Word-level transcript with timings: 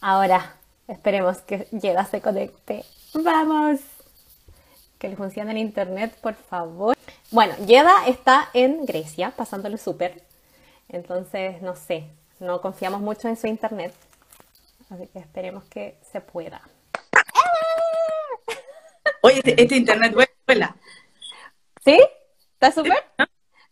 Ahora, 0.00 0.54
esperemos 0.86 1.38
que 1.38 1.66
Yeda 1.72 2.04
se 2.04 2.20
conecte. 2.20 2.84
¡Vamos! 3.14 3.80
Que 4.98 5.08
le 5.08 5.16
funcione 5.16 5.50
el 5.52 5.58
internet, 5.58 6.16
por 6.20 6.34
favor. 6.34 6.96
Bueno, 7.30 7.54
Yeda 7.66 8.06
está 8.06 8.48
en 8.54 8.84
Grecia, 8.86 9.32
pasándolo 9.36 9.76
súper. 9.76 10.22
Entonces, 10.88 11.60
no 11.62 11.76
sé, 11.76 12.08
no 12.40 12.60
confiamos 12.60 13.00
mucho 13.00 13.28
en 13.28 13.36
su 13.36 13.46
internet. 13.46 13.94
Así 14.90 15.06
que 15.08 15.18
esperemos 15.18 15.64
que 15.64 15.98
se 16.10 16.20
pueda. 16.20 16.62
Oye, 19.22 19.38
este, 19.38 19.62
este 19.62 19.76
internet 19.76 20.14
vuela. 20.46 20.76
¿Sí? 21.84 22.00
¿Está 22.54 22.72
súper? 22.72 23.04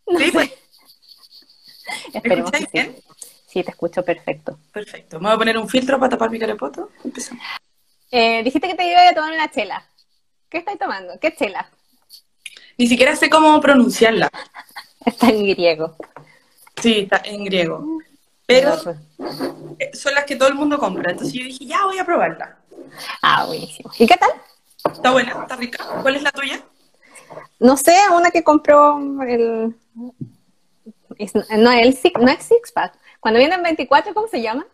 No 0.06 0.18
Sí, 0.18 0.26
sé. 0.26 0.32
pues, 0.32 0.50
¿me 2.12 2.18
Esperemos 2.18 2.50
que 2.52 2.66
sí. 2.66 3.02
Sí, 3.56 3.64
te 3.64 3.70
escucho 3.70 4.04
perfecto. 4.04 4.58
Perfecto. 4.70 5.18
Me 5.18 5.28
voy 5.28 5.34
a 5.36 5.38
poner 5.38 5.56
un 5.56 5.66
filtro 5.66 5.98
para 5.98 6.10
tapar 6.10 6.30
mi 6.30 6.38
carepoto. 6.38 6.90
Empezamos. 7.02 7.42
Eh, 8.10 8.42
dijiste 8.42 8.68
que 8.68 8.74
te 8.74 8.86
iba 8.86 9.00
a 9.08 9.14
tomar 9.14 9.32
una 9.32 9.50
chela. 9.50 9.82
¿Qué 10.50 10.58
estás 10.58 10.78
tomando? 10.78 11.18
¿Qué 11.18 11.34
chela? 11.34 11.66
Ni 12.76 12.86
siquiera 12.86 13.16
sé 13.16 13.30
cómo 13.30 13.58
pronunciarla. 13.62 14.28
Está 15.06 15.28
en 15.28 15.46
griego. 15.46 15.96
Sí, 16.82 16.98
está 17.10 17.22
en 17.24 17.44
griego. 17.44 17.82
Pero 18.44 18.74
eh, 19.78 19.96
son 19.96 20.12
las 20.12 20.24
que 20.24 20.36
todo 20.36 20.50
el 20.50 20.54
mundo 20.54 20.78
compra. 20.78 21.12
Entonces 21.12 21.32
yo 21.32 21.42
dije, 21.42 21.64
ya 21.64 21.82
voy 21.86 21.96
a 21.96 22.04
probarla. 22.04 22.58
Ah, 23.22 23.46
buenísimo. 23.46 23.90
¿Y 23.98 24.06
qué 24.06 24.18
tal? 24.18 24.32
Está 24.92 25.12
buena, 25.12 25.32
está 25.40 25.56
rica. 25.56 25.82
¿Cuál 26.02 26.16
es 26.16 26.22
la 26.22 26.30
tuya? 26.30 26.62
No 27.58 27.78
sé, 27.78 27.96
una 28.14 28.30
que 28.30 28.44
compró 28.44 28.98
el... 29.22 29.74
no, 31.56 31.72
el 31.72 31.96
six, 31.96 32.20
no 32.20 32.28
es 32.28 32.42
Six 32.42 32.72
Pack. 32.72 33.05
Cuando 33.26 33.40
vienen 33.40 33.60
24, 33.60 34.14
¿cómo 34.14 34.28
se 34.28 34.40
llama? 34.40 34.64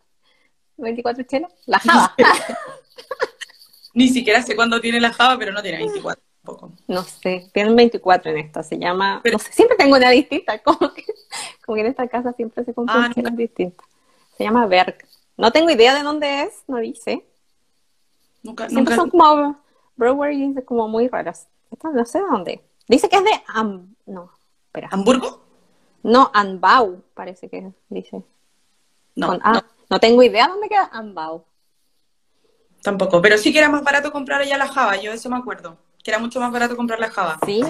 24 0.77 1.23
chelas. 1.23 1.51
La 1.65 1.79
Java. 1.79 2.15
Ni 3.95 4.11
siquiera 4.11 4.43
sé 4.43 4.55
cuándo 4.55 4.79
tiene 4.79 5.01
la 5.01 5.11
Java, 5.11 5.39
pero 5.39 5.53
no 5.53 5.63
tiene 5.63 5.79
24 5.79 6.23
tampoco. 6.45 6.73
No 6.87 7.03
sé, 7.03 7.49
tienen 7.55 7.75
24 7.75 8.31
en 8.31 8.37
esta. 8.37 8.63
Se 8.63 8.79
llama... 8.79 9.21
Pero- 9.23 9.39
no 9.39 9.43
sé, 9.43 9.55
siempre 9.55 9.79
tengo 9.79 9.97
una 9.97 10.11
distinta. 10.11 10.59
Como 10.63 10.93
que, 10.93 11.03
como 11.65 11.77
que 11.77 11.81
en 11.81 11.87
esta 11.87 12.07
casa 12.09 12.35
siempre 12.35 12.63
se 12.63 12.75
compran 12.75 13.05
Ah, 13.05 13.09
no. 13.09 13.15
chelas 13.15 13.35
distintas. 13.35 13.87
Se 14.37 14.45
llama 14.45 14.67
Berg. 14.67 14.99
No 15.39 15.51
tengo 15.51 15.71
idea 15.71 15.95
de 15.95 16.03
dónde 16.03 16.43
es, 16.43 16.63
no 16.69 16.77
dice. 16.77 17.25
Nunca, 18.43 18.69
Siempre 18.69 18.97
nunca. 18.97 18.97
son 18.97 19.09
como 19.19 19.63
breweries 19.97 20.63
como 20.67 20.89
muy 20.89 21.09
raras. 21.09 21.49
Esta 21.71 21.89
no 21.89 22.05
sé 22.05 22.19
de 22.19 22.25
dónde. 22.27 22.61
Dice 22.87 23.09
que 23.09 23.17
es 23.17 23.25
de 23.25 23.31
Am... 23.47 23.95
No, 24.05 24.31
espera. 24.67 24.91
¿Hamburgo? 24.93 25.43
No, 26.03 26.31
Anbau, 26.35 27.03
parece 27.15 27.49
que 27.49 27.73
dice. 27.89 28.23
No, 29.15 29.29
Con 29.29 29.41
A. 29.43 29.53
no, 29.53 29.63
No. 29.91 30.01
tengo 30.01 30.23
idea 30.23 30.49
dónde 30.49 30.69
queda 30.69 30.89
Anbau. 30.93 31.45
tampoco. 32.83 33.21
Pero 33.23 33.39
sí 33.39 33.53
que 33.53 33.59
era 33.59 33.69
más 33.69 33.83
barato 33.85 34.11
comprar 34.13 34.41
allá 34.41 34.57
la 34.59 34.69
Java, 34.69 34.97
yo 34.97 35.13
eso 35.13 35.29
me 35.31 35.37
acuerdo. 35.37 35.79
Que 36.03 36.11
era 36.11 36.19
mucho 36.19 36.41
más 36.41 36.51
barato 36.51 36.77
comprar 36.77 36.99
la 36.99 37.11
Java. 37.11 37.39
Sí. 37.47 37.63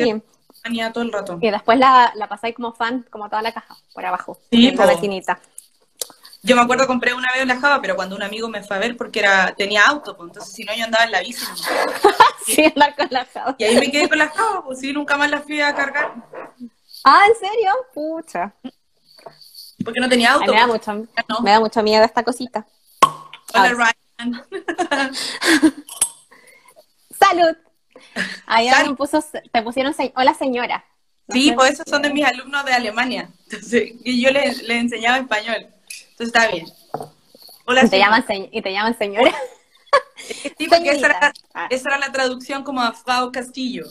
Venía 0.64 0.92
todo 0.92 1.02
el 1.04 1.12
rato. 1.12 1.38
Y 1.40 1.50
después 1.50 1.78
la, 1.78 2.12
la 2.14 2.28
pasáis 2.28 2.54
como 2.54 2.72
fan, 2.72 3.04
como 3.10 3.28
toda 3.28 3.42
la 3.42 3.52
caja, 3.52 3.74
por 3.92 4.04
abajo. 4.06 4.38
Sí, 4.50 4.68
en 4.68 4.76
la 4.76 4.86
maquinita. 4.86 5.40
Yo 6.44 6.56
me 6.56 6.62
acuerdo 6.62 6.86
compré 6.86 7.14
una 7.14 7.28
vez 7.32 7.46
la 7.46 7.56
Java, 7.58 7.80
pero 7.80 7.94
cuando 7.96 8.16
un 8.16 8.22
amigo 8.22 8.48
me 8.48 8.62
fue 8.62 8.76
a 8.76 8.80
ver 8.80 8.96
porque 8.96 9.20
era 9.20 9.54
tenía 9.56 9.84
auto, 9.86 10.16
pues, 10.16 10.28
entonces 10.28 10.52
si 10.52 10.64
no 10.64 10.72
yo 10.74 10.84
andaba 10.84 11.04
en 11.04 11.12
la 11.12 11.20
bici. 11.20 11.44
nomás. 11.44 11.92
Sí, 12.46 12.64
andar 12.64 12.96
con 12.96 13.06
la 13.10 13.24
Java. 13.26 13.54
Y 13.58 13.64
ahí 13.64 13.76
me 13.78 13.90
quedé 13.90 14.08
con 14.08 14.18
la 14.18 14.28
Java, 14.28 14.64
pues 14.64 14.80
sí, 14.80 14.92
nunca 14.92 15.16
más 15.16 15.30
la 15.30 15.40
fui 15.40 15.60
a 15.60 15.72
cargar. 15.74 16.12
Ah, 17.04 17.20
¿en 17.28 17.34
serio? 17.36 17.70
Pucha. 17.94 18.52
Porque 19.84 20.00
no 20.00 20.08
tenía 20.08 20.30
Ay, 20.30 20.34
auto. 20.40 20.52
me, 20.52 20.58
da 20.60 20.66
pues. 20.66 20.88
mucho, 20.88 21.08
no. 21.28 21.40
me 21.40 21.50
da 21.50 21.60
mucho 21.60 21.82
miedo 21.82 22.04
esta 22.04 22.22
cosita. 22.22 22.66
Hola, 23.54 23.72
Ryan. 24.18 24.42
¡Salud! 27.18 27.56
Ahí 28.46 28.68
me 28.88 28.94
puso, 28.94 29.24
te 29.52 29.62
pusieron, 29.62 29.94
se- 29.94 30.12
hola 30.16 30.34
señora. 30.34 30.84
No 31.28 31.34
Sí, 31.34 31.52
pues 31.52 31.72
esos 31.72 31.86
son 31.88 32.02
de 32.02 32.10
mis 32.12 32.24
alumnos 32.24 32.64
de 32.64 32.72
Alemania. 32.72 33.28
Entonces, 33.44 33.92
y 34.04 34.20
yo 34.22 34.30
les, 34.30 34.62
les 34.62 34.78
enseñaba 34.78 35.18
español. 35.18 35.66
Entonces 36.10 36.26
está 36.28 36.48
bien. 36.48 36.66
Hola, 37.64 37.80
Y 37.82 37.84
te, 37.84 37.90
señora. 37.90 38.24
llaman, 38.26 38.48
y 38.52 38.62
te 38.62 38.72
llaman 38.72 38.98
señora. 38.98 39.32
Sí, 40.58 40.66
porque 40.68 40.90
esa 40.90 41.06
era. 41.06 41.32
Ah. 41.54 41.66
esa 41.70 41.88
era 41.90 41.98
la 41.98 42.12
traducción 42.12 42.62
como 42.64 42.80
a 42.80 42.92
Frau 42.92 43.30
Castillo. 43.32 43.86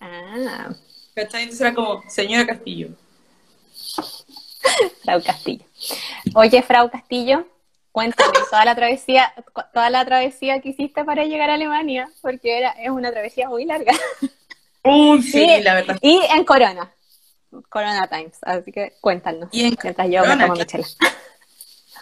Ah. 0.00 0.68
Entonces 1.14 1.60
era 1.60 1.74
como 1.74 2.02
señora 2.08 2.46
Castillo. 2.46 2.88
Frau 5.04 5.22
Castillo. 5.22 5.64
Oye, 6.34 6.62
Frau 6.62 6.90
Castillo, 6.90 7.46
cuéntame 7.92 8.32
toda 8.50 8.64
la 8.64 8.74
travesía, 8.74 9.32
toda 9.72 9.90
la 9.90 10.04
travesía 10.04 10.60
que 10.60 10.70
hiciste 10.70 11.04
para 11.04 11.24
llegar 11.24 11.50
a 11.50 11.54
Alemania, 11.54 12.10
porque 12.22 12.58
era, 12.58 12.70
es 12.70 12.90
una 12.90 13.10
travesía 13.12 13.48
muy 13.48 13.64
larga. 13.64 13.92
Uh, 14.82 15.20
sí, 15.22 15.44
Y- 15.44 15.62
la 15.62 15.74
verdad. 15.74 15.96
Y 16.02 16.20
en 16.30 16.44
Corona. 16.44 16.90
Corona 17.68 18.08
Times, 18.08 18.36
así 18.42 18.72
que 18.72 18.94
cuéntanos. 19.00 19.48
Y 19.52 19.64
en 19.66 19.76
mientras 19.82 20.08
yo 20.10 20.20
Corona, 20.20 20.36
me 20.36 20.42
tomo 20.44 20.58
mi 20.58 20.64
chela. 20.66 20.86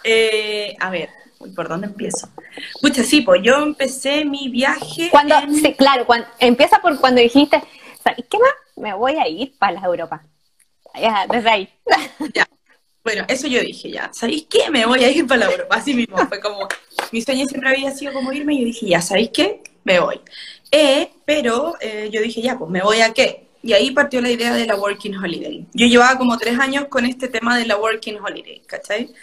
Eh, 0.03 0.75
a 0.79 0.89
ver, 0.89 1.09
¿por 1.55 1.69
dónde 1.69 1.87
empiezo? 1.87 2.27
Pucha, 2.81 3.03
sí, 3.03 3.21
pues 3.21 3.41
yo 3.43 3.55
empecé 3.61 4.25
mi 4.25 4.49
viaje. 4.49 5.09
Cuando, 5.11 5.35
en- 5.37 5.55
sí, 5.55 5.73
claro, 5.75 6.05
cuando, 6.05 6.27
empieza 6.39 6.79
por 6.81 6.99
cuando 6.99 7.21
dijiste, 7.21 7.61
¿sabes 8.03 8.25
qué 8.29 8.37
más? 8.39 8.49
Me 8.75 8.93
voy 8.93 9.15
a 9.17 9.27
ir 9.27 9.55
para 9.57 9.73
la 9.79 9.85
Europa. 9.85 10.23
Ya, 10.99 11.27
desde 11.29 11.49
ahí. 11.49 11.69
Ya. 12.33 12.47
Bueno, 13.03 13.25
eso 13.27 13.47
yo 13.47 13.59
dije 13.59 13.91
ya. 13.91 14.09
¿Sabéis 14.13 14.47
qué? 14.49 14.69
Me 14.71 14.85
voy 14.85 15.03
a 15.03 15.11
ir 15.11 15.27
para 15.27 15.45
la 15.45 15.51
Europa. 15.51 15.75
Así 15.75 15.93
mismo. 15.93 16.17
Fue 16.27 16.39
como. 16.39 16.67
Mi 17.11 17.21
sueño 17.21 17.45
siempre 17.47 17.69
había 17.69 17.91
sido 17.91 18.13
como 18.13 18.31
irme 18.31 18.53
y 18.53 18.59
yo 18.61 18.65
dije, 18.65 18.87
ya, 18.87 19.01
¿sabéis 19.01 19.29
qué? 19.33 19.61
Me 19.83 19.99
voy. 19.99 20.21
Eh, 20.71 21.09
pero 21.25 21.75
eh, 21.81 22.09
yo 22.11 22.21
dije, 22.21 22.41
ya, 22.41 22.57
pues 22.57 22.71
me 22.71 22.81
voy 22.81 23.01
a 23.01 23.13
qué. 23.13 23.47
Y 23.61 23.73
ahí 23.73 23.91
partió 23.91 24.21
la 24.21 24.29
idea 24.29 24.53
de 24.53 24.65
la 24.65 24.75
Working 24.75 25.15
Holiday. 25.17 25.65
Yo 25.73 25.87
llevaba 25.87 26.17
como 26.17 26.37
tres 26.37 26.57
años 26.59 26.85
con 26.89 27.05
este 27.05 27.27
tema 27.27 27.57
de 27.57 27.65
la 27.65 27.77
Working 27.77 28.19
Holiday, 28.19 28.61
¿cachai? 28.65 29.13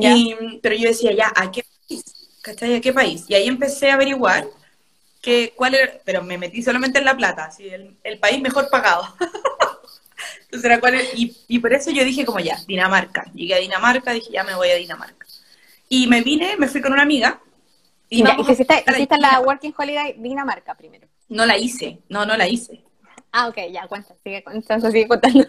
Y, 0.00 0.34
pero 0.62 0.74
yo 0.74 0.88
decía, 0.88 1.12
ya, 1.12 1.32
¿a 1.34 1.50
qué 1.50 1.64
país? 1.86 2.04
¿Cachai? 2.42 2.74
¿A 2.74 2.80
qué 2.80 2.92
país? 2.92 3.24
Y 3.28 3.34
ahí 3.34 3.46
empecé 3.46 3.90
a 3.90 3.94
averiguar 3.94 4.46
que, 5.20 5.52
cuál 5.54 5.74
era, 5.74 5.92
pero 6.04 6.22
me 6.22 6.38
metí 6.38 6.62
solamente 6.62 6.98
en 6.98 7.04
La 7.04 7.16
Plata, 7.16 7.44
así, 7.44 7.68
el, 7.68 7.96
el 8.04 8.18
país 8.18 8.40
mejor 8.40 8.68
pagado. 8.70 9.14
Entonces 10.54 10.78
cuál 10.78 10.94
era- 10.94 11.04
y, 11.16 11.36
y 11.48 11.58
por 11.58 11.72
eso 11.72 11.90
yo 11.90 12.04
dije 12.04 12.24
como 12.24 12.38
ya, 12.38 12.56
Dinamarca. 12.66 13.24
Llegué 13.34 13.54
a 13.54 13.58
Dinamarca, 13.58 14.12
dije 14.12 14.30
ya 14.32 14.44
me 14.44 14.54
voy 14.54 14.70
a 14.70 14.76
Dinamarca. 14.76 15.26
Y 15.88 16.06
me 16.06 16.22
vine, 16.22 16.56
me 16.56 16.68
fui 16.68 16.80
con 16.80 16.92
una 16.92 17.02
amiga. 17.02 17.40
Y 18.08 18.22
vamos 18.22 18.46
te 18.46 18.52
hiciste, 18.52 18.84
a 18.86 19.18
la 19.18 19.40
Working 19.40 19.74
Holiday 19.76 20.14
Dinamarca 20.18 20.74
primero. 20.74 21.08
No 21.28 21.44
la 21.46 21.58
hice, 21.58 21.98
no, 22.08 22.24
no 22.24 22.36
la 22.36 22.46
hice. 22.46 22.84
Ah, 23.32 23.48
ok, 23.48 23.56
ya, 23.72 23.88
cuenta, 23.88 24.14
sigue, 24.22 24.44
entonces 24.46 24.92
sigue 24.92 25.08
contando. 25.08 25.44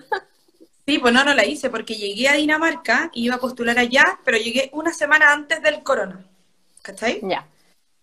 Sí, 0.87 0.99
pues 0.99 1.13
no, 1.13 1.23
no 1.23 1.33
la 1.33 1.45
hice 1.45 1.69
porque 1.69 1.95
llegué 1.95 2.27
a 2.29 2.33
Dinamarca, 2.33 3.11
iba 3.13 3.35
a 3.35 3.39
postular 3.39 3.77
allá, 3.77 4.19
pero 4.23 4.37
llegué 4.37 4.69
una 4.73 4.93
semana 4.93 5.31
antes 5.33 5.61
del 5.61 5.83
corona. 5.83 6.25
¿Cachai? 6.81 7.19
ya. 7.21 7.47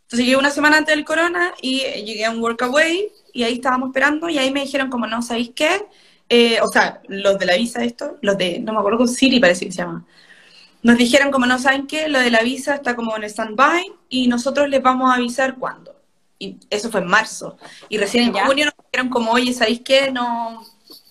Entonces 0.04 0.26
llegué 0.26 0.36
una 0.36 0.50
semana 0.50 0.76
antes 0.78 0.94
del 0.94 1.04
corona 1.04 1.54
y 1.62 1.80
llegué 1.80 2.24
a 2.26 2.30
un 2.30 2.40
workaway 2.42 3.10
y 3.32 3.44
ahí 3.44 3.54
estábamos 3.54 3.88
esperando 3.88 4.28
y 4.28 4.38
ahí 4.38 4.50
me 4.52 4.60
dijeron 4.60 4.90
como, 4.90 5.06
no, 5.06 5.22
¿sabéis 5.22 5.52
qué? 5.54 5.86
Eh, 6.34 6.62
o 6.62 6.68
sea, 6.68 7.02
los 7.08 7.38
de 7.38 7.44
la 7.44 7.56
visa 7.56 7.84
esto, 7.84 8.16
los 8.22 8.38
de, 8.38 8.58
no 8.58 8.72
me 8.72 8.78
acuerdo 8.78 8.96
con 8.96 9.08
Siri 9.08 9.38
parece 9.38 9.66
que 9.66 9.72
se 9.72 9.82
llama. 9.82 10.06
Nos 10.82 10.96
dijeron 10.96 11.30
como, 11.30 11.44
no 11.44 11.58
saben 11.58 11.86
qué, 11.86 12.08
lo 12.08 12.18
de 12.20 12.30
la 12.30 12.40
visa 12.40 12.74
está 12.74 12.96
como 12.96 13.14
en 13.14 13.24
stand-by 13.24 13.84
y 14.08 14.28
nosotros 14.28 14.70
les 14.70 14.80
vamos 14.82 15.10
a 15.10 15.16
avisar 15.16 15.56
cuándo. 15.56 15.94
Y 16.38 16.56
eso 16.70 16.90
fue 16.90 17.00
en 17.00 17.08
marzo. 17.08 17.58
Y 17.90 17.98
recién 17.98 18.24
en 18.24 18.32
Ya. 18.32 18.46
junio 18.46 18.64
nos 18.64 18.74
dijeron 18.90 19.10
como, 19.10 19.32
oye, 19.32 19.52
¿sabéis 19.52 19.82
qué? 19.84 20.10
No, 20.10 20.64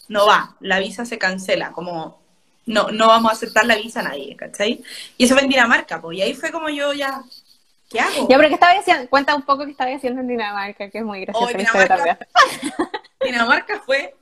no 0.07 0.25
va, 0.25 0.55
la 0.59 0.79
visa 0.79 1.05
se 1.05 1.19
cancela, 1.19 1.71
como 1.71 2.19
no, 2.65 2.89
no 2.89 3.05
vamos 3.05 3.31
a 3.31 3.35
aceptar 3.35 3.67
la 3.67 3.75
visa 3.75 3.99
a 3.99 4.03
nadie, 4.03 4.35
¿cachai? 4.35 4.83
Y 5.19 5.25
eso 5.25 5.35
fue 5.35 5.43
en 5.43 5.49
Dinamarca, 5.49 6.01
pues, 6.01 6.17
y 6.17 6.23
ahí 6.23 6.33
fue 6.33 6.51
como 6.51 6.67
yo 6.69 6.93
ya, 6.93 7.21
¿qué 7.91 7.99
hago? 7.99 8.27
Ya, 8.27 8.37
pero 8.37 8.47
¿qué 8.49 8.55
estaba 8.55 8.71
haciendo? 8.71 9.07
Cuenta 9.07 9.35
un 9.35 9.43
poco 9.43 9.65
qué 9.65 9.71
estaba 9.71 9.95
haciendo 9.95 10.21
en 10.21 10.29
Dinamarca, 10.29 10.89
que 10.89 10.97
es 10.97 11.03
muy 11.05 11.21
gracioso. 11.21 11.53
Oh, 11.53 11.55
Dinamarca. 11.55 12.17
Dinamarca 13.23 13.83
fue 13.85 14.15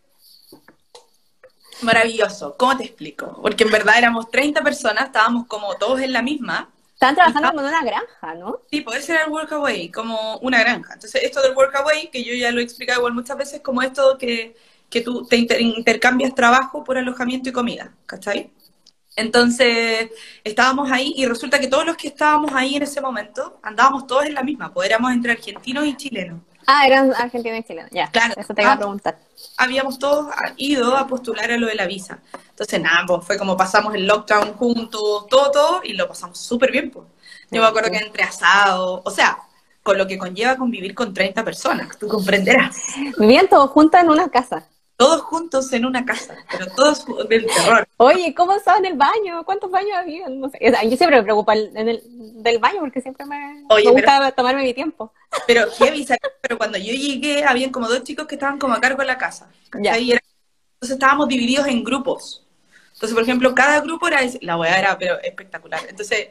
maravilloso. 1.81 2.56
¿Cómo 2.58 2.78
te 2.78 2.84
explico? 2.86 3.40
Porque 3.42 3.64
en 3.64 3.72
verdad 3.72 3.98
éramos 3.98 4.30
30 4.30 4.62
personas, 4.64 5.06
estábamos 5.06 5.48
como 5.48 5.76
todos 5.76 6.02
en 6.02 6.14
la 6.14 6.22
misma. 6.22 6.70
Estaban 6.94 7.16
trabajando 7.16 7.50
como 7.50 7.62
en 7.62 7.68
una 7.68 7.84
granja, 7.84 8.36
¿no? 8.36 8.62
Sí, 8.72 8.86
ese 8.96 9.14
era 9.14 9.24
el 9.26 9.31
workaway, 9.31 9.90
como 9.90 10.38
una 10.40 10.60
granja. 10.60 10.94
Entonces, 10.94 11.24
esto 11.24 11.42
del 11.42 11.56
workaway, 11.56 12.12
que 12.12 12.24
yo 12.24 12.34
ya 12.36 12.52
lo 12.52 12.60
he 12.60 12.64
explicado 12.64 13.00
igual 13.00 13.14
muchas 13.16 13.36
veces, 13.38 13.62
como 13.62 13.81
esto 13.81 14.16
que, 14.20 14.56
que 14.90 15.02
tú 15.02 15.26
te 15.26 15.38
inter- 15.38 15.60
intercambias 15.62 16.36
trabajo 16.36 16.84
por 16.84 16.98
alojamiento 16.98 17.50
y 17.50 17.52
comida, 17.52 17.92
¿cachai? 18.06 18.52
Entonces, 19.16 20.12
estábamos 20.44 20.92
ahí 20.92 21.14
y 21.18 21.26
resulta 21.28 21.60
que 21.60 21.68
todos 21.68 21.86
los 21.86 21.98
que 21.98 22.10
estábamos 22.10 22.52
ahí 22.54 22.76
en 22.76 22.84
ese 22.84 23.02
momento 23.02 23.60
andábamos 23.64 24.08
todos 24.08 24.26
en 24.26 24.36
la 24.36 24.44
misma, 24.44 24.74
pues 24.74 24.90
éramos 24.90 25.12
entre 25.14 25.34
argentinos 25.34 25.86
y 25.88 25.98
chilenos. 25.98 26.42
Ah, 26.71 26.86
eran 26.86 27.13
argentinos 27.16 27.60
y 27.60 27.63
chilenos, 27.63 27.89
ya. 27.92 28.12
Claro. 28.12 28.36
Eso 28.38 28.54
te 28.54 28.62
iba 28.62 28.71
a 28.71 28.75
Ah. 28.75 28.77
preguntar. 28.77 29.18
habíamos 29.57 29.98
todos 29.98 30.27
ido 30.57 30.95
a 30.95 31.07
postular 31.07 31.50
a 31.51 31.57
lo 31.57 31.66
de 31.68 31.75
la 31.75 31.86
visa. 31.88 32.19
Entonces, 32.51 32.80
nada, 32.81 33.06
pues 33.07 33.25
fue 33.25 33.38
como 33.38 33.56
pasamos 33.57 33.95
el 33.95 34.06
lockdown 34.06 34.54
juntos, 34.54 35.27
todo, 35.30 35.50
todo, 35.51 35.81
y 35.83 35.94
lo 35.94 36.07
pasamos 36.07 36.38
súper 36.39 36.71
bien, 36.71 36.92
pues. 36.92 37.07
Yo 37.50 37.62
me 37.62 37.68
acuerdo 37.68 37.89
que 37.89 37.98
entre 37.98 38.24
asado, 38.24 39.01
o 39.04 39.10
sea, 39.12 39.39
con 39.81 39.98
lo 39.98 40.06
que 40.06 40.18
conlleva 40.18 40.56
convivir 40.57 40.94
con 40.94 41.13
30 41.13 41.44
personas, 41.44 41.98
tú 41.98 42.07
comprenderás. 42.07 42.75
Vivían 43.18 43.48
todos 43.48 43.69
juntos 43.71 44.00
en 44.00 44.10
una 44.10 44.30
casa. 44.30 44.68
Todos 45.00 45.22
juntos 45.22 45.72
en 45.72 45.86
una 45.86 46.06
casa, 46.06 46.36
pero 46.51 46.68
todos 46.75 47.06
del 47.30 47.46
terror. 47.46 47.88
Oye, 47.96 48.36
¿cómo 48.36 48.51
estaba 48.51 48.80
en 48.80 48.86
el 48.86 48.98
baño? 48.98 49.46
¿Cuántos 49.46 49.72
baños 49.72 49.94
había? 49.96 50.28
No 50.28 50.50
sé. 50.50 50.60
Yo 50.62 50.98
siempre 50.98 51.16
me 51.16 51.24
preocupo 51.24 51.54
en 51.54 51.88
el, 51.88 52.01
del 52.44 52.60
baño 52.60 52.81
porque 52.81 53.00
siempre 53.00 53.25
me, 53.25 53.63
me 53.63 53.92
gusta 53.92 54.34
tomarme 54.34 54.62
mi 54.62 54.74
tiempo. 54.74 55.13
Pero, 55.48 55.68
pero 56.42 56.57
cuando 56.57 56.78
yo 56.78 56.92
llegué, 56.92 57.46
habían 57.46 57.72
como 57.72 57.88
dos 57.88 58.04
chicos 58.04 58.28
que 58.28 58.36
estaban 58.36 58.60
como 58.60 58.74
a 58.74 58.81
cargo 58.81 59.00
de 59.00 59.07
la 59.07 59.18
casa. 59.18 59.50
Ya. 59.81 59.96
entonces 59.96 60.19
estábamos 60.81 61.30
divididos 61.30 61.68
en 61.68 61.81
grupos. 61.81 62.45
Entonces, 62.92 63.13
por 63.13 63.24
ejemplo, 63.24 63.56
cada 63.56 63.80
grupo 63.80 64.06
era, 64.10 64.19
la 64.42 64.57
weá 64.57 64.80
era 64.80 64.98
pero 64.98 65.18
espectacular. 65.22 65.80
Entonces, 65.88 66.28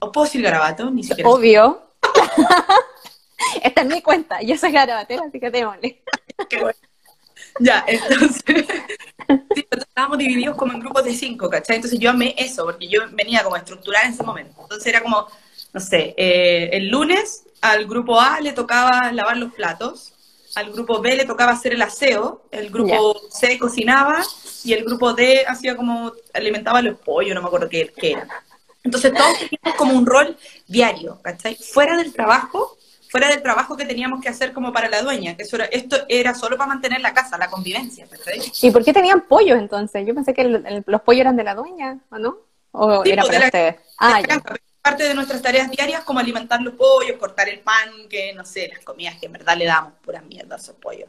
¿os 0.00 0.10
puedo 0.10 0.24
decir 0.24 0.40
garabato? 0.40 0.90
Ni 0.90 1.04
siquiera. 1.04 1.28
Obvio. 1.28 1.82
Esta 3.62 3.82
es 3.82 3.86
mi 3.86 4.00
cuenta, 4.00 4.40
yo 4.40 4.56
soy 4.56 4.72
garabatera, 4.72 5.24
así 5.28 5.38
que 5.38 5.50
te 5.50 5.66
Qué 6.48 6.62
bueno. 6.62 6.78
Ya, 7.60 7.84
entonces, 7.86 8.66
estábamos 9.70 10.18
divididos 10.18 10.56
como 10.56 10.72
en 10.72 10.80
grupos 10.80 11.04
de 11.04 11.14
cinco, 11.14 11.48
¿cachai? 11.48 11.76
Entonces 11.76 11.98
yo 11.98 12.10
amé 12.10 12.34
eso, 12.38 12.64
porque 12.64 12.88
yo 12.88 13.02
venía 13.12 13.42
como 13.42 13.56
a 13.56 13.58
estructurar 13.58 14.04
en 14.04 14.12
ese 14.12 14.22
momento. 14.22 14.60
Entonces 14.60 14.86
era 14.86 15.02
como, 15.02 15.26
no 15.72 15.80
sé, 15.80 16.14
eh, 16.16 16.70
el 16.72 16.88
lunes 16.88 17.44
al 17.60 17.86
grupo 17.86 18.20
A 18.20 18.40
le 18.40 18.52
tocaba 18.52 19.10
lavar 19.12 19.36
los 19.36 19.52
platos, 19.52 20.12
al 20.54 20.72
grupo 20.72 21.00
B 21.00 21.16
le 21.16 21.24
tocaba 21.24 21.52
hacer 21.52 21.74
el 21.74 21.82
aseo, 21.82 22.42
el 22.50 22.70
grupo 22.70 23.20
C 23.30 23.58
cocinaba 23.58 24.22
y 24.64 24.72
el 24.72 24.84
grupo 24.84 25.12
D 25.12 25.44
hacía 25.46 25.76
como, 25.76 26.12
alimentaba 26.32 26.80
los 26.82 26.98
pollos, 26.98 27.34
no 27.34 27.42
me 27.42 27.48
acuerdo 27.48 27.68
qué, 27.68 27.92
qué 27.94 28.12
era. 28.12 28.28
Entonces 28.82 29.12
todos 29.12 29.36
teníamos 29.38 29.76
como 29.76 29.98
un 29.98 30.06
rol 30.06 30.36
diario, 30.68 31.18
¿cachai? 31.20 31.56
Fuera 31.56 31.96
del 31.96 32.12
trabajo, 32.12 32.75
fuera 33.08 33.28
del 33.28 33.42
trabajo 33.42 33.76
que 33.76 33.84
teníamos 33.84 34.20
que 34.20 34.28
hacer 34.28 34.52
como 34.52 34.72
para 34.72 34.88
la 34.88 35.02
dueña, 35.02 35.36
que 35.36 35.42
eso 35.42 35.56
esto 35.70 35.96
era 36.08 36.34
solo 36.34 36.56
para 36.56 36.68
mantener 36.68 37.00
la 37.00 37.14
casa, 37.14 37.38
la 37.38 37.48
convivencia. 37.48 38.06
¿Y 38.62 38.70
por 38.70 38.84
qué 38.84 38.92
tenían 38.92 39.22
pollos 39.22 39.58
entonces? 39.58 40.06
Yo 40.06 40.14
pensé 40.14 40.34
que 40.34 40.44
los 40.86 41.02
pollos 41.02 41.20
eran 41.20 41.36
de 41.36 41.44
la 41.44 41.54
dueña, 41.54 41.98
¿o 42.10 42.18
no? 42.18 42.38
¿O 42.72 43.04
era 43.04 43.22
pues, 43.22 43.34
para 43.34 43.46
ustedes? 43.46 43.76
Ah, 43.98 44.20
ya. 44.20 44.42
Parte 44.82 45.04
de 45.04 45.14
nuestras 45.14 45.42
tareas 45.42 45.70
diarias 45.70 46.04
como 46.04 46.20
alimentar 46.20 46.60
los 46.62 46.74
pollos, 46.74 47.16
cortar 47.18 47.48
el 47.48 47.60
pan, 47.60 47.90
que 48.08 48.32
no 48.34 48.44
sé, 48.44 48.68
las 48.68 48.84
comidas 48.84 49.16
que 49.18 49.26
en 49.26 49.32
verdad 49.32 49.56
le 49.56 49.64
damos 49.64 49.94
pura 50.02 50.20
mierda 50.20 50.56
a 50.56 50.58
esos 50.58 50.76
pollos. 50.76 51.08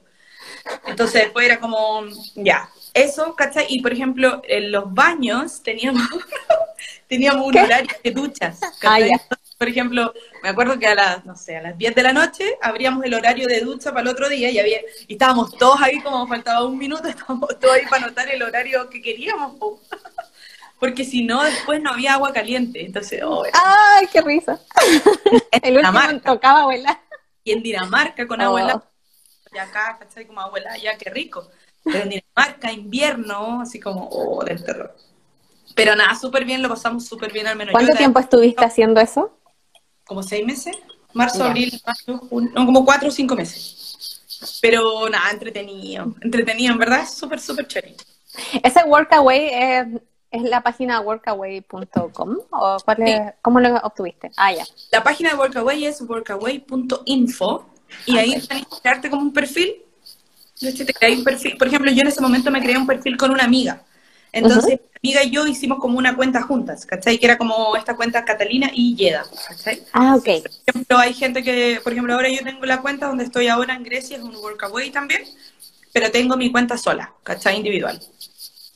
Entonces 0.85 1.23
después 1.23 1.45
era 1.45 1.59
como, 1.59 2.03
ya, 2.35 2.69
eso, 2.93 3.35
¿cachai? 3.35 3.65
Y 3.69 3.81
por 3.81 3.93
ejemplo, 3.93 4.41
en 4.47 4.71
los 4.71 4.91
baños 4.93 5.61
teníamos, 5.61 6.01
teníamos 7.07 7.45
un 7.45 7.57
horario 7.57 7.95
de 8.03 8.11
duchas. 8.11 8.59
Ah, 8.83 8.99
por 9.57 9.67
ejemplo, 9.67 10.13
me 10.43 10.49
acuerdo 10.49 10.77
que 10.77 10.87
a 10.87 10.93
las, 10.93 11.25
no 11.25 11.35
sé, 11.35 11.57
a 11.57 11.61
las 11.61 11.77
10 11.77 11.95
de 11.95 12.03
la 12.03 12.13
noche 12.13 12.57
abríamos 12.61 13.03
el 13.03 13.15
horario 13.15 13.47
de 13.47 13.61
ducha 13.61 13.89
para 13.89 14.01
el 14.01 14.07
otro 14.09 14.29
día 14.29 14.51
y, 14.51 14.59
había, 14.59 14.77
y 15.07 15.13
estábamos 15.13 15.57
todos 15.57 15.81
ahí, 15.81 15.99
como 16.01 16.27
faltaba 16.27 16.63
un 16.65 16.77
minuto, 16.77 17.07
estábamos 17.07 17.57
todos 17.59 17.73
ahí 17.73 17.85
para 17.89 18.05
anotar 18.05 18.29
el 18.29 18.43
horario 18.43 18.87
que 18.89 19.01
queríamos. 19.01 19.55
Porque 20.79 21.03
si 21.03 21.23
no, 21.23 21.43
después 21.43 21.81
no 21.81 21.89
había 21.89 22.13
agua 22.13 22.31
caliente. 22.31 22.85
Entonces, 22.85 23.23
oh, 23.23 23.43
¡Ay, 23.51 24.07
qué 24.13 24.21
risa! 24.21 24.59
el 25.63 25.77
último 25.77 26.21
tocaba 26.23 26.61
abuela. 26.61 27.01
Y 27.43 27.51
en 27.51 27.63
Dinamarca 27.63 28.27
con 28.27 28.41
abuela, 28.41 28.75
oh. 28.75 29.55
y 29.55 29.57
acá, 29.57 29.97
¿cachai? 29.99 30.27
Como 30.27 30.39
abuela, 30.39 30.77
ya 30.77 30.95
qué 30.97 31.09
rico. 31.09 31.49
Pero 31.83 32.03
en 32.03 32.09
Dinamarca, 32.09 32.71
invierno, 32.71 33.61
así 33.61 33.79
como, 33.79 34.07
oh, 34.07 34.43
del 34.43 34.63
terror. 34.63 34.95
Pero 35.73 35.95
nada, 35.95 36.13
súper 36.15 36.45
bien, 36.45 36.61
lo 36.61 36.69
pasamos 36.69 37.05
súper 37.05 37.31
bien 37.31 37.47
al 37.47 37.55
menos. 37.55 37.71
¿Cuánto 37.71 37.95
tiempo 37.95 38.19
estuviste 38.19 38.63
haciendo 38.63 39.01
eso? 39.01 39.36
Como 40.07 40.23
seis 40.23 40.45
meses, 40.45 40.75
marzo, 41.13 41.43
abril, 41.43 41.79
mayo, 41.85 42.19
junio, 42.29 42.51
no, 42.53 42.65
como 42.65 42.85
cuatro 42.85 43.09
o 43.09 43.11
cinco 43.11 43.35
meses. 43.35 44.59
Pero 44.61 45.09
nada, 45.09 45.31
entretenido, 45.31 46.15
entretenido, 46.21 46.73
en 46.73 46.79
verdad 46.79 47.01
es 47.01 47.13
súper, 47.13 47.39
súper 47.39 47.67
chévere. 47.67 47.95
¿Ese 48.63 48.83
Workaway 48.83 49.49
es, 49.51 49.87
es 50.31 50.41
la 50.43 50.61
página 50.61 51.01
workaway.com 51.01 52.37
o 52.51 52.77
cuál 52.85 53.33
cómo 53.41 53.59
lo 53.59 53.75
obtuviste? 53.77 54.31
Ah, 54.37 54.53
ya. 54.53 54.65
La 54.91 55.03
página 55.03 55.31
de 55.31 55.35
Workaway 55.37 55.85
es 55.85 56.01
workaway.info 56.01 57.65
y 58.05 58.17
ahí 58.17 58.29
tienes 58.39 58.67
que 58.67 58.81
crearte 58.81 59.09
como 59.09 59.23
un 59.23 59.33
perfil. 59.33 59.83
Te 60.59 61.13
un 61.13 61.23
perfil. 61.23 61.57
Por 61.57 61.67
ejemplo, 61.67 61.91
yo 61.91 62.01
en 62.01 62.07
ese 62.07 62.21
momento 62.21 62.49
me 62.49 62.61
creé 62.61 62.77
un 62.77 62.87
perfil 62.87 63.15
con 63.15 63.31
una 63.31 63.43
amiga. 63.43 63.83
Entonces, 64.31 64.79
amiga 65.01 65.23
y 65.23 65.31
yo 65.31 65.47
hicimos 65.47 65.79
como 65.79 65.97
una 65.97 66.15
cuenta 66.15 66.41
juntas, 66.41 66.85
¿cachai? 66.85 67.17
Que 67.17 67.25
era 67.25 67.37
como 67.37 67.75
esta 67.75 67.95
cuenta 67.95 68.25
Catalina 68.25 68.69
y 68.73 68.95
Yeda, 68.95 69.25
¿cachai? 69.47 69.83
Ah, 69.93 70.15
ok. 70.15 70.25
Por 70.43 70.51
ejemplo, 70.67 70.97
hay 70.97 71.13
gente 71.13 71.43
que, 71.43 71.79
por 71.83 71.93
ejemplo, 71.93 72.13
ahora 72.13 72.29
yo 72.29 72.43
tengo 72.43 72.65
la 72.65 72.81
cuenta 72.81 73.07
donde 73.07 73.23
estoy 73.23 73.47
ahora 73.47 73.73
en 73.75 73.83
Grecia, 73.83 74.17
es 74.17 74.23
un 74.23 74.35
workaway 74.35 74.91
también, 74.91 75.23
pero 75.93 76.11
tengo 76.11 76.35
mi 76.37 76.51
cuenta 76.51 76.77
sola, 76.77 77.13
¿cachai? 77.23 77.57
Individual. 77.57 77.99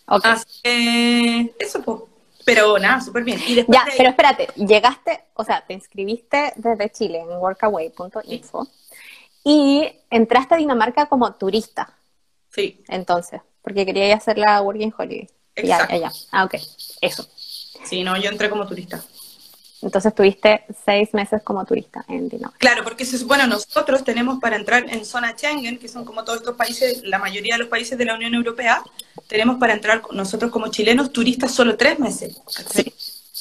Ok. 0.07 0.25
Así 0.25 0.45
que, 0.63 1.55
eso, 1.59 1.81
pues. 1.81 1.99
Pero 2.43 2.77
nada, 2.79 2.99
súper 3.01 3.23
bien. 3.23 3.39
Y 3.45 3.55
ya, 3.55 3.85
pero 3.95 4.09
espérate, 4.09 4.47
llegaste, 4.55 5.25
o 5.35 5.43
sea, 5.43 5.63
te 5.65 5.73
inscribiste 5.73 6.53
desde 6.55 6.89
Chile 6.89 7.19
en 7.19 7.37
workaway.info 7.37 8.67
y 9.43 9.87
entraste 10.09 10.55
a 10.55 10.57
Dinamarca 10.57 11.05
como 11.05 11.33
turista. 11.35 11.95
Sí. 12.49 12.83
Entonces, 12.87 13.41
porque 13.61 13.85
quería 13.85 14.15
hacer 14.15 14.37
la 14.37 14.61
Working 14.61 14.93
Holiday. 14.97 15.29
Ya, 15.67 15.87
ya, 15.89 15.97
ya. 15.97 16.11
Ah, 16.31 16.45
ok. 16.45 16.55
Eso. 17.01 17.27
Sí, 17.85 18.03
no, 18.03 18.17
yo 18.17 18.29
entré 18.29 18.49
como 18.49 18.67
turista. 18.67 19.03
Entonces 19.81 20.13
tuviste 20.13 20.65
seis 20.85 21.11
meses 21.13 21.41
como 21.43 21.65
turista 21.65 22.05
en 22.07 22.29
Dinamarca. 22.29 22.59
Claro, 22.59 22.83
porque 22.83 23.05
bueno, 23.25 23.47
nosotros 23.47 24.03
tenemos 24.03 24.39
para 24.39 24.55
entrar 24.55 24.85
en 24.87 25.03
zona 25.05 25.33
Schengen, 25.35 25.79
que 25.79 25.87
son 25.87 26.05
como 26.05 26.23
todos 26.23 26.39
estos 26.39 26.55
países, 26.55 27.01
la 27.03 27.17
mayoría 27.17 27.55
de 27.55 27.59
los 27.59 27.67
países 27.67 27.97
de 27.97 28.05
la 28.05 28.13
Unión 28.13 28.35
Europea, 28.35 28.83
tenemos 29.27 29.57
para 29.57 29.73
entrar 29.73 30.03
nosotros 30.11 30.51
como 30.51 30.67
chilenos 30.67 31.11
turistas 31.11 31.51
solo 31.51 31.77
tres 31.77 31.97
meses. 31.97 32.39
Sí. 32.71 32.93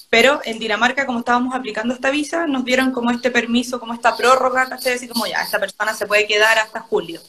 Pero 0.09 0.41
en 0.45 0.59
Dinamarca, 0.59 1.07
como 1.07 1.21
estábamos 1.21 1.55
aplicando 1.55 1.95
esta 1.95 2.11
visa, 2.11 2.47
nos 2.47 2.65
dieron 2.65 2.91
como 2.91 3.11
este 3.11 3.31
permiso, 3.31 3.79
como 3.79 3.93
esta 3.93 4.17
prórroga, 4.17 4.69
¿cachai? 4.69 4.95
Así 4.95 5.07
como 5.07 5.27
ya, 5.27 5.43
esta 5.43 5.61
persona 5.61 5.95
se 5.95 6.07
puede 6.07 6.27
quedar 6.27 6.59
hasta 6.59 6.81
julio. 6.81 7.21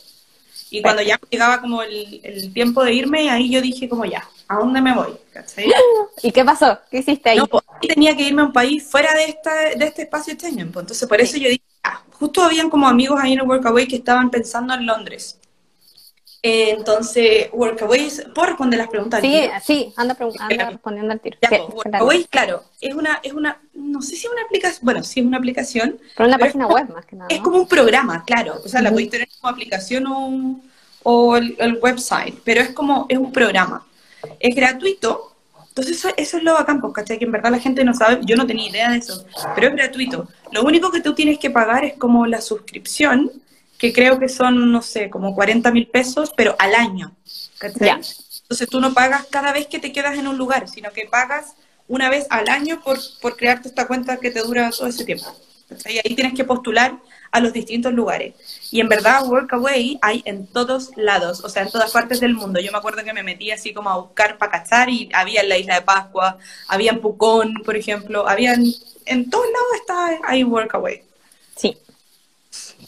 Y 0.72 0.82
cuando 0.82 1.02
ya 1.02 1.20
llegaba 1.30 1.60
como 1.60 1.84
el, 1.84 2.22
el, 2.24 2.54
tiempo 2.54 2.82
de 2.82 2.94
irme, 2.94 3.30
ahí 3.30 3.52
yo 3.52 3.62
dije 3.62 3.90
como 3.90 4.06
ya, 4.06 4.26
¿a 4.48 4.56
dónde 4.56 4.82
me 4.82 4.96
voy? 4.96 5.12
¿Y 6.24 6.32
qué 6.32 6.46
pasó? 6.46 6.80
¿Qué 6.90 7.00
hiciste 7.00 7.30
ahí? 7.30 7.38
No, 7.38 7.48
pues, 7.48 7.66
tenía 7.82 8.16
que 8.16 8.24
irme 8.24 8.42
a 8.42 8.46
un 8.46 8.54
país 8.54 8.82
fuera 8.90 9.14
de, 9.14 9.26
esta, 9.26 9.54
de 9.76 9.86
este 9.86 10.04
espacio 10.04 10.34
Schengen. 10.34 10.72
Pues, 10.72 10.84
entonces 10.84 11.10
por 11.10 11.20
eso 11.20 11.36
yo 11.36 11.50
dije, 11.50 11.62
ah, 11.84 12.02
justo 12.14 12.42
habían 12.42 12.70
como 12.70 12.88
amigos 12.88 13.20
ahí 13.22 13.34
en 13.34 13.40
el 13.40 13.48
Workaway 13.48 13.86
que 13.86 13.98
estaban 13.98 14.32
pensando 14.32 14.74
en 14.74 14.86
Londres. 14.86 15.41
Eh, 16.44 16.72
entonces, 16.72 17.50
Workaway, 17.54 18.10
¿puedo 18.34 18.48
responder 18.48 18.80
las 18.80 18.88
preguntas? 18.88 19.22
Sí, 19.22 19.48
sí, 19.64 19.94
anda, 19.96 20.18
anda 20.40 20.70
respondiendo 20.72 21.12
al 21.12 21.20
tiro. 21.20 21.38
Ya, 21.40 21.50
pues, 21.50 21.62
Workaway, 21.72 22.26
claro, 22.26 22.64
es 22.80 22.96
una, 22.96 23.20
es 23.22 23.34
una, 23.34 23.62
no 23.76 24.02
sé 24.02 24.16
si 24.16 24.26
es 24.26 24.32
una 24.32 24.42
aplicación, 24.42 24.80
bueno, 24.82 25.04
sí 25.04 25.20
es 25.20 25.26
una 25.26 25.38
aplicación. 25.38 26.00
Pero 26.18 26.28
una 26.28 26.40
página 26.40 26.66
web 26.66 26.90
más 26.92 27.06
que 27.06 27.16
nada. 27.16 27.28
Es 27.30 27.42
como 27.42 27.58
un 27.58 27.68
programa, 27.68 28.24
claro, 28.26 28.56
o 28.64 28.68
sea, 28.68 28.82
la 28.82 28.90
podéis 28.90 29.12
tener 29.12 29.28
como 29.40 29.54
aplicación 29.54 30.08
o, 30.08 30.60
o 31.04 31.38
el, 31.38 31.80
website, 31.80 32.40
pero 32.44 32.62
es 32.62 32.72
como, 32.72 33.06
es 33.08 33.20
un 33.20 33.32
programa. 33.32 33.86
Es 34.40 34.56
gratuito, 34.56 35.36
entonces 35.70 35.98
eso, 35.98 36.10
eso 36.18 36.38
es 36.38 36.44
lo 36.44 36.56
bacán, 36.56 36.82
pues, 36.82 36.92
¿cachai? 36.94 37.20
Que 37.20 37.26
en 37.26 37.32
verdad 37.34 37.52
la 37.52 37.60
gente 37.60 37.84
no 37.84 37.94
sabe, 37.94 38.20
yo 38.24 38.36
no 38.36 38.48
tenía 38.48 38.68
idea 38.68 38.90
de 38.90 38.98
eso, 38.98 39.24
pero 39.54 39.68
es 39.68 39.76
gratuito. 39.76 40.28
Lo 40.52 40.64
único 40.64 40.92
que 40.92 41.02
tú 41.02 41.14
tienes 41.14 41.38
que 41.38 41.52
pagar 41.52 41.86
es 41.86 41.94
como 41.94 42.26
la 42.26 42.42
suscripción, 42.42 43.32
que 43.82 43.92
creo 43.92 44.20
que 44.20 44.30
son, 44.30 44.72
no 44.72 44.84
sé, 44.84 45.10
como 45.10 45.34
40 45.34 45.72
mil 45.72 45.88
pesos, 45.88 46.32
pero 46.38 46.56
al 46.60 46.76
año. 46.76 47.16
Entonces 47.60 48.70
tú 48.70 48.80
no 48.80 48.94
pagas 48.94 49.26
cada 49.32 49.52
vez 49.52 49.66
que 49.66 49.80
te 49.80 49.92
quedas 49.92 50.20
en 50.20 50.28
un 50.28 50.38
lugar, 50.38 50.70
sino 50.70 50.92
que 50.92 51.08
pagas 51.08 51.56
una 51.88 52.08
vez 52.08 52.28
al 52.30 52.48
año 52.48 52.80
por, 52.84 53.00
por 53.20 53.36
crearte 53.36 53.70
esta 53.70 53.88
cuenta 53.88 54.18
que 54.18 54.30
te 54.30 54.42
dura 54.42 54.70
todo 54.70 54.86
ese 54.86 55.04
tiempo. 55.04 55.26
Y 55.90 55.98
ahí 55.98 56.16
tienes 56.16 56.36
que 56.36 56.44
postular 56.44 57.00
a 57.32 57.40
los 57.40 57.54
distintos 57.54 57.92
lugares. 57.92 58.36
Y 58.70 58.82
en 58.82 58.88
verdad, 58.88 59.26
Workaway 59.26 59.98
hay 60.04 60.22
en 60.26 60.46
todos 60.46 60.92
lados, 60.96 61.44
o 61.44 61.50
sea, 61.50 61.64
en 61.64 61.72
todas 61.72 61.92
partes 61.92 62.20
del 62.20 62.36
mundo. 62.36 62.60
Yo 62.60 62.72
me 62.72 62.78
acuerdo 62.78 63.04
que 63.04 63.14
me 63.14 63.24
metí 63.24 63.50
así 63.50 63.74
como 63.74 63.90
a 63.90 63.98
buscar 63.98 64.38
para 64.38 64.52
cachar 64.52 64.92
y 64.92 65.10
había 65.12 65.42
en 65.42 65.50
la 65.50 65.58
isla 65.58 65.74
de 65.74 65.82
Pascua, 65.82 66.38
había 66.68 66.92
en 66.92 67.02
Pucón, 67.02 67.64
por 67.66 67.76
ejemplo, 67.76 68.28
había 68.28 68.54
en, 68.54 69.30
todos 69.32 69.46
lados 69.46 69.68
está 69.76 70.20
ahí 70.30 70.44
Workaway. 70.44 71.02
Sí. 71.56 71.76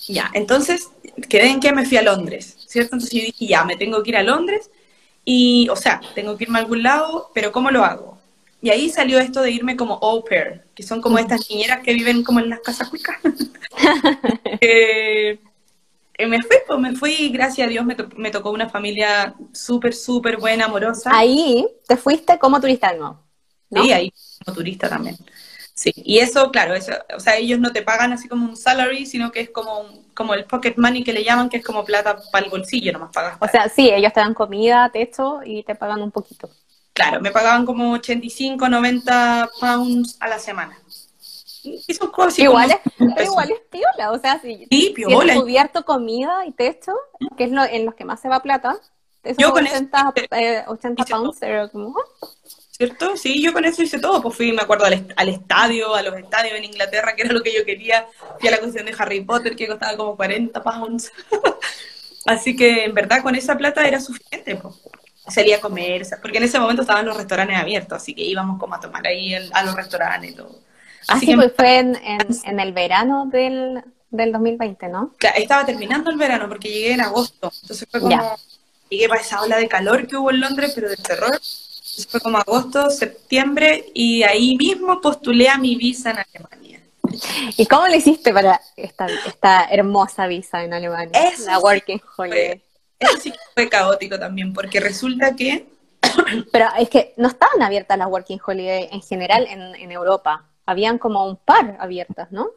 Ya, 0.07 0.29
entonces 0.33 0.89
quedé 1.29 1.47
en 1.49 1.59
que 1.59 1.71
me 1.73 1.85
fui 1.85 1.97
a 1.97 2.01
Londres, 2.01 2.57
¿cierto? 2.67 2.95
Entonces 2.95 3.19
yo 3.19 3.25
dije, 3.25 3.47
ya, 3.47 3.63
me 3.63 3.77
tengo 3.77 4.03
que 4.03 4.09
ir 4.11 4.17
a 4.17 4.23
Londres 4.23 4.69
y, 5.25 5.67
o 5.69 5.75
sea, 5.75 6.01
tengo 6.15 6.37
que 6.37 6.45
irme 6.45 6.59
a 6.59 6.61
algún 6.61 6.83
lado, 6.83 7.31
pero 7.33 7.51
¿cómo 7.51 7.71
lo 7.71 7.85
hago? 7.85 8.17
Y 8.61 8.69
ahí 8.69 8.89
salió 8.89 9.19
esto 9.19 9.41
de 9.41 9.51
irme 9.51 9.75
como 9.77 9.99
au 10.01 10.23
pair, 10.23 10.61
que 10.75 10.83
son 10.83 11.01
como 11.01 11.17
estas 11.19 11.49
niñeras 11.49 11.81
que 11.83 11.93
viven 11.93 12.23
como 12.23 12.39
en 12.39 12.49
las 12.49 12.59
casas 12.61 12.89
cuicas. 12.89 13.17
eh, 14.61 15.39
me 16.27 16.41
fui, 16.41 16.57
pues 16.67 16.79
me 16.79 16.95
fui, 16.95 17.29
gracias 17.29 17.67
a 17.67 17.69
Dios 17.69 17.85
me, 17.85 17.95
to- 17.95 18.09
me 18.15 18.31
tocó 18.31 18.51
una 18.51 18.69
familia 18.69 19.35
súper, 19.51 19.93
súper 19.93 20.37
buena, 20.37 20.65
amorosa. 20.65 21.11
Ahí 21.11 21.65
te 21.87 21.97
fuiste 21.97 22.37
como 22.39 22.59
turista 22.61 22.93
nuevo, 22.93 23.19
¿no? 23.69 23.83
Sí, 23.83 23.91
ahí 23.91 24.13
como 24.45 24.55
turista 24.55 24.89
también. 24.89 25.17
Sí, 25.83 25.91
y 25.97 26.19
eso, 26.19 26.49
claro, 26.49 26.73
eso, 26.75 26.93
o 27.13 27.19
sea, 27.19 27.35
ellos 27.35 27.59
no 27.59 27.73
te 27.73 27.81
pagan 27.81 28.13
así 28.13 28.29
como 28.29 28.45
un 28.47 28.55
salary, 28.55 29.05
sino 29.05 29.33
que 29.33 29.41
es 29.41 29.49
como, 29.49 29.79
un- 29.81 30.03
como 30.13 30.33
el 30.33 30.45
pocket 30.45 30.75
money 30.77 31.03
que 31.03 31.11
le 31.11 31.25
llaman, 31.25 31.49
que 31.49 31.57
es 31.57 31.65
como 31.65 31.83
plata 31.83 32.21
para 32.31 32.45
el 32.45 32.49
bolsillo, 32.51 32.93
nomás 32.93 33.11
pagas. 33.13 33.37
O 33.41 33.47
sea, 33.49 33.67
sí, 33.67 33.89
ellos 33.89 34.13
te 34.13 34.21
dan 34.21 34.33
comida, 34.33 34.89
techo 34.93 35.41
y 35.43 35.61
te 35.63 35.75
pagan 35.75 36.01
un 36.01 36.11
poquito. 36.11 36.49
Claro, 36.93 37.19
me 37.19 37.31
pagaban 37.31 37.65
como 37.65 37.91
85, 37.91 38.69
90 38.69 39.49
pounds 39.59 40.15
a 40.21 40.29
la 40.29 40.39
semana. 40.39 40.77
Y 41.63 41.93
son 41.93 42.11
cosas 42.11 42.39
igual, 42.39 42.71
es, 42.71 42.77
como- 42.97 43.21
igual 43.21 43.51
es 43.51 43.59
piola, 43.69 44.11
o 44.11 44.19
sea, 44.19 44.39
si 44.39 44.65
Sí, 44.71 44.93
piola. 44.95 45.35
cubierto 45.35 45.83
comida 45.83 46.45
y 46.45 46.53
techo, 46.53 46.93
que 47.37 47.43
es 47.43 47.51
lo, 47.51 47.63
en 47.65 47.85
los 47.85 47.95
que 47.95 48.05
más 48.05 48.21
se 48.21 48.29
va 48.29 48.41
plata, 48.41 48.77
esos 49.23 49.37
Yo 49.37 49.51
con 49.51 49.65
eso 49.65 49.75
80, 49.75 50.13
hice- 50.15 50.27
eh, 50.31 50.63
80 50.67 51.03
hice 51.03 51.11
pounds, 51.13 51.39
como, 51.73 51.95
¿Cierto? 52.75 53.15
Sí, 53.17 53.41
yo 53.41 53.53
con 53.53 53.65
eso 53.65 53.83
hice 53.83 53.99
todo. 53.99 54.21
Pues 54.21 54.35
fui, 54.35 54.51
me 54.51 54.61
acuerdo, 54.63 54.85
al, 54.85 54.93
est- 54.93 55.11
al 55.15 55.29
estadio, 55.29 55.93
a 55.93 56.01
los 56.01 56.15
estadios 56.17 56.55
en 56.57 56.63
Inglaterra, 56.65 57.15
que 57.15 57.21
era 57.23 57.31
lo 57.33 57.43
que 57.43 57.53
yo 57.53 57.63
quería. 57.65 58.07
Fui 58.39 58.47
a 58.49 58.51
la 58.51 58.59
cuestión 58.59 58.85
de 58.85 58.95
Harry 58.97 59.21
Potter, 59.21 59.55
que 59.55 59.67
costaba 59.67 59.95
como 59.95 60.15
40 60.17 60.61
pounds. 60.63 61.11
Así 62.25 62.55
que, 62.55 62.85
en 62.85 62.93
verdad, 62.93 63.21
con 63.21 63.35
esa 63.35 63.55
plata 63.57 63.85
era 63.87 63.99
suficiente. 63.99 64.55
Pues. 64.55 64.75
Salía 65.27 65.57
a 65.57 65.61
comer, 65.61 66.05
porque 66.21 66.37
en 66.37 66.43
ese 66.43 66.59
momento 66.59 66.81
estaban 66.81 67.05
los 67.05 67.15
restaurantes 67.15 67.55
abiertos, 67.57 67.95
así 67.95 68.13
que 68.13 68.23
íbamos 68.23 68.59
como 68.59 68.75
a 68.75 68.79
tomar 68.81 69.07
ahí 69.07 69.33
el- 69.33 69.49
a 69.53 69.63
los 69.63 69.73
restaurantes 69.73 70.31
y 70.31 70.35
todo. 70.35 70.59
Así 71.07 71.25
que, 71.25 71.35
pues 71.35 71.53
fue 71.55 71.77
en, 71.79 71.95
en, 71.95 72.19
en 72.43 72.59
el 72.59 72.73
verano 72.73 73.25
del, 73.31 73.81
del 74.09 74.31
2020, 74.33 74.89
¿no? 74.89 75.13
claro, 75.17 75.37
estaba 75.37 75.65
terminando 75.65 76.11
el 76.11 76.17
verano, 76.17 76.49
porque 76.49 76.67
llegué 76.69 76.91
en 76.93 77.01
agosto. 77.01 77.53
Entonces 77.61 77.87
fue 77.89 78.01
como, 78.01 78.11
Ya. 78.11 78.35
llegué 78.89 79.07
para 79.07 79.21
esa 79.21 79.41
ola 79.41 79.55
de 79.57 79.69
calor 79.69 80.07
que 80.07 80.17
hubo 80.17 80.29
en 80.29 80.41
Londres, 80.41 80.73
pero 80.75 80.89
de 80.89 80.97
terror. 80.97 81.39
Fue 82.09 82.19
como 82.19 82.37
agosto, 82.37 82.89
septiembre, 82.89 83.85
y 83.93 84.23
ahí 84.23 84.55
mismo 84.57 84.99
postulé 84.99 85.49
a 85.49 85.57
mi 85.57 85.75
visa 85.75 86.11
en 86.11 86.17
Alemania. 86.17 86.79
¿Y 87.57 87.65
cómo 87.67 87.87
le 87.87 87.97
hiciste 87.97 88.33
para 88.33 88.59
esta, 88.75 89.07
esta 89.27 89.65
hermosa 89.69 90.25
visa 90.27 90.63
en 90.63 90.73
Alemania? 90.73 91.11
Eso 91.13 91.45
la 91.45 91.59
Working 91.59 92.01
Holiday. 92.17 92.63
Eso 92.99 93.17
sí 93.17 93.31
que 93.31 93.37
fue 93.53 93.69
caótico 93.69 94.17
también, 94.17 94.53
porque 94.53 94.79
resulta 94.79 95.35
que 95.35 95.67
Pero 96.51 96.67
es 96.77 96.89
que 96.89 97.13
no 97.17 97.27
estaban 97.27 97.61
abiertas 97.61 97.97
las 97.97 98.07
Working 98.07 98.39
Holiday 98.45 98.89
en 98.91 99.01
general 99.01 99.47
en, 99.49 99.75
en 99.75 99.91
Europa. 99.91 100.49
Habían 100.65 100.97
como 100.97 101.25
un 101.27 101.37
par 101.37 101.77
abiertas, 101.79 102.31
¿no? 102.31 102.49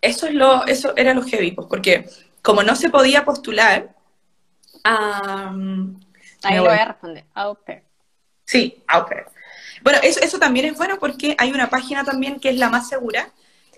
eso 0.00 0.26
es 0.26 0.34
lo, 0.34 0.66
eso 0.66 0.94
era 0.96 1.14
lo 1.14 1.22
heavy, 1.22 1.52
pues, 1.52 1.66
porque 1.68 2.08
como 2.42 2.62
no 2.62 2.76
se 2.76 2.90
podía 2.90 3.24
postular, 3.24 3.94
am, 4.84 6.00
Ahí 6.42 6.58
voy 6.58 6.68
voy. 6.68 6.78
a 6.78 6.84
responder. 6.84 7.24
Au 7.34 7.54
pair. 7.54 7.83
Sí, 8.44 8.82
au 8.88 9.06
pair. 9.06 9.26
Bueno, 9.82 9.98
eso, 10.02 10.20
eso 10.20 10.38
también 10.38 10.66
es 10.66 10.76
bueno 10.76 10.98
porque 10.98 11.34
hay 11.38 11.50
una 11.52 11.68
página 11.68 12.04
también 12.04 12.40
que 12.40 12.50
es 12.50 12.56
la 12.56 12.68
más 12.70 12.88
segura, 12.88 13.28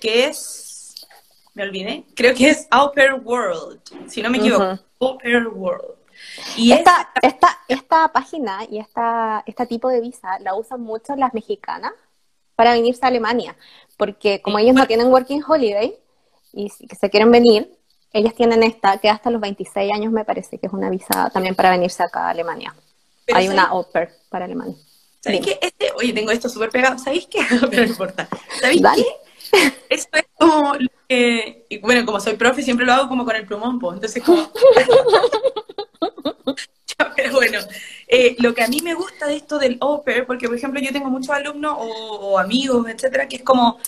que 0.01 0.27
es, 0.27 0.95
me 1.55 1.65
olvidé, 1.65 2.05
creo 2.15 2.35
que 2.35 2.51
es 2.51 2.67
Au 2.71 2.93
Pair 2.93 3.15
World, 3.15 3.81
si 4.07 4.23
no 4.23 4.31
me 4.31 4.39
equivoco, 4.39 5.19
Pair 5.19 5.49
World. 5.49 5.95
Y 6.57 6.73
Esta, 6.73 7.11
esta, 7.23 7.59
esta 7.69 8.09
página 8.09 8.61
y 8.71 8.79
esta, 8.79 9.43
este 9.47 9.67
tipo 9.67 9.89
de 9.89 10.01
visa 10.01 10.39
la 10.41 10.55
usan 10.55 10.81
mucho 10.81 11.17
las 11.17 11.33
mexicanas 11.35 11.93
para 12.55 12.73
venirse 12.73 13.05
a 13.05 13.09
Alemania, 13.09 13.57
porque 13.97 14.41
como 14.43 14.59
ellos 14.59 14.75
no 14.75 14.87
tienen 14.87 15.09
Working 15.09 15.43
Holiday 15.47 15.95
y 16.53 16.69
si- 16.71 16.87
que 16.87 16.97
se 16.97 17.11
quieren 17.11 17.31
venir, 17.31 17.71
ellas 18.13 18.35
tienen 18.35 18.63
esta, 18.63 18.99
que 18.99 19.11
hasta 19.11 19.31
los 19.31 19.41
26 19.41 19.93
años 19.93 20.13
me 20.13 20.25
parece 20.25 20.59
que 20.59 20.67
es 20.67 20.73
una 20.73 20.89
visa 20.89 21.29
también 21.31 21.55
para 21.55 21.71
venirse 21.71 22.03
acá 22.03 22.27
a 22.27 22.31
Alemania. 22.31 22.75
Pero 23.27 23.39
Hay 23.39 23.47
¿sabes- 23.49 23.61
una 23.71 23.83
pair 23.93 24.09
para 24.31 24.45
Alemania. 24.47 24.77
¿Sabéis 25.21 25.45
qué? 25.45 25.59
Este, 25.61 25.91
oye, 25.97 26.13
tengo 26.13 26.31
esto 26.31 26.49
súper 26.49 26.71
pegado. 26.71 26.99
¿Sabéis 26.99 27.27
qué? 27.27 27.41
Pero 27.71 27.83
no 27.83 27.89
importa. 27.89 28.29
¿Sabéis 28.61 28.81
Dale. 28.81 29.03
qué? 29.03 29.73
Esto 29.89 30.19
es 30.19 30.25
como 30.39 30.75
lo 30.75 30.89
que- 31.09 31.67
y 31.69 31.79
bueno, 31.79 32.05
como 32.07 32.21
soy 32.21 32.37
profe, 32.37 32.63
siempre 32.63 32.87
lo 32.87 32.93
hago 32.93 33.09
como 33.09 33.25
con 33.25 33.37
el 33.37 33.47
plumón, 33.47 33.79
pues. 33.79 33.95
Entonces, 33.97 34.23
como. 34.23 34.51
Pero 37.17 37.33
bueno, 37.33 37.59
eh, 38.09 38.37
lo 38.39 38.55
que 38.55 38.63
a 38.63 38.69
mí 38.69 38.81
me 38.83 38.95
gusta 38.95 39.27
de 39.27 39.37
esto 39.37 39.59
del 39.59 39.77
au 39.81 40.03
pair, 40.05 40.27
porque 40.27 40.47
por 40.47 40.57
ejemplo 40.57 40.81
yo 40.81 40.93
tengo 40.93 41.11
muchos 41.11 41.31
alumnos 41.31 41.75
o, 41.79 41.85
o 41.85 42.39
amigos, 42.39 42.89
etcétera, 42.89 43.27
que 43.29 43.37
es 43.37 43.43
como, 43.43 43.79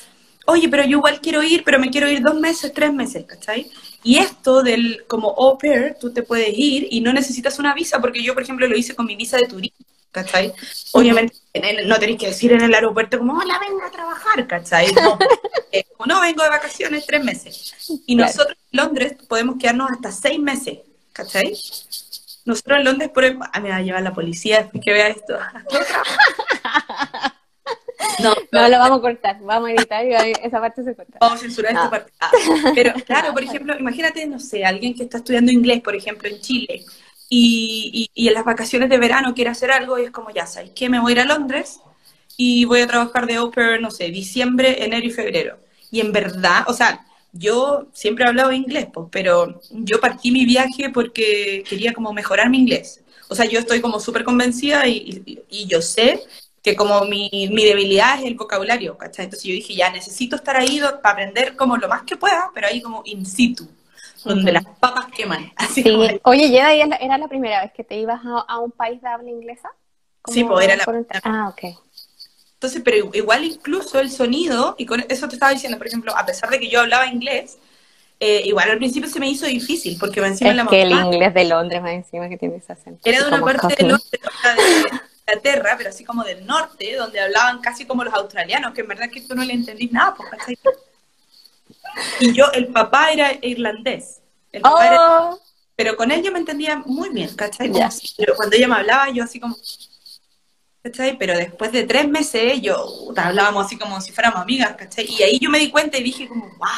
oye, 0.48 0.68
pero 0.68 0.82
yo 0.84 0.98
igual 0.98 1.20
quiero 1.20 1.42
ir, 1.42 1.62
pero 1.64 1.78
me 1.78 1.90
quiero 1.90 2.08
ir 2.10 2.20
dos 2.22 2.34
meses, 2.40 2.72
tres 2.72 2.92
meses, 2.92 3.24
¿cachai? 3.26 3.70
Y 4.02 4.18
esto 4.18 4.62
del 4.62 5.04
como 5.06 5.28
au 5.36 5.58
pair, 5.58 5.96
tú 6.00 6.12
te 6.12 6.22
puedes 6.22 6.50
ir 6.56 6.88
y 6.90 7.00
no 7.00 7.12
necesitas 7.12 7.58
una 7.58 7.74
visa, 7.74 8.00
porque 8.00 8.22
yo, 8.22 8.34
por 8.34 8.42
ejemplo, 8.42 8.66
lo 8.66 8.76
hice 8.76 8.94
con 8.94 9.06
mi 9.06 9.16
visa 9.16 9.36
de 9.36 9.46
turismo, 9.46 9.84
¿cachai? 10.10 10.52
Obviamente 10.92 11.34
en 11.52 11.64
el- 11.64 11.88
no 11.88 11.98
tenéis 11.98 12.18
que 12.18 12.26
decir 12.28 12.52
en 12.52 12.62
el 12.62 12.72
aeropuerto 12.74 13.18
como, 13.18 13.38
hola, 13.38 13.58
vengo 13.60 13.82
a 13.84 13.90
trabajar, 13.90 14.46
¿cachai? 14.46 14.92
No, 14.94 15.18
eh, 15.72 15.84
como, 15.96 16.06
no, 16.06 16.20
vengo 16.20 16.42
de 16.42 16.48
vacaciones 16.48 17.04
tres 17.06 17.22
meses. 17.24 17.74
Y 18.06 18.16
Claro. 18.16 18.32
nosotros 18.32 18.56
en 18.72 18.76
Londres 18.80 19.12
podemos 19.28 19.56
quedarnos 19.58 19.90
hasta 19.90 20.12
seis 20.12 20.38
meses, 20.40 20.78
¿cachai? 21.12 21.52
Nosotros 22.44 22.78
en 22.78 22.84
Londres, 22.84 23.10
por 23.12 23.24
ejemplo, 23.24 23.46
ah, 23.52 23.60
me 23.60 23.68
va 23.68 23.76
a 23.76 23.82
llevar 23.82 24.02
la 24.02 24.14
policía 24.14 24.62
después 24.62 24.82
que 24.82 24.92
vea 24.92 25.08
esto. 25.08 25.36
No, 28.22 28.34
No 28.52 28.68
lo 28.68 28.78
vamos 28.78 28.98
a 28.98 29.00
cortar, 29.02 29.38
vamos 29.42 29.68
a 29.70 29.72
editar 29.72 30.04
y 30.06 30.32
esa 30.42 30.60
parte 30.60 30.82
se 30.82 30.94
corta. 30.94 31.18
Vamos 31.20 31.38
a 31.38 31.42
censurar 31.42 31.72
esta 31.72 31.86
Ah. 31.86 31.90
parte. 31.90 32.12
Ah, 32.20 32.30
Pero 32.74 32.92
claro, 33.06 33.32
por 33.32 33.42
ejemplo, 33.42 33.76
imagínate, 33.78 34.26
no 34.26 34.38
sé, 34.38 34.64
alguien 34.64 34.94
que 34.94 35.04
está 35.04 35.18
estudiando 35.18 35.52
inglés, 35.52 35.80
por 35.82 35.94
ejemplo, 35.96 36.28
en 36.28 36.40
Chile, 36.40 36.84
y, 37.28 38.10
y- 38.14 38.24
y 38.24 38.28
en 38.28 38.34
las 38.34 38.44
vacaciones 38.44 38.88
de 38.88 38.98
verano 38.98 39.34
quiere 39.34 39.50
hacer 39.50 39.70
algo 39.70 39.98
y 39.98 40.04
es 40.04 40.10
como, 40.10 40.30
ya 40.30 40.46
sabes 40.46 40.70
que 40.70 40.88
me 40.88 40.98
voy 41.00 41.12
a 41.12 41.14
ir 41.16 41.20
a 41.20 41.24
Londres 41.26 41.80
y 42.36 42.64
voy 42.64 42.80
a 42.80 42.86
trabajar 42.86 43.26
de 43.26 43.34
au 43.36 43.50
pair, 43.50 43.80
no 43.80 43.90
sé, 43.90 44.10
diciembre, 44.10 44.84
enero 44.84 45.06
y 45.06 45.10
febrero. 45.10 45.58
Y 45.90 46.00
en 46.00 46.12
verdad, 46.12 46.64
o 46.68 46.72
sea, 46.72 47.04
yo 47.32 47.86
siempre 47.92 48.24
he 48.24 48.28
hablado 48.28 48.52
inglés, 48.52 48.86
pues, 48.92 49.08
pero 49.10 49.60
yo 49.70 50.00
partí 50.00 50.30
mi 50.30 50.44
viaje 50.46 50.90
porque 50.90 51.64
quería 51.68 51.92
como 51.92 52.12
mejorar 52.12 52.48
mi 52.48 52.58
inglés. 52.58 53.00
O 53.28 53.34
sea, 53.34 53.44
yo 53.44 53.58
estoy 53.58 53.80
como 53.80 54.00
súper 54.00 54.24
convencida 54.24 54.86
y, 54.86 55.22
y- 55.26 55.38
y 55.50 55.66
yo 55.66 55.82
sé 55.82 56.20
que 56.68 56.76
como 56.76 57.04
mi, 57.04 57.30
mi 57.50 57.64
debilidad 57.64 58.18
es 58.18 58.26
el 58.26 58.34
vocabulario, 58.34 58.96
¿cachai? 58.98 59.24
Entonces 59.24 59.48
yo 59.48 59.54
dije, 59.54 59.74
ya, 59.74 59.90
necesito 59.90 60.36
estar 60.36 60.56
ahí 60.56 60.80
para 61.02 61.14
aprender 61.14 61.56
como 61.56 61.76
lo 61.76 61.88
más 61.88 62.02
que 62.02 62.16
pueda, 62.16 62.50
pero 62.54 62.66
ahí 62.66 62.82
como 62.82 63.02
in 63.06 63.24
situ, 63.24 63.66
donde 64.24 64.52
las 64.52 64.64
papas 64.78 65.06
queman. 65.06 65.50
Así 65.56 65.82
como 65.82 66.04
Sí. 66.04 66.20
Oye, 66.24 66.50
Yeda, 66.50 66.74
¿y 66.74 66.82
es 66.82 66.88
la- 66.88 66.96
¿era 66.96 67.16
la 67.16 67.28
primera 67.28 67.62
vez 67.62 67.72
que 67.72 67.84
te 67.84 67.96
ibas 67.98 68.20
a, 68.24 68.40
a 68.40 68.58
un 68.58 68.70
país 68.70 69.00
de 69.00 69.08
habla 69.08 69.30
inglesa? 69.30 69.70
Sí, 70.26 70.42
Como 70.42 70.54
pues, 70.54 70.66
era 70.66 70.76
la 70.76 70.84
primera. 70.84 71.20
Ah, 71.24 71.48
ok. 71.48 71.74
Entonces, 72.54 72.82
pero 72.84 73.10
igual 73.14 73.44
incluso 73.44 74.00
el 74.00 74.10
sonido, 74.10 74.74
y 74.78 74.84
con 74.84 75.00
eso 75.08 75.28
te 75.28 75.36
estaba 75.36 75.52
diciendo, 75.52 75.78
por 75.78 75.86
ejemplo, 75.86 76.14
a 76.16 76.26
pesar 76.26 76.50
de 76.50 76.58
que 76.58 76.68
yo 76.68 76.80
hablaba 76.80 77.06
inglés, 77.06 77.56
eh, 78.20 78.42
igual 78.44 78.68
al 78.70 78.78
principio 78.78 79.08
se 79.08 79.20
me 79.20 79.28
hizo 79.30 79.46
difícil, 79.46 79.96
porque 79.98 80.20
encima 80.20 80.50
Es 80.50 80.56
la 80.56 80.66
que 80.66 80.82
el 80.82 80.90
mamá 80.90 81.06
inglés 81.06 81.32
de 81.32 81.44
Londres 81.44 81.80
más 81.80 81.92
encima 81.92 82.28
que 82.28 82.36
tiene 82.36 82.56
ese 82.56 82.72
acento. 82.72 83.00
era 83.04 83.20
de 83.20 83.28
una 83.28 83.38
como 83.40 83.52
parte 83.52 83.76
de. 83.82 83.88
Londres, 83.88 84.20
Inglaterra, 85.28 85.74
pero 85.76 85.90
así 85.90 86.04
como 86.04 86.24
del 86.24 86.46
norte, 86.46 86.96
donde 86.96 87.20
hablaban 87.20 87.60
casi 87.60 87.84
como 87.84 88.04
los 88.04 88.14
australianos, 88.14 88.72
que 88.72 88.80
en 88.80 88.88
verdad 88.88 89.10
que 89.12 89.20
tú 89.20 89.34
no 89.34 89.44
le 89.44 89.52
entendís 89.52 89.92
nada, 89.92 90.14
¿cachai? 90.30 90.58
Y 92.20 92.32
yo, 92.32 92.50
el 92.52 92.68
papá 92.68 93.10
era 93.12 93.32
irlandés. 93.42 94.20
El 94.52 94.62
papá 94.62 94.86
era- 94.86 94.98
Oh, 95.30 95.40
pero 95.76 95.96
con 95.96 96.10
él 96.10 96.22
yo 96.22 96.32
me 96.32 96.38
entendía 96.38 96.76
muy 96.84 97.10
bien, 97.10 97.34
¿cachai? 97.36 97.70
Pero 98.16 98.34
cuando 98.36 98.56
ella 98.56 98.68
me 98.68 98.76
hablaba, 98.76 99.10
yo 99.10 99.22
así 99.24 99.38
como... 99.38 99.56
¿Cachai? 100.82 101.18
Pero 101.18 101.36
después 101.36 101.72
de 101.72 101.84
tres 101.84 102.08
meses, 102.08 102.60
yo 102.62 103.12
hablábamos 103.16 103.66
así 103.66 103.76
como 103.76 104.00
si 104.00 104.12
fuéramos 104.12 104.40
amigas, 104.40 104.74
¿cachai? 104.76 105.06
Y 105.08 105.22
ahí 105.22 105.38
yo 105.38 105.50
me 105.50 105.58
di 105.58 105.70
cuenta 105.70 105.98
y 105.98 106.02
dije 106.02 106.26
como, 106.28 106.48
¡guau! 106.56 106.72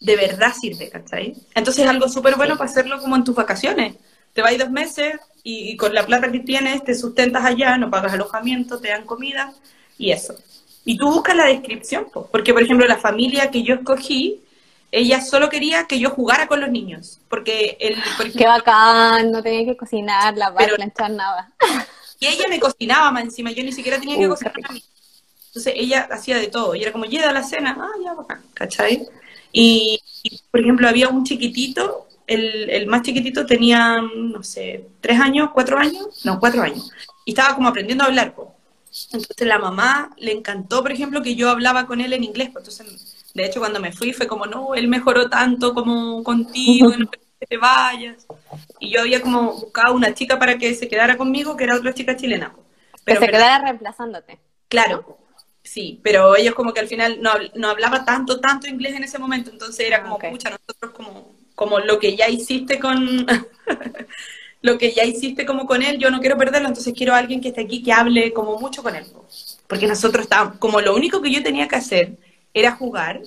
De 0.00 0.16
verdad 0.16 0.52
sirve, 0.58 0.88
¿cachai? 0.90 1.34
Entonces 1.54 1.84
es 1.84 1.90
algo 1.90 2.08
súper 2.08 2.36
bueno 2.36 2.56
para 2.56 2.70
hacerlo 2.70 3.00
como 3.00 3.16
en 3.16 3.24
tus 3.24 3.34
vacaciones. 3.34 3.96
Te 4.32 4.42
vas 4.42 4.56
dos 4.58 4.70
meses 4.70 5.14
y, 5.42 5.70
y 5.72 5.76
con 5.76 5.94
la 5.94 6.06
plata 6.06 6.30
que 6.32 6.40
tienes 6.40 6.84
te 6.84 6.94
sustentas 6.94 7.44
allá, 7.44 7.76
no 7.76 7.90
pagas 7.90 8.12
alojamiento, 8.14 8.78
te 8.80 8.88
dan 8.88 9.04
comida 9.04 9.52
y 9.98 10.10
eso. 10.12 10.34
Y 10.84 10.96
tú 10.96 11.06
buscas 11.12 11.36
la 11.36 11.46
descripción, 11.46 12.06
po, 12.12 12.26
porque 12.30 12.52
por 12.52 12.62
ejemplo 12.62 12.86
la 12.86 12.96
familia 12.98 13.50
que 13.50 13.62
yo 13.62 13.74
escogí, 13.74 14.40
ella 14.90 15.20
solo 15.20 15.48
quería 15.48 15.86
que 15.86 15.98
yo 15.98 16.10
jugara 16.10 16.46
con 16.48 16.60
los 16.60 16.70
niños, 16.70 17.18
porque 17.28 17.76
el, 17.80 17.96
por 18.16 18.30
qué 18.30 18.46
bacán, 18.46 19.30
no 19.30 19.42
tenía 19.42 19.64
que 19.64 19.76
cocinar, 19.76 20.36
lavar, 20.36 20.64
Pero- 20.64 20.76
planchar 20.76 21.10
nada. 21.12 21.50
Y 22.20 22.26
ella 22.26 22.44
me 22.48 22.60
cocinaba 22.60 23.10
más 23.10 23.24
encima, 23.24 23.50
yo 23.52 23.64
ni 23.64 23.72
siquiera 23.72 23.98
tenía 23.98 24.16
que 24.16 24.26
Uh, 24.26 24.30
cocinar 24.30 24.54
a 24.68 24.72
mí. 24.72 24.82
Entonces 25.48 25.72
ella 25.76 26.08
hacía 26.10 26.36
de 26.36 26.48
todo, 26.48 26.74
y 26.74 26.82
era 26.82 26.92
como, 26.92 27.04
llega 27.04 27.30
a 27.30 27.32
la 27.32 27.42
cena, 27.42 27.76
ah, 27.80 27.90
ya, 28.04 28.14
bacán, 28.14 28.42
¿cachai? 28.54 29.06
Y, 29.52 30.00
y, 30.22 30.40
por 30.50 30.60
ejemplo, 30.60 30.88
había 30.88 31.08
un 31.08 31.24
chiquitito, 31.24 32.06
el, 32.26 32.70
el 32.70 32.86
más 32.86 33.02
chiquitito 33.02 33.46
tenía, 33.46 34.00
no 34.00 34.42
sé, 34.42 34.86
tres 35.00 35.20
años, 35.20 35.50
cuatro 35.52 35.78
años, 35.78 36.24
no, 36.24 36.38
cuatro 36.40 36.62
años, 36.62 36.90
y 37.24 37.32
estaba 37.32 37.54
como 37.54 37.68
aprendiendo 37.68 38.04
a 38.04 38.08
hablar, 38.08 38.34
po. 38.34 38.54
Entonces 39.12 39.46
la 39.46 39.58
mamá 39.58 40.14
le 40.18 40.32
encantó, 40.32 40.82
por 40.82 40.92
ejemplo, 40.92 41.22
que 41.22 41.34
yo 41.34 41.48
hablaba 41.48 41.86
con 41.86 42.00
él 42.00 42.12
en 42.12 42.24
inglés, 42.24 42.50
pues 42.52 42.80
entonces, 42.80 43.32
de 43.34 43.46
hecho, 43.46 43.60
cuando 43.60 43.80
me 43.80 43.92
fui 43.92 44.12
fue 44.12 44.26
como, 44.26 44.46
no, 44.46 44.74
él 44.74 44.88
mejoró 44.88 45.30
tanto 45.30 45.72
como 45.72 46.22
contigo, 46.22 46.88
no 46.98 47.10
que 47.10 47.46
te 47.46 47.56
vayas. 47.56 48.26
Y 48.78 48.90
yo 48.90 49.00
había 49.00 49.20
como 49.20 49.52
buscado 49.54 49.94
una 49.94 50.14
chica 50.14 50.38
para 50.38 50.58
que 50.58 50.74
se 50.74 50.88
quedara 50.88 51.16
conmigo, 51.16 51.56
que 51.56 51.64
era 51.64 51.76
otra 51.76 51.94
chica 51.94 52.16
chilena. 52.16 52.54
Pero 53.04 53.20
que 53.20 53.26
se 53.26 53.32
quedara 53.32 53.64
reemplazándote. 53.64 54.38
Claro, 54.68 55.18
sí, 55.62 56.00
pero 56.02 56.36
ellos 56.36 56.54
como 56.54 56.72
que 56.72 56.80
al 56.80 56.88
final 56.88 57.20
no, 57.20 57.32
no 57.54 57.68
hablaba 57.68 58.04
tanto, 58.04 58.40
tanto 58.40 58.68
inglés 58.68 58.94
en 58.94 59.04
ese 59.04 59.18
momento, 59.18 59.50
entonces 59.50 59.86
era 59.86 59.98
ah, 59.98 60.02
como, 60.02 60.18
pucha, 60.18 60.50
nosotros 60.50 60.92
como, 60.92 61.31
como 61.54 61.78
lo 61.78 61.98
que 61.98 62.16
ya 62.16 62.28
hiciste 62.28 62.78
con... 62.78 63.26
lo 64.62 64.78
que 64.78 64.92
ya 64.92 65.04
hiciste 65.04 65.44
como 65.44 65.66
con 65.66 65.82
él, 65.82 65.98
yo 65.98 66.10
no 66.10 66.20
quiero 66.20 66.38
perderlo, 66.38 66.68
entonces 66.68 66.94
quiero 66.96 67.14
a 67.14 67.18
alguien 67.18 67.40
que 67.40 67.48
esté 67.48 67.62
aquí 67.62 67.82
que 67.82 67.92
hable 67.92 68.32
como 68.32 68.58
mucho 68.58 68.82
con 68.82 68.94
él. 68.94 69.04
Porque 69.66 69.86
nosotros 69.86 70.24
estábamos, 70.24 70.58
como 70.58 70.80
lo 70.80 70.94
único 70.94 71.20
que 71.20 71.32
yo 71.32 71.42
tenía 71.42 71.66
que 71.66 71.76
hacer 71.76 72.16
era 72.54 72.72
jugar, 72.72 73.20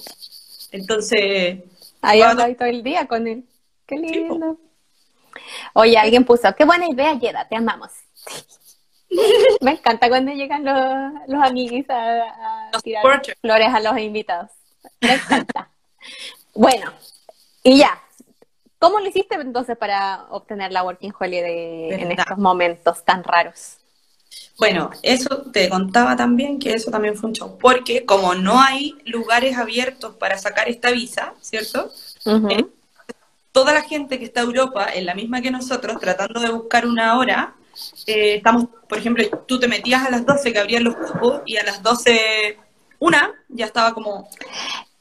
entonces... 0.72 1.60
Ahí 2.01 2.22
hablaba 2.22 2.53
todo 2.53 2.67
el 2.70 2.84
día 2.84 3.05
con 3.08 3.27
él. 3.27 3.44
Qué 3.86 3.98
lindo. 3.98 4.58
Oye, 5.74 5.98
alguien 5.98 6.24
puso, 6.24 6.53
qué 6.55 6.65
buena 6.65 6.88
idea, 6.88 7.13
Yeda, 7.20 7.48
te 7.48 7.55
amamos. 7.55 7.91
Me 9.62 9.72
encanta 9.72 10.10
cuando 10.10 10.32
llegan 10.32 10.63
los, 10.63 11.27
los 11.27 11.44
amiguis 11.44 11.86
a, 11.89 12.72
tirar 12.84 13.22
flores 13.41 13.67
a 13.74 13.79
los 13.79 13.98
invitados. 13.98 14.51
Me 15.01 15.13
encanta. 15.13 15.70
bueno, 16.53 16.94
y 17.63 17.77
ya, 17.77 18.01
¿Cómo 18.79 19.00
lo 19.00 19.08
hiciste 19.08 19.36
entonces 19.36 19.77
para 19.77 20.25
obtener 20.29 20.72
la 20.72 20.84
Working 20.84 21.13
Holiday 21.17 21.94
en 21.94 22.12
estos 22.12 22.38
momentos 22.38 23.03
tan 23.03 23.24
raros? 23.24 23.77
Bueno, 24.58 24.89
eso 25.01 25.44
te 25.51 25.70
contaba 25.70 26.15
también 26.15 26.60
que 26.60 26.72
eso 26.72 26.89
también 26.89 27.15
fue 27.15 27.29
un 27.29 27.36
show, 27.36 27.58
porque 27.58 28.05
como 28.05 28.36
no 28.36 28.62
hay 28.62 28.96
lugares 29.05 29.58
abiertos 29.58 30.15
para 30.15 30.38
sacar 30.38 30.70
esta 30.70 30.91
visa, 30.91 31.34
¿cierto? 31.41 31.91
Eh, 32.25 32.65
toda 33.51 33.74
la 33.74 33.82
gente 33.82 34.17
que 34.17 34.25
está 34.25 34.41
en 34.41 34.48
Europa, 34.48 34.88
en 34.94 35.05
la 35.05 35.13
misma 35.13 35.41
que 35.41 35.51
nosotros, 35.51 36.00
tratando 36.00 36.39
de 36.39 36.50
buscar 36.50 36.86
una 36.86 37.17
hora, 37.17 37.55
eh, 38.08 38.36
estamos, 38.36 38.67
por 38.88 38.98
ejemplo, 38.98 39.25
tú 39.46 39.60
te 39.60 39.67
metías 39.67 40.05
a 40.05 40.10
las 40.10 40.25
12 40.25 40.53
que 40.53 40.60
abrían 40.60 40.86
los 40.86 40.96
cupos 40.96 41.41
y 41.46 41.58
a 41.58 41.63
las 41.63 41.84
12, 41.84 42.58
una, 43.00 43.34
ya 43.50 43.65
estaba 43.65 43.94
como 43.94 44.29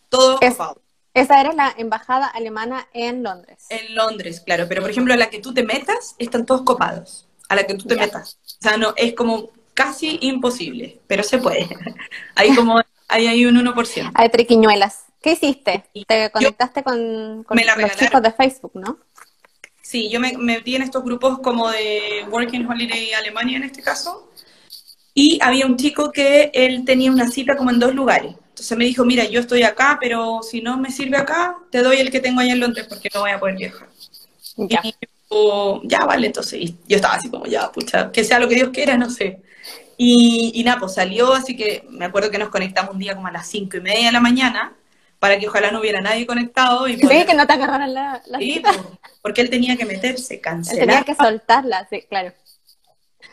todo 0.09 0.37
ocupado. 0.37 0.84
Esa 1.15 1.41
era 1.41 1.53
la 1.53 1.73
embajada 1.79 2.27
alemana 2.27 2.89
en 2.93 3.23
Londres. 3.23 3.67
En 3.71 3.95
Londres, 3.95 4.41
claro, 4.41 4.67
pero 4.69 4.83
por 4.83 4.91
ejemplo 4.91 5.15
a 5.15 5.17
la 5.17 5.31
que 5.31 5.39
tú 5.39 5.55
te 5.55 5.63
metas 5.63 6.17
están 6.19 6.45
todos 6.45 6.63
copados, 6.63 7.29
a 7.49 7.55
la 7.55 7.65
que 7.65 7.75
tú 7.75 7.87
te 7.87 7.95
metas. 7.95 8.39
O 8.45 8.63
sea, 8.63 8.77
no, 8.77 8.95
es 8.97 9.15
como 9.15 9.51
casi 9.75 10.19
imposible, 10.23 11.01
pero 11.07 11.23
se 11.23 11.39
puede. 11.39 11.69
hay 12.35 12.55
como, 12.57 12.81
hay, 13.07 13.27
hay 13.29 13.47
un 13.47 13.55
1%. 13.57 14.11
Hay 14.13 14.29
triquiñuelas. 14.29 15.05
¿Qué 15.23 15.33
hiciste? 15.33 15.85
Te 16.07 16.31
conectaste 16.31 16.83
con, 16.83 17.47
los 17.49 17.97
chicos 17.97 18.21
de 18.21 18.33
Facebook, 18.33 18.73
¿no? 18.75 18.99
Sí, 19.81 20.11
yo 20.11 20.19
me, 20.19 20.37
me 20.37 20.57
metí 20.57 20.75
en 20.75 20.83
estos 20.83 21.05
grupos 21.05 21.39
como 21.39 21.71
de 21.71 22.27
Working 22.29 22.67
Holiday 22.67 23.13
Alemania 23.13 23.59
en 23.59 23.65
este 23.65 23.83
caso, 23.83 24.31
y 25.15 25.39
había 25.41 25.65
un 25.67 25.77
chico 25.77 26.11
que 26.11 26.51
él 26.53 26.85
tenía 26.85 27.13
una 27.13 27.31
cita 27.31 27.57
como 27.57 27.71
en 27.71 27.79
dos 27.79 27.95
lugares. 27.95 28.35
Entonces 28.55 28.79
me 28.79 28.85
dijo, 28.85 29.05
mira, 29.05 29.25
yo 29.25 29.41
estoy 29.41 29.65
acá, 29.65 29.99
pero 30.01 30.41
si 30.49 30.63
no 30.63 30.77
me 30.77 30.93
sirve 30.93 31.17
acá, 31.17 31.57
te 31.73 31.83
doy 31.83 31.97
el 31.97 32.13
que 32.13 32.21
tengo 32.21 32.41
allá 32.41 32.53
en 32.53 32.61
Londres 32.61 32.87
porque 32.89 33.11
no 33.13 33.23
voy 33.23 33.33
a 33.33 33.41
poder 33.41 33.57
viajar. 33.57 33.89
Ya. 34.57 34.81
Y 34.85 34.95
yo, 35.29 35.81
ya, 35.83 36.05
vale, 36.05 36.29
entonces 36.29 36.71
yo 36.87 36.95
estaba 36.95 37.15
así 37.15 37.29
como, 37.29 37.47
ya, 37.47 37.73
pucha, 37.73 38.13
que 38.13 38.23
sea 38.23 38.39
lo 38.39 38.49
que 38.49 38.55
Dios 38.55 38.69
quiera, 38.69 38.97
no 38.97 39.11
sé. 39.11 39.41
Y, 39.97 40.53
y 40.55 40.63
nada, 40.63 40.79
pues 40.79 40.95
salió, 40.95 41.33
así 41.33 41.57
que 41.57 41.85
me 41.91 42.05
acuerdo 42.05 42.31
que 42.31 42.39
nos 42.39 42.51
conectamos 42.51 42.95
un 42.95 43.01
día 43.01 43.17
como 43.17 43.27
a 43.27 43.33
las 43.33 43.49
cinco 43.49 43.77
y 43.77 43.81
media 43.81 44.07
de 44.07 44.13
la 44.13 44.21
mañana, 44.21 44.73
para 45.19 45.37
que 45.37 45.49
ojalá 45.49 45.73
no 45.73 45.81
hubiera 45.81 46.01
nadie 46.01 46.25
conectado. 46.25 46.87
Y 46.87 46.97
sí, 46.97 47.25
que 47.27 47.35
no 47.35 47.49
te 47.49 47.55
agarraran 47.55 47.93
la, 47.93 48.23
la 48.27 48.39
sí, 48.39 48.61
pues, 48.63 48.77
porque 49.21 49.41
él 49.41 49.51
tenía 49.51 49.77
que 49.77 49.85
meterse, 49.85 50.41
cancelar. 50.41 50.87
tenía 50.87 51.03
que 51.03 51.17
soltarla, 51.17 51.89
sí, 51.91 52.05
claro. 52.09 52.33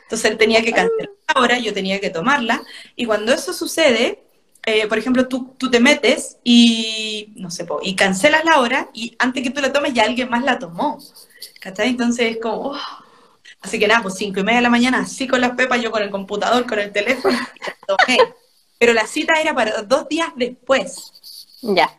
Entonces 0.01 0.31
él 0.31 0.37
tenía 0.39 0.63
que 0.63 0.71
cancelar 0.71 1.09
ahora, 1.27 1.59
yo 1.59 1.75
tenía 1.75 1.99
que 1.99 2.09
tomarla, 2.09 2.59
y 2.95 3.05
cuando 3.05 3.31
eso 3.31 3.53
sucede, 3.53 4.20
eh, 4.65 4.87
por 4.87 4.97
ejemplo, 4.97 5.27
tú, 5.27 5.55
tú, 5.57 5.71
te 5.71 5.79
metes 5.79 6.37
y, 6.43 7.33
no 7.35 7.49
sé, 7.49 7.65
y 7.81 7.95
cancelas 7.95 8.45
la 8.45 8.59
hora 8.59 8.89
y 8.93 9.15
antes 9.17 9.41
que 9.41 9.49
tú 9.49 9.59
la 9.59 9.73
tomes 9.73 9.93
ya 9.93 10.03
alguien 10.03 10.29
más 10.29 10.43
la 10.43 10.59
tomó. 10.59 10.99
¿Cachai? 11.59 11.89
Entonces 11.89 12.35
es 12.35 12.37
como, 12.41 12.71
oh. 12.71 12.79
así 13.61 13.79
que 13.79 13.87
nada, 13.87 14.03
pues 14.03 14.15
cinco 14.15 14.39
y 14.39 14.43
media 14.43 14.57
de 14.57 14.63
la 14.63 14.69
mañana, 14.69 14.99
así 14.99 15.27
con 15.27 15.41
las 15.41 15.51
pepas, 15.51 15.81
yo 15.81 15.91
con 15.91 16.03
el 16.03 16.11
computador, 16.11 16.67
con 16.67 16.79
el 16.79 16.91
teléfono, 16.91 17.37
tomé. 17.87 18.19
Pero 18.77 18.93
la 18.93 19.07
cita 19.07 19.39
era 19.41 19.53
para 19.53 19.81
dos 19.83 20.07
días 20.07 20.29
después. 20.35 21.57
Ya. 21.61 21.89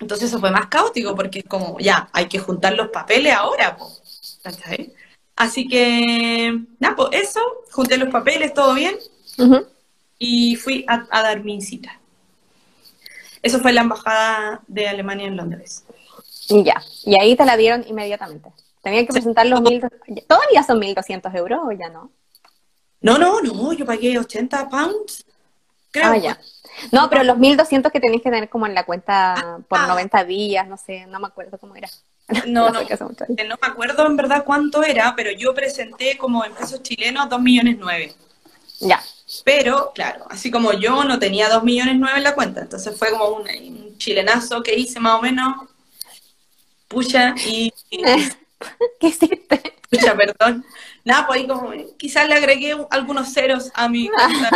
Entonces 0.00 0.28
eso 0.28 0.40
fue 0.40 0.50
más 0.50 0.66
caótico 0.68 1.14
porque 1.14 1.40
es 1.40 1.44
como, 1.46 1.78
ya, 1.78 2.08
hay 2.12 2.26
que 2.26 2.38
juntar 2.38 2.74
los 2.74 2.88
papeles 2.88 3.34
ahora, 3.34 3.76
pues. 3.76 4.38
¿Cachai? 4.42 4.94
Así 5.36 5.68
que, 5.68 6.58
nada, 6.78 6.96
pues 6.96 7.10
eso, 7.12 7.40
junté 7.70 7.96
los 7.96 8.08
papeles, 8.08 8.54
todo 8.54 8.74
bien. 8.74 8.96
Y 10.18 10.56
fui 10.56 10.84
a, 10.88 11.06
a 11.10 11.22
dar 11.22 11.44
mi 11.44 11.60
cita. 11.60 11.97
Eso 13.42 13.60
fue 13.60 13.72
la 13.72 13.82
embajada 13.82 14.62
de 14.66 14.88
Alemania 14.88 15.26
en 15.26 15.36
Londres. 15.36 15.84
Ya, 16.48 16.82
y 17.04 17.20
ahí 17.20 17.36
te 17.36 17.44
la 17.44 17.56
dieron 17.56 17.84
inmediatamente. 17.86 18.50
Tenían 18.82 19.06
que 19.06 19.12
presentar 19.12 19.46
los 19.46 19.60
mil... 19.60 19.82
¿Todavía 20.26 20.62
son 20.62 20.80
1.200 20.80 21.34
euros 21.36 21.60
o 21.64 21.72
ya 21.72 21.88
no? 21.90 22.10
No, 23.00 23.18
no, 23.18 23.40
no, 23.40 23.72
yo 23.72 23.84
pagué 23.84 24.18
80 24.18 24.68
pounds. 24.68 25.24
Creo. 25.90 26.10
Ah, 26.10 26.16
ya. 26.16 26.38
No, 26.92 27.08
pero 27.08 27.22
los 27.22 27.36
1.200 27.36 27.90
que 27.90 28.00
tenéis 28.00 28.22
que 28.22 28.30
tener 28.30 28.48
como 28.48 28.66
en 28.66 28.74
la 28.74 28.84
cuenta 28.84 29.60
por 29.68 29.80
90 29.80 30.18
ah. 30.18 30.24
días, 30.24 30.68
no 30.68 30.76
sé, 30.76 31.06
no 31.06 31.20
me 31.20 31.26
acuerdo 31.26 31.58
cómo 31.58 31.76
era. 31.76 31.88
No, 32.46 32.68
no, 32.68 32.82
no, 32.82 32.88
no 33.48 33.56
me 33.62 33.66
acuerdo 33.66 34.06
en 34.06 34.16
verdad 34.16 34.44
cuánto 34.44 34.82
era, 34.82 35.14
pero 35.16 35.30
yo 35.30 35.54
presenté 35.54 36.18
como 36.18 36.44
en 36.44 36.52
pesos 36.52 36.82
chilenos 36.82 37.26
2 37.30 37.40
millones 37.40 37.76
9. 37.78 38.14
Ya. 38.80 39.00
Pero, 39.44 39.92
claro, 39.94 40.26
así 40.30 40.50
como 40.50 40.72
yo 40.72 41.04
no 41.04 41.18
tenía 41.18 41.50
2 41.50 41.62
millones 41.62 41.96
9 41.98 42.18
en 42.18 42.24
la 42.24 42.34
cuenta, 42.34 42.62
entonces 42.62 42.96
fue 42.98 43.10
como 43.10 43.28
un, 43.28 43.98
chilenazo 43.98 44.62
que 44.62 44.74
hice 44.74 45.00
más 45.00 45.18
o 45.18 45.22
menos, 45.22 45.68
pucha, 46.86 47.34
y... 47.44 47.72
¿Qué 49.00 49.06
hiciste? 49.08 49.74
Pucha, 49.90 50.16
perdón. 50.16 50.64
Nada, 51.04 51.26
pues 51.26 51.40
ahí 51.40 51.46
como, 51.46 51.72
quizás 51.96 52.28
le 52.28 52.34
agregué 52.34 52.76
algunos 52.90 53.32
ceros 53.32 53.70
a 53.74 53.88
mi 53.88 54.08
cuenta. 54.08 54.50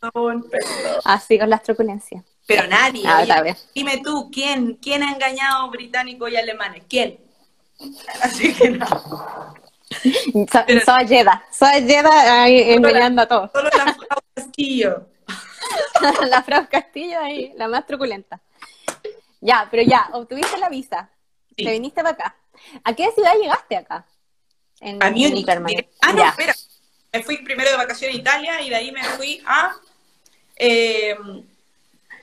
perdón, 0.00 0.48
perdón. 0.50 1.00
Así 1.04 1.38
con 1.38 1.50
las 1.50 1.62
truculencias. 1.62 2.24
Pero 2.46 2.66
nadie. 2.66 3.02
dime 3.74 4.00
tú, 4.02 4.30
¿quién, 4.32 4.74
¿quién 4.76 5.02
ha 5.02 5.12
engañado 5.12 5.70
británicos 5.70 6.30
y 6.30 6.36
alemanes? 6.36 6.84
¿Quién? 6.88 7.18
Así 8.22 8.54
que 8.54 8.70
no. 8.70 8.86
Soy 10.84 11.08
Jeda, 11.08 11.44
soy 11.50 11.86
Jeda 11.86 12.42
ahí 12.42 12.72
engañando 12.72 13.22
a 13.22 13.26
todos. 13.26 13.50
Solo 13.52 13.70
la 13.70 13.94
Frau 13.94 14.20
Castillo. 14.34 15.06
la 16.28 16.42
Frau 16.42 16.68
Castillo 16.70 17.18
ahí, 17.20 17.52
la 17.56 17.68
más 17.68 17.86
truculenta. 17.86 18.40
Ya, 19.40 19.66
pero 19.70 19.82
ya, 19.82 20.10
obtuviste 20.12 20.58
la 20.58 20.68
visa. 20.68 21.10
Te 21.56 21.70
viniste 21.70 22.02
para 22.02 22.14
acá. 22.14 22.36
¿A 22.84 22.94
qué 22.94 23.10
ciudad 23.12 23.32
llegaste 23.40 23.76
acá? 23.76 24.06
En, 24.80 25.02
a 25.02 25.10
Múnich. 25.10 25.48
ah, 26.00 26.12
no, 26.12 26.24
espera. 26.24 26.54
Me 27.12 27.22
fui 27.22 27.38
primero 27.38 27.70
de 27.70 27.76
vacaciones 27.76 28.16
a 28.16 28.20
Italia 28.20 28.60
y 28.60 28.68
de 28.68 28.76
ahí 28.76 28.92
me 28.92 29.02
fui 29.02 29.42
a 29.46 29.74
eh, 30.56 31.16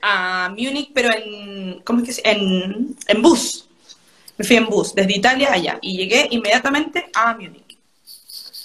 a 0.02 0.48
Múnich, 0.50 0.92
pero 0.94 1.10
en 1.12 1.80
¿cómo 1.82 2.02
es 2.02 2.20
que 2.20 2.30
En, 2.30 2.96
en 3.08 3.22
bus 3.22 3.65
me 4.36 4.44
fui 4.44 4.56
en 4.56 4.66
bus 4.66 4.94
desde 4.94 5.16
Italia 5.16 5.52
allá 5.52 5.78
y 5.80 5.96
llegué 5.96 6.28
inmediatamente 6.30 7.10
a 7.14 7.34
Múnich. 7.34 7.78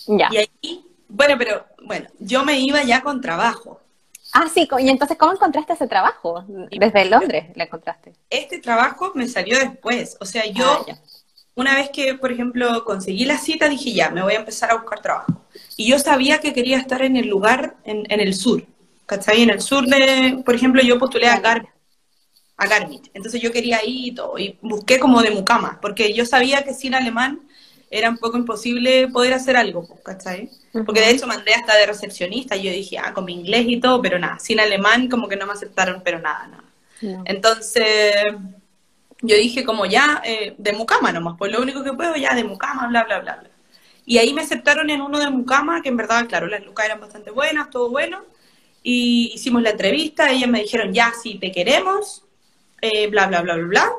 Ya. 0.07 0.29
Y 0.31 0.38
ahí, 0.38 0.86
bueno, 1.07 1.36
pero 1.38 1.65
bueno, 1.84 2.10
yo 2.19 2.43
me 2.43 2.60
iba 2.60 2.84
ya 2.84 3.01
con 3.01 3.21
trabajo. 3.21 3.79
Ah, 4.34 4.47
sí, 4.53 4.67
y 4.79 4.89
entonces, 4.89 5.17
¿cómo 5.17 5.34
encontraste 5.34 5.73
ese 5.73 5.88
trabajo? 5.88 6.45
Desde 6.71 7.05
Londres 7.05 7.45
le 7.53 7.65
encontraste. 7.65 8.13
Este 8.29 8.60
trabajo 8.60 9.12
me 9.13 9.27
salió 9.27 9.60
después, 9.60 10.17
o 10.21 10.25
sea, 10.25 10.45
yo, 10.45 10.86
ah, 10.89 10.95
una 11.55 11.75
vez 11.75 11.89
que, 11.89 12.13
por 12.13 12.31
ejemplo, 12.31 12.86
conseguí 12.86 13.25
la 13.25 13.38
cita, 13.38 13.67
dije, 13.67 13.91
ya, 13.91 14.10
me 14.10 14.23
voy 14.23 14.34
a 14.34 14.39
empezar 14.39 14.71
a 14.71 14.75
buscar 14.75 15.01
trabajo. 15.01 15.34
Y 15.75 15.89
yo 15.89 15.99
sabía 15.99 16.39
que 16.39 16.53
quería 16.53 16.77
estar 16.77 17.01
en 17.01 17.17
el 17.17 17.27
lugar, 17.27 17.75
en, 17.84 18.10
en 18.10 18.21
el 18.21 18.34
sur, 18.34 18.63
¿cachai? 19.05 19.41
En 19.41 19.49
el 19.49 19.62
sur 19.62 19.86
de, 19.86 20.41
por 20.45 20.55
ejemplo, 20.55 20.81
yo 20.81 20.97
postulé 20.97 21.27
a 21.27 21.39
Garmin 21.39 21.69
a 22.62 22.67
Garmisch. 22.67 23.10
Entonces 23.15 23.41
yo 23.41 23.52
quería 23.52 23.84
ir 23.84 24.10
y 24.10 24.12
todo, 24.12 24.38
y 24.38 24.56
busqué 24.62 25.00
como 25.00 25.24
de 25.24 25.32
mucama, 25.32 25.80
porque 25.82 26.13
yo 26.13 26.26
sabía 26.26 26.63
que 26.63 26.76
sin 26.76 26.93
alemán 26.93 27.41
era 27.89 28.08
un 28.08 28.17
poco 28.17 28.38
imposible 28.38 29.08
poder 29.08 29.34
hacer 29.34 29.58
algo, 29.58 29.88
¿cachai? 30.04 30.50
Porque 30.86 31.02
de 31.02 31.10
hecho 31.10 31.26
mandé 31.26 31.56
hasta 31.56 31.76
de 31.76 31.88
recepcionista, 31.88 32.56
y 32.56 32.63
yo 32.63 32.71
dije, 32.71 33.00
ah, 33.00 33.13
con 33.13 33.26
mi 33.26 33.34
inglés 33.34 33.65
y 33.67 33.80
todo, 33.80 34.00
pero 34.00 34.19
nada, 34.19 34.38
sin 34.38 34.60
alemán 34.60 35.10
como 35.10 35.28
que 35.28 35.36
no 35.38 35.47
me 35.47 35.54
aceptaron, 35.54 36.04
pero 36.06 36.19
nada, 36.19 36.47
nada. 36.47 37.24
Entonces 37.26 38.13
yo 39.24 39.36
dije 39.36 39.63
como 39.63 39.88
ya, 39.88 40.21
eh, 40.24 40.54
de 40.56 40.74
mucama 40.74 41.12
nomás, 41.12 41.36
pues 41.39 41.52
lo 41.52 41.60
único 41.60 41.84
que 41.84 41.93
puedo 41.93 42.15
ya 42.15 42.36
de 42.36 42.43
mucama, 42.43 42.88
bla, 42.88 43.06
bla, 43.06 43.19
bla, 43.21 43.38
bla. 43.38 43.50
Y 44.06 44.19
ahí 44.19 44.34
me 44.34 44.43
aceptaron 44.43 44.91
en 44.91 45.02
uno 45.02 45.17
de 45.17 45.32
mucama, 45.32 45.82
que 45.82 45.89
en 45.89 45.97
verdad, 45.97 46.28
claro, 46.28 46.45
las 46.45 46.63
lucas 46.63 46.86
eran 46.86 47.00
bastante 47.00 47.32
buenas, 47.32 47.71
todo 47.71 47.89
bueno, 47.89 48.24
y 48.84 49.32
hicimos 49.34 49.63
la 49.63 49.71
entrevista, 49.71 50.30
ellas 50.30 50.50
me 50.50 50.62
dijeron, 50.62 50.93
ya, 50.93 51.12
si 51.21 51.39
te 51.39 51.52
queremos, 51.52 52.24
eh, 52.81 53.07
bla, 53.07 53.27
bla, 53.27 53.41
bla, 53.41 53.55
bla, 53.55 53.65
bla. 53.67 53.91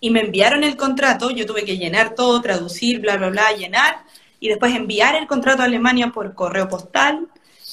y 0.00 0.10
me 0.10 0.20
enviaron 0.20 0.64
el 0.64 0.76
contrato, 0.76 1.30
yo 1.30 1.46
tuve 1.46 1.64
que 1.64 1.76
llenar 1.76 2.14
todo, 2.14 2.40
traducir, 2.40 3.00
bla, 3.00 3.16
bla, 3.16 3.28
bla, 3.30 3.52
llenar, 3.52 4.04
y 4.38 4.48
después 4.48 4.74
enviar 4.74 5.14
el 5.16 5.26
contrato 5.26 5.62
a 5.62 5.66
Alemania 5.66 6.10
por 6.12 6.34
correo 6.34 6.68
postal. 6.68 7.28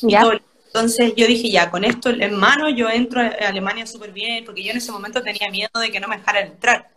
y 0.06 0.14
Ya. 0.14 0.20
todo. 0.20 0.34
Entonces 0.68 1.14
yo 1.16 1.26
dije, 1.28 1.50
ya, 1.50 1.72
con 1.72 1.84
esto 1.86 2.10
en 2.10 2.36
mano 2.36 2.70
yo 2.70 2.90
entro 2.90 3.22
a 3.22 3.28
Alemania 3.48 3.88
súper 3.88 4.12
bien, 4.12 4.44
porque 4.46 4.64
yo 4.64 4.72
en 4.72 4.78
ese 4.78 4.92
momento 4.92 5.24
tenía 5.24 5.50
miedo 5.50 5.70
de 5.80 5.90
que 5.92 6.00
no 6.00 6.08
me 6.08 6.18
dejaran 6.18 6.48
entrar. 6.48 6.90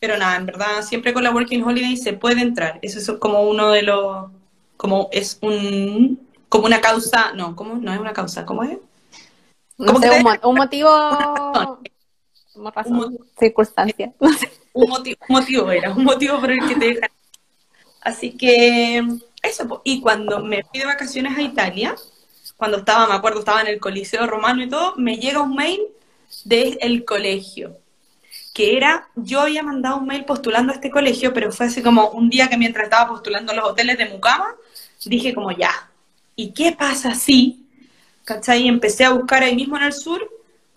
Pero 0.00 0.18
nada, 0.18 0.36
en 0.36 0.46
verdad, 0.46 0.82
siempre 0.82 1.14
con 1.14 1.24
la 1.24 1.32
Working 1.32 1.64
Holiday 1.64 1.96
se 1.96 2.14
puede 2.14 2.42
entrar. 2.42 2.78
Eso 2.82 3.00
es 3.00 3.18
como 3.20 3.42
uno 3.44 3.70
de 3.72 3.82
los, 3.82 4.30
como 4.76 5.08
es 5.12 5.38
un, 5.42 6.28
como 6.48 6.66
una 6.66 6.80
causa, 6.80 7.32
no, 7.34 7.56
¿cómo? 7.56 7.76
No 7.76 7.92
es 7.94 8.00
una 8.00 8.12
causa, 8.14 8.46
¿cómo 8.46 8.64
es? 8.64 8.78
No 9.78 9.86
¿Cómo 9.86 10.00
sé, 10.00 10.10
que 10.10 10.10
un, 10.10 10.22
te- 10.22 10.24
mo- 10.24 10.38
un 10.44 10.56
motivo. 10.56 10.88
Como 12.58 12.70
razón, 12.72 12.96
mo- 12.96 13.12
circunstancia. 13.38 14.12
No 14.20 14.32
sé. 14.38 14.50
un 14.72 14.88
motivo, 14.90 15.18
un 15.28 15.34
motivo 15.36 15.70
era, 15.70 15.92
un 15.92 16.04
motivo 16.04 16.40
por 16.40 16.50
el 16.50 16.66
que 16.66 16.74
te 16.74 16.86
dejan. 16.86 17.10
Así 18.00 18.36
que 18.36 19.02
eso, 19.42 19.80
y 19.84 20.00
cuando 20.00 20.40
me 20.42 20.64
fui 20.64 20.80
de 20.80 20.86
vacaciones 20.86 21.36
a 21.38 21.42
Italia, 21.42 21.94
cuando 22.56 22.78
estaba, 22.78 23.06
me 23.06 23.14
acuerdo, 23.14 23.40
estaba 23.40 23.60
en 23.60 23.68
el 23.68 23.80
Coliseo 23.80 24.26
Romano 24.26 24.62
y 24.62 24.68
todo, 24.68 24.94
me 24.96 25.16
llega 25.18 25.40
un 25.40 25.54
mail 25.54 25.80
del 26.44 27.04
colegio, 27.04 27.78
que 28.54 28.76
era, 28.76 29.08
yo 29.14 29.40
había 29.40 29.62
mandado 29.62 29.98
un 29.98 30.06
mail 30.06 30.24
postulando 30.24 30.72
a 30.72 30.76
este 30.76 30.90
colegio, 30.90 31.32
pero 31.32 31.52
fue 31.52 31.66
así 31.66 31.82
como 31.82 32.10
un 32.10 32.28
día 32.30 32.48
que 32.48 32.56
mientras 32.56 32.84
estaba 32.84 33.10
postulando 33.10 33.52
a 33.52 33.56
los 33.56 33.64
hoteles 33.70 33.98
de 33.98 34.06
Mucama, 34.06 34.54
dije 35.04 35.34
como 35.34 35.52
ya, 35.52 35.90
¿y 36.34 36.52
qué 36.52 36.72
pasa 36.72 37.14
si, 37.14 37.66
cachai? 38.24 38.62
Y 38.62 38.68
empecé 38.68 39.04
a 39.04 39.10
buscar 39.10 39.42
ahí 39.44 39.54
mismo 39.54 39.76
en 39.76 39.84
el 39.84 39.92
sur 39.92 40.28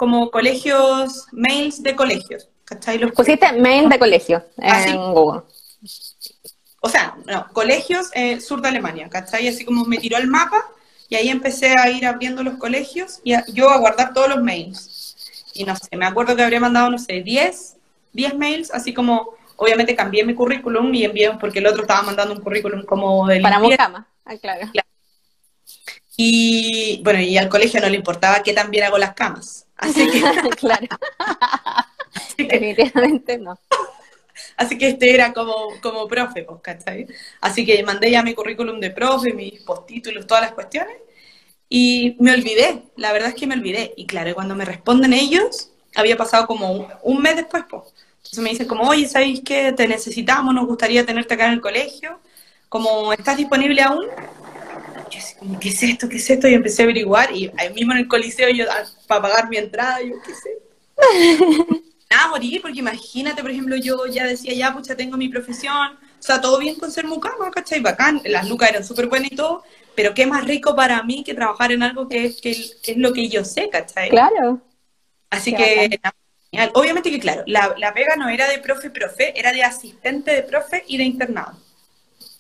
como 0.02 0.32
colegios, 0.32 1.28
mails 1.32 1.84
de 1.84 1.96
colegios, 1.96 2.50
cachai? 2.66 2.98
Los 2.98 3.12
Pusiste 3.12 3.52
mail 3.54 3.88
de 3.88 4.00
colegio 4.00 4.44
en 4.58 4.72
Ah, 4.72 4.84
sí. 4.84 4.92
Google. 5.14 5.42
o 6.82 6.90
sea, 6.90 7.16
no, 7.28 7.46
colegios 7.54 8.10
eh, 8.16 8.42
sur 8.42 8.60
de 8.64 8.70
Alemania, 8.70 9.08
¿cachai? 9.12 9.48
Así 9.48 9.64
como 9.64 9.86
me 9.86 9.98
tiró 10.00 10.18
el 10.18 10.26
mapa 10.28 10.66
y 11.08 11.14
ahí 11.18 11.30
empecé 11.30 11.76
a 11.78 11.88
ir 11.92 12.08
abriendo 12.08 12.42
los 12.42 12.56
colegios 12.56 13.20
y 13.24 13.34
a- 13.34 13.46
yo 13.54 13.70
a 13.70 13.78
guardar 13.78 14.12
todos 14.12 14.28
los 14.30 14.42
mails. 14.42 15.16
Y 15.54 15.66
no 15.66 15.76
sé, 15.76 15.96
me 15.96 16.08
acuerdo 16.08 16.36
que 16.36 16.42
habría 16.42 16.60
mandado, 16.60 16.90
no 16.90 16.98
sé, 16.98 17.22
10, 17.22 17.76
10 18.12 18.34
mails, 18.36 18.72
así 18.74 18.96
como, 18.96 19.36
obviamente 19.56 19.96
cambié 19.96 20.26
mi 20.26 20.34
currículum 20.34 20.92
y 20.96 21.06
envié, 21.06 21.32
porque 21.40 21.60
el 21.60 21.68
otro 21.68 21.84
estaba 21.84 22.02
mandando 22.02 22.34
un 22.34 22.42
currículum 22.42 22.86
como 22.86 23.28
de 23.28 23.40
Para. 23.40 23.60
Mucama. 23.60 24.08
Ah, 24.26 24.36
claro. 24.42 24.68
Y 26.18 27.02
bueno, 27.04 27.20
y 27.20 27.38
al 27.38 27.50
colegio 27.50 27.80
no 27.80 27.88
le 27.90 27.98
importaba 27.98 28.42
que 28.44 28.54
también 28.54 28.86
hago 28.86 28.98
las 28.98 29.14
camas. 29.14 29.68
Así 29.82 30.10
que, 30.10 30.22
claro. 30.58 30.88
así 32.16 32.48
que 32.48 32.60
Definitivamente 32.60 33.38
no. 33.38 33.60
Así 34.58 34.78
que 34.78 34.90
este 34.90 35.14
era 35.14 35.34
como, 35.34 35.54
como 35.82 36.08
profe, 36.08 36.46
¿cachai? 36.62 37.08
Así 37.42 37.66
que 37.66 37.84
mandé 37.84 38.12
ya 38.12 38.24
mi 38.24 38.34
currículum 38.34 38.80
de 38.80 38.92
profe, 38.92 39.34
mis 39.34 39.62
postítulos, 39.62 40.28
todas 40.28 40.44
las 40.44 40.54
cuestiones, 40.54 40.96
y 41.70 42.18
me 42.20 42.34
olvidé, 42.34 42.84
la 42.98 43.14
verdad 43.14 43.30
es 43.30 43.36
que 43.36 43.48
me 43.48 43.56
olvidé. 43.56 43.94
Y 43.98 44.06
claro, 44.08 44.34
cuando 44.36 44.56
me 44.56 44.66
responden 44.66 45.14
ellos, 45.14 45.72
había 45.96 46.18
pasado 46.18 46.48
como 46.48 46.72
un, 46.74 46.88
un 47.04 47.22
mes 47.22 47.36
después, 47.38 47.66
pues. 47.70 47.84
Entonces 48.18 48.40
me 48.44 48.52
dicen 48.52 48.68
como, 48.68 48.84
oye, 48.90 49.08
¿sabéis 49.08 49.42
qué? 49.46 49.74
Te 49.74 49.88
necesitamos, 49.88 50.54
nos 50.54 50.68
gustaría 50.68 51.06
tenerte 51.06 51.36
acá 51.36 51.48
en 51.48 51.54
el 51.54 51.62
colegio, 51.62 52.20
como, 52.70 53.14
¿estás 53.14 53.38
disponible 53.38 53.82
aún? 53.84 54.06
Yo 55.12 55.20
así 55.20 55.36
como, 55.36 55.60
¿qué 55.60 55.70
es 55.70 55.84
esto? 55.84 56.10
¿Qué 56.10 56.18
es 56.18 56.30
esto? 56.30 56.48
Y 56.48 56.54
empecé 56.56 56.84
a 56.84 56.86
averiguar, 56.86 57.36
y 57.36 57.52
ahí 57.58 57.74
mismo 57.74 57.94
en 57.94 58.00
el 58.00 58.08
coliseo, 58.08 58.50
yo, 58.50 58.66
ah, 58.72 58.84
para 59.08 59.22
pagar 59.24 59.50
mi 59.50 59.58
entrada, 59.58 60.02
yo, 60.02 60.22
¿qué 60.24 60.32
es 60.32 60.46
esto? 60.46 60.62
nada, 62.10 62.28
morir, 62.30 62.62
porque 62.62 62.80
imagínate, 62.80 63.42
por 63.42 63.52
ejemplo, 63.52 63.76
yo 63.78 64.06
ya 64.08 64.26
decía, 64.26 64.54
ya, 64.54 64.74
pucha, 64.74 64.96
tengo 64.96 65.18
mi 65.18 65.30
profesión, 65.30 65.94
o 66.20 66.24
sea, 66.24 66.42
todo 66.42 66.60
bien 66.60 66.76
con 66.76 66.92
ser 66.92 67.06
mucama, 67.08 67.52
¿cachai? 67.52 67.80
Bacán, 67.82 68.22
las 68.26 68.48
lucas 68.50 68.70
eran 68.70 68.84
súper 68.86 69.08
buenas 69.08 69.32
y 69.32 69.36
todo, 69.36 69.64
pero 69.96 70.14
qué 70.14 70.26
más 70.28 70.46
rico 70.46 70.76
para 70.76 71.04
mí 71.04 71.24
que 71.24 71.34
trabajar 71.34 71.72
en 71.72 71.84
algo 71.84 72.08
que 72.10 72.26
es, 72.26 72.42
que, 72.42 72.54
que 72.84 72.92
es 72.94 72.98
lo 72.98 73.14
que 73.14 73.30
yo 73.30 73.44
sé, 73.46 73.70
¿cachai? 73.70 74.10
Claro. 74.10 74.62
Así 75.30 75.56
Qué 75.56 75.90
que, 75.90 76.00
nada, 76.04 76.16
genial. 76.52 76.72
obviamente 76.76 77.10
que, 77.12 77.20
claro, 77.20 77.44
la, 77.48 77.74
la 77.78 77.94
pega 77.94 78.16
no 78.18 78.30
era 78.30 78.48
de 78.50 78.60
profe, 78.60 78.90
profe, 78.90 79.38
era 79.40 79.52
de 79.52 79.64
asistente 79.64 80.32
de 80.34 80.44
profe 80.44 80.84
y 80.88 80.98
de 80.98 81.04
internado. 81.06 81.58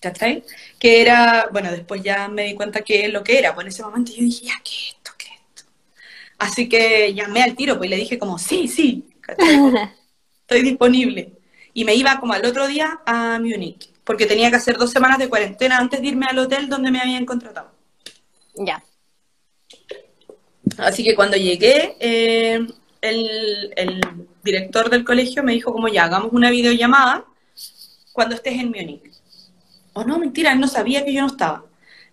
¿Cachai? 0.01 0.43
Que 0.79 1.01
era, 1.01 1.47
bueno, 1.51 1.71
después 1.71 2.01
ya 2.01 2.27
me 2.27 2.45
di 2.45 2.55
cuenta 2.55 2.81
que 2.81 3.05
es 3.05 3.13
lo 3.13 3.23
que 3.23 3.37
era, 3.37 3.53
pues 3.53 3.65
en 3.65 3.69
ese 3.69 3.83
momento 3.83 4.11
yo 4.11 4.23
dije, 4.23 4.47
ya, 4.47 4.55
¿qué 4.63 4.71
es 4.71 4.95
esto? 4.95 5.11
¿Qué 5.15 5.27
es 5.27 5.39
esto? 5.55 5.71
Así 6.39 6.67
que 6.67 7.13
llamé 7.13 7.43
al 7.43 7.55
tiro, 7.55 7.77
pues 7.77 7.87
y 7.87 7.91
le 7.91 7.97
dije 7.97 8.17
como, 8.17 8.39
sí, 8.39 8.67
sí, 8.67 9.07
¿cachai? 9.21 9.47
estoy 10.41 10.63
disponible. 10.63 11.33
Y 11.73 11.85
me 11.85 11.93
iba 11.93 12.19
como 12.19 12.33
al 12.33 12.43
otro 12.45 12.67
día 12.67 12.99
a 13.05 13.39
Múnich, 13.39 13.89
porque 14.03 14.25
tenía 14.25 14.49
que 14.49 14.57
hacer 14.57 14.77
dos 14.77 14.89
semanas 14.89 15.19
de 15.19 15.29
cuarentena 15.29 15.77
antes 15.77 16.01
de 16.01 16.07
irme 16.07 16.25
al 16.25 16.39
hotel 16.39 16.67
donde 16.67 16.89
me 16.89 16.99
habían 16.99 17.25
contratado. 17.25 17.71
Ya. 18.55 18.83
Así 20.77 21.03
que 21.03 21.15
cuando 21.15 21.37
llegué, 21.37 21.95
eh, 21.99 22.59
el, 23.01 23.73
el 23.75 24.01
director 24.43 24.89
del 24.89 25.05
colegio 25.05 25.43
me 25.43 25.53
dijo 25.53 25.71
como 25.71 25.87
ya, 25.87 26.05
hagamos 26.05 26.33
una 26.33 26.49
videollamada 26.49 27.25
cuando 28.13 28.35
estés 28.35 28.59
en 28.59 28.69
Múnich. 28.69 29.20
Oh, 29.93 30.03
no, 30.03 30.17
mentira, 30.19 30.53
él 30.53 30.59
no 30.59 30.67
sabía 30.67 31.03
que 31.03 31.13
yo 31.13 31.21
no 31.21 31.27
estaba. 31.27 31.65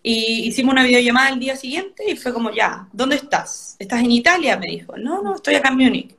Y 0.02 0.46
hicimos 0.48 0.72
una 0.72 0.84
videollamada 0.84 1.30
el 1.30 1.40
día 1.40 1.56
siguiente 1.56 2.04
y 2.10 2.16
fue 2.16 2.32
como, 2.32 2.50
ya, 2.52 2.88
¿dónde 2.92 3.16
estás? 3.16 3.76
¿Estás 3.78 4.00
en 4.00 4.10
Italia? 4.12 4.56
Me 4.56 4.66
dijo. 4.66 4.96
No, 4.96 5.22
no, 5.22 5.34
estoy 5.36 5.54
acá 5.56 5.68
en 5.68 5.76
Múnich. 5.76 6.14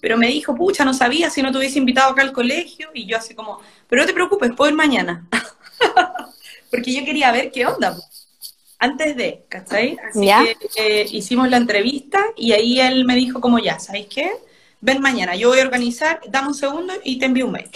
Pero 0.00 0.18
me 0.18 0.28
dijo, 0.28 0.54
pucha, 0.54 0.84
no 0.84 0.92
sabía 0.92 1.30
si 1.30 1.40
no 1.42 1.50
te 1.50 1.58
hubiese 1.58 1.78
invitado 1.78 2.10
acá 2.12 2.22
al 2.22 2.32
colegio. 2.32 2.90
Y 2.92 3.06
yo 3.06 3.16
así 3.16 3.34
como, 3.34 3.60
pero 3.88 4.02
no 4.02 4.06
te 4.06 4.12
preocupes, 4.14 4.52
puedo 4.56 4.70
ir 4.70 4.76
mañana. 4.76 5.26
Porque 6.70 6.92
yo 6.92 7.04
quería 7.04 7.32
ver 7.32 7.50
qué 7.52 7.66
onda. 7.66 7.96
Antes 8.78 9.16
de, 9.16 9.44
¿cachai? 9.48 9.96
Así 10.10 10.26
Ya. 10.26 10.44
que 10.44 11.00
eh, 11.02 11.06
hicimos 11.10 11.48
la 11.48 11.56
entrevista 11.56 12.18
y 12.36 12.52
ahí 12.52 12.80
él 12.80 13.04
me 13.04 13.14
dijo 13.14 13.40
como, 13.40 13.58
ya, 13.58 13.78
¿sabéis 13.78 14.08
qué? 14.08 14.30
Ven 14.80 15.00
mañana, 15.00 15.34
yo 15.36 15.48
voy 15.48 15.60
a 15.60 15.62
organizar, 15.62 16.20
dame 16.28 16.48
un 16.48 16.54
segundo 16.54 16.92
y 17.02 17.18
te 17.18 17.24
envío 17.24 17.46
un 17.46 17.52
mail. 17.52 17.70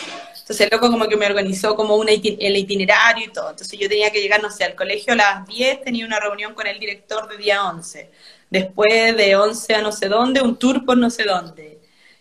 Entonces 0.49 0.65
el 0.65 0.71
loco 0.73 0.91
como 0.91 1.07
que 1.07 1.17
me 1.19 1.27
organizó 1.27 1.77
como 1.77 2.03
iti- 2.05 2.39
el 2.41 2.57
itinerario 2.57 3.27
y 3.27 3.31
todo. 3.31 3.51
Entonces 3.51 3.79
yo 3.79 3.87
tenía 3.87 4.11
que 4.11 4.23
llegar, 4.23 4.41
no 4.43 4.51
sé, 4.51 4.65
al 4.65 4.75
colegio 4.75 5.13
a 5.13 5.17
las 5.17 5.47
10, 5.47 5.83
tenía 5.85 6.07
una 6.07 6.19
reunión 6.19 6.55
con 6.55 6.67
el 6.67 6.81
director 6.81 7.29
de 7.29 7.37
día 7.37 7.67
11. 7.67 8.11
Después 8.49 9.15
de 9.15 9.37
11 9.37 9.75
a 9.75 9.83
no 9.83 9.93
sé 9.93 10.09
dónde, 10.09 10.41
un 10.41 10.57
tour 10.57 10.87
por 10.87 10.97
no 10.97 11.11
sé 11.11 11.25
dónde. 11.25 11.79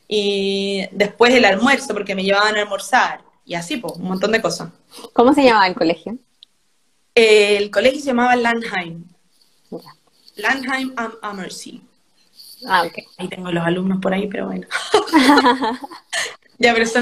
Y 0.10 0.84
después 0.92 1.34
el 1.34 1.46
almuerzo, 1.46 1.94
porque 1.94 2.16
me 2.16 2.24
llevaban 2.26 2.58
a 2.58 2.64
almorzar. 2.64 3.22
Y 3.46 3.56
así, 3.56 3.78
pues, 3.78 3.94
un 3.96 4.04
montón 4.10 4.34
de 4.34 4.42
cosas. 4.42 4.72
¿Cómo 5.14 5.34
se 5.34 5.46
llamaba 5.46 5.68
el 5.68 5.76
colegio? 5.76 6.18
El 7.16 7.72
colegio 7.72 8.02
se 8.02 8.08
llamaba 8.08 8.36
Landheim. 8.36 9.06
Ya. 9.72 9.96
Landheim 10.36 10.92
am 10.98 11.14
Ammersee. 11.22 11.82
Ah, 12.68 12.84
ok. 12.84 13.06
Ahí 13.20 13.30
tengo 13.30 13.50
los 13.54 13.64
alumnos 13.66 14.00
por 14.02 14.14
ahí, 14.14 14.28
pero 14.28 14.48
bueno. 14.48 14.68
ya, 16.60 16.74
pero 16.74 16.84
eso 16.84 17.00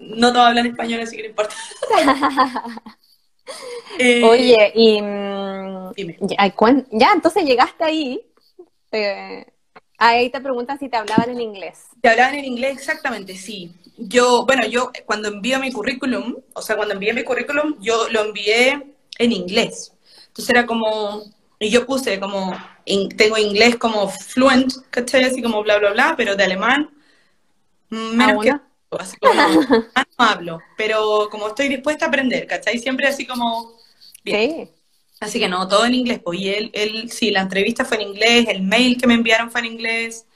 no, 0.00 0.32
todos 0.32 0.46
hablan 0.46 0.66
español, 0.66 1.00
así 1.00 1.16
que 1.16 1.22
no 1.24 1.28
importa. 1.30 1.54
Eh, 3.98 4.20
Oye, 4.28 4.72
y 4.74 5.02
mm, 5.02 5.92
Dime. 5.96 6.16
ya, 6.20 6.50
¿cuán- 6.54 6.86
ya, 6.90 7.12
entonces 7.12 7.44
llegaste 7.44 7.84
ahí. 7.84 8.24
te- 8.90 9.52
ahí 9.98 10.30
te 10.30 10.40
preguntan 10.40 10.78
si 10.78 10.88
te 10.88 10.96
hablaban 10.96 11.30
en 11.30 11.40
inglés. 11.40 11.86
Te 12.00 12.08
hablaban 12.08 12.34
en 12.36 12.44
inglés 12.44 12.72
exactamente, 12.78 13.36
sí. 13.36 13.72
Yo, 13.98 14.46
bueno, 14.46 14.66
yo 14.66 14.92
cuando 15.06 15.28
envío 15.28 15.58
mi 15.58 15.72
currículum, 15.72 16.36
o 16.54 16.62
sea, 16.62 16.76
cuando 16.76 16.94
envié 16.94 17.12
mi 17.12 17.24
currículum, 17.24 17.76
yo 17.80 18.08
lo 18.10 18.22
envié 18.26 18.94
en 19.18 19.32
inglés. 19.32 19.92
Entonces 20.28 20.50
era 20.50 20.66
como, 20.66 21.22
y 21.58 21.70
yo 21.70 21.84
puse 21.86 22.20
como, 22.20 22.56
in- 22.84 23.08
tengo 23.16 23.36
inglés 23.36 23.76
como 23.76 24.08
fluent, 24.08 24.72
¿cachai? 24.90 25.24
Así 25.24 25.42
como 25.42 25.62
bla, 25.62 25.78
bla, 25.78 25.90
bla, 25.92 26.14
pero 26.16 26.36
de 26.36 26.44
alemán, 26.44 26.90
mm, 27.90 28.16
menos 28.16 28.38
que 28.40 28.50
¿Ah, 28.50 28.67
así 28.90 29.16
como, 29.18 29.32
alemán 29.40 29.86
no 30.18 30.24
hablo, 30.24 30.60
pero 30.76 31.28
como 31.30 31.48
estoy 31.48 31.68
dispuesta 31.68 32.06
a 32.06 32.08
aprender, 32.08 32.46
¿cachai? 32.46 32.78
Siempre 32.78 33.06
así 33.06 33.26
como, 33.26 33.76
bien. 34.24 34.66
Sí. 34.66 34.70
Así 35.20 35.40
que 35.40 35.48
no, 35.48 35.66
todo 35.66 35.84
en 35.84 35.94
inglés, 35.94 36.20
pues, 36.22 36.38
y 36.38 36.48
él, 36.48 36.70
él, 36.72 37.10
sí, 37.10 37.30
la 37.30 37.40
entrevista 37.40 37.84
fue 37.84 37.96
en 37.96 38.08
inglés, 38.08 38.46
el 38.48 38.62
mail 38.62 38.96
que 38.96 39.06
me 39.08 39.14
enviaron 39.14 39.50
fue 39.50 39.60
en 39.60 39.66
inglés, 39.66 40.26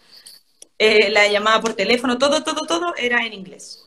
eh, 0.79 1.11
la 1.11 1.29
llamada 1.29 1.61
por 1.61 1.75
teléfono, 1.75 2.19
todo, 2.19 2.43
todo, 2.43 2.67
todo 2.67 2.95
era 2.97 3.25
en 3.25 3.33
inglés. 3.33 3.85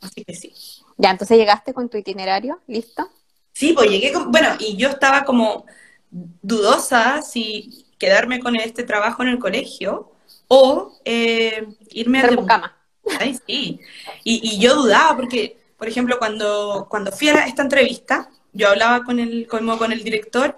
Así 0.00 0.24
que 0.24 0.34
sí. 0.34 0.54
Ya, 0.96 1.10
entonces 1.10 1.36
llegaste 1.36 1.74
con 1.74 1.90
tu 1.90 1.98
itinerario, 1.98 2.60
¿listo? 2.66 3.10
Sí, 3.52 3.74
pues 3.74 3.90
llegué 3.90 4.12
con, 4.12 4.32
bueno, 4.32 4.48
y 4.58 4.76
yo 4.76 4.88
estaba 4.88 5.24
como 5.24 5.66
dudosa 6.10 7.20
si 7.20 7.86
quedarme 7.98 8.40
con 8.40 8.56
este 8.56 8.82
trabajo 8.82 9.22
en 9.22 9.28
el 9.28 9.38
colegio 9.38 10.12
o 10.48 10.98
eh, 11.04 11.68
irme 11.90 12.20
a 12.20 12.22
Ser 12.22 12.40
mucama. 12.40 12.79
Ay, 13.18 13.38
sí. 13.46 13.80
Y, 14.24 14.40
y 14.54 14.58
yo 14.60 14.74
dudaba 14.74 15.16
porque, 15.16 15.56
por 15.76 15.88
ejemplo, 15.88 16.18
cuando, 16.18 16.86
cuando 16.88 17.12
fui 17.12 17.28
a 17.28 17.46
esta 17.46 17.62
entrevista, 17.62 18.30
yo 18.52 18.68
hablaba 18.68 19.04
con 19.04 19.18
el, 19.18 19.46
como 19.48 19.78
con 19.78 19.92
el 19.92 20.02
director 20.02 20.56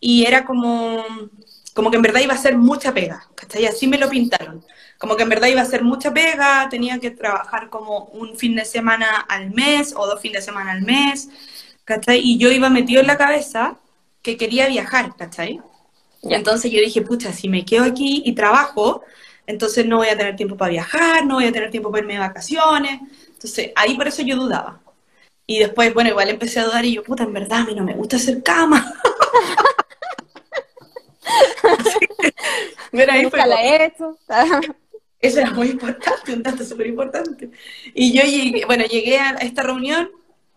y 0.00 0.24
era 0.26 0.44
como, 0.44 1.04
como 1.74 1.90
que 1.90 1.96
en 1.96 2.02
verdad 2.02 2.20
iba 2.20 2.34
a 2.34 2.38
ser 2.38 2.56
mucha 2.56 2.92
pega, 2.92 3.26
¿cachai? 3.34 3.66
Así 3.66 3.86
me 3.86 3.98
lo 3.98 4.08
pintaron. 4.08 4.64
Como 4.98 5.16
que 5.16 5.22
en 5.24 5.28
verdad 5.28 5.48
iba 5.48 5.60
a 5.62 5.66
ser 5.66 5.82
mucha 5.82 6.12
pega, 6.12 6.68
tenía 6.70 6.98
que 7.00 7.10
trabajar 7.10 7.68
como 7.70 8.06
un 8.06 8.36
fin 8.36 8.54
de 8.56 8.64
semana 8.64 9.20
al 9.28 9.50
mes 9.50 9.94
o 9.96 10.06
dos 10.06 10.20
fines 10.20 10.42
de 10.42 10.52
semana 10.52 10.72
al 10.72 10.82
mes, 10.82 11.28
¿cachai? 11.84 12.20
Y 12.22 12.38
yo 12.38 12.50
iba 12.50 12.70
metido 12.70 13.00
en 13.00 13.06
la 13.06 13.18
cabeza 13.18 13.76
que 14.22 14.36
quería 14.36 14.68
viajar, 14.68 15.16
¿cachai? 15.16 15.60
Y 16.22 16.34
entonces 16.34 16.70
yo 16.70 16.80
dije, 16.80 17.02
pucha, 17.02 17.32
si 17.32 17.48
me 17.48 17.64
quedo 17.64 17.84
aquí 17.84 18.22
y 18.24 18.34
trabajo, 18.34 19.02
entonces 19.46 19.86
no 19.86 19.98
voy 19.98 20.08
a 20.08 20.16
tener 20.16 20.36
tiempo 20.36 20.56
para 20.56 20.70
viajar, 20.70 21.26
no 21.26 21.34
voy 21.34 21.46
a 21.46 21.52
tener 21.52 21.70
tiempo 21.70 21.90
para 21.90 22.00
irme 22.00 22.14
de 22.14 22.20
vacaciones. 22.20 23.00
Entonces 23.28 23.72
ahí 23.76 23.96
por 23.96 24.08
eso 24.08 24.22
yo 24.22 24.36
dudaba. 24.36 24.80
Y 25.46 25.58
después, 25.58 25.92
bueno, 25.92 26.10
igual 26.10 26.30
empecé 26.30 26.60
a 26.60 26.64
dudar 26.64 26.84
y 26.84 26.94
yo, 26.94 27.02
puta, 27.02 27.24
en 27.24 27.32
verdad 27.32 27.60
a 27.60 27.64
mí 27.66 27.74
no 27.74 27.84
me 27.84 27.94
gusta 27.94 28.16
hacer 28.16 28.42
cama. 28.42 28.94
Mira, 32.92 33.14
ahí 33.14 33.28
fue. 33.28 33.40
Eso 35.20 35.40
era 35.40 35.50
muy 35.52 35.68
importante, 35.70 36.32
un 36.34 36.42
dato 36.42 36.64
súper 36.64 36.86
importante. 36.86 37.50
Y 37.94 38.12
yo 38.12 38.22
llegué, 38.24 38.66
bueno, 38.66 38.84
llegué 38.84 39.18
a 39.18 39.30
esta 39.40 39.62
reunión 39.62 40.10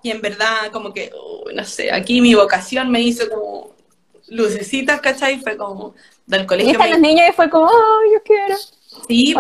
y 0.03 0.11
en 0.11 0.21
verdad 0.21 0.71
como 0.73 0.93
que, 0.93 1.09
no 1.53 1.63
sé, 1.63 1.89
aquí 1.91 2.19
mi 2.19 2.35
vocación 2.35 2.91
me 2.91 2.99
hizo 2.99 3.29
como 3.29 3.75
lucecitas, 4.27 4.99
¿cachai? 4.99 5.39
Fue 5.39 5.55
como 5.55 5.95
del 6.25 6.45
colegio. 6.45 6.71
Y 6.71 6.73
están 6.73 6.91
los 6.91 6.99
niños 6.99 7.27
y 7.29 7.33
fue 7.33 7.49
como, 7.49 7.65
oh, 7.65 8.01
yo 8.13 8.21
quiero. 8.23 8.55
Sí, 9.07 9.35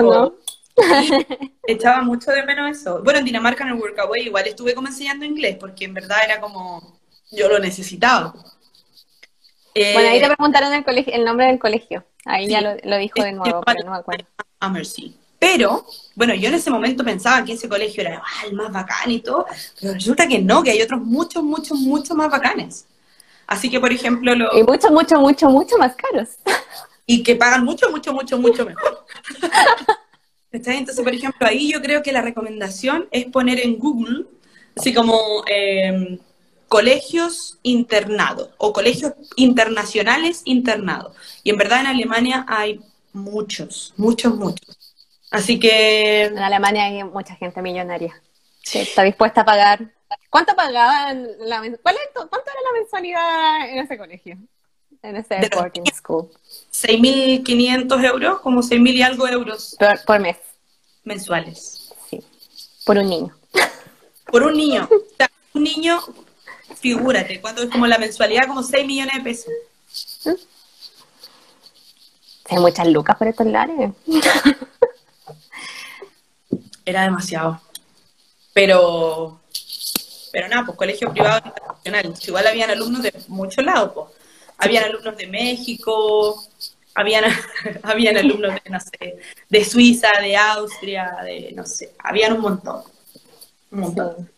echaba 1.67 2.01
mucho 2.01 2.31
de 2.31 2.43
menos 2.43 2.77
eso. 2.77 3.01
Bueno, 3.03 3.19
en 3.19 3.25
Dinamarca 3.25 3.63
en 3.63 3.71
el 3.71 3.81
Workaway 3.81 4.27
igual 4.27 4.47
estuve 4.47 4.75
como 4.75 4.87
enseñando 4.87 5.25
inglés 5.25 5.57
porque 5.59 5.85
en 5.85 5.93
verdad 5.93 6.17
era 6.23 6.39
como, 6.39 6.99
yo 7.31 7.49
lo 7.49 7.59
necesitaba. 7.59 8.33
bueno, 9.73 10.09
ahí 10.09 10.19
te 10.19 10.25
eh, 10.25 10.35
preguntaron 10.35 10.73
el, 10.73 10.83
colegio, 10.83 11.13
el 11.13 11.25
nombre 11.25 11.47
del 11.47 11.59
colegio. 11.59 12.05
Ahí 12.25 12.47
ya 12.47 12.61
lo, 12.61 12.97
dijo 12.97 13.23
de 13.23 13.31
nuevo, 13.31 13.61
pero 13.65 13.83
no 13.85 13.91
me 13.91 13.97
acuerdo. 13.97 14.25
A 14.59 14.69
Mercy. 14.69 15.15
Pero, 15.39 15.85
bueno, 16.15 16.33
yo 16.33 16.49
en 16.49 16.55
ese 16.55 16.71
momento 16.71 17.03
pensaba 17.03 17.45
que 17.45 17.53
ese 17.53 17.69
colegio 17.69 18.01
era 18.01 18.21
ah, 18.23 18.45
el 18.45 18.53
más 18.53 18.71
bacán 18.71 19.11
y 19.11 19.19
todo, 19.19 19.45
pero 19.79 19.93
resulta 19.93 20.27
que 20.27 20.39
no, 20.39 20.63
que 20.63 20.71
hay 20.71 20.81
otros 20.81 21.01
muchos, 21.01 21.43
muchos, 21.43 21.79
muchos 21.79 22.17
más 22.17 22.31
bacanes. 22.31 22.87
Así 23.45 23.69
que, 23.69 23.79
por 23.79 23.91
ejemplo, 23.91 24.35
lo... 24.35 24.57
Y 24.57 24.63
mucho, 24.63 24.91
mucho, 24.91 25.19
mucho, 25.19 25.49
mucho 25.49 25.77
más 25.77 25.95
caros. 25.95 26.29
Y 27.07 27.23
que 27.23 27.35
pagan 27.35 27.63
mucho, 27.63 27.89
mucho, 27.89 28.13
mucho, 28.13 28.37
mucho 28.37 28.65
mejor. 28.67 29.05
Entonces, 30.51 31.03
por 31.03 31.13
ejemplo, 31.13 31.47
ahí 31.47 31.71
yo 31.71 31.81
creo 31.81 32.03
que 32.03 32.11
la 32.11 32.21
recomendación 32.21 33.07
es 33.11 33.25
poner 33.25 33.59
en 33.59 33.79
Google, 33.79 34.25
así 34.75 34.93
como 34.93 35.43
em, 35.47 36.19
colegios 36.67 37.57
internados 37.63 38.49
o 38.57 38.73
colegios 38.73 39.13
internacionales 39.35 40.41
internados. 40.45 41.15
Y 41.43 41.49
en 41.49 41.57
verdad 41.57 41.81
en 41.81 41.87
Alemania 41.87 42.45
hay 42.47 42.81
muchos, 43.13 43.93
muchos, 43.97 44.35
muchos. 44.35 44.95
Así 45.31 45.59
que... 45.59 46.25
En 46.25 46.39
Alemania 46.39 46.85
hay 46.85 47.03
mucha 47.03 47.35
gente 47.35 47.61
millonaria. 47.61 48.21
que 48.69 48.81
está 48.81 49.03
dispuesta 49.03 49.41
a 49.41 49.45
pagar. 49.45 49.93
¿Cuánto 50.29 50.55
pagaban 50.55 51.27
la 51.39 51.59
¿Cuál 51.81 51.95
¿Cuánto 52.13 52.51
era 52.51 52.61
la 52.61 52.79
mensualidad 52.79 53.69
en 53.69 53.79
ese 53.79 53.97
colegio? 53.97 54.37
En 55.07 55.15
ese 55.15 55.39
working 55.55 55.85
school. 55.95 56.29
6.500 56.73 58.03
euros, 58.03 58.41
como 58.41 58.61
6.000 58.61 58.93
y 58.93 59.01
algo 59.01 59.25
euros. 59.25 59.77
Por, 60.05 60.19
mes. 60.19 60.35
Mensuales. 61.05 61.93
Sí. 62.09 62.21
Por 62.85 62.97
un 62.97 63.07
niño. 63.07 63.33
Por 64.29 64.43
un 64.43 64.57
niño. 64.57 64.89
O 64.91 65.15
sea, 65.15 65.31
un 65.53 65.63
niño, 65.63 66.01
figúrate, 66.81 67.39
¿cuánto 67.39 67.63
es 67.63 67.69
como 67.69 67.87
la 67.87 67.97
mensualidad? 67.97 68.47
Como 68.47 68.63
6 68.63 68.85
millones 68.85 69.15
de 69.15 69.21
pesos. 69.21 69.53
Hay 72.49 72.57
muchas 72.57 72.87
lucas 72.87 73.15
por 73.15 73.27
estos 73.29 73.47
lares. 73.47 73.91
Era 76.85 77.03
demasiado. 77.03 77.61
Pero, 78.53 79.39
pero 80.33 80.49
nada, 80.49 80.65
pues 80.65 80.77
colegio 80.77 81.13
privado 81.13 81.37
internacional. 81.85 82.13
Igual 82.27 82.47
habían 82.47 82.71
alumnos 82.71 83.03
de 83.03 83.13
muchos 83.29 83.63
lados, 83.63 83.91
pues. 83.93 84.16
Habían 84.57 84.85
alumnos 84.85 85.17
de 85.17 85.27
México, 85.27 86.43
habían, 86.95 87.25
habían 87.83 88.17
alumnos 88.17 88.53
de, 88.53 88.69
no 88.69 88.79
sé, 88.79 89.17
de 89.49 89.65
Suiza, 89.65 90.09
de 90.19 90.35
Austria, 90.35 91.17
de, 91.23 91.51
no 91.55 91.65
sé, 91.65 91.93
habían 91.99 92.33
un 92.33 92.41
montón. 92.41 92.83
Un 93.71 93.79
montón. 93.79 94.29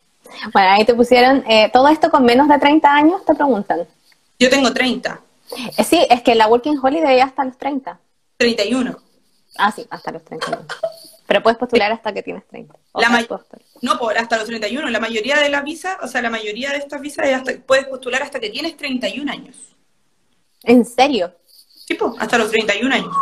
Bueno, 0.53 0.69
ahí 0.71 0.86
te 0.86 0.93
pusieron, 0.93 1.43
eh, 1.49 1.69
todo 1.71 1.88
esto 1.88 2.12
con 2.12 2.23
menos 2.23 2.47
de 2.47 2.60
30 2.60 2.93
años, 2.93 3.25
te 3.25 3.34
preguntan. 3.34 3.88
Yo 4.38 4.49
tengo 4.49 4.71
30. 4.71 5.21
Eh, 5.77 5.84
sí, 5.84 6.05
es 6.10 6.21
que 6.21 6.36
la 6.36 6.47
Working 6.47 6.79
Holiday 6.82 7.19
hasta 7.19 7.45
los 7.45 7.58
30. 7.58 7.99
31. 8.38 8.99
Ah, 9.58 9.71
sí, 9.71 9.86
hasta 9.89 10.12
los 10.12 10.23
31. 10.23 10.65
Pero 11.27 11.43
puedes 11.43 11.60
postular 11.60 11.91
hasta 11.91 12.13
que 12.13 12.23
tienes 12.23 12.47
30. 12.47 12.73
no, 13.82 13.99
por 13.99 14.17
hasta 14.17 14.38
los 14.38 14.45
31. 14.45 14.89
La 14.89 14.99
mayoría 14.99 15.38
de 15.38 15.49
las 15.49 15.63
visas, 15.63 15.97
o 16.01 16.08
sea, 16.08 16.21
la 16.21 16.29
mayoría 16.29 16.71
de 16.71 16.77
estas 16.77 17.01
visas 17.01 17.43
puedes 17.65 17.86
postular 17.88 18.23
hasta 18.23 18.39
que 18.39 18.49
tienes 18.49 18.77
31 18.77 19.32
años. 19.32 19.55
¿En 20.63 20.85
serio? 20.85 21.33
Sí, 21.87 21.93
pues, 21.95 22.13
hasta 22.19 22.37
los 22.37 22.51
31 22.51 22.93
años. 22.93 23.15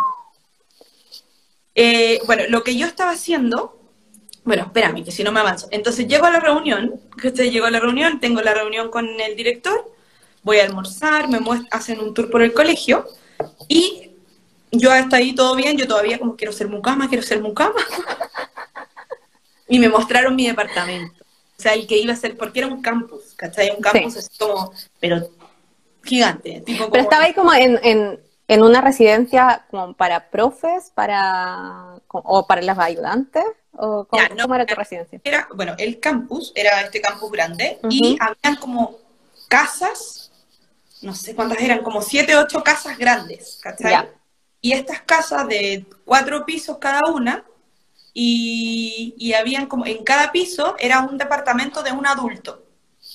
Eh, 1.75 2.19
bueno, 2.25 2.43
lo 2.49 2.63
que 2.63 2.75
yo 2.75 2.87
estaba 2.87 3.11
haciendo, 3.11 3.79
bueno, 4.43 4.63
espérame, 4.63 5.03
que 5.03 5.11
si 5.11 5.23
no 5.23 5.31
me 5.31 5.39
avanzo. 5.39 5.67
Entonces 5.71 6.07
llego 6.07 6.25
a 6.25 6.31
la 6.31 6.39
reunión, 6.39 6.99
que 7.21 7.27
usted 7.27 7.51
llegó 7.51 7.67
a 7.67 7.71
la 7.71 7.79
reunión, 7.79 8.19
tengo 8.19 8.41
la 8.41 8.53
reunión 8.53 8.89
con 8.89 9.07
el 9.21 9.35
director, 9.35 9.93
voy 10.43 10.59
a 10.59 10.63
almorzar, 10.65 11.29
me 11.29 11.39
hacen 11.71 11.99
un 11.99 12.13
tour 12.13 12.29
por 12.31 12.41
el 12.41 12.53
colegio 12.53 13.05
y 13.67 14.11
yo 14.71 14.91
hasta 14.91 15.17
ahí 15.17 15.35
todo 15.35 15.55
bien, 15.55 15.77
yo 15.77 15.87
todavía 15.87 16.19
como 16.19 16.35
quiero 16.35 16.51
ser 16.51 16.67
mucama, 16.67 17.07
quiero 17.07 17.23
ser 17.23 17.41
mucama. 17.41 17.75
y 19.69 19.79
me 19.79 19.89
mostraron 19.89 20.35
mi 20.35 20.47
departamento. 20.47 21.23
O 21.57 21.61
sea, 21.61 21.73
el 21.73 21.87
que 21.87 21.97
iba 21.97 22.13
a 22.13 22.15
ser, 22.15 22.37
porque 22.37 22.59
era 22.59 22.67
un 22.67 22.81
campus, 22.81 23.33
¿cachai? 23.35 23.71
Un 23.75 23.81
campus 23.81 24.17
así 24.17 24.29
como, 24.37 24.71
pero 24.99 25.29
gigante. 26.07 26.63
Pero 26.65 27.03
estaba 27.03 27.25
ahí 27.25 27.33
como 27.33 27.53
en, 27.53 28.19
una 28.47 28.81
residencia 28.81 29.65
como 29.69 29.93
para 29.93 30.29
profes, 30.29 30.91
para 30.95 31.99
o 32.07 32.47
para 32.47 32.61
las 32.61 32.79
ayudantes, 32.79 33.43
o 33.73 34.05
cómo, 34.05 34.55
era 34.55 34.65
tu 34.65 34.75
residencia? 34.75 35.21
Era, 35.23 35.47
bueno, 35.53 35.75
el 35.77 35.99
campus 35.99 36.51
era 36.55 36.81
este 36.81 36.99
campus 36.99 37.31
grande 37.31 37.79
y 37.89 38.17
habían 38.19 38.59
como 38.59 38.97
casas, 39.47 40.31
no 41.01 41.13
sé 41.13 41.35
cuántas 41.35 41.59
eran, 41.59 41.83
como 41.83 42.01
siete, 42.01 42.35
ocho 42.35 42.63
casas 42.63 42.97
grandes, 42.97 43.59
¿cachai? 43.61 44.09
y 44.59 44.73
estas 44.73 45.01
casas 45.01 45.47
de 45.47 45.85
cuatro 46.03 46.45
pisos 46.45 46.77
cada 46.79 47.01
una, 47.11 47.45
y, 48.13 49.13
y, 49.19 49.33
habían 49.33 49.67
como, 49.67 49.85
en 49.85 50.03
cada 50.03 50.31
piso 50.31 50.75
era 50.79 51.01
un 51.01 51.19
departamento 51.19 51.83
de 51.83 51.91
un 51.91 52.07
adulto, 52.07 52.65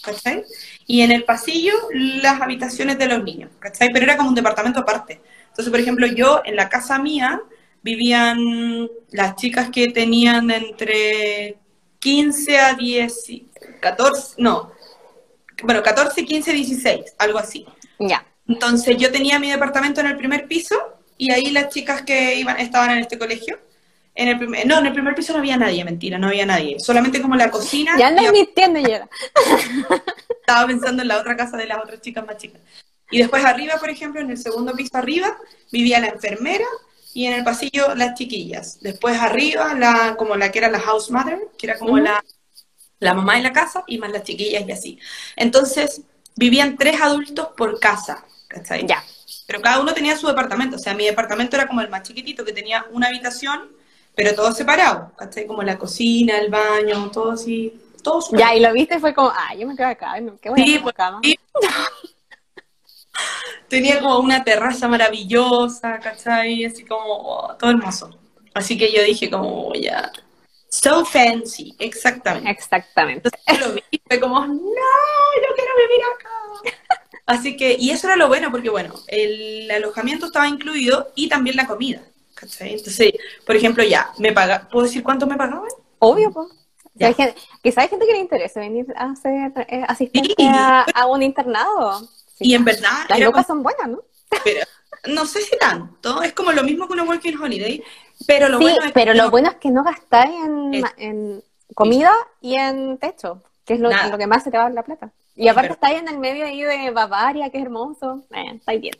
¿cachai? 0.00 0.44
Y 0.87 1.03
en 1.03 1.12
el 1.12 1.25
pasillo 1.25 1.73
las 1.92 2.40
habitaciones 2.40 2.99
de 2.99 3.07
los 3.07 3.23
niños, 3.23 3.51
¿cachai? 3.59 3.90
Pero 3.92 4.05
era 4.05 4.16
como 4.16 4.29
un 4.29 4.35
departamento 4.35 4.81
aparte. 4.81 5.21
Entonces, 5.49 5.71
por 5.71 5.81
ejemplo, 5.81 6.07
yo 6.07 6.42
en 6.45 6.57
la 6.57 6.68
casa 6.68 6.99
mía 6.99 7.40
vivían 7.83 8.88
las 9.11 9.37
chicas 9.37 9.71
que 9.71 9.88
tenían 9.88 10.51
entre 10.51 11.57
15 11.99 12.59
a 12.59 12.75
10, 12.75 13.25
14, 13.81 14.35
no, 14.38 14.73
bueno, 15.62 15.83
14, 15.83 16.25
15, 16.25 16.53
16, 16.53 17.14
algo 17.18 17.38
así. 17.38 17.66
Ya. 17.99 18.27
Entonces 18.49 18.97
yo 18.97 19.12
tenía 19.12 19.38
mi 19.38 19.51
departamento 19.51 20.01
en 20.01 20.09
el 20.09 20.16
primer 20.16 20.47
piso 20.47 20.77
y 21.16 21.31
ahí 21.31 21.51
las 21.51 21.68
chicas 21.68 22.03
que 22.03 22.37
iban, 22.37 22.59
estaban 22.59 22.90
en 22.90 22.99
este 22.99 23.18
colegio, 23.18 23.59
en 24.14 24.29
el 24.29 24.38
primer, 24.38 24.66
no, 24.66 24.79
en 24.79 24.87
el 24.87 24.92
primer 24.92 25.14
piso 25.14 25.33
no 25.33 25.38
había 25.38 25.57
nadie, 25.57 25.85
mentira, 25.85 26.18
no 26.18 26.29
había 26.29 26.44
nadie, 26.44 26.79
solamente 26.79 27.22
como 27.22 27.35
la 27.37 27.51
cocina. 27.51 27.96
Ya 27.98 28.09
anda 28.09 28.31
mintiendo 28.31 28.81
ya. 28.81 29.09
Estaba 30.40 30.66
pensando 30.66 31.03
en 31.03 31.09
la 31.09 31.18
otra 31.18 31.37
casa 31.37 31.57
de 31.57 31.66
las 31.66 31.79
otras 31.79 32.01
chicas 32.01 32.27
más 32.27 32.37
chicas. 32.37 32.61
Y 33.11 33.18
después 33.18 33.44
arriba, 33.44 33.77
por 33.79 33.90
ejemplo, 33.90 34.20
en 34.20 34.31
el 34.31 34.38
segundo 34.38 34.72
piso 34.75 34.96
arriba, 34.96 35.37
vivía 35.70 36.01
la 36.01 36.09
enfermera 36.09 36.64
y 37.14 37.27
en 37.27 37.35
el 37.35 37.44
pasillo 37.44 37.94
las 37.94 38.14
chiquillas. 38.14 38.81
Después 38.81 39.18
arriba, 39.18 39.75
la, 39.75 40.16
como 40.16 40.37
la 40.37 40.51
que 40.51 40.59
era 40.59 40.70
la 40.70 40.81
house 40.81 41.11
mother, 41.11 41.38
que 41.59 41.66
era 41.66 41.79
como 41.79 41.98
la, 41.98 42.25
la 42.98 43.14
mamá 43.14 43.37
de 43.37 43.42
la 43.42 43.53
casa, 43.53 43.85
y 43.87 43.98
más 43.98 44.11
las 44.11 44.25
chiquillas 44.25 44.64
y 44.66 44.72
así. 44.72 44.98
Entonces, 45.37 46.03
vivían 46.37 46.77
tres 46.77 47.01
adultos 47.01 47.48
por 47.57 47.79
casa, 47.81 48.25
¿cachai? 48.48 48.87
Ya. 48.87 49.05
Pero 49.46 49.61
cada 49.61 49.81
uno 49.81 49.92
tenía 49.92 50.16
su 50.16 50.27
departamento. 50.27 50.77
O 50.77 50.79
sea, 50.79 50.94
mi 50.94 51.05
departamento 51.05 51.57
era 51.57 51.66
como 51.66 51.81
el 51.81 51.90
más 51.90 52.03
chiquitito, 52.03 52.44
que 52.44 52.53
tenía 52.53 52.87
una 52.92 53.09
habitación, 53.09 53.70
pero 54.14 54.35
todo 54.35 54.53
separado. 54.53 55.12
¿Cachai? 55.16 55.46
Como 55.46 55.62
la 55.62 55.79
cocina, 55.79 56.38
el 56.38 56.51
baño, 56.51 57.11
todo 57.11 57.33
así. 57.33 57.81
Todo 58.03 58.20
Ya, 58.33 58.55
y 58.55 58.61
lo 58.61 58.72
viste 58.72 58.98
fue 58.98 59.14
como, 59.14 59.31
ah, 59.31 59.55
yo 59.55 59.66
me 59.66 59.77
quedo 59.77 59.88
acá, 59.88 60.14
qué 60.40 60.51
buena 60.51 60.64
sí, 60.64 60.79
pues, 60.83 60.94
cama. 60.94 61.20
tenía 63.72 64.01
como 64.01 64.18
una 64.18 64.44
terraza 64.44 64.87
maravillosa, 64.87 65.98
¿cachai? 65.98 66.64
Así 66.64 66.85
como, 66.85 67.07
oh, 67.07 67.57
todo 67.57 67.70
hermoso. 67.70 68.11
Así 68.53 68.77
que 68.77 68.92
yo 68.92 69.03
dije 69.03 69.31
como, 69.31 69.72
ya, 69.75 70.12
so 70.68 71.07
fancy, 71.07 71.75
exactamente. 71.79 72.51
Exactamente. 72.51 73.31
Entonces 73.33 73.66
lo 73.66 73.75
vi 73.75 73.83
fue 74.07 74.20
como, 74.20 74.40
no, 74.40 74.55
yo 74.55 75.55
quiero 75.55 75.72
vivir 75.88 76.05
acá. 76.14 76.77
Así 77.25 77.57
que, 77.57 77.77
y 77.79 77.90
eso 77.90 78.09
era 78.09 78.16
lo 78.16 78.29
bueno, 78.29 78.51
porque 78.51 78.68
bueno, 78.68 78.94
el 79.07 79.70
alojamiento 79.70 80.27
estaba 80.27 80.48
incluido 80.48 81.11
y 81.14 81.31
también 81.31 81.57
la 81.57 81.66
comida. 81.66 82.03
¿Cachai? 82.42 82.74
Entonces, 82.74 83.12
por 83.46 83.55
ejemplo, 83.57 83.85
ya, 83.85 84.11
me 84.18 84.33
paga, 84.33 84.68
¿puedo 84.70 84.85
decir 84.87 85.02
cuánto 85.02 85.26
me 85.26 85.37
pagaban? 85.37 85.68
Obvio, 86.00 86.31
pues. 86.33 86.48
Ya. 86.94 87.07
Hay 87.07 87.14
gente, 87.14 87.35
quizá 87.62 87.83
hay 87.83 87.88
gente 87.88 88.05
que 88.07 88.12
le 88.12 88.18
interese 88.18 88.61
venir 88.61 88.87
a 88.96 89.14
ser 89.16 89.52
eh, 89.68 89.85
asistente 89.88 90.35
Sí. 90.37 90.46
a, 90.48 90.85
a 90.94 91.07
un 91.07 91.22
internado. 91.22 92.00
Sí. 92.37 92.48
Y 92.50 92.55
en 92.55 92.64
verdad, 92.64 93.07
Las 93.09 93.18
era 93.18 93.26
lucas 93.28 93.46
son 93.46 93.62
buenas, 93.62 93.88
¿no? 93.88 93.96
como- 93.98 94.42
pero, 94.44 94.66
no 95.14 95.24
sé 95.26 95.40
si 95.42 95.57
tanto, 95.59 96.22
es 96.22 96.33
como 96.33 96.52
lo 96.52 96.62
mismo 96.64 96.87
que 96.87 96.92
una 96.94 97.05
working 97.05 97.38
holiday, 97.40 97.83
pero 98.26 98.48
lo 98.48 98.59
sí, 98.59 98.64
bueno 98.64 98.83
es 98.85 98.92
pero 98.92 99.12
que 99.12 99.18
lo 99.18 99.24
no- 99.24 99.31
bueno 99.31 99.48
es 99.50 99.57
que 99.57 99.70
no 99.70 99.83
gastáis 99.85 100.35
en, 100.44 100.74
Es- 100.74 100.85
en 100.98 101.42
comida 101.74 102.12
y 102.40 102.57
en 102.57 102.98
techo, 102.98 103.42
que 103.64 103.74
es 103.74 103.81
lo, 103.81 103.88
lo 103.90 104.18
que 104.18 104.26
más 104.26 104.42
se 104.44 104.50
te 104.50 104.59
va 104.59 104.68
la 104.68 104.83
plata. 104.83 105.11
Y 105.35 105.48
aparte 105.48 105.68
pero- 105.68 105.74
estáis 105.74 105.98
en 106.00 106.09
el 106.09 106.18
medio 106.18 106.44
ahí 106.44 106.62
de 106.62 106.90
Bavaria, 106.90 107.48
que 107.50 107.57
es 107.59 107.64
hermoso. 107.64 108.22
Eh, 108.35 108.57
estáis 108.57 108.81
bien. 108.83 108.94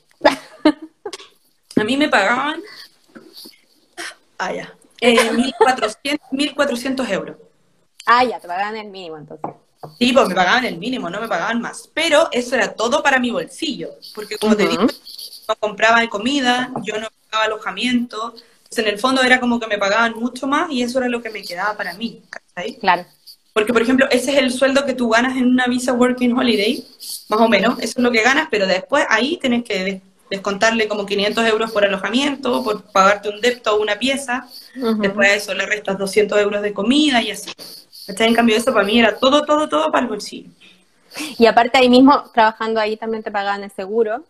a 1.77 1.85
mí 1.85 1.97
me 1.97 2.09
pagaban, 2.09 2.63
ah, 4.39 4.53
ya, 4.53 4.75
eh, 5.01 5.31
1.400, 5.33 6.21
1.400 6.31 7.11
euros. 7.11 7.37
Ah, 8.07 8.25
ya, 8.25 8.41
te 8.41 8.49
pagan 8.49 8.77
el 8.77 8.89
mínimo 8.89 9.17
entonces. 9.17 9.51
Sí, 9.99 10.13
pues 10.13 10.29
me 10.29 10.35
pagaban 10.35 10.65
el 10.65 10.79
mínimo, 10.79 11.11
no 11.11 11.21
me 11.21 11.29
pagaban 11.29 11.61
más. 11.61 11.91
Pero 11.93 12.29
eso 12.31 12.55
era 12.55 12.73
todo 12.75 13.03
para 13.03 13.19
mi 13.19 13.31
bolsillo, 13.31 13.91
porque 14.15 14.37
como 14.39 14.57
te 14.57 14.65
Ujú. 14.65 14.71
digo, 14.71 14.87
no 15.49 15.57
compraba 15.57 16.07
comida, 16.09 16.73
yo 16.85 17.01
no 17.01 17.09
pagaba 17.31 17.47
alojamiento. 17.47 18.35
Entonces, 18.37 18.79
en 18.79 18.87
el 18.87 18.99
fondo 18.99 19.23
era 19.23 19.41
como 19.41 19.59
que 19.59 19.67
me 19.67 19.79
pagaban 19.79 20.15
mucho 20.15 20.47
más 20.47 20.71
y 20.71 20.83
eso 20.83 20.99
era 20.99 21.09
lo 21.09 21.21
que 21.21 21.31
me 21.31 21.43
quedaba 21.43 21.77
para 21.77 21.95
mí, 21.95 22.23
¿cachai? 22.31 22.77
Claro. 22.79 23.05
Porque, 23.53 23.73
por 23.73 23.83
ejemplo, 23.83 24.07
ese 24.11 24.33
es 24.33 24.39
el 24.39 24.51
sueldo 24.51 24.87
que 24.87 24.95
tú 24.95 25.11
ganas 25.11 25.37
en 25.37 25.47
una 25.47 25.67
visa 25.67 25.93
Working 25.93 26.39
Holiday, 26.39 26.87
más 27.29 27.41
o 27.41 27.49
menos, 27.49 27.79
eso 27.81 27.95
es 27.99 28.03
lo 28.03 28.11
que 28.11 28.23
ganas, 28.23 28.49
pero 28.51 28.67
después 28.67 29.05
ahí 29.11 29.37
tienes 29.39 29.65
que 29.65 30.01
descontarle 30.33 30.89
como 30.89 31.05
500 31.05 31.47
euros 31.47 31.71
por 31.73 31.85
alojamiento, 31.85 32.65
por 32.65 32.83
pagarte 32.91 33.29
un 33.29 33.41
depto 33.41 33.77
o 33.77 33.83
una 33.83 33.99
pieza, 33.99 34.49
después 34.75 35.31
a 35.31 35.35
eso 35.35 35.55
le 35.55 35.67
restas 35.67 35.99
200 35.99 36.41
euros 36.41 36.63
de 36.63 36.73
comida 36.73 37.21
y 37.23 37.31
así. 37.31 37.53
En 38.09 38.35
cambio, 38.35 38.57
eso 38.57 38.73
para 38.73 38.87
mí 38.87 38.99
era 38.99 39.19
todo, 39.19 39.45
todo, 39.45 39.69
todo 39.69 39.93
para 39.93 40.05
el 40.05 40.09
bolsillo. 40.09 40.51
Y 41.39 41.45
aparte 41.47 41.77
ahí 41.79 41.91
mismo, 41.91 42.25
trabajando 42.33 42.81
ahí 42.81 42.97
también 42.97 43.23
te 43.23 43.31
pagan 43.31 43.63
el 43.63 43.71
seguro, 43.71 44.25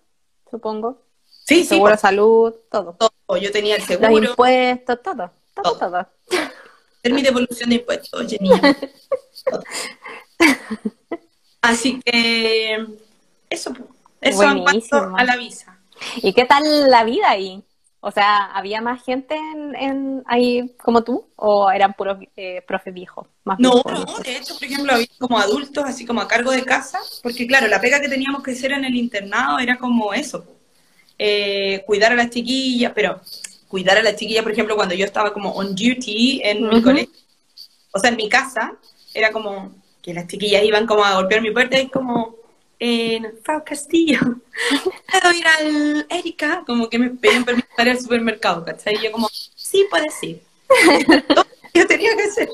supongo. 0.51 1.01
Sí, 1.25 1.63
sí, 1.63 1.65
seguro 1.67 1.93
por 1.93 2.01
salud, 2.01 2.55
todo. 2.71 2.97
todo. 2.99 3.37
Yo 3.39 3.53
tenía 3.53 3.77
el 3.77 3.81
Los 3.81 3.89
seguro, 3.89 4.29
impuestos, 4.31 5.03
todo. 5.03 5.31
Todo, 5.55 5.63
Todo. 5.63 5.79
todo. 5.79 5.99
hacer 6.99 7.13
mi 7.13 7.23
devolución 7.23 7.71
de 7.71 7.77
impuestos. 7.77 8.11
Todo. 8.11 9.63
Así 11.63 12.01
que 12.05 12.85
eso, 13.49 13.73
pues. 13.73 13.89
eso 14.21 14.43
en 14.43 14.63
cuanto 14.63 14.97
a 15.17 15.25
la 15.25 15.37
visa. 15.37 15.72
¿Y 16.17 16.33
qué 16.33 16.45
tal 16.45 16.91
la 16.91 17.05
vida 17.05 17.31
ahí? 17.31 17.63
O 18.01 18.11
sea, 18.11 18.47
¿había 18.47 18.81
más 18.81 19.05
gente 19.05 19.37
en, 19.37 19.77
en 19.77 20.23
ahí 20.27 20.75
como 20.83 21.05
tú? 21.05 21.25
¿O 21.37 21.71
eran 21.71 21.95
puros 21.95 22.19
eh, 22.37 22.61
profes 22.67 22.93
viejos? 22.93 23.29
Más 23.45 23.61
No, 23.61 23.75
viejos, 23.75 23.93
no, 23.93 24.19
de 24.19 24.37
hecho, 24.37 24.55
por 24.55 24.65
ejemplo, 24.65 24.93
había 24.93 25.07
como 25.19 25.39
adultos, 25.39 25.85
así 25.87 26.05
como 26.05 26.21
a 26.21 26.27
cargo 26.27 26.51
de 26.51 26.65
casa, 26.65 26.99
porque 27.23 27.47
claro, 27.47 27.69
la 27.69 27.81
pega 27.81 28.01
que 28.01 28.09
teníamos 28.09 28.43
que 28.43 28.51
hacer 28.53 28.73
en 28.73 28.85
el 28.85 28.97
internado 28.97 29.61
era 29.61 29.79
como 29.79 30.13
eso. 30.13 30.45
Eh, 31.17 31.85
cuidar 31.87 32.11
a 32.11 32.17
las 32.17 32.31
chiquillas, 32.31 32.91
pero 32.93 33.21
cuidar 33.69 33.99
a 33.99 34.03
las 34.03 34.17
chiquillas, 34.17 34.43
por 34.43 34.51
ejemplo, 34.51 34.75
cuando 34.75 34.97
yo 34.97 35.05
estaba 35.05 35.33
como 35.33 35.53
on 35.53 35.69
duty 35.69 36.41
en 36.43 36.69
mi 36.69 36.83
colegio, 36.83 37.15
o 37.93 38.01
sea, 38.01 38.11
en 38.11 38.17
mi 38.17 38.29
casa, 38.29 38.73
era 39.15 39.31
como 39.31 39.77
que 40.03 40.13
las 40.13 40.27
chiquillas 40.27 40.65
iban 40.65 40.87
como 40.87 41.05
a 41.05 41.15
golpear 41.15 41.41
mi 41.41 41.53
puerta 41.53 41.79
y 41.79 41.89
como, 41.89 42.35
eh, 42.85 43.21
Frau 43.45 43.63
Castillo, 43.65 44.19
¿puedo 45.11 45.33
ir 45.35 45.47
al 45.47 46.07
Erika? 46.11 46.65
Como 46.67 46.89
que 46.89 46.99
me 46.99 47.11
pedían 47.11 47.45
permiso 47.45 47.69
para 47.77 47.91
ir 47.91 47.97
al 47.97 48.03
supermercado, 48.03 48.65
¿cachai? 48.65 48.97
Y 48.97 49.05
yo 49.05 49.13
como, 49.13 49.29
sí, 49.55 49.87
puedes 49.91 50.23
ir. 50.23 50.43
Yo 51.75 51.87
tenía 51.87 52.15
que 52.17 52.25
hacer. 52.25 52.49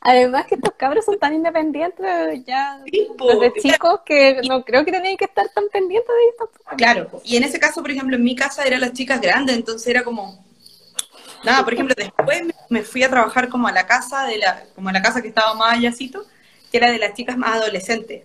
Además 0.00 0.46
que 0.46 0.54
estos 0.56 0.74
cabros 0.76 1.04
son 1.04 1.18
tan 1.18 1.34
independientes 1.34 2.44
ya 2.46 2.80
Sí, 2.90 3.08
desde 3.18 3.52
chicos 3.60 4.00
que 4.04 4.40
no 4.48 4.64
creo 4.64 4.84
que 4.84 4.92
tenían 4.92 5.16
que 5.16 5.24
estar 5.26 5.48
tan 5.50 5.68
pendientes 5.70 6.08
de 6.08 6.28
esto. 6.30 6.50
Claro, 6.76 7.10
y 7.24 7.36
en 7.36 7.44
ese 7.44 7.58
caso, 7.60 7.82
por 7.82 7.90
ejemplo, 7.90 8.16
en 8.16 8.22
mi 8.24 8.34
casa 8.36 8.64
eran 8.64 8.80
las 8.80 8.92
chicas 8.92 9.20
grandes, 9.20 9.56
entonces 9.56 9.86
era 9.88 10.04
como 10.04 10.44
nada, 11.44 11.64
por 11.64 11.74
ejemplo, 11.74 11.94
después 11.96 12.44
me- 12.44 12.54
me 12.70 12.82
fui 12.82 13.02
a 13.02 13.10
trabajar 13.10 13.48
como 13.48 13.68
a 13.68 13.72
la 13.72 13.86
casa 13.86 14.24
de 14.26 14.38
la, 14.38 14.64
como 14.74 14.88
a 14.88 14.92
la 14.92 15.02
casa 15.02 15.22
que 15.22 15.28
estaba 15.28 15.54
más 15.54 15.74
allácito, 15.74 16.24
que 16.70 16.76
era 16.78 16.90
de 16.90 16.98
las 16.98 17.14
chicas 17.14 17.36
más 17.36 17.56
adolescentes. 17.56 18.22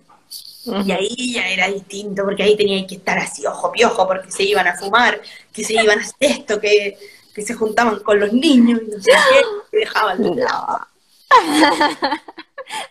Y 0.64 0.92
ahí 0.92 1.32
ya 1.32 1.48
era 1.48 1.68
distinto, 1.68 2.22
porque 2.24 2.42
ahí 2.42 2.56
tenían 2.56 2.86
que 2.86 2.96
estar 2.96 3.18
así, 3.18 3.46
ojo 3.46 3.72
piojo, 3.72 4.06
porque 4.06 4.30
se 4.30 4.42
iban 4.42 4.68
a 4.68 4.76
fumar, 4.76 5.20
que 5.52 5.64
se 5.64 5.74
iban 5.74 5.98
a 5.98 6.02
hacer 6.02 6.16
esto, 6.20 6.60
que, 6.60 6.98
que 7.34 7.42
se 7.42 7.54
juntaban 7.54 8.00
con 8.00 8.20
los 8.20 8.32
niños 8.32 8.80
y 8.86 8.90
no 8.90 9.02
sé 9.02 9.10
qué, 9.10 9.76
y 9.76 9.80
dejaban 9.80 10.22
de 10.22 10.34
lado. 10.42 10.86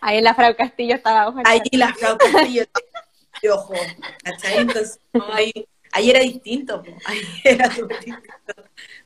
Ahí 0.01 0.21
la 0.21 0.33
Frau 0.33 0.55
Castillo 0.55 0.95
estaba 0.95 1.27
ojo, 1.27 1.39
Ahí 1.45 1.61
la 1.73 1.93
Frau 1.93 2.17
Castillo 2.33 2.65
de 3.41 3.51
ojo, 3.51 3.73
¿cachai? 4.23 4.57
Entonces, 4.57 4.99
no, 5.13 5.25
ahí, 5.31 5.53
ahí 5.91 6.09
era 6.09 6.19
distinto, 6.19 6.83
po, 6.83 6.91
ahí 7.05 7.21
era 7.43 7.69
distinto. 7.69 8.21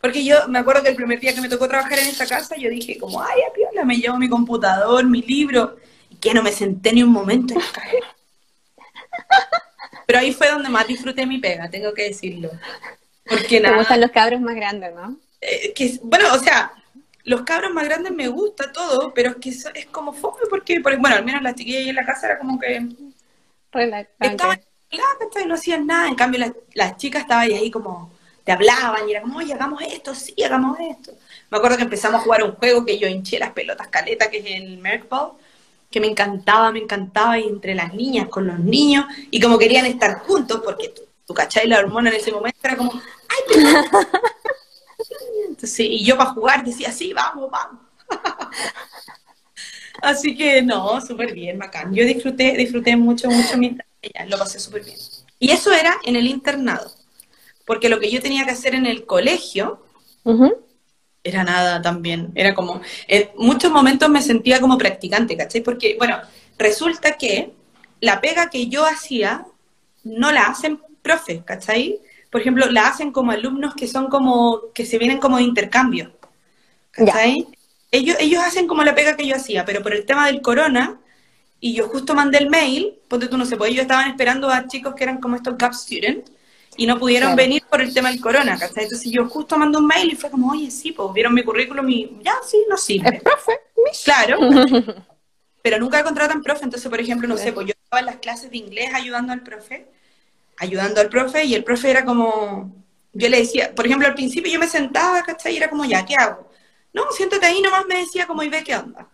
Porque 0.02 0.24
yo 0.26 0.48
me 0.48 0.60
acuerdo 0.60 0.84
que 0.84 0.90
el 0.90 0.96
primer 0.96 1.20
día 1.20 1.36
que 1.36 1.42
me 1.42 1.50
tocó 1.50 1.68
trabajar 1.68 2.00
en 2.00 2.08
esta 2.08 2.26
casa, 2.26 2.56
yo 2.56 2.70
dije 2.70 2.98
como, 2.98 3.22
ay, 3.22 3.42
a 3.48 3.54
piola, 3.54 3.86
me 3.86 3.98
llevo 3.98 4.18
mi 4.18 4.30
computador, 4.30 5.06
mi 5.06 5.22
libro, 5.22 5.78
y 6.10 6.16
que 6.16 6.34
no 6.34 6.42
me 6.42 6.52
senté 6.52 6.94
ni 6.94 7.04
un 7.04 7.12
momento 7.12 7.54
en 7.54 7.62
caer. 7.72 8.04
Pero 10.06 10.20
ahí 10.20 10.34
fue 10.34 10.50
donde 10.50 10.70
más 10.70 10.88
disfruté 10.88 11.26
mi 11.26 11.40
pega, 11.40 11.70
tengo 11.70 11.94
que 11.94 12.04
decirlo. 12.04 12.52
Porque 13.28 13.60
Te 13.66 13.72
nada, 13.72 13.74
gustan 13.74 14.00
los 14.02 14.12
cabros 14.12 14.40
más 14.42 14.56
grandes, 14.56 14.94
¿no? 14.96 15.20
eh, 15.42 15.74
que, 15.74 16.00
bueno, 16.04 16.34
o 16.34 16.40
sea, 16.40 16.72
los 17.24 17.42
cabros 17.44 17.74
más 17.74 17.86
grandes 17.86 18.12
me 18.14 18.28
gusta 18.28 18.72
todo, 18.72 19.14
pero 19.14 19.32
es 19.32 19.36
que 19.38 19.50
eso- 19.50 19.70
es 19.74 19.86
como 19.88 20.14
fome 20.14 20.42
porque, 20.50 20.80
porque, 20.82 20.98
bueno, 20.98 21.16
al 21.16 21.26
menos 21.26 21.42
las 21.42 21.56
chiquillas 21.56 21.82
ahí 21.84 21.90
en 21.90 21.96
la 21.96 22.06
casa 22.06 22.28
era 22.28 22.40
como 22.40 22.60
que 22.60 22.88
Relajante. 23.74 24.08
estaban 24.20 24.60
y 24.92 25.48
no 25.48 25.56
hacían 25.56 25.88
nada, 25.88 26.08
en 26.08 26.16
cambio 26.16 26.40
las, 26.40 26.52
las 26.74 26.98
chicas 26.98 27.24
estaban 27.24 27.46
ahí 27.52 27.72
como, 27.72 28.12
te 28.44 28.52
hablaban 28.52 29.08
y 29.08 29.12
era 29.12 29.22
como, 29.22 29.40
oye, 29.40 29.54
hagamos 29.54 29.82
esto, 29.82 30.14
sí, 30.16 30.36
hagamos 30.44 30.78
esto. 30.80 31.14
Me 31.50 31.58
acuerdo 31.58 31.78
que 31.78 31.84
empezamos 31.84 32.22
a 32.22 32.24
jugar 32.24 32.44
un 32.44 32.54
juego 32.56 32.86
que 32.86 32.98
yo 33.00 33.08
hinché 33.08 33.40
las 33.40 33.52
pelotas 33.52 33.88
caleta, 33.88 34.30
que 34.30 34.38
es 34.40 34.46
el 34.48 34.78
Merkball, 34.78 35.34
que 35.94 36.00
me 36.00 36.08
encantaba, 36.08 36.72
me 36.72 36.80
encantaba, 36.80 37.38
y 37.38 37.44
entre 37.44 37.76
las 37.76 37.94
niñas 37.94 38.28
con 38.28 38.48
los 38.48 38.58
niños, 38.58 39.06
y 39.30 39.40
como 39.40 39.60
querían 39.60 39.86
estar 39.86 40.22
juntos, 40.22 40.60
porque 40.66 40.90
tú, 40.90 41.04
tú 41.28 41.36
cachai 41.36 41.68
la 41.68 41.78
hormona 41.78 42.10
en 42.10 42.16
ese 42.16 42.32
momento, 42.32 42.58
era 42.64 42.76
como, 42.76 42.92
ay, 42.94 43.38
pero... 43.48 43.70
Entonces, 45.50 45.80
y 45.82 46.04
yo 46.04 46.18
para 46.18 46.32
jugar 46.32 46.64
decía, 46.64 46.92
sí, 46.92 47.14
vamos, 47.14 47.52
vamos. 47.52 47.80
Así 50.02 50.36
que 50.36 50.64
no, 50.64 51.00
súper 51.00 51.32
bien, 51.32 51.60
bacán. 51.60 51.94
Yo 51.94 52.04
disfruté, 52.06 52.58
disfruté 52.58 52.98
mucho, 52.98 53.30
mucho 53.30 53.56
mientras 53.58 53.88
ella, 54.02 54.26
lo 54.26 54.40
pasé 54.40 54.60
súper 54.60 54.84
bien. 54.84 54.98
Y 55.38 55.52
eso 55.52 55.72
era 55.72 55.96
en 56.04 56.16
el 56.16 56.26
internado, 56.26 56.92
porque 57.68 57.88
lo 57.88 58.00
que 58.00 58.10
yo 58.10 58.20
tenía 58.20 58.46
que 58.46 58.52
hacer 58.52 58.74
en 58.74 58.88
el 58.88 59.06
colegio. 59.06 59.86
Era 61.24 61.44
nada 61.44 61.82
también, 61.82 62.32
era 62.36 62.54
como, 62.54 62.82
en 63.08 63.30
muchos 63.38 63.72
momentos 63.72 64.10
me 64.10 64.22
sentía 64.22 64.60
como 64.60 64.78
practicante, 64.78 65.38
¿cachai? 65.38 65.62
Porque, 65.62 65.96
bueno, 65.98 66.18
resulta 66.58 67.14
que 67.14 67.54
la 68.02 68.20
pega 68.20 68.50
que 68.50 68.68
yo 68.68 68.86
hacía 68.86 69.46
no 70.04 70.32
la 70.32 70.48
hacen 70.48 70.80
profes, 71.02 71.42
¿cachai? 71.44 72.00
Por 72.30 72.42
ejemplo, 72.42 72.70
la 72.70 72.88
hacen 72.88 73.12
como 73.12 73.32
alumnos 73.32 73.74
que 73.76 73.88
son 73.88 74.10
como, 74.10 74.62
que 74.74 74.86
se 74.86 74.98
vienen 74.98 75.20
como 75.20 75.38
de 75.38 75.44
intercambio, 75.44 76.12
¿cachai? 76.92 77.48
Ellos, 77.92 78.18
ellos 78.20 78.44
hacen 78.44 78.68
como 78.68 78.84
la 78.84 78.96
pega 78.96 79.16
que 79.16 79.28
yo 79.28 79.36
hacía, 79.36 79.64
pero 79.66 79.82
por 79.82 79.94
el 79.94 80.06
tema 80.06 80.28
del 80.28 80.42
corona, 80.42 81.00
y 81.62 81.74
yo 81.74 81.88
justo 81.88 82.14
mandé 82.14 82.40
el 82.40 82.50
mail, 82.50 82.96
ponte 83.08 83.28
tú 83.28 83.38
no 83.38 83.46
sé, 83.46 83.56
pues 83.56 83.72
ellos 83.72 83.84
estaban 83.84 84.10
esperando 84.10 84.50
a 84.50 84.68
chicos 84.68 84.96
que 84.96 85.06
eran 85.06 85.22
como 85.22 85.38
estos 85.38 85.58
gap 85.58 85.74
students, 85.74 86.30
y 86.78 86.86
no 86.88 86.98
pudieron 87.00 87.30
Claro. 87.30 87.38
venir 87.38 87.64
por 87.70 87.82
el 87.82 87.94
tema 87.94 88.10
del 88.10 88.20
corona, 88.22 88.58
¿cachai? 88.58 88.84
Entonces 88.84 89.12
yo 89.12 89.28
justo 89.28 89.58
mandé 89.58 89.78
un 89.78 89.86
mail 89.88 90.12
y 90.12 90.16
fue 90.16 90.30
como, 90.30 90.52
oye, 90.52 90.70
sí, 90.72 90.92
pues 90.92 91.14
vieron 91.14 91.34
mi 91.34 91.44
currículum 91.44 91.88
y 91.90 92.20
ya, 92.24 92.36
sí, 92.46 92.66
no 92.70 92.78
sirve. 92.78 93.18
Es 93.18 93.24
profe. 93.24 93.52
mish. 93.86 94.04
Claro, 94.04 94.40
pero 95.62 95.80
nunca 95.80 96.04
contratan 96.04 96.42
profe, 96.44 96.64
entonces, 96.66 96.90
por 96.90 97.00
ejemplo, 97.00 97.28
no 97.28 97.38
sé, 97.38 97.54
pues 97.54 97.68
yo 97.68 97.74
estaba 97.82 98.00
en 98.00 98.06
las 98.08 98.18
clases 98.18 98.52
de 98.52 98.58
inglés 98.58 98.90
ayudando 98.94 99.32
al 99.34 99.42
profe, 99.44 99.88
ayudando 100.58 101.00
al 101.02 101.10
profe, 101.10 101.46
y 101.46 101.56
el 101.56 101.64
profe 101.64 101.90
era 101.90 102.04
como, 102.04 102.74
yo 103.14 103.30
le 103.30 103.38
decía, 103.40 103.74
por 103.74 103.86
ejemplo, 103.86 104.08
al 104.08 104.16
principio 104.16 104.52
yo 104.52 104.60
me 104.60 104.68
sentaba, 104.68 105.22
¿cachai? 105.24 105.54
Y 105.54 105.58
era 105.58 105.70
como, 105.70 105.86
ya, 105.86 106.06
¿qué 106.06 106.16
hago? 106.16 106.50
No, 106.94 107.04
siéntate 107.12 107.46
ahí, 107.46 107.62
nomás 107.62 107.86
me 107.88 107.98
decía 107.98 108.28
como, 108.28 108.44
y 108.44 108.50
ve 108.50 108.64
qué 108.64 108.76
onda, 108.76 109.08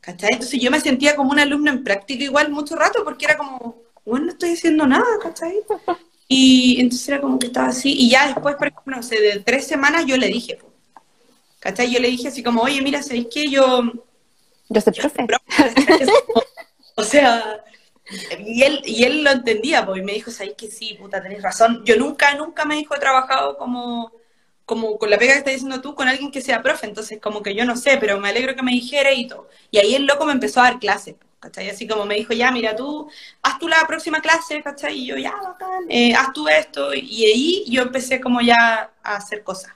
¿cachai? 0.00 0.30
Entonces 0.32 0.60
yo 0.60 0.70
me 0.70 0.80
sentía 0.80 1.14
como 1.16 1.30
un 1.30 1.38
alumno 1.38 1.70
en 1.70 1.84
práctica 1.84 2.24
igual 2.24 2.50
mucho 2.50 2.74
rato, 2.76 3.04
porque 3.04 3.26
era 3.26 3.36
como, 3.36 3.82
bueno, 4.04 4.26
no 4.26 4.32
estoy 4.32 4.52
haciendo 4.52 4.86
nada, 4.86 5.06
¿cachai? 5.22 5.60
Y 6.28 6.80
entonces 6.80 7.08
era 7.08 7.20
como 7.20 7.38
que 7.38 7.46
estaba 7.48 7.68
así, 7.68 7.92
y 7.92 8.10
ya 8.10 8.26
después, 8.28 8.56
por 8.56 8.68
ejemplo, 8.68 8.96
no 8.96 9.02
sé, 9.02 9.20
de 9.20 9.40
tres 9.40 9.66
semanas 9.66 10.06
yo 10.06 10.16
le 10.16 10.28
dije, 10.28 10.58
¿cachai? 11.60 11.90
Yo 11.92 12.00
le 12.00 12.08
dije 12.10 12.28
así 12.28 12.42
como, 12.42 12.62
oye, 12.62 12.82
mira, 12.82 13.02
¿sabéis 13.02 13.28
qué? 13.32 13.44
Yo 13.50 13.82
Yo 14.68 14.80
soy 14.80 14.92
profe. 14.92 15.26
o 16.96 17.02
sea, 17.04 17.64
Y 18.40 18.62
él, 18.62 18.82
y 18.86 19.04
él 19.04 19.24
lo 19.24 19.30
entendía, 19.32 19.86
pues, 19.86 20.00
y 20.00 20.04
me 20.04 20.12
dijo, 20.14 20.30
¿sabes 20.30 20.54
que 20.56 20.68
sí, 20.70 20.94
puta, 21.00 21.22
tenés 21.22 21.42
razón? 21.42 21.82
Yo 21.86 21.96
nunca, 21.98 22.34
nunca 22.36 22.64
me 22.64 22.76
dijo 22.76 22.94
he 22.94 23.00
trabajado 23.00 23.56
como, 23.58 24.12
como 24.66 24.98
con 24.98 25.10
la 25.10 25.18
pega 25.18 25.34
que 25.34 25.38
estás 25.40 25.54
diciendo 25.54 25.80
tú, 25.82 25.94
con 25.94 26.08
alguien 26.08 26.30
que 26.32 26.40
sea 26.42 26.62
profe, 26.62 26.86
entonces 26.86 27.20
como 27.20 27.42
que 27.42 27.54
yo 27.54 27.64
no 27.66 27.76
sé, 27.76 27.98
pero 27.98 28.20
me 28.20 28.28
alegro 28.30 28.54
que 28.56 28.62
me 28.62 28.72
dijera 28.72 29.12
y 29.12 29.26
todo. 29.28 29.48
Y 29.70 29.78
ahí 29.78 29.94
el 29.94 30.06
loco 30.06 30.26
me 30.26 30.32
empezó 30.32 30.60
a 30.60 30.64
dar 30.64 30.78
clases, 30.80 31.16
¿cachai? 31.44 31.68
Así 31.68 31.86
como 31.86 32.06
me 32.06 32.14
dijo, 32.14 32.32
ya, 32.32 32.50
mira, 32.50 32.74
tú, 32.74 33.08
haz 33.42 33.58
tú 33.58 33.68
la 33.68 33.86
próxima 33.86 34.20
clase, 34.20 34.62
¿cachai? 34.62 34.98
Y 34.98 35.06
yo, 35.06 35.16
ya, 35.16 35.34
bacán, 35.34 35.84
eh, 35.90 36.14
haz 36.14 36.32
tú 36.32 36.48
esto, 36.48 36.94
y 36.94 37.26
ahí 37.26 37.64
yo 37.68 37.82
empecé 37.82 38.20
como 38.20 38.40
ya 38.40 38.90
a 39.02 39.16
hacer 39.16 39.42
cosas. 39.42 39.72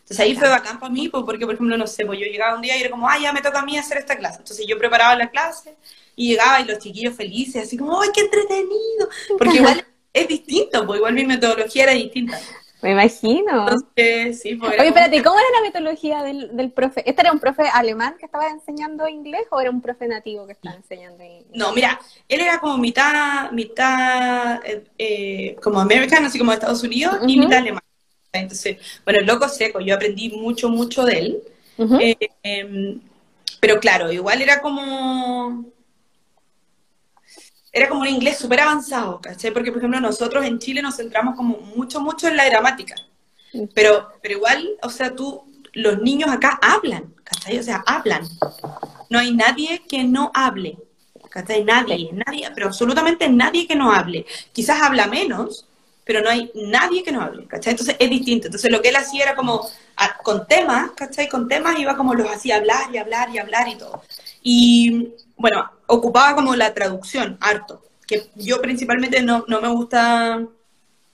Entonces 0.00 0.18
ahí 0.18 0.34
fue 0.34 0.48
bacán 0.48 0.80
para 0.80 0.92
mí, 0.92 1.08
porque 1.08 1.46
por 1.46 1.54
ejemplo, 1.54 1.76
no 1.76 1.86
sé, 1.86 2.04
pues 2.04 2.18
yo 2.18 2.26
llegaba 2.26 2.56
un 2.56 2.62
día 2.62 2.76
y 2.76 2.80
era 2.80 2.90
como, 2.90 3.08
ah, 3.08 3.18
ya 3.20 3.32
me 3.32 3.40
toca 3.40 3.60
a 3.60 3.64
mí 3.64 3.78
hacer 3.78 3.98
esta 3.98 4.16
clase. 4.16 4.38
Entonces 4.38 4.66
yo 4.66 4.76
preparaba 4.76 5.14
la 5.14 5.30
clase 5.30 5.76
y 6.16 6.30
llegaba 6.30 6.60
y 6.60 6.64
los 6.64 6.78
chiquillos 6.78 7.14
felices, 7.14 7.66
así 7.66 7.76
como, 7.76 8.00
¡ay, 8.00 8.08
qué 8.12 8.22
entretenido! 8.22 9.08
Porque 9.38 9.56
igual 9.58 9.86
es 10.12 10.28
distinto, 10.28 10.84
pues 10.84 10.98
igual 10.98 11.14
mi 11.14 11.24
metodología 11.24 11.84
era 11.84 11.92
distinta. 11.92 12.38
Me 12.82 12.90
imagino. 12.90 13.68
Entonces, 13.68 14.40
sí, 14.40 14.56
pues, 14.56 14.72
Oye, 14.72 14.88
espérate, 14.88 15.22
¿cómo 15.22 15.38
era 15.38 15.48
la 15.54 15.62
metodología 15.62 16.22
del, 16.24 16.56
del 16.56 16.72
profe? 16.72 17.08
¿Este 17.08 17.22
era 17.22 17.32
un 17.32 17.38
profe 17.38 17.62
alemán 17.72 18.16
que 18.18 18.26
estaba 18.26 18.48
enseñando 18.48 19.08
inglés 19.08 19.42
o 19.50 19.60
era 19.60 19.70
un 19.70 19.80
profe 19.80 20.08
nativo 20.08 20.46
que 20.46 20.52
estaba 20.52 20.74
enseñando 20.74 21.22
inglés? 21.22 21.46
No, 21.54 21.72
mira, 21.72 22.00
él 22.28 22.40
era 22.40 22.58
como 22.58 22.78
mitad, 22.78 23.52
mitad, 23.52 24.60
eh, 24.66 24.84
eh, 24.98 25.56
como 25.62 25.78
americano, 25.78 26.26
así 26.26 26.38
como 26.38 26.50
de 26.50 26.56
Estados 26.56 26.82
Unidos, 26.82 27.18
y 27.26 27.38
mitad 27.38 27.58
alemán. 27.58 27.82
Entonces, 28.32 28.78
bueno, 29.04 29.20
el 29.20 29.26
loco 29.26 29.48
seco, 29.48 29.80
yo 29.80 29.94
aprendí 29.94 30.30
mucho, 30.30 30.68
mucho 30.68 31.04
de 31.04 31.18
él. 31.18 31.42
Eh, 32.00 32.16
em, 32.42 33.00
pero 33.60 33.78
claro, 33.78 34.10
igual 34.10 34.42
era 34.42 34.60
como 34.60 35.66
era 37.72 37.88
como 37.88 38.02
un 38.02 38.08
inglés 38.08 38.38
súper 38.38 38.60
avanzado, 38.60 39.20
¿cachai? 39.20 39.50
Porque, 39.50 39.72
por 39.72 39.78
ejemplo, 39.78 40.00
nosotros 40.00 40.44
en 40.44 40.58
Chile 40.58 40.82
nos 40.82 40.96
centramos 40.96 41.34
como 41.34 41.56
mucho, 41.74 42.00
mucho 42.00 42.28
en 42.28 42.36
la 42.36 42.44
gramática. 42.44 42.94
Pero, 43.74 44.12
pero 44.20 44.34
igual, 44.34 44.68
o 44.82 44.90
sea, 44.90 45.14
tú, 45.14 45.42
los 45.72 46.00
niños 46.02 46.30
acá 46.30 46.58
hablan, 46.60 47.14
¿cachai? 47.24 47.58
O 47.58 47.62
sea, 47.62 47.82
hablan. 47.86 48.28
No 49.08 49.18
hay 49.18 49.32
nadie 49.32 49.82
que 49.88 50.04
no 50.04 50.30
hable, 50.34 50.78
¿cachai? 51.30 51.64
Nadie, 51.64 52.10
nadie, 52.12 52.50
pero 52.54 52.66
absolutamente 52.66 53.28
nadie 53.28 53.66
que 53.66 53.74
no 53.74 53.90
hable. 53.90 54.26
Quizás 54.52 54.82
habla 54.82 55.06
menos, 55.06 55.66
pero 56.04 56.20
no 56.20 56.28
hay 56.28 56.50
nadie 56.54 57.02
que 57.02 57.12
no 57.12 57.22
hable, 57.22 57.46
¿cachai? 57.46 57.72
Entonces 57.72 57.96
es 57.98 58.10
distinto. 58.10 58.48
Entonces 58.48 58.70
lo 58.70 58.82
que 58.82 58.90
él 58.90 58.96
hacía 58.96 59.24
era 59.24 59.34
como, 59.34 59.66
con 60.22 60.46
temas, 60.46 60.90
¿cachai? 60.92 61.28
Con 61.28 61.48
temas 61.48 61.78
iba 61.78 61.96
como 61.96 62.14
los 62.14 62.28
hacía 62.28 62.56
hablar 62.56 62.92
y 62.92 62.98
hablar 62.98 63.30
y 63.30 63.38
hablar 63.38 63.68
y 63.68 63.76
todo. 63.76 64.02
Y 64.42 65.08
bueno, 65.42 65.68
ocupaba 65.88 66.36
como 66.36 66.54
la 66.54 66.72
traducción, 66.72 67.36
harto, 67.40 67.82
que 68.06 68.30
yo 68.36 68.62
principalmente 68.62 69.20
no, 69.22 69.44
no 69.48 69.60
me 69.60 69.66
gusta, 69.66 70.40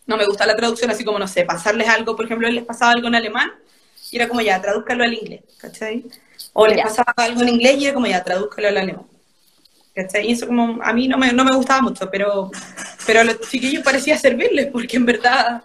no 0.06 0.16
me 0.18 0.26
gusta 0.26 0.44
la 0.44 0.54
traducción, 0.54 0.90
así 0.90 1.02
como, 1.02 1.18
no 1.18 1.26
sé, 1.26 1.46
pasarles 1.46 1.88
algo, 1.88 2.14
por 2.14 2.26
ejemplo, 2.26 2.46
les 2.50 2.64
pasaba 2.64 2.92
algo 2.92 3.08
en 3.08 3.14
alemán, 3.14 3.50
y 4.10 4.16
era 4.16 4.28
como, 4.28 4.42
ya, 4.42 4.60
tradúzcalo 4.60 5.02
al 5.02 5.14
inglés, 5.14 5.44
¿cachai? 5.56 6.04
O 6.52 6.66
les 6.66 6.82
pasaba 6.82 7.14
algo 7.16 7.40
en 7.40 7.48
inglés 7.48 7.78
y 7.78 7.86
era 7.86 7.94
como, 7.94 8.06
ya, 8.06 8.22
tradúzcalo 8.22 8.68
al 8.68 8.76
alemán. 8.76 9.06
¿Cachai? 9.94 10.28
Y 10.28 10.32
eso 10.32 10.46
como, 10.46 10.78
a 10.82 10.92
mí 10.92 11.08
no 11.08 11.16
me, 11.16 11.32
no 11.32 11.44
me 11.44 11.56
gustaba 11.56 11.80
mucho, 11.80 12.10
pero, 12.10 12.50
pero 13.06 13.20
a 13.20 13.24
los 13.24 13.40
chiquillos 13.40 13.82
parecía 13.82 14.18
servirles, 14.18 14.66
porque 14.66 14.98
en 14.98 15.06
verdad, 15.06 15.62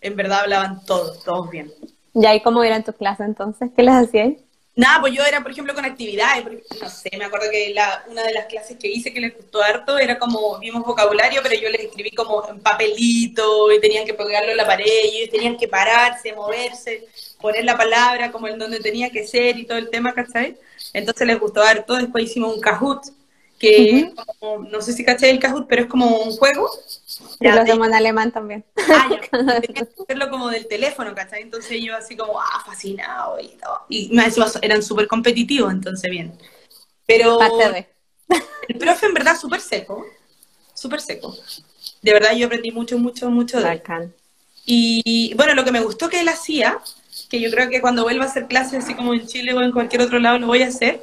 en 0.00 0.14
verdad 0.14 0.42
hablaban 0.42 0.84
todos, 0.86 1.24
todos 1.24 1.50
bien. 1.50 1.72
¿Y 2.14 2.26
ahí 2.26 2.40
cómo 2.42 2.62
eran 2.62 2.84
tus 2.84 2.94
clases 2.94 3.26
entonces? 3.26 3.70
¿Qué 3.74 3.82
les 3.82 3.94
hacías? 3.94 4.34
Nada, 4.78 5.00
pues 5.00 5.12
yo 5.12 5.24
era, 5.24 5.42
por 5.42 5.50
ejemplo, 5.50 5.74
con 5.74 5.84
actividades, 5.84 6.44
no 6.80 6.88
sé, 6.88 7.10
me 7.18 7.24
acuerdo 7.24 7.50
que 7.50 7.74
la, 7.74 8.04
una 8.08 8.22
de 8.22 8.32
las 8.32 8.46
clases 8.46 8.76
que 8.78 8.86
hice 8.86 9.12
que 9.12 9.18
les 9.18 9.36
gustó 9.36 9.60
harto 9.60 9.98
era 9.98 10.20
como, 10.20 10.56
vimos 10.60 10.84
vocabulario, 10.84 11.40
pero 11.42 11.60
yo 11.60 11.68
les 11.68 11.80
escribí 11.80 12.12
como 12.12 12.48
en 12.48 12.60
papelito 12.60 13.72
y 13.72 13.80
tenían 13.80 14.06
que 14.06 14.14
pegarlo 14.14 14.52
en 14.52 14.56
la 14.56 14.64
pared 14.64 14.86
y 14.86 15.16
ellos 15.16 15.30
tenían 15.30 15.56
que 15.56 15.66
pararse, 15.66 16.32
moverse, 16.32 17.08
poner 17.40 17.64
la 17.64 17.76
palabra 17.76 18.30
como 18.30 18.46
en 18.46 18.56
donde 18.56 18.78
tenía 18.78 19.10
que 19.10 19.26
ser 19.26 19.58
y 19.58 19.66
todo 19.66 19.78
el 19.78 19.90
tema, 19.90 20.14
¿cachai? 20.14 20.56
Entonces 20.92 21.26
les 21.26 21.40
gustó 21.40 21.60
harto, 21.60 21.94
después 21.94 22.26
hicimos 22.26 22.54
un 22.54 22.60
Kahoot, 22.60 23.02
que 23.58 24.12
como, 24.14 24.64
no 24.70 24.80
sé 24.80 24.92
si 24.92 25.04
caché 25.04 25.28
el 25.28 25.40
Kahoot, 25.40 25.66
pero 25.66 25.82
es 25.82 25.88
como 25.88 26.18
un 26.18 26.36
juego. 26.36 26.70
Ya, 27.40 27.54
lo 27.54 27.62
hacemos 27.62 27.86
en 27.86 27.94
alemán 27.94 28.32
también. 28.32 28.64
Ah, 28.76 29.08
ya, 29.10 29.20
tenía 29.60 29.84
que 29.84 30.02
hacerlo 30.02 30.30
como 30.30 30.48
del 30.48 30.66
teléfono, 30.66 31.14
¿cachai? 31.14 31.42
Entonces 31.42 31.80
yo 31.82 31.96
así 31.96 32.16
como, 32.16 32.40
ah, 32.40 32.62
fascinado 32.64 33.38
y 33.40 33.48
todo. 33.56 33.86
Y 33.88 34.10
me 34.12 34.24
eran 34.62 34.82
súper 34.82 35.06
competitivos, 35.06 35.72
entonces 35.72 36.10
bien. 36.10 36.32
Pero 37.06 37.38
el 38.68 38.78
profe 38.78 39.06
en 39.06 39.14
verdad 39.14 39.38
súper 39.38 39.60
seco, 39.60 40.04
súper 40.74 41.00
seco. 41.00 41.36
De 42.02 42.12
verdad 42.12 42.34
yo 42.34 42.46
aprendí 42.46 42.70
mucho, 42.70 42.98
mucho, 42.98 43.30
mucho 43.30 43.60
de 43.60 43.72
él. 43.72 44.14
Y 44.66 45.32
bueno, 45.34 45.54
lo 45.54 45.64
que 45.64 45.72
me 45.72 45.80
gustó 45.80 46.08
que 46.08 46.20
él 46.20 46.28
hacía, 46.28 46.78
que 47.30 47.40
yo 47.40 47.50
creo 47.50 47.70
que 47.70 47.80
cuando 47.80 48.02
vuelva 48.02 48.24
a 48.24 48.28
hacer 48.28 48.46
clases 48.46 48.84
así 48.84 48.94
como 48.94 49.14
en 49.14 49.26
Chile 49.26 49.54
o 49.54 49.62
en 49.62 49.72
cualquier 49.72 50.02
otro 50.02 50.18
lado 50.18 50.38
lo 50.38 50.46
voy 50.46 50.62
a 50.62 50.68
hacer, 50.68 51.02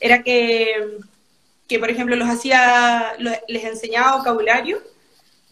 era 0.00 0.22
que 0.22 0.98
que 1.72 1.78
por 1.78 1.90
ejemplo 1.90 2.16
los 2.16 2.28
hacía, 2.28 3.14
les 3.48 3.64
enseñaba 3.64 4.18
vocabulario 4.18 4.82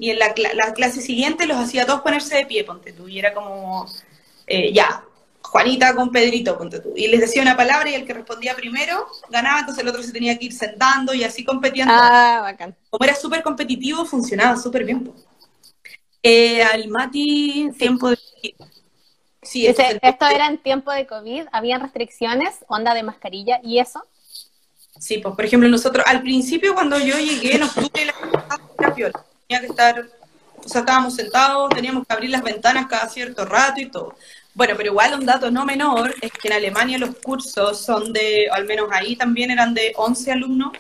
y 0.01 0.11
en 0.11 0.19
la, 0.19 0.33
clase 0.73 1.03
siguiente 1.03 1.47
los 1.47 1.59
hacía 1.59 1.85
todos 1.85 2.01
ponerse 2.01 2.35
de 2.35 2.47
pie, 2.47 2.65
ponte 2.65 2.95
tú, 2.95 3.07
y 3.07 3.19
era 3.19 3.35
como, 3.35 3.87
eh, 4.47 4.73
ya, 4.73 5.05
Juanita 5.43 5.95
con 5.95 6.11
Pedrito, 6.11 6.57
ponte 6.57 6.81
tú, 6.81 6.95
y 6.97 7.07
les 7.09 7.21
decía 7.21 7.43
una 7.43 7.55
palabra 7.55 7.91
y 7.91 7.95
el 7.95 8.07
que 8.07 8.15
respondía 8.15 8.57
primero 8.57 9.07
ganaba, 9.29 9.61
entonces 9.61 9.83
el 9.83 9.91
otro 9.91 10.03
se 10.03 10.13
tenía 10.13 10.39
que 10.39 10.47
ir 10.47 10.55
sentando 10.55 11.13
y 11.13 11.23
así 11.23 11.45
competían. 11.45 11.89
Ah, 11.91 12.41
bacán. 12.43 12.75
Como 12.89 13.05
era 13.05 13.15
súper 13.15 13.43
competitivo, 13.43 14.07
funcionaba 14.07 14.57
súper 14.57 14.85
bien. 14.87 15.13
Eh, 16.23 16.63
al 16.63 16.89
Mati, 16.89 17.71
tiempo 17.79 18.09
de... 18.09 18.19
Sí, 19.43 19.67
esto 19.67 20.27
era 20.27 20.47
en 20.47 20.59
tiempo 20.59 20.93
de 20.93 21.07
COVID, 21.07 21.45
habían 21.53 21.83
restricciones, 21.83 22.65
onda 22.69 22.95
de 22.95 23.03
mascarilla 23.03 23.61
y 23.63 23.81
eso. 23.81 24.03
Sí, 24.99 25.19
pues 25.19 25.35
por 25.35 25.45
ejemplo 25.45 25.69
nosotros 25.69 26.05
al 26.07 26.23
principio 26.23 26.73
cuando 26.73 26.99
yo 26.99 27.19
llegué 27.19 27.57
en 27.57 27.65
octubre 27.65 28.07
la 28.79 28.95
piola, 28.95 29.25
tenía 29.51 29.61
que 29.61 29.73
estar, 29.73 30.09
o 30.65 30.69
sea, 30.69 30.83
estábamos 30.83 31.17
sentados, 31.17 31.71
teníamos 31.71 32.07
que 32.07 32.15
abrir 32.15 32.31
las 32.31 32.43
ventanas 32.43 32.87
cada 32.87 33.09
cierto 33.09 33.45
rato 33.45 33.81
y 33.81 33.87
todo. 33.87 34.15
Bueno, 34.55 34.75
pero 34.77 34.91
igual 34.91 35.15
un 35.15 35.27
dato 35.27 35.51
no 35.51 35.65
menor 35.65 36.15
es 36.21 36.31
que 36.31 36.49
en 36.49 36.55
Alemania 36.55 36.99
los 36.99 37.17
cursos 37.17 37.85
son 37.85 38.13
de, 38.13 38.49
al 38.53 38.65
menos 38.67 38.89
ahí 38.93 39.17
también 39.17 39.51
eran 39.51 39.75
de 39.75 39.93
11 39.97 40.33
alumnos. 40.33 40.73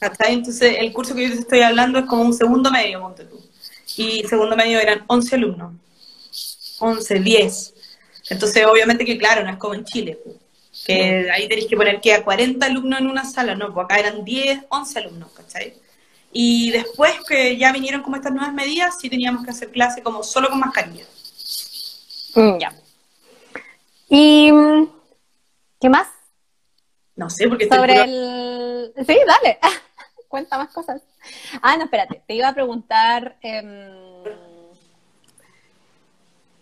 Entonces 0.00 0.76
el 0.78 0.92
curso 0.92 1.14
que 1.14 1.28
yo 1.28 1.34
te 1.34 1.40
estoy 1.40 1.60
hablando 1.60 1.98
es 1.98 2.06
como 2.06 2.22
un 2.22 2.32
segundo 2.32 2.70
medio, 2.70 3.00
monte 3.00 3.24
tú. 3.24 3.38
Y 3.96 4.24
segundo 4.28 4.56
medio 4.56 4.78
eran 4.78 5.04
11 5.06 5.34
alumnos. 5.34 5.72
11, 6.78 7.18
10. 7.18 7.74
Entonces 8.30 8.64
obviamente 8.64 9.04
que 9.04 9.18
claro, 9.18 9.44
no 9.44 9.50
es 9.50 9.58
como 9.58 9.74
en 9.74 9.84
Chile 9.84 10.18
que 10.86 11.28
ahí 11.30 11.48
tenéis 11.48 11.66
que 11.66 11.76
poner 11.76 12.00
que 12.00 12.14
a 12.14 12.24
40 12.24 12.64
alumnos 12.64 13.00
en 13.00 13.08
una 13.08 13.24
sala, 13.24 13.54
no, 13.54 13.74
pues 13.74 13.84
acá 13.84 13.98
eran 13.98 14.24
10, 14.24 14.60
11 14.70 14.98
alumnos, 15.00 15.30
¿cachai? 15.32 15.74
Y 16.40 16.70
después 16.70 17.14
que 17.26 17.56
ya 17.56 17.72
vinieron 17.72 18.00
como 18.00 18.14
estas 18.14 18.30
nuevas 18.30 18.54
medidas, 18.54 18.94
sí 19.00 19.10
teníamos 19.10 19.44
que 19.44 19.50
hacer 19.50 19.72
clase 19.72 20.04
como 20.04 20.22
solo 20.22 20.48
con 20.48 20.60
mascarilla. 20.60 21.04
Mm, 22.36 22.58
ya. 22.58 22.72
¿Y 24.08 24.52
qué 25.80 25.88
más? 25.88 26.06
No 27.16 27.28
sé, 27.28 27.48
porque... 27.48 27.66
Sobre 27.66 28.02
el... 28.04 28.92
Sí, 29.04 29.16
dale. 29.26 29.58
Cuenta 30.28 30.58
más 30.58 30.72
cosas. 30.72 31.02
Ah, 31.60 31.76
no, 31.76 31.86
espérate. 31.86 32.22
Te 32.24 32.34
iba 32.34 32.46
a 32.46 32.54
preguntar... 32.54 33.36
Em, 33.42 34.22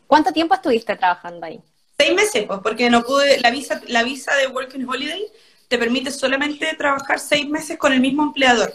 ¿Cuánto 0.07 0.33
tiempo 0.33 0.55
estuviste 0.55 0.97
trabajando 0.97 1.45
ahí? 1.45 1.61
Seis 1.99 2.14
meses, 2.14 2.47
pues, 2.47 2.61
porque 2.62 2.89
no 2.89 3.03
pude, 3.03 3.43
la 3.43 3.51
visa, 3.51 3.83
la 3.89 4.05
visa 4.05 4.35
de 4.37 4.47
Working 4.47 4.89
Holiday 4.89 5.27
te 5.68 5.77
permite 5.77 6.11
solamente 6.11 6.74
trabajar 6.79 7.20
seis 7.20 7.47
meses 7.47 7.77
con 7.77 7.93
el 7.93 8.01
mismo 8.01 8.22
empleador. 8.22 8.72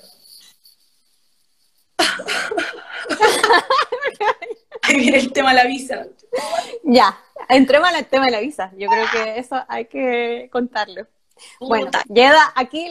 Ahí 4.83 4.97
viene 4.97 5.17
el 5.17 5.31
tema 5.31 5.51
de 5.51 5.55
la 5.55 5.65
visa. 5.65 6.05
Ya, 6.83 7.17
entremos 7.49 7.89
al 7.89 8.05
tema 8.05 8.25
de 8.25 8.31
la 8.31 8.39
visa. 8.39 8.71
Yo 8.77 8.89
creo 8.89 9.05
que 9.11 9.39
eso 9.39 9.63
hay 9.67 9.85
que 9.85 10.49
contarlo. 10.51 11.07
Bueno, 11.59 11.89
llega 12.07 12.51
aquí 12.55 12.87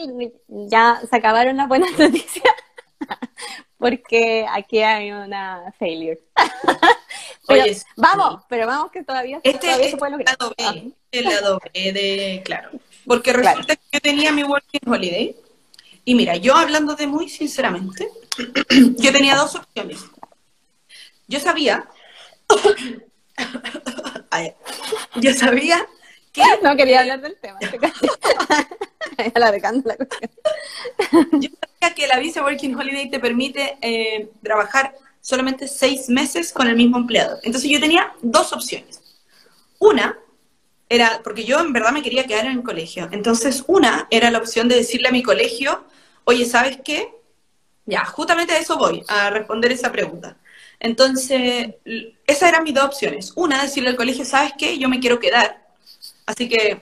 ya 0.47 1.01
se 1.09 1.15
acabaron 1.15 1.57
las 1.57 1.67
buenas 1.67 1.91
noticias 1.97 2.53
porque 3.81 4.45
aquí 4.47 4.79
hay 4.79 5.11
una 5.11 5.73
failure. 5.79 6.21
vamos, 7.97 8.43
pero 8.47 8.67
vamos 8.67 8.91
que 8.91 9.03
todavía, 9.03 9.41
este, 9.43 9.87
es 9.87 9.93
El 9.93 9.99
lado 9.99 10.53
B, 10.55 10.63
ah. 10.63 10.75
el 11.11 11.25
lado 11.25 11.59
B 11.73 11.91
de, 11.91 12.41
claro. 12.45 12.69
Porque 13.07 13.33
resulta 13.33 13.75
que 13.75 13.81
yo 13.93 13.99
tenía 13.99 14.31
mi 14.31 14.43
working 14.43 14.87
holiday. 14.87 15.35
Y 16.05 16.13
mira, 16.13 16.35
yo 16.35 16.55
hablando 16.55 16.95
de 16.95 17.07
muy 17.07 17.27
sinceramente, 17.27 18.07
yo 18.37 19.11
tenía 19.11 19.35
dos 19.35 19.55
opciones. 19.55 19.99
Yo 21.27 21.39
sabía. 21.39 21.87
yo 25.15 25.33
sabía 25.33 25.87
que. 26.31 26.43
No 26.63 26.75
quería 26.75 27.01
hablar 27.01 27.21
del 27.21 27.37
tema. 27.37 27.59
La 29.85 29.97
cuestión. 29.97 30.31
Yo 31.33 31.49
sabía 31.59 31.95
que 31.95 32.07
la 32.07 32.19
visa 32.19 32.43
Working 32.43 32.75
Holiday 32.75 33.09
te 33.09 33.19
permite 33.19 33.77
eh, 33.81 34.29
trabajar 34.41 34.95
solamente 35.21 35.67
seis 35.67 36.09
meses 36.09 36.51
con 36.51 36.67
el 36.67 36.75
mismo 36.75 36.97
empleador. 36.97 37.39
Entonces 37.43 37.69
yo 37.69 37.79
tenía 37.79 38.13
dos 38.21 38.51
opciones. 38.53 39.01
Una 39.79 40.17
era, 40.89 41.21
porque 41.23 41.43
yo 41.43 41.59
en 41.59 41.71
verdad 41.71 41.91
me 41.91 42.01
quería 42.01 42.25
quedar 42.25 42.45
en 42.45 42.53
el 42.53 42.63
colegio. 42.63 43.07
Entonces 43.11 43.63
una 43.67 44.07
era 44.09 44.31
la 44.31 44.39
opción 44.39 44.67
de 44.67 44.75
decirle 44.75 45.09
a 45.09 45.11
mi 45.11 45.23
colegio, 45.23 45.85
oye, 46.25 46.45
¿sabes 46.45 46.79
qué? 46.83 47.13
Ya, 47.85 48.05
justamente 48.05 48.53
a 48.53 48.59
eso 48.59 48.77
voy, 48.77 49.03
a 49.07 49.29
responder 49.29 49.71
esa 49.71 49.91
pregunta. 49.91 50.37
Entonces, 50.79 51.75
esas 52.25 52.49
eran 52.49 52.63
mis 52.63 52.73
dos 52.73 52.85
opciones. 52.85 53.33
Una, 53.35 53.61
decirle 53.61 53.89
al 53.89 53.95
colegio, 53.95 54.25
¿sabes 54.25 54.53
qué? 54.57 54.77
Yo 54.77 54.89
me 54.89 54.99
quiero 54.99 55.19
quedar. 55.19 55.61
Así 56.25 56.49
que, 56.49 56.81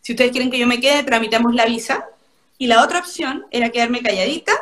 si 0.00 0.12
ustedes 0.12 0.32
quieren 0.32 0.50
que 0.50 0.58
yo 0.58 0.66
me 0.66 0.80
quede, 0.80 1.02
tramitamos 1.02 1.54
la 1.54 1.66
visa. 1.66 2.06
Y 2.58 2.66
la 2.66 2.82
otra 2.82 3.00
opción 3.00 3.46
era 3.50 3.70
quedarme 3.70 4.02
calladita 4.02 4.52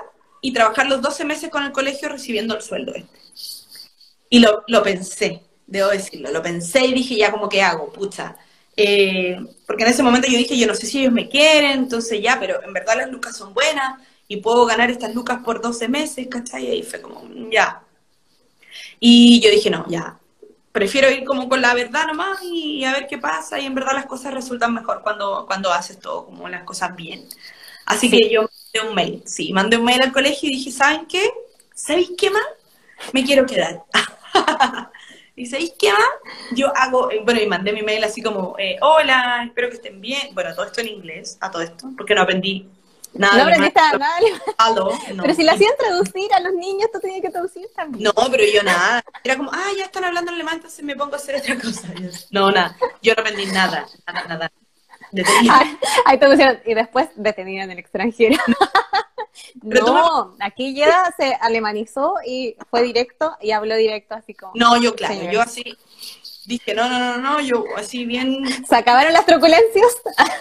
y 0.40 0.52
trabajar 0.52 0.86
los 0.88 1.00
12 1.00 1.24
meses 1.24 1.50
con 1.50 1.64
el 1.64 1.72
colegio 1.72 2.08
recibiendo 2.08 2.56
el 2.56 2.62
sueldo 2.62 2.94
este. 2.94 3.18
Y 4.28 4.40
lo, 4.40 4.64
lo 4.66 4.82
pensé, 4.82 5.42
debo 5.66 5.88
decirlo, 5.90 6.30
lo 6.32 6.42
pensé 6.42 6.84
y 6.86 6.92
dije, 6.92 7.16
ya 7.16 7.30
como 7.30 7.48
que 7.48 7.62
hago, 7.62 7.92
pucha. 7.92 8.36
Eh, 8.76 9.38
porque 9.66 9.84
en 9.84 9.90
ese 9.90 10.02
momento 10.02 10.26
yo 10.28 10.36
dije, 10.36 10.58
yo 10.58 10.66
no 10.66 10.74
sé 10.74 10.86
si 10.86 11.00
ellos 11.00 11.12
me 11.12 11.28
quieren, 11.28 11.72
entonces 11.72 12.20
ya, 12.20 12.38
pero 12.40 12.62
en 12.62 12.72
verdad 12.72 12.96
las 12.96 13.10
lucas 13.10 13.36
son 13.36 13.54
buenas 13.54 14.00
y 14.28 14.38
puedo 14.38 14.66
ganar 14.66 14.90
estas 14.90 15.14
lucas 15.14 15.40
por 15.44 15.60
12 15.60 15.88
meses, 15.88 16.26
¿cachai? 16.28 16.66
Y 16.66 16.70
ahí 16.70 16.82
fue 16.82 17.00
como, 17.00 17.22
ya, 17.50 17.84
y 19.00 19.40
yo 19.40 19.50
dije, 19.50 19.70
no, 19.70 19.86
ya, 19.88 20.18
prefiero 20.72 21.10
ir 21.10 21.24
como 21.24 21.48
con 21.48 21.60
la 21.60 21.74
verdad 21.74 22.06
nomás 22.06 22.38
y 22.42 22.84
a 22.84 22.92
ver 22.92 23.06
qué 23.06 23.18
pasa. 23.18 23.60
Y 23.60 23.66
en 23.66 23.74
verdad 23.74 23.92
las 23.94 24.06
cosas 24.06 24.34
resultan 24.34 24.74
mejor 24.74 25.02
cuando, 25.02 25.46
cuando 25.46 25.72
haces 25.72 25.98
todo 25.98 26.26
como 26.26 26.48
las 26.48 26.64
cosas 26.64 26.94
bien. 26.96 27.26
Así 27.86 28.10
que 28.10 28.30
yo 28.30 28.42
mandé 28.42 28.88
un 28.88 28.94
mail, 28.94 29.22
sí, 29.26 29.52
mandé 29.52 29.76
un 29.76 29.84
mail 29.84 30.02
al 30.02 30.12
colegio 30.12 30.48
y 30.48 30.54
dije, 30.54 30.70
¿saben 30.70 31.06
qué? 31.06 31.30
¿Sabéis 31.74 32.12
qué 32.16 32.30
más? 32.30 32.42
Me 33.12 33.24
quiero 33.24 33.44
quedar. 33.44 33.84
y 35.36 35.46
¿sabéis 35.46 35.74
qué 35.78 35.92
más? 35.92 36.08
Yo 36.52 36.74
hago, 36.74 37.10
eh, 37.10 37.20
bueno, 37.22 37.42
y 37.42 37.46
mandé 37.46 37.72
mi 37.72 37.82
mail 37.82 38.02
así 38.04 38.22
como, 38.22 38.56
eh, 38.58 38.78
hola, 38.80 39.44
espero 39.46 39.68
que 39.68 39.76
estén 39.76 40.00
bien. 40.00 40.28
Bueno, 40.32 40.54
todo 40.54 40.64
esto 40.64 40.80
en 40.80 40.88
inglés, 40.88 41.36
a 41.40 41.50
todo 41.50 41.60
esto, 41.60 41.90
porque 41.96 42.14
no 42.14 42.22
aprendí 42.22 42.66
Nada, 43.14 43.36
no 43.36 43.42
aprendiste 43.44 43.80
nada. 43.98 44.18
no. 45.14 45.22
Pero 45.22 45.34
si 45.34 45.42
la 45.42 45.52
hacían 45.52 45.72
traducir 45.78 46.32
a 46.34 46.40
los 46.40 46.52
niños, 46.54 46.90
tú 46.92 47.00
tenías 47.00 47.22
que 47.22 47.30
traducir 47.30 47.66
también. 47.74 48.04
No, 48.04 48.12
pero 48.30 48.44
yo 48.52 48.62
nada. 48.62 49.04
Era 49.22 49.36
como, 49.36 49.50
ah, 49.52 49.70
ya 49.76 49.84
están 49.84 50.04
hablando 50.04 50.32
alemán, 50.32 50.56
entonces 50.56 50.84
me 50.84 50.96
pongo 50.96 51.14
a 51.14 51.16
hacer 51.16 51.36
otra 51.36 51.56
cosa. 51.56 51.88
No, 52.30 52.50
nada. 52.50 52.76
Yo 53.02 53.14
no 53.14 53.20
aprendí 53.22 53.46
nada, 53.46 53.86
nada, 54.06 54.24
nada. 54.24 54.52
Ahí 56.06 56.18
te 56.18 56.26
pusieron, 56.26 56.60
y 56.64 56.74
después 56.74 57.08
detenida 57.14 57.64
en 57.64 57.70
el 57.70 57.78
extranjero. 57.78 58.36
no, 59.62 60.36
aquí 60.40 60.74
ya 60.74 61.12
se 61.16 61.36
alemanizó 61.40 62.14
y 62.26 62.56
fue 62.70 62.82
directo 62.82 63.36
y 63.40 63.52
habló 63.52 63.76
directo 63.76 64.14
así 64.14 64.34
como. 64.34 64.52
No, 64.54 64.76
yo 64.76 64.94
claro, 64.94 65.30
yo 65.30 65.40
así 65.40 65.76
dije, 66.46 66.74
no, 66.74 66.88
no, 66.88 66.98
no, 66.98 67.18
no, 67.18 67.40
yo 67.40 67.64
así 67.76 68.04
bien. 68.04 68.44
¿Se 68.64 68.76
acabaron 68.76 69.12
las 69.12 69.26
truculencias? 69.26 69.96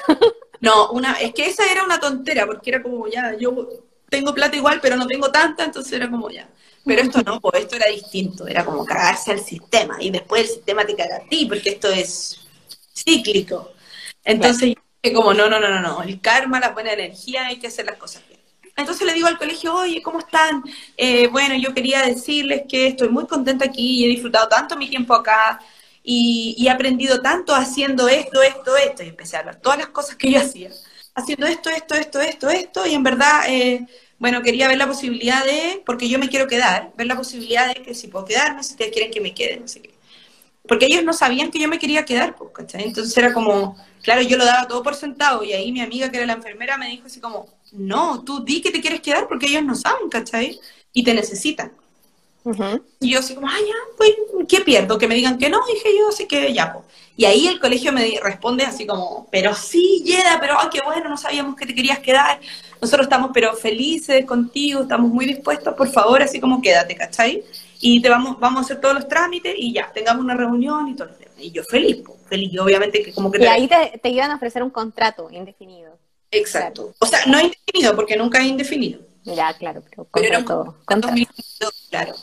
No, 0.64 0.92
una, 0.92 1.12
es 1.20 1.34
que 1.34 1.46
esa 1.46 1.70
era 1.70 1.84
una 1.84 2.00
tontera, 2.00 2.46
porque 2.46 2.70
era 2.70 2.82
como, 2.82 3.06
ya, 3.10 3.36
yo 3.38 3.68
tengo 4.10 4.34
plata 4.34 4.56
igual, 4.56 4.80
pero 4.82 4.96
no 4.96 5.06
tengo 5.06 5.30
tanta, 5.30 5.66
entonces 5.66 5.92
era 5.92 6.10
como, 6.10 6.30
ya. 6.30 6.48
Pero 6.86 7.02
esto 7.02 7.22
no, 7.22 7.42
pues 7.42 7.64
esto 7.64 7.76
era 7.76 7.88
distinto, 7.88 8.48
era 8.48 8.64
como 8.64 8.86
cagarse 8.86 9.34
al 9.34 9.42
sistema, 9.42 9.98
y 10.00 10.10
después 10.10 10.44
el 10.44 10.48
sistema 10.48 10.86
te 10.86 10.96
caga 10.96 11.18
a 11.18 11.28
ti, 11.28 11.48
porque 11.48 11.72
esto 11.72 11.90
es 11.90 12.48
cíclico. 12.96 13.74
Entonces, 14.24 14.74
yo 15.04 15.14
como, 15.14 15.34
no, 15.34 15.50
no, 15.50 15.60
no, 15.60 15.68
no, 15.68 15.82
no, 15.82 16.02
el 16.02 16.22
karma, 16.22 16.62
la 16.62 16.70
buena 16.70 16.94
energía, 16.94 17.48
hay 17.48 17.60
que 17.60 17.68
hacer 17.68 17.86
las 17.86 17.98
cosas 17.98 18.26
bien. 18.30 18.40
Entonces 18.78 19.06
le 19.06 19.14
digo 19.14 19.28
al 19.28 19.38
colegio, 19.38 19.76
oye, 19.76 20.02
¿cómo 20.02 20.20
están? 20.20 20.64
Eh, 20.96 21.28
bueno, 21.28 21.56
yo 21.58 21.74
quería 21.74 22.04
decirles 22.04 22.64
que 22.70 22.88
estoy 22.88 23.10
muy 23.10 23.28
contenta 23.28 23.66
aquí 23.66 24.00
y 24.00 24.06
he 24.06 24.08
disfrutado 24.08 24.48
tanto 24.48 24.78
mi 24.78 24.90
tiempo 24.90 25.14
acá 25.14 25.60
y, 26.04 26.56
he 26.60 26.70
aprendido 26.70 27.22
tanto 27.22 27.56
haciendo 27.56 28.08
esto, 28.10 28.44
esto, 28.44 28.76
esto, 28.76 29.04
y 29.04 29.10
empecé 29.10 29.38
a 29.38 29.40
hablar 29.40 29.56
todas 29.62 29.78
las 29.78 29.88
cosas 29.88 30.16
que 30.16 30.32
yo 30.32 30.40
hacía, 30.40 30.70
haciendo 31.16 31.46
esto, 31.48 31.70
esto, 31.70 31.96
esto, 31.96 32.20
esto, 32.20 32.50
esto, 32.50 32.86
y 32.86 32.94
en 32.94 33.04
verdad, 33.04 33.44
eh, 33.48 33.88
bueno, 34.20 34.42
quería 34.42 34.68
ver 34.68 34.78
la 34.78 34.88
posibilidad 34.88 35.44
de, 35.46 35.82
porque 35.86 36.10
yo 36.10 36.20
me 36.20 36.30
quiero 36.30 36.48
quedar, 36.48 36.92
ver 36.98 37.08
la 37.08 37.16
posibilidad 37.16 37.74
de 37.74 37.82
que 37.82 37.96
si 37.96 38.08
puedo 38.08 38.26
quedarme, 38.26 38.64
si 38.64 38.74
ustedes 38.74 38.92
quieren 38.92 39.12
que 39.12 39.22
me 39.22 39.34
quede, 39.34 39.60
no 39.60 39.68
sé 39.68 39.82
qué. 39.82 39.94
Porque 40.68 40.86
ellos 40.86 41.04
no 41.04 41.14
sabían 41.14 41.52
que 41.52 41.60
yo 41.60 41.68
me 41.68 41.80
quería 41.80 42.06
quedar, 42.06 42.36
pues, 42.36 42.52
¿cachai? 42.54 42.84
Entonces 42.84 43.18
era 43.18 43.34
como, 43.34 43.78
claro, 44.02 44.22
yo 44.22 44.38
lo 44.38 44.46
daba 44.46 44.68
todo 44.68 44.82
por 44.84 44.96
sentado, 44.96 45.44
y 45.44 45.54
ahí 45.54 45.72
mi 45.72 45.82
amiga, 45.82 46.10
que 46.10 46.18
era 46.18 46.26
la 46.26 46.34
enfermera, 46.34 46.78
me 46.78 46.88
dijo 46.90 47.08
así 47.08 47.20
como, 47.20 47.48
no, 47.72 48.24
tú 48.24 48.44
di 48.44 48.62
que 48.62 48.72
te 48.72 48.82
quieres 48.82 49.02
quedar 49.02 49.28
porque 49.28 49.48
ellos 49.48 49.64
no 49.64 49.76
saben, 49.76 50.10
¿cachai? 50.10 50.60
Y 50.94 51.04
te 51.04 51.14
necesitan. 51.14 51.74
Y 53.00 53.12
yo 53.12 53.20
así 53.20 53.36
como, 53.36 53.48
ah, 53.48 53.58
ya, 53.60 53.76
pues, 53.98 54.12
¿qué 54.48 54.62
pierdo? 54.62 54.98
Que 54.98 55.08
me 55.08 55.16
digan 55.16 55.38
que 55.38 55.50
no, 55.50 55.66
dije 55.66 55.90
yo, 55.98 56.10
así 56.10 56.28
que 56.28 56.54
ya, 56.54 56.74
pues. 56.74 56.86
Y 57.16 57.26
ahí 57.26 57.48
el 57.48 57.60
colegio 57.60 57.94
me 57.94 58.20
responde 58.22 58.64
así 58.66 58.88
como, 58.88 59.28
pero 59.32 59.54
sí, 59.54 60.02
Yeda, 60.04 60.40
pero 60.42 60.60
ay, 60.60 60.68
qué 60.72 60.82
bueno, 60.84 61.10
no 61.10 61.18
sabíamos 61.18 61.56
que 61.56 61.66
te 61.66 61.76
querías 61.76 62.00
quedar. 62.00 62.40
Nosotros 62.82 63.06
estamos 63.06 63.32
pero 63.34 63.54
felices 63.54 64.26
contigo, 64.26 64.82
estamos 64.82 65.12
muy 65.12 65.26
dispuestos, 65.26 65.74
por 65.76 65.90
favor, 65.90 66.22
así 66.22 66.40
como 66.40 66.62
quédate, 66.62 66.96
¿cachai? 66.96 67.44
Y 67.80 68.02
te 68.02 68.10
vamos, 68.10 68.40
vamos 68.40 68.62
a 68.62 68.66
hacer 68.66 68.82
todos 68.82 68.96
los 68.96 69.08
trámites 69.08 69.54
y 69.58 69.74
ya, 69.74 69.92
tengamos 69.94 70.24
una 70.24 70.34
reunión 70.34 70.88
y 70.88 70.96
todo. 70.96 71.10
Y 71.38 71.52
yo 71.52 71.64
feliz, 71.64 72.02
pues, 72.06 72.18
feliz, 72.28 72.60
obviamente 72.60 73.04
que 73.04 73.14
como 73.14 73.32
que... 73.32 73.42
Y 73.42 73.46
ahí 73.46 73.68
te, 73.68 74.00
te, 74.00 74.10
iban 74.10 74.32
a 74.32 74.36
ofrecer 74.36 74.64
un 74.64 74.70
contrato 74.70 75.30
indefinido. 75.32 75.98
Exacto. 76.32 76.94
O 77.00 77.06
sea, 77.06 77.20
no 77.28 77.40
indefinido, 77.40 77.96
porque 77.96 78.18
nunca 78.18 78.40
es 78.40 78.46
indefinido. 78.46 79.02
Ya, 79.26 79.54
claro, 79.54 79.84
pero, 79.90 80.08
pero 80.12 80.28
era 80.28 80.40
un 80.40 80.46
contrato. 80.46 80.76
claro. 81.90 82.16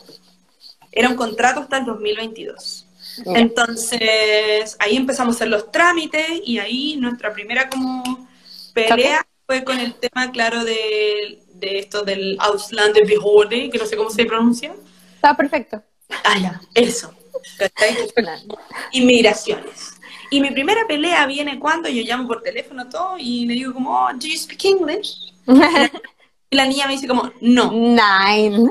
Era 0.91 1.09
un 1.09 1.15
contrato 1.15 1.61
hasta 1.61 1.77
el 1.77 1.85
2022. 1.85 2.85
Entonces, 3.25 4.75
ahí 4.79 4.95
empezamos 4.95 5.35
a 5.35 5.37
hacer 5.37 5.47
los 5.47 5.71
trámites 5.71 6.41
y 6.45 6.59
ahí 6.59 6.95
nuestra 6.97 7.33
primera 7.33 7.69
como 7.69 8.27
pelea 8.73 9.25
fue 9.45 9.63
con 9.63 9.79
el 9.79 9.95
tema, 9.95 10.31
claro, 10.31 10.63
de, 10.63 11.39
de 11.53 11.79
esto 11.79 12.03
del 12.03 12.37
Ausländer 12.39 13.05
Behörde, 13.05 13.69
que 13.69 13.77
no 13.77 13.85
sé 13.85 13.97
cómo 13.97 14.09
se 14.09 14.25
pronuncia. 14.25 14.73
Está 15.15 15.35
perfecto. 15.35 15.81
Ah, 16.23 16.37
ya, 16.39 16.61
eso. 16.73 17.13
Inmigraciones. 18.91 19.93
Y 20.29 20.39
mi 20.39 20.51
primera 20.51 20.87
pelea 20.87 21.25
viene 21.25 21.59
cuando 21.59 21.89
yo 21.89 22.01
llamo 22.03 22.27
por 22.27 22.41
teléfono 22.41 22.87
todo 22.87 23.17
y 23.17 23.45
le 23.45 23.55
digo 23.55 23.73
como, 23.73 23.91
oh, 23.91 24.13
do 24.13 24.27
you 24.27 24.37
speak 24.37 24.63
English? 24.65 25.33
Y 26.53 26.57
la 26.57 26.65
niña 26.65 26.85
me 26.85 26.93
dice 26.93 27.07
como, 27.07 27.31
no. 27.39 27.71
Nine. 27.71 28.69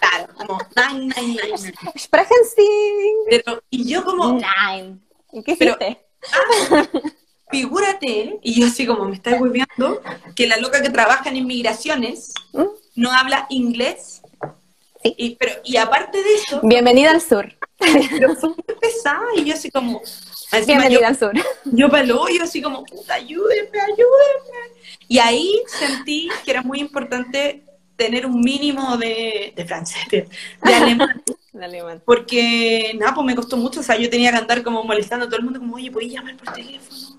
Claro, 0.00 0.32
como, 0.34 0.58
nine, 0.74 1.14
nine, 1.14 1.42
nine. 1.58 1.74
Pero, 3.28 3.62
y 3.68 3.86
yo 3.86 4.02
como... 4.02 4.32
Nine. 4.32 4.98
¿Y 5.30 5.42
qué 5.42 5.52
hiciste? 5.52 6.00
Ah, 6.32 6.88
figúrate, 7.50 8.40
y 8.42 8.58
yo 8.58 8.66
así 8.66 8.86
como 8.86 9.04
me 9.04 9.14
está 9.14 9.34
hueveando, 9.34 10.00
que 10.34 10.46
la 10.46 10.56
loca 10.56 10.80
que 10.80 10.88
trabaja 10.88 11.28
en 11.28 11.36
inmigraciones 11.36 12.32
¿Mm? 12.54 12.64
no 12.94 13.12
habla 13.12 13.46
inglés. 13.50 14.22
Sí. 15.02 15.14
Y, 15.18 15.36
pero, 15.36 15.52
y 15.64 15.76
aparte 15.76 16.22
de 16.22 16.34
eso... 16.34 16.60
Bienvenida 16.62 17.10
al 17.10 17.20
sur. 17.20 17.54
Pero 17.78 18.34
fue 18.36 18.48
muy 18.48 18.78
pesada, 18.80 19.26
y 19.36 19.44
yo 19.44 19.52
así 19.52 19.70
como... 19.70 20.00
Bienvenida 20.52 21.08
al 21.08 21.18
sur. 21.18 21.32
Yo 21.64 21.88
yo 21.88 22.42
así 22.42 22.62
como, 22.62 22.84
puta, 22.84 23.14
ayúdenme, 23.14 23.80
ayúdenme. 23.80 24.76
Y 25.08 25.18
ahí 25.18 25.62
sentí 25.66 26.28
que 26.44 26.50
era 26.50 26.62
muy 26.62 26.80
importante 26.80 27.64
tener 27.96 28.26
un 28.26 28.40
mínimo 28.40 28.96
de, 28.96 29.52
de 29.56 29.64
francés, 29.64 30.02
de, 30.10 30.28
alemán. 30.62 31.22
de 31.52 31.64
alemán. 31.64 32.02
Porque, 32.04 32.92
nada, 32.98 33.14
pues 33.14 33.26
me 33.26 33.34
costó 33.34 33.56
mucho. 33.56 33.80
O 33.80 33.82
sea, 33.82 33.96
yo 33.96 34.08
tenía 34.10 34.30
que 34.30 34.36
andar 34.36 34.62
como 34.62 34.84
molestando 34.84 35.26
a 35.26 35.28
todo 35.28 35.38
el 35.38 35.44
mundo, 35.44 35.58
como, 35.58 35.76
oye, 35.76 35.90
¿puedes 35.90 36.12
llamar 36.12 36.36
por 36.36 36.52
teléfono? 36.52 37.18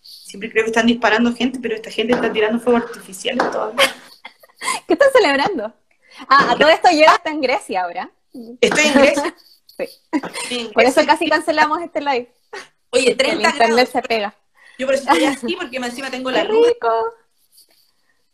Siempre 0.00 0.50
creo 0.50 0.64
que 0.64 0.70
están 0.70 0.86
disparando 0.86 1.34
gente, 1.34 1.58
pero 1.60 1.74
esta 1.74 1.90
gente 1.90 2.14
está 2.14 2.32
tirando 2.32 2.60
fuego 2.60 2.78
artificial 2.78 3.36
todavía. 3.38 3.94
¿Qué 4.86 4.94
están 4.94 5.08
celebrando? 5.12 5.72
Ah, 6.28 6.52
a 6.52 6.56
todo 6.56 6.68
esto 6.68 6.88
llega 6.90 7.12
hasta 7.12 7.30
en 7.30 7.40
Grecia 7.40 7.82
ahora. 7.82 8.10
Estoy 8.60 8.86
en 8.86 8.94
Grecia. 8.94 9.34
sí. 10.48 10.70
Por 10.72 10.84
eso 10.84 11.04
casi 11.04 11.28
cancelamos 11.28 11.80
este 11.82 12.00
live. 12.00 12.32
Oye, 12.90 13.14
30 13.14 13.48
El 13.48 13.54
internet 13.54 13.90
se 13.90 14.02
pega. 14.02 14.34
Yo 14.78 14.86
por 14.86 14.94
eso 14.94 15.04
estoy 15.04 15.24
así, 15.26 15.56
porque 15.56 15.76
encima 15.76 16.10
tengo 16.10 16.30
la 16.30 16.44
luz. 16.44 16.68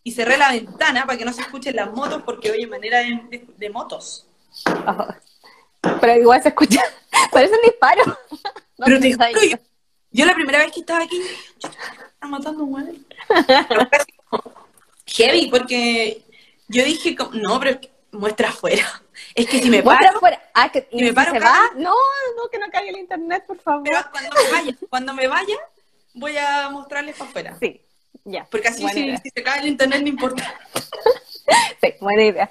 Y 0.04 0.12
cerré 0.12 0.36
la 0.36 0.50
ventana 0.50 1.06
para 1.06 1.16
que 1.16 1.24
no 1.24 1.32
se 1.32 1.42
escuchen 1.42 1.76
las 1.76 1.92
motos, 1.92 2.22
porque 2.24 2.50
oye, 2.50 2.66
manera 2.66 2.98
de, 2.98 3.46
de, 3.56 3.70
motos. 3.70 4.26
Pero 6.00 6.16
igual 6.16 6.42
se 6.42 6.48
escucha. 6.48 6.82
Parece 7.32 7.54
un 7.54 7.62
disparo. 7.62 8.18
Pero 8.84 8.98
te 8.98 9.12
juro, 9.12 9.28
yo, 9.48 9.56
yo, 10.10 10.26
la 10.26 10.34
primera 10.34 10.58
vez 10.58 10.72
que 10.72 10.80
estaba 10.80 11.04
aquí, 11.04 11.20
yo 11.60 11.68
estaba 11.68 12.30
matando 12.30 12.64
un 12.64 13.06
Heavy, 15.06 15.48
porque 15.50 16.24
yo 16.66 16.84
dije, 16.84 17.16
no, 17.34 17.60
pero 17.60 17.78
muestra 18.10 18.48
afuera. 18.48 19.02
Es 19.34 19.46
que 19.48 19.60
si 19.60 19.70
me 19.70 19.82
paro, 19.82 20.08
afuera. 20.16 20.42
Ah, 20.54 20.70
que, 20.70 20.86
si 20.90 21.02
me 21.02 21.12
paro, 21.12 21.32
se 21.32 21.38
va, 21.40 21.58
no, 21.76 21.94
no, 22.36 22.48
que 22.50 22.58
no 22.58 22.70
caiga 22.70 22.90
el 22.90 22.98
internet, 22.98 23.44
por 23.46 23.58
favor. 23.60 23.82
Pero 23.84 24.00
cuando 24.10 24.30
me 24.42 24.50
vaya, 24.50 24.76
cuando 24.90 25.14
me 25.14 25.28
vaya, 25.28 25.56
voy 26.14 26.36
a 26.36 26.68
mostrarles 26.70 27.16
para 27.16 27.30
afuera. 27.30 27.56
Sí, 27.60 27.80
ya. 28.24 28.46
Porque 28.50 28.68
así 28.68 28.86
si, 28.88 29.16
se 29.16 29.42
cae 29.42 29.60
el 29.60 29.68
internet 29.68 30.02
no 30.02 30.08
importa. 30.08 30.42
Sí, 31.82 31.94
buena 32.00 32.22
idea. 32.22 32.50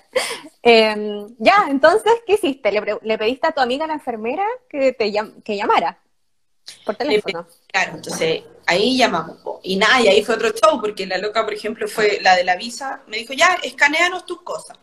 Eh, 0.62 1.26
ya, 1.40 1.68
entonces, 1.70 2.12
¿qué 2.28 2.34
hiciste? 2.34 2.70
¿Le, 2.72 2.82
pre- 2.82 3.00
le 3.02 3.18
pediste 3.18 3.48
a 3.48 3.52
tu 3.54 3.62
amiga 3.62 3.88
la 3.88 3.94
enfermera 3.94 4.44
que 4.70 4.92
te 4.92 5.10
llam- 5.10 5.42
que 5.44 5.56
llamara 5.56 5.98
por 6.86 6.96
teléfono? 6.96 7.48
Claro, 7.68 7.94
entonces 7.96 8.44
ahí 8.66 8.98
llamamos. 8.98 9.38
Y 9.64 9.76
nada, 9.76 10.02
y 10.02 10.08
ahí 10.08 10.24
fue 10.24 10.36
otro 10.36 10.50
show, 10.50 10.80
porque 10.80 11.06
la 11.06 11.18
loca, 11.18 11.44
por 11.44 11.54
ejemplo, 11.54 11.88
fue 11.88 12.20
la 12.22 12.36
de 12.36 12.44
la 12.44 12.56
visa, 12.56 13.02
me 13.08 13.18
dijo, 13.18 13.34
ya, 13.34 13.58
escaneanos 13.64 14.26
tus 14.26 14.42
cosas. 14.42 14.78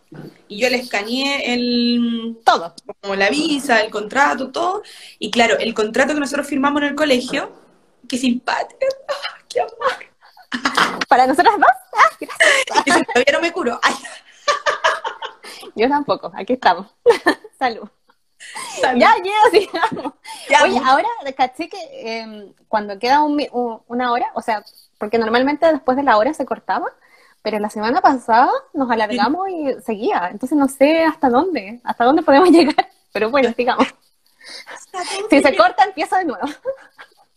Y 0.47 0.59
yo 0.59 0.71
le 0.71 0.77
escaneé 0.77 1.55
el, 1.55 2.39
Todo. 2.45 2.75
como 3.01 3.15
la 3.17 3.31
visa, 3.31 3.81
el 3.81 3.91
contrato, 3.91 4.51
todo. 4.51 4.83
Y 5.19 5.31
claro, 5.31 5.59
el 5.59 5.75
contrato 5.75 6.15
que 6.15 6.21
nosotros 6.21 6.47
firmamos 6.47 6.83
en 6.83 6.89
el 6.89 6.95
colegio, 6.95 7.53
qué 8.09 8.19
simpática, 8.19 8.87
¡Ah, 9.09 9.39
qué 9.49 9.61
amor. 9.61 10.99
¿Para 11.09 11.27
nosotras 11.27 11.55
dos? 11.59 11.69
Ah, 11.95 12.11
gracias. 12.21 13.01
Y 13.01 13.05
todavía 13.05 13.33
no 13.33 13.41
me 13.41 13.53
curo. 13.53 13.79
Ay, 13.83 13.95
Yo 15.75 15.89
tampoco, 15.89 16.33
aquí 16.35 16.55
estamos. 16.55 16.87
Salud. 17.59 17.89
Salud. 18.81 19.01
Ya, 19.01 19.15
ya, 19.25 19.51
sigamos. 19.61 20.13
Ya, 20.49 20.63
Oye, 20.65 20.81
mu- 20.81 20.87
ahora 20.87 21.09
caché 21.37 21.69
que 21.69 21.79
eh, 21.93 22.53
cuando 22.69 22.99
queda 22.99 23.23
un 23.23 23.37
mi- 23.37 23.49
un- 23.53 23.81
una 23.89 24.13
hora, 24.13 24.31
o 24.35 24.43
sea, 24.43 24.65
porque 24.99 25.19
normalmente 25.19 25.67
después 25.71 25.97
de 25.97 26.03
la 26.03 26.17
hora 26.17 26.35
se 26.35 26.45
cortaba, 26.47 26.87
pero 27.43 27.59
la 27.59 27.71
semana 27.71 28.01
pasada 28.01 28.51
nos 28.75 28.91
alargamos 28.91 29.49
y 29.49 29.75
seguía. 29.85 30.29
Entonces 30.31 30.59
no 30.59 30.69
sé 30.69 31.05
hasta 31.05 31.29
dónde, 31.31 31.81
hasta 31.85 32.05
dónde 32.05 32.23
podemos 32.23 32.51
llegar. 32.51 32.89
Pero 33.13 33.31
bueno, 33.31 33.53
sigamos. 33.57 33.87
Si 35.31 35.41
se 35.43 35.57
corta, 35.57 35.85
empieza 35.85 36.19
de 36.19 36.25
nuevo. 36.25 36.47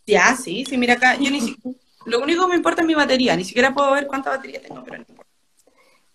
Ya, 0.06 0.34
sí, 0.36 0.64
sí, 0.64 0.76
mira 0.78 0.94
acá, 0.94 1.14
yo 1.16 1.30
ni 1.30 1.40
si- 1.40 1.56
Lo 2.04 2.20
único 2.20 2.42
que 2.42 2.48
me 2.50 2.56
importa 2.56 2.82
es 2.82 2.86
mi 2.86 2.94
batería, 2.94 3.36
ni 3.36 3.44
siquiera 3.44 3.72
puedo 3.72 3.92
ver 3.92 4.06
cuánta 4.06 4.30
batería 4.30 4.60
tengo, 4.60 4.82
pero 4.82 4.96
no 4.98 5.04
importa. 5.08 5.30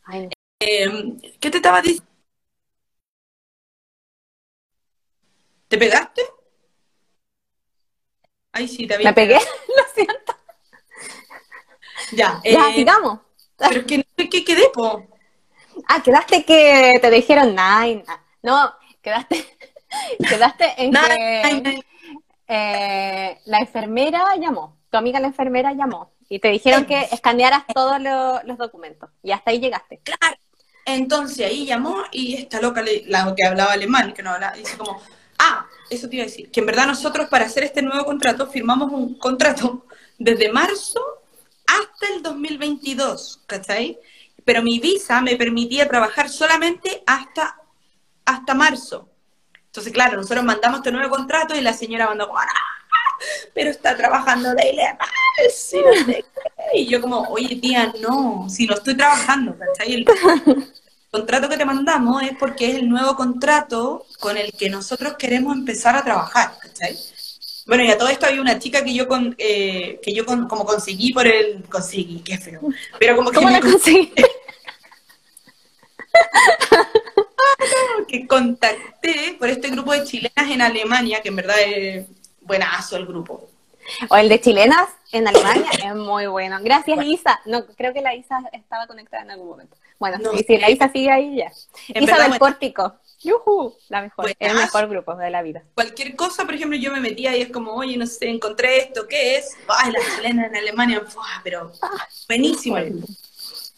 Ay, 0.05 0.23
no. 0.23 0.29
Eh, 0.59 1.35
¿Qué 1.39 1.49
te 1.51 1.57
estaba 1.57 1.81
diciendo? 1.81 2.06
¿Te 5.67 5.77
pegaste? 5.77 6.21
Ay, 8.51 8.67
sí, 8.67 8.87
te 8.87 8.95
había 8.95 9.09
me 9.09 9.13
pegué, 9.13 9.35
lo 9.77 9.83
siento. 9.93 10.33
Ya, 12.13 12.41
Ya, 12.43 12.69
eh, 12.69 12.73
sigamos. 12.75 13.19
pero 13.57 13.81
es 13.81 13.85
que 13.85 13.97
no 13.99 14.03
sé 14.17 14.29
qué 14.29 14.43
quedé, 14.45 14.69
po. 14.73 15.03
Ah, 15.87 16.01
quedaste 16.01 16.43
que 16.43 16.93
te 17.01 17.11
dijeron 17.11 17.55
nine. 17.55 18.03
No, 18.41 18.73
quedaste, 19.01 19.45
quedaste 20.27 20.73
en 20.77 20.91
que 20.91 21.83
eh, 22.47 23.41
la 23.45 23.57
enfermera 23.59 24.23
llamó, 24.39 24.77
tu 24.89 24.97
amiga 24.97 25.19
la 25.19 25.27
enfermera 25.27 25.73
llamó 25.73 26.13
y 26.29 26.39
te 26.39 26.47
dijeron 26.49 26.85
que 26.85 27.01
escanearas 27.11 27.63
todos 27.73 28.01
lo- 28.01 28.41
los 28.43 28.57
documentos 28.57 29.09
y 29.21 29.31
hasta 29.31 29.51
ahí 29.51 29.59
llegaste. 29.59 30.01
Entonces 30.85 31.45
ahí 31.45 31.65
llamó 31.65 32.03
y 32.11 32.35
esta 32.35 32.61
loca, 32.61 32.81
la 33.07 33.33
que 33.35 33.45
hablaba 33.45 33.73
alemán, 33.73 34.13
que 34.13 34.23
no 34.23 34.31
hablaba, 34.31 34.55
dice 34.55 34.77
como, 34.77 35.01
ah, 35.39 35.65
eso 35.89 36.09
te 36.09 36.15
iba 36.17 36.23
a 36.23 36.27
decir, 36.27 36.51
que 36.51 36.59
en 36.59 36.65
verdad 36.65 36.87
nosotros 36.87 37.27
para 37.29 37.45
hacer 37.45 37.63
este 37.63 37.81
nuevo 37.81 38.05
contrato 38.05 38.47
firmamos 38.47 38.91
un 38.91 39.17
contrato 39.17 39.85
desde 40.17 40.51
marzo 40.51 41.01
hasta 41.65 42.13
el 42.15 42.21
2022, 42.23 43.41
¿cachai? 43.45 43.99
Pero 44.45 44.61
mi 44.61 44.79
visa 44.79 45.21
me 45.21 45.35
permitía 45.35 45.87
trabajar 45.87 46.29
solamente 46.29 47.03
hasta, 47.05 47.59
hasta 48.25 48.53
marzo. 48.53 49.09
Entonces, 49.65 49.91
claro, 49.93 50.17
nosotros 50.17 50.43
mandamos 50.43 50.79
este 50.79 50.91
nuevo 50.91 51.09
contrato 51.09 51.55
y 51.55 51.61
la 51.61 51.73
señora 51.73 52.07
mandó, 52.07 52.31
"Ah, 52.35 52.47
pero 53.53 53.69
está 53.69 53.95
trabajando 53.95 54.53
de 54.55 54.69
ilegal, 54.69 54.97
sí, 55.53 55.77
no 55.85 56.05
sé 56.05 56.23
qué". 56.33 56.79
Y 56.79 56.87
yo 56.87 57.01
como, 57.01 57.21
oye 57.29 57.55
tía, 57.57 57.93
no, 57.99 58.47
si 58.49 58.65
no 58.65 58.75
estoy 58.75 58.95
trabajando, 58.95 59.55
¿cachai? 59.57 60.05
Contrato 61.17 61.49
que 61.49 61.57
te 61.57 61.65
mandamos 61.65 62.21
es 62.21 62.37
porque 62.37 62.69
es 62.69 62.75
el 62.75 62.87
nuevo 62.87 63.15
contrato 63.15 64.05
con 64.19 64.37
el 64.37 64.51
que 64.53 64.69
nosotros 64.69 65.15
queremos 65.17 65.55
empezar 65.55 65.95
a 65.95 66.03
trabajar, 66.03 66.51
¿cachai? 66.61 66.95
Bueno, 67.65 67.83
y 67.83 67.89
a 67.89 67.97
todo 67.97 68.09
esto 68.09 68.27
había 68.27 68.39
una 68.39 68.59
chica 68.59 68.83
que 68.83 68.93
yo 68.93 69.07
con, 69.07 69.33
eh, 69.39 69.99
que 70.03 70.13
yo 70.13 70.27
con- 70.27 70.47
como 70.47 70.63
conseguí 70.63 71.11
por 71.13 71.25
el, 71.27 71.63
conseguí, 71.69 72.19
qué 72.21 72.37
feo, 72.37 72.61
pero 72.99 73.15
como 73.15 73.31
que 73.31 73.37
¿Cómo 73.37 73.49
la 73.49 73.59
conseguiste? 73.59 74.23
que 78.07 78.27
contacté 78.27 79.35
por 79.39 79.49
este 79.49 79.69
grupo 79.69 79.91
de 79.93 80.03
chilenas 80.03 80.51
en 80.51 80.61
Alemania, 80.61 81.21
que 81.21 81.29
en 81.29 81.35
verdad 81.35 81.55
es 81.65 82.05
buenazo 82.41 82.95
el 82.95 83.07
grupo. 83.07 83.49
O 84.09 84.15
el 84.17 84.29
de 84.29 84.39
chilenas 84.39 84.87
en 85.11 85.27
Alemania 85.27 85.69
es 85.83 85.95
muy 85.95 86.27
bueno. 86.27 86.57
Gracias, 86.61 87.03
Isa. 87.05 87.39
No, 87.45 87.65
creo 87.65 87.93
que 87.93 88.01
la 88.01 88.13
Isa 88.15 88.39
estaba 88.51 88.85
conectada 88.85 89.23
en 89.23 89.31
algún 89.31 89.47
momento. 89.49 89.75
Bueno, 89.99 90.17
No 90.19 90.33
y 90.33 90.43
si 90.43 90.57
la 90.57 90.69
Isa 90.69 90.89
sigue 90.89 91.11
ahí 91.11 91.37
ya. 91.37 91.51
En 91.89 92.03
Isa 92.03 92.13
verdad, 92.13 92.29
del. 92.29 92.39
Pórtico. 92.39 92.95
¡Yujú! 93.23 93.75
La 93.89 94.01
mejor. 94.01 94.29
El 94.29 94.35
Buenazo. 94.39 94.61
mejor 94.61 94.89
grupo 94.89 95.15
de 95.15 95.29
la 95.31 95.41
vida. 95.41 95.63
Cualquier 95.73 96.15
cosa, 96.15 96.45
por 96.45 96.53
ejemplo, 96.53 96.77
yo 96.77 96.91
me 96.91 96.99
metía 96.99 97.35
y 97.35 97.41
es 97.41 97.51
como, 97.51 97.73
oye, 97.73 97.97
no 97.97 98.05
sé, 98.05 98.29
encontré 98.29 98.77
esto, 98.77 99.07
¿qué 99.07 99.37
es? 99.37 99.55
Ay, 99.67 99.91
las 99.91 100.03
chilenas 100.15 100.51
en 100.51 100.55
Alemania, 100.57 101.01
¡fua! 101.07 101.25
pero 101.43 101.71
buenísimo. 102.27 102.75
grupo. 102.75 103.07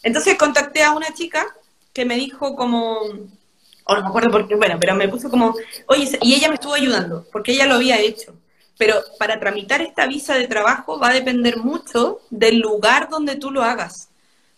Entonces 0.04 0.38
contacté 0.38 0.84
a 0.84 0.92
una 0.92 1.14
chica 1.14 1.46
que 1.94 2.06
me 2.06 2.16
dijo 2.16 2.56
como, 2.56 2.98
o 2.98 3.96
no 3.96 4.02
me 4.02 4.08
acuerdo 4.08 4.30
por 4.30 4.48
qué, 4.48 4.56
bueno, 4.56 4.78
pero 4.80 4.96
me 4.96 5.08
puso 5.08 5.30
como, 5.30 5.56
oye, 5.88 6.18
y 6.22 6.36
ella 6.36 6.50
me 6.50 6.56
estuvo 6.56 6.74
ayudando, 6.74 7.26
porque 7.32 7.54
ella 7.54 7.66
lo 7.66 7.76
había 7.76 8.00
hecho. 8.00 8.36
Pero 8.78 8.96
para 9.18 9.40
tramitar 9.40 9.82
esta 9.82 10.06
visa 10.06 10.36
de 10.36 10.48
trabajo 10.48 11.00
va 11.00 11.10
a 11.10 11.14
depender 11.14 11.58
mucho 11.58 12.22
del 12.30 12.60
lugar 12.60 13.10
donde 13.10 13.36
tú 13.36 13.52
lo 13.52 13.64
hagas. 13.64 14.10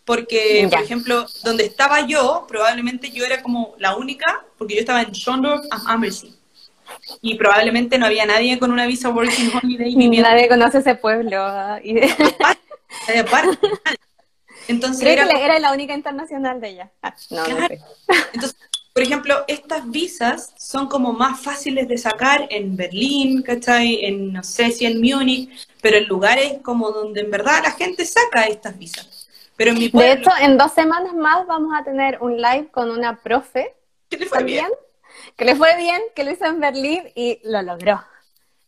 Porque, 0.05 0.61
Ya. 0.63 0.69
por 0.69 0.79
ejemplo, 0.83 1.25
donde 1.43 1.65
estaba 1.65 2.05
yo, 2.07 2.45
probablemente 2.47 3.11
yo 3.11 3.23
era 3.25 3.41
como 3.43 3.75
la 3.77 3.95
única, 3.95 4.43
porque 4.57 4.75
yo 4.75 4.79
estaba 4.79 5.01
en 5.03 5.11
Schondorf 5.13 5.65
am 5.71 5.87
Ammersee. 5.87 6.33
Y 7.21 7.35
probablemente 7.35 7.97
no 7.97 8.05
había 8.07 8.25
nadie 8.25 8.59
con 8.59 8.71
una 8.71 8.85
visa 8.85 9.09
Working 9.09 9.51
Holiday 9.53 9.95
viviendo 9.95 10.27
Nadie 10.29 10.47
conoce 10.49 10.79
ese 10.79 10.95
pueblo. 10.95 11.37
y- 11.83 11.99
ahí 13.07 13.17
aparte. 13.19 13.57
Entonces 14.67 15.01
Creo 15.01 15.13
era 15.13 15.27
que 15.27 15.43
era 15.45 15.59
la 15.59 15.71
única 15.71 15.93
internacional 15.93 16.59
de 16.61 16.69
ella. 16.69 16.91
Ah, 17.01 17.15
no, 17.29 17.37
no 17.37 17.45
Claro. 17.45 17.67
sé. 17.67 17.79
Entonces, 18.33 18.57
por 18.93 19.03
ejemplo, 19.03 19.43
estas 19.47 19.89
visas 19.89 20.53
son 20.57 20.87
como 20.87 21.13
más 21.13 21.39
fáciles 21.39 21.87
de 21.87 21.97
sacar 21.97 22.47
en 22.49 22.75
Berlín, 22.75 23.41
¿cachai? 23.41 24.03
En, 24.05 24.33
no 24.33 24.43
sé 24.43 24.71
si 24.71 24.85
en 24.85 24.99
Múnich, 24.99 25.49
pero 25.81 25.97
en 25.97 26.07
lugares 26.07 26.55
como 26.63 26.91
donde 26.91 27.21
en 27.21 27.31
verdad 27.31 27.61
la 27.63 27.71
gente 27.71 28.05
saca 28.05 28.43
estas 28.43 28.77
visas. 28.77 29.20
Pero 29.61 29.73
en 29.73 29.77
mi 29.77 29.89
De 29.89 30.11
hecho, 30.13 30.31
en 30.41 30.57
dos 30.57 30.71
semanas 30.71 31.13
más 31.13 31.45
vamos 31.45 31.71
a 31.79 31.83
tener 31.83 32.17
un 32.19 32.35
live 32.35 32.69
con 32.71 32.89
una 32.89 33.21
profe 33.21 33.75
¿qué 34.09 34.17
le 34.17 34.25
fue 34.25 34.43
bien? 34.43 34.65
que 35.37 35.45
le 35.45 35.55
fue 35.55 35.77
bien, 35.77 36.01
que 36.15 36.23
lo 36.23 36.31
hizo 36.31 36.45
en 36.45 36.59
Berlín 36.59 37.03
y 37.13 37.39
lo 37.43 37.61
logró. 37.61 38.03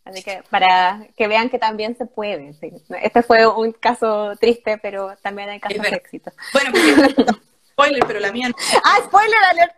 Así 0.06 0.22
que 0.22 0.44
para 0.52 1.08
que 1.18 1.28
vean 1.28 1.50
que 1.50 1.58
también 1.58 1.98
se 1.98 2.06
puede. 2.06 2.54
sí. 2.54 2.72
Este 3.02 3.24
fue 3.24 3.48
un 3.48 3.72
caso 3.72 4.34
triste, 4.40 4.78
pero 4.78 5.16
también 5.24 5.50
hay 5.50 5.60
casos 5.60 5.82
de 5.82 5.90
éxito. 5.90 6.32
Bueno, 6.54 6.70
porque, 6.72 7.32
spoiler, 7.72 8.04
pero 8.06 8.20
la 8.20 8.32
mía 8.32 8.50
no. 8.50 8.56
¡Ah, 8.84 9.00
spoiler 9.04 9.38
alert! 9.50 9.74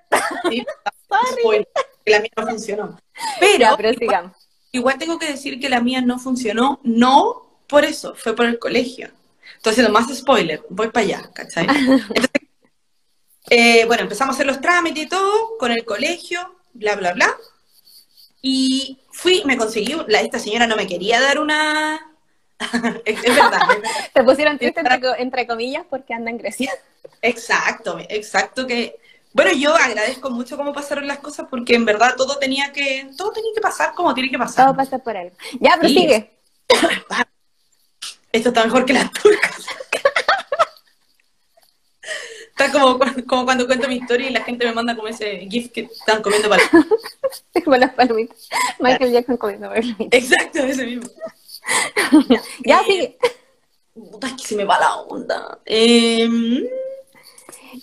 sí, 0.50 0.66
spoiler, 1.40 1.68
que 2.04 2.12
la 2.12 2.20
mía 2.20 2.32
no 2.36 2.46
funcionó. 2.48 3.00
Pero, 3.40 3.58
Ya, 3.60 3.78
pero 3.78 3.90
igual, 3.92 4.00
sigamos. 4.00 4.50
igual 4.74 4.98
tengo 4.98 5.18
que 5.18 5.28
decir 5.28 5.62
que 5.62 5.70
la 5.70 5.80
mía 5.80 6.02
no 6.02 6.20
funcionó, 6.20 6.82
no 6.84 7.62
por 7.70 7.86
eso, 7.86 8.16
fue 8.16 8.36
por 8.36 8.48
el 8.48 8.60
colegio. 8.60 9.12
Entonces, 9.66 9.84
lo 9.84 9.90
más 9.92 10.16
spoiler, 10.16 10.64
voy 10.70 10.90
para 10.92 11.06
allá, 11.08 11.30
¿cachai? 11.34 11.66
Entonces, 11.68 12.30
eh, 13.50 13.84
bueno, 13.86 14.04
empezamos 14.04 14.34
a 14.34 14.36
hacer 14.36 14.46
los 14.46 14.62
trámites 14.62 15.04
y 15.06 15.08
todo 15.10 15.58
con 15.58 15.72
el 15.72 15.84
colegio, 15.84 16.56
bla, 16.74 16.96
bla, 16.96 17.14
bla. 17.14 17.36
Y 18.44 19.00
fui, 19.12 19.42
me 19.46 19.58
conseguí, 19.58 19.96
la, 20.08 20.22
esta 20.22 20.38
señora 20.38 20.68
no 20.68 20.76
me 20.76 20.86
quería 20.86 21.20
dar 21.20 21.40
una... 21.40 22.12
es, 23.06 23.24
es 23.24 23.36
verdad, 23.36 23.60
es 23.64 23.82
verdad. 23.82 23.92
Te 24.14 24.24
pusieron 24.24 24.58
triste 24.60 24.82
entre, 24.82 25.02
co- 25.02 25.16
entre 25.18 25.48
comillas 25.48 25.84
porque 25.90 26.14
anda 26.14 26.30
en 26.30 26.38
Grecia. 26.38 26.72
Exacto, 27.24 27.98
exacto 28.08 28.68
que... 28.68 28.98
Bueno, 29.34 29.52
yo 29.52 29.76
agradezco 29.76 30.30
mucho 30.30 30.58
cómo 30.58 30.74
pasaron 30.74 31.08
las 31.08 31.18
cosas 31.20 31.48
porque 31.50 31.74
en 31.74 31.86
verdad 31.86 32.14
todo 32.16 32.38
tenía 32.38 32.72
que, 32.72 33.10
todo 33.18 33.32
tenía 33.32 33.50
que 33.54 33.62
pasar 33.62 33.94
como 33.96 34.14
tiene 34.14 34.30
que 34.30 34.38
pasar. 34.38 34.66
Todo 34.68 34.76
pasa 34.78 35.00
por 35.00 35.18
algo. 35.18 35.36
Ya, 35.60 35.74
pero 35.76 35.90
Sí. 35.90 35.96
sigue. 35.96 36.32
Esto 38.36 38.50
está 38.50 38.66
mejor 38.66 38.84
que 38.86 38.92
las 38.92 39.10
turcas. 39.14 39.66
Está 42.50 42.70
como, 42.72 43.00
como 43.28 43.46
cuando 43.46 43.66
cuento 43.66 43.88
mi 43.88 43.96
historia 43.96 44.30
y 44.30 44.34
la 44.34 44.44
gente 44.44 44.66
me 44.66 44.74
manda 44.74 44.94
como 44.94 45.08
ese 45.08 45.48
gif 45.50 45.72
que 45.72 45.82
están 45.82 46.22
comiendo 46.22 46.50
para... 46.50 46.64
Como 47.64 47.78
las 47.78 47.94
palomitas. 47.94 48.50
Michael 48.80 49.12
Jackson 49.14 49.38
comiendo 49.38 49.70
palomitas. 49.70 50.08
Exacto, 50.12 50.60
ese 50.60 50.86
mismo. 50.86 51.10
Ya, 52.66 52.80
Eh, 52.82 52.84
sigue. 52.86 53.18
Puta, 53.94 54.28
es 54.28 54.34
que 54.34 54.44
se 54.48 54.56
me 54.58 54.66
va 54.66 54.80
la 54.80 54.96
onda. 54.98 55.60
Em, 55.66 56.62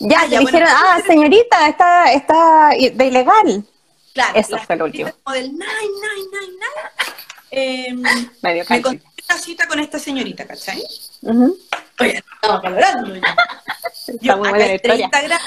Ya, 0.00 0.20
ah, 0.20 0.26
ya, 0.26 0.38
dijeron, 0.40 0.68
bueno. 0.68 0.86
ah, 0.86 1.00
señorita, 1.06 1.68
está, 1.68 2.12
está 2.12 2.68
de 2.92 3.06
ilegal. 3.06 3.64
claro, 4.14 4.38
Eso 4.38 4.58
fue 4.58 4.76
lo 4.76 4.84
último. 4.84 5.10
Como 5.22 5.34
del 5.34 5.50
nine, 5.52 5.64
nine, 5.64 6.28
nine, 6.30 6.52
nine. 6.52 6.92
Em, 7.50 8.02
Medio 8.42 8.64
me 8.68 8.80
canchita. 8.82 9.11
Cita 9.38 9.66
con 9.66 9.78
esta 9.80 9.98
señorita, 9.98 10.46
¿cachai? 10.46 10.82
Ujú. 11.22 11.58
Oye, 12.00 12.18
estamos 12.18 12.62
valorando. 12.62 13.14
Está 14.06 14.12
Yo 14.20 14.36
muy 14.38 14.48
acá 14.48 14.66
en 14.66 14.74
historia. 14.74 15.10
30 15.10 15.22
grados, 15.22 15.46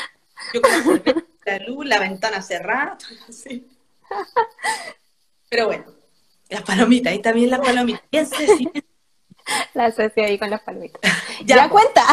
yo 0.54 0.62
con 0.62 1.04
la, 1.46 1.60
luz, 1.60 1.86
la 1.86 2.00
ventana 2.00 2.42
cerrada, 2.42 2.98
todo 2.98 3.18
así. 3.30 3.68
Pero 5.50 5.68
bueno, 5.68 5.86
las 6.50 6.62
palomitas, 6.64 7.12
ahí 7.12 7.22
también 7.22 7.50
las 7.50 7.60
palomitas. 7.60 8.04
Bien, 8.12 8.26
Ceci. 8.30 8.70
La 9.74 9.86
asocio 9.86 10.24
ahí 10.26 10.38
con 10.40 10.50
las 10.50 10.62
palmitas. 10.62 11.02
Ya, 11.46 11.56
Ya, 11.58 11.70
cuenta. 11.70 12.04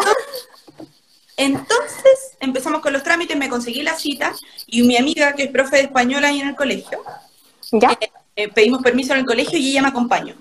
Entonces 1.37 2.37
empezamos 2.41 2.81
con 2.83 2.93
los 2.93 3.03
trámites, 3.03 3.37
me 3.37 3.49
conseguí 3.49 3.83
la 3.83 3.95
cita 3.97 4.35
y 4.67 4.83
mi 4.83 4.97
amiga, 4.97 5.33
que 5.35 5.45
es 5.45 5.51
profe 5.51 5.77
de 5.77 5.83
español 5.85 6.25
ahí 6.25 6.41
en 6.41 6.49
el 6.49 6.57
colegio, 6.57 7.03
Ya. 7.73 7.99
eh, 8.37 8.49
pedimos 8.49 8.83
permiso 8.83 9.13
en 9.15 9.21
el 9.21 9.27
colegio 9.27 9.59
y 9.59 9.71
ella 9.71 9.83
me 9.83 9.89
acompañó. 9.89 10.35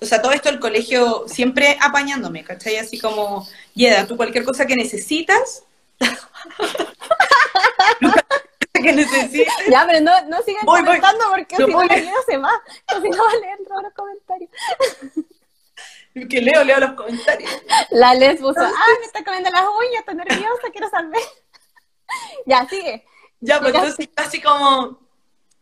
O 0.00 0.06
sea, 0.06 0.22
todo 0.22 0.32
esto 0.32 0.48
el 0.48 0.60
colegio 0.60 1.24
siempre 1.28 1.76
apañándome, 1.80 2.44
¿cachai? 2.44 2.76
Así 2.76 2.98
como, 2.98 3.46
Yeda, 3.74 4.06
tú 4.06 4.16
cualquier 4.16 4.44
cosa 4.44 4.66
que 4.66 4.76
necesitas, 4.76 5.64
que 8.72 8.92
necesites, 8.92 9.52
Ya, 9.70 9.84
pero 9.86 10.00
no, 10.00 10.12
no 10.28 10.42
sigan 10.42 10.66
Voy, 10.66 10.82
porque 10.84 11.00
No 11.58 11.66
si 11.66 11.72
no 11.72 11.78
voy. 11.78 11.88
la 11.88 11.96
vida 11.96 12.12
se 12.26 12.36
va. 12.36 12.50
Si 13.00 13.08
no, 13.08 13.24
entro 13.58 13.78
a 13.78 13.82
los 13.82 13.92
comentarios. 13.94 14.50
que 16.30 16.40
leo, 16.40 16.64
leo 16.64 16.80
los 16.80 16.92
comentarios. 16.92 17.50
La 17.90 18.14
Les 18.14 18.40
puso, 18.40 18.60
ah, 18.60 18.84
me 19.00 19.06
está 19.06 19.24
comiendo 19.24 19.50
las 19.50 19.62
uñas, 19.62 20.00
estoy 20.00 20.14
nerviosa, 20.16 20.70
quiero 20.72 20.88
saber. 20.90 21.20
ya, 22.46 22.66
sigue. 22.68 23.04
Ya, 23.40 23.60
pues 23.60 23.74
entonces 23.74 24.08
así 24.16 24.40
como, 24.40 24.98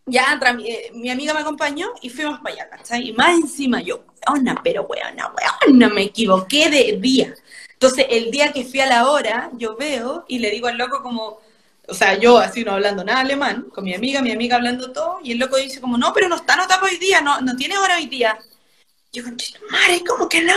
ya, 0.07 0.41
eh, 0.65 0.91
mi 0.95 1.11
amiga 1.11 1.33
me 1.35 1.41
acompañó 1.41 1.89
y 2.01 2.11
fuimos 2.11 2.41
para 2.41 2.55
allá, 2.55 2.71
¿cachai? 2.71 3.09
Y 3.09 3.13
más 3.13 3.31
encima 3.31 3.81
yo, 3.81 4.05
weona, 4.27 4.61
pero 4.63 4.83
weona, 4.83 5.33
weona, 5.67 5.89
me 5.89 6.03
equivoqué 6.03 6.71
de 6.71 6.99
día. 7.01 7.35
Entonces, 7.73 8.07
el 8.11 8.31
día 8.31 8.53
que 8.53 8.65
fui 8.65 8.81
a 8.81 8.87
la 8.87 9.11
hora, 9.11 9.51
yo 9.55 9.77
veo 9.77 10.25
y 10.29 10.39
le 10.39 10.51
digo 10.51 10.69
al 10.69 10.79
loco 10.79 11.03
como, 11.03 11.41
o 11.89 11.95
sea, 11.95 12.17
yo 12.19 12.39
así 12.39 12.65
no 12.65 12.73
hablando 12.73 13.05
nada 13.05 13.21
alemán, 13.21 13.69
con 13.75 13.85
mi 13.85 13.95
amiga, 13.95 14.23
mi 14.23 14.33
amiga 14.33 14.57
hablando 14.57 14.93
todo, 14.93 15.19
y 15.23 15.33
el 15.33 15.39
loco 15.39 15.57
dice 15.57 15.81
como, 15.81 15.99
no, 15.99 16.13
pero 16.13 16.29
no 16.29 16.37
está 16.37 16.55
anotado 16.55 16.87
hoy 16.87 16.97
día, 16.99 17.21
no, 17.21 17.41
no 17.41 17.57
tiene 17.57 17.79
hora 17.79 17.97
hoy 17.97 18.07
día. 18.07 18.39
Yo, 19.13 19.25
madre, 19.71 20.03
¿cómo 20.07 20.29
que 20.29 20.43
no? 20.43 20.55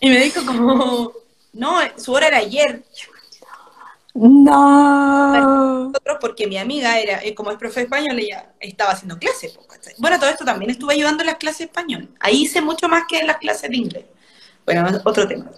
Y 0.00 0.08
me 0.08 0.18
dijo 0.24 0.44
como, 0.44 1.12
no, 1.52 1.78
su 1.96 2.12
hora 2.12 2.28
era 2.28 2.38
ayer. 2.38 2.82
No. 4.14 5.86
nosotros 5.86 6.18
porque 6.20 6.46
mi 6.46 6.56
amiga 6.56 6.98
era, 7.00 7.22
eh, 7.22 7.34
como 7.34 7.50
es 7.50 7.58
profe 7.58 7.80
de 7.80 7.84
español, 7.84 8.18
ella 8.18 8.52
estaba 8.60 8.92
haciendo 8.92 9.18
clases. 9.18 9.58
Bueno, 9.98 10.18
todo 10.20 10.30
esto 10.30 10.44
también 10.44 10.70
estuve 10.70 10.94
ayudando 10.94 11.22
en 11.22 11.26
las 11.26 11.36
clases 11.36 11.58
de 11.58 11.64
español. 11.64 12.08
Ahí 12.20 12.42
hice 12.42 12.60
mucho 12.60 12.88
más 12.88 13.04
que 13.08 13.18
en 13.18 13.26
las 13.26 13.38
clases 13.38 13.70
de 13.70 13.76
inglés. 13.76 14.04
Bueno, 14.64 14.86
otro 15.04 15.26
tema. 15.26 15.50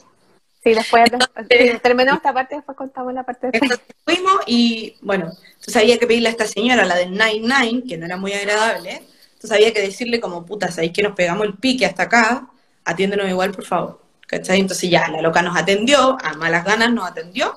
Sí, 0.64 0.74
después, 0.74 1.04
sí, 1.48 1.78
terminamos 1.80 2.18
esta 2.18 2.32
parte, 2.32 2.57
después 2.57 2.76
contamos 2.76 3.14
la 3.14 3.22
parte 3.22 3.46
de 3.46 3.59
Entonces 3.59 3.86
fuimos 4.04 4.40
y, 4.46 4.96
bueno, 5.00 5.30
entonces 5.48 5.76
había 5.76 5.96
que 5.96 6.09
pedirle 6.09 6.28
a 6.28 6.32
esta 6.32 6.46
señora, 6.46 6.84
la 6.84 6.96
del 6.96 7.16
99, 7.16 7.84
que 7.86 7.96
no 7.96 8.07
era 8.07 8.16
muy 8.16 8.32
agradable. 8.32 9.02
Entonces 9.34 9.52
había 9.52 9.72
que 9.72 9.82
decirle 9.82 10.18
como, 10.18 10.44
puta, 10.44 10.72
¿sabéis 10.72 10.92
que 10.92 11.02
nos 11.02 11.12
pegamos 11.12 11.46
el 11.46 11.54
pique 11.54 11.86
hasta 11.86 12.04
acá? 12.04 12.48
Atiéndenos 12.84 13.28
igual, 13.28 13.52
por 13.52 13.64
favor. 13.64 14.00
¿Cachai? 14.26 14.59
Entonces 14.59 14.90
ya, 14.90 15.07
la 15.07 15.20
loca 15.20 15.40
nos 15.40 15.57
atendió, 15.57 16.18
a 16.20 16.34
malas 16.34 16.64
ganas 16.64 16.90
nos 16.90 17.09
atendió. 17.09 17.54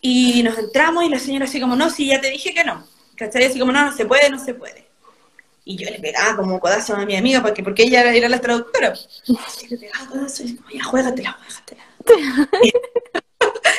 Y 0.00 0.42
nos 0.42 0.58
entramos 0.58 1.04
y 1.04 1.08
la 1.08 1.18
señora 1.18 1.44
así 1.46 1.60
como, 1.60 1.76
no, 1.76 1.90
sí, 1.90 2.06
ya 2.06 2.20
te 2.20 2.30
dije 2.30 2.52
que 2.54 2.64
no. 2.64 2.86
¿Cachai? 3.16 3.44
Así 3.44 3.58
como, 3.58 3.72
no, 3.72 3.84
no 3.84 3.92
se 3.96 4.04
puede, 4.06 4.28
no 4.30 4.38
se 4.38 4.54
puede. 4.54 4.86
Y 5.64 5.76
yo 5.76 5.90
le 5.90 5.98
pegaba 5.98 6.36
como 6.36 6.60
codazo 6.60 6.94
a 6.94 7.04
mi 7.04 7.16
amiga 7.16 7.42
porque, 7.42 7.62
porque 7.62 7.84
ella 7.84 8.12
era, 8.12 8.28
la 8.28 8.40
traductora. 8.40 8.92
Así 9.46 9.68
le 9.68 9.78
pegaba 9.78 10.06
codazo 10.06 10.44
y 10.44 10.56
como, 10.56 10.70
ya, 10.70 10.84
juégatela, 10.84 11.32
juégatela. 11.32 11.84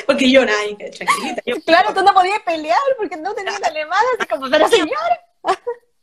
porque 0.05 0.31
yo, 0.31 0.45
nada, 0.45 0.59
tranquilita. 0.77 1.41
Yo, 1.45 1.61
Claro, 1.65 1.93
tú 1.93 2.01
no 2.03 2.13
podías 2.13 2.39
pelear 2.41 2.77
porque 2.97 3.15
no 3.17 3.33
tenías 3.33 3.61
alemán, 3.63 3.99
así 4.17 4.27
como, 4.27 4.49
pero 4.49 4.67
señor. 4.67 4.97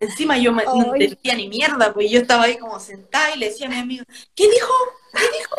Encima 0.00 0.36
yo 0.38 0.52
me- 0.52 0.64
no 0.64 0.94
entendía 0.94 1.34
ni 1.34 1.48
mierda, 1.48 1.92
pues 1.92 2.11
yo 2.11 2.20
estaba 2.20 2.44
ahí 2.44 2.59
como 2.59 2.78
sentada 2.80 3.34
y 3.34 3.38
le 3.38 3.46
decía 3.46 3.66
a 3.66 3.70
mi 3.70 3.76
amiga, 3.78 4.05
¿qué 4.34 4.48
dijo? 4.50 4.72
¿Qué 5.14 5.24
dijo? 5.38 5.55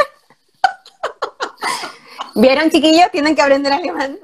¿Vieron, 2.35 2.69
chiquillos? 2.69 3.09
Tienen 3.11 3.35
que 3.35 3.41
aprender 3.41 3.71
alemán 3.71 4.19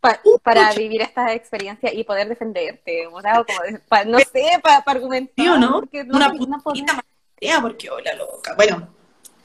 para, 0.00 0.20
para 0.42 0.72
vivir 0.74 1.00
esta 1.02 1.32
experiencia 1.32 1.92
y 1.92 2.04
poder 2.04 2.28
defenderte, 2.28 3.06
o 3.06 3.20
sea, 3.22 3.42
como 3.44 3.60
de- 3.62 4.04
no 4.06 4.18
sé, 4.18 4.60
para 4.62 4.76
argumentar. 4.86 5.34
¿Sí 5.36 5.48
o 5.48 5.56
no? 5.58 5.72
porque 5.80 6.04
no, 6.04 6.16
Una 6.16 6.28
no 6.28 6.62
putita 6.62 7.02
porque 7.62 7.90
hola 7.90 8.14
loca. 8.14 8.54
Bueno, 8.56 8.88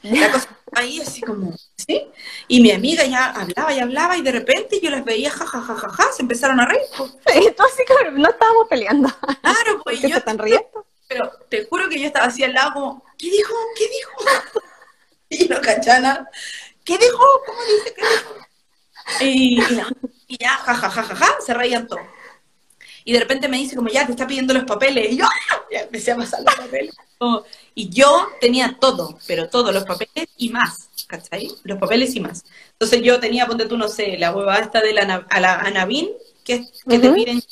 la 0.02 0.30
cosa 0.30 0.48
ahí 0.72 1.00
así 1.00 1.20
como, 1.22 1.52
¿sí? 1.76 2.06
Y 2.48 2.60
mi 2.60 2.70
amiga 2.72 3.04
ya 3.04 3.30
hablaba 3.30 3.72
y 3.72 3.78
hablaba 3.78 4.16
y 4.18 4.22
de 4.22 4.32
repente 4.32 4.80
yo 4.82 4.90
las 4.90 5.04
veía 5.04 5.30
jajajajaja, 5.30 6.12
se 6.12 6.22
empezaron 6.22 6.60
a 6.60 6.66
reír. 6.66 6.82
pues. 6.96 7.12
Entonces, 7.26 7.86
claro, 7.86 8.10
no 8.12 8.28
estábamos 8.28 8.68
peleando. 8.68 9.08
Claro, 9.40 9.72
¿Por 9.74 9.82
pues 9.84 10.00
yo, 10.02 10.08
se 10.08 10.18
están 10.18 10.38
riendo? 10.38 10.86
pero 11.08 11.30
te 11.48 11.64
juro 11.66 11.88
que 11.88 12.00
yo 12.00 12.06
estaba 12.06 12.26
así 12.26 12.42
al 12.42 12.52
lado 12.54 12.72
como, 12.74 13.04
¿qué 13.18 13.30
dijo? 13.30 13.54
¿Qué 13.76 13.84
dijo? 13.88 14.10
Y 15.30 15.48
no 15.48 15.60
cachana, 15.60 16.28
¿qué 16.84 16.98
dijo? 16.98 17.24
¿Cómo 17.46 17.58
dice 17.64 17.94
que 17.94 18.02
dijo? 18.02 18.34
Y, 19.20 19.54
y 19.72 19.76
no, 19.76 19.86
y 20.26 20.38
ya, 20.38 20.50
jajajajaja, 20.56 21.40
se 21.44 21.54
reían 21.54 21.86
todos. 21.86 22.02
Y 23.04 23.12
de 23.12 23.20
repente 23.20 23.48
me 23.48 23.58
dice 23.58 23.76
como, 23.76 23.88
ya, 23.88 24.06
te 24.06 24.12
está 24.12 24.26
pidiendo 24.26 24.54
los 24.54 24.64
papeles. 24.64 25.12
Y 25.12 25.16
yo, 25.18 25.26
¡ah! 25.26 25.62
ya 25.70 25.80
empecé 25.80 26.12
a 26.12 26.16
pasar 26.16 26.40
los 26.42 26.54
papeles. 26.54 26.94
Como- 27.18 27.44
y 27.74 27.90
yo 27.90 28.28
tenía 28.40 28.76
todo, 28.80 29.18
pero 29.26 29.48
todos 29.48 29.74
los 29.74 29.84
papeles 29.84 30.28
y 30.38 30.48
más, 30.48 30.88
¿cachai? 31.06 31.50
Los 31.64 31.78
papeles 31.78 32.14
y 32.16 32.20
más. 32.20 32.44
Entonces 32.72 33.02
yo 33.02 33.20
tenía, 33.20 33.46
ponte 33.46 33.66
tú, 33.66 33.76
no 33.76 33.88
sé, 33.88 34.16
la 34.16 34.32
hueva 34.34 34.56
esta 34.58 34.80
de 34.80 34.94
la, 34.94 35.26
a 35.28 35.40
la 35.40 35.54
Anabin, 35.60 36.08
que, 36.44 36.66
que 36.88 36.98
te 36.98 37.10
piden 37.10 37.42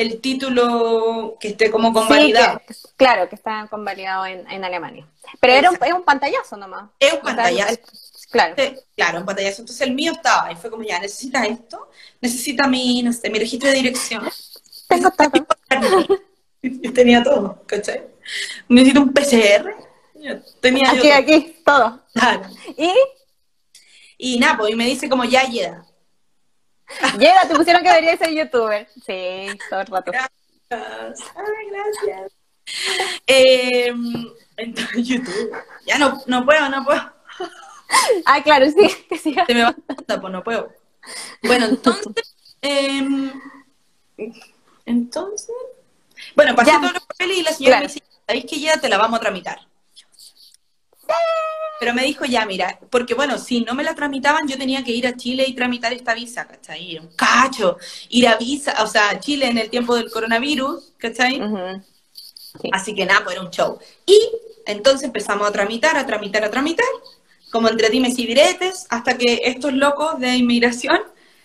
el 0.00 0.20
título 0.20 1.36
que 1.40 1.48
esté 1.48 1.70
como 1.70 1.88
Sí, 1.88 1.94
convalidado. 1.94 2.60
que- 2.66 2.74
claro, 2.96 3.28
que 3.28 3.34
está 3.34 3.66
convalidado 3.68 4.26
en, 4.26 4.48
en 4.50 4.64
Alemania. 4.64 5.06
Pero 5.40 5.52
era 5.52 5.70
un, 5.70 5.78
es 5.84 5.92
un 5.92 6.04
pantallazo 6.04 6.56
nomás. 6.56 6.90
Es 7.00 7.12
un 7.14 7.20
pantallazo. 7.20 7.70
el- 7.72 7.80
claro. 8.30 8.54
Sí, 8.56 8.74
Claro, 8.96 9.18
un 9.20 9.26
pantallazo. 9.26 9.62
Entonces 9.62 9.86
el 9.86 9.94
mío 9.94 10.12
estaba 10.12 10.52
y 10.52 10.56
fue 10.56 10.70
como, 10.70 10.84
ya, 10.84 11.00
necesita 11.00 11.44
esto, 11.44 11.90
necesita 12.20 12.66
mi, 12.68 13.02
no 13.02 13.12
sé, 13.12 13.28
mi 13.28 13.38
registro 13.38 13.68
de 13.70 13.74
dirección. 13.76 14.28
Tengo 14.88 15.10
todo. 15.10 15.46
Yo 16.62 16.92
tenía 16.92 17.22
todo, 17.22 17.62
¿cachai? 17.66 18.02
Necesito 18.68 19.00
un 19.02 19.12
PCR. 19.12 19.74
Yo 20.14 20.40
tenía 20.60 20.92
yo 20.92 20.98
Aquí, 20.98 21.08
todo. 21.08 21.14
aquí, 21.14 21.56
todo. 21.64 22.00
Claro. 22.14 22.42
Y 22.76 22.92
Y 24.16 24.38
nada, 24.38 24.56
pues, 24.58 24.72
y 24.72 24.76
me 24.76 24.84
dice 24.86 25.08
como, 25.08 25.24
ya, 25.24 25.42
llega. 25.44 25.84
Llega, 27.18 27.46
te 27.48 27.54
pusieron 27.54 27.82
que 27.82 27.88
debería 27.88 28.16
ser 28.16 28.30
youtuber. 28.32 28.88
Sí, 29.06 29.46
todo 29.70 29.80
el 29.80 29.86
rato. 29.86 30.12
Gracias. 30.12 31.30
Ay, 31.36 31.66
gracias. 31.70 32.32
Eh, 33.26 33.92
entonces, 34.56 35.06
YouTube. 35.08 35.52
Ya 35.86 35.98
no, 35.98 36.20
no 36.26 36.44
puedo, 36.44 36.68
no 36.68 36.84
puedo. 36.84 37.12
Ah, 38.26 38.42
claro, 38.42 38.66
sí, 38.66 38.88
que 39.08 39.16
sí. 39.18 39.34
Se 39.46 39.54
me 39.54 39.62
va 39.62 39.70
onda, 39.70 40.20
pues 40.20 40.32
no 40.32 40.44
puedo. 40.44 40.72
Bueno, 41.42 41.66
entonces, 41.66 42.34
em, 42.60 43.32
entonces, 44.84 45.54
bueno, 46.36 46.54
pasé 46.54 46.72
Ya. 46.72 46.80
todos 46.80 46.92
los 46.94 47.06
papeles 47.06 47.38
y 47.38 47.42
la 47.42 47.52
señora 47.52 47.76
Claro. 47.78 47.88
me 47.88 47.92
dice, 47.94 48.04
¿sabéis 48.26 48.44
que 48.44 48.60
ya 48.60 48.78
te 48.80 48.88
la 48.88 48.98
vamos 48.98 49.18
a 49.18 49.22
tramitar? 49.22 49.60
Pero 51.80 51.94
me 51.94 52.02
dijo, 52.02 52.24
ya, 52.24 52.44
mira, 52.44 52.78
porque 52.90 53.14
bueno, 53.14 53.38
si 53.38 53.60
no 53.60 53.74
me 53.74 53.84
la 53.84 53.94
tramitaban, 53.94 54.48
yo 54.48 54.58
tenía 54.58 54.82
que 54.82 54.92
ir 54.92 55.06
a 55.06 55.16
Chile 55.16 55.44
y 55.46 55.54
tramitar 55.54 55.92
esta 55.92 56.12
visa, 56.12 56.46
¿cachai? 56.46 56.98
Un 56.98 57.08
cacho, 57.14 57.78
ir 58.08 58.26
a 58.26 58.36
visa, 58.36 58.74
o 58.82 58.86
sea, 58.86 59.20
Chile 59.20 59.46
en 59.46 59.58
el 59.58 59.70
tiempo 59.70 59.94
del 59.94 60.10
coronavirus, 60.10 60.92
¿cachai? 60.98 61.40
Ujú. 61.40 61.82
Sí. 62.12 62.70
Así 62.72 62.94
que 62.94 63.06
nada, 63.06 63.22
pues 63.22 63.36
era 63.36 63.44
un 63.44 63.50
show. 63.50 63.78
Y 64.06 64.18
entonces 64.66 65.04
empezamos 65.04 65.46
a 65.46 65.52
tramitar, 65.52 65.96
a 65.96 66.04
tramitar, 66.04 66.42
a 66.42 66.50
tramitar, 66.50 66.86
como 67.52 67.68
entre 67.68 67.90
dimes 67.90 68.18
y 68.18 68.26
diretes, 68.26 68.86
hasta 68.90 69.16
que 69.16 69.42
estos 69.44 69.72
locos 69.72 70.18
de 70.18 70.36
inmigración 70.36 70.98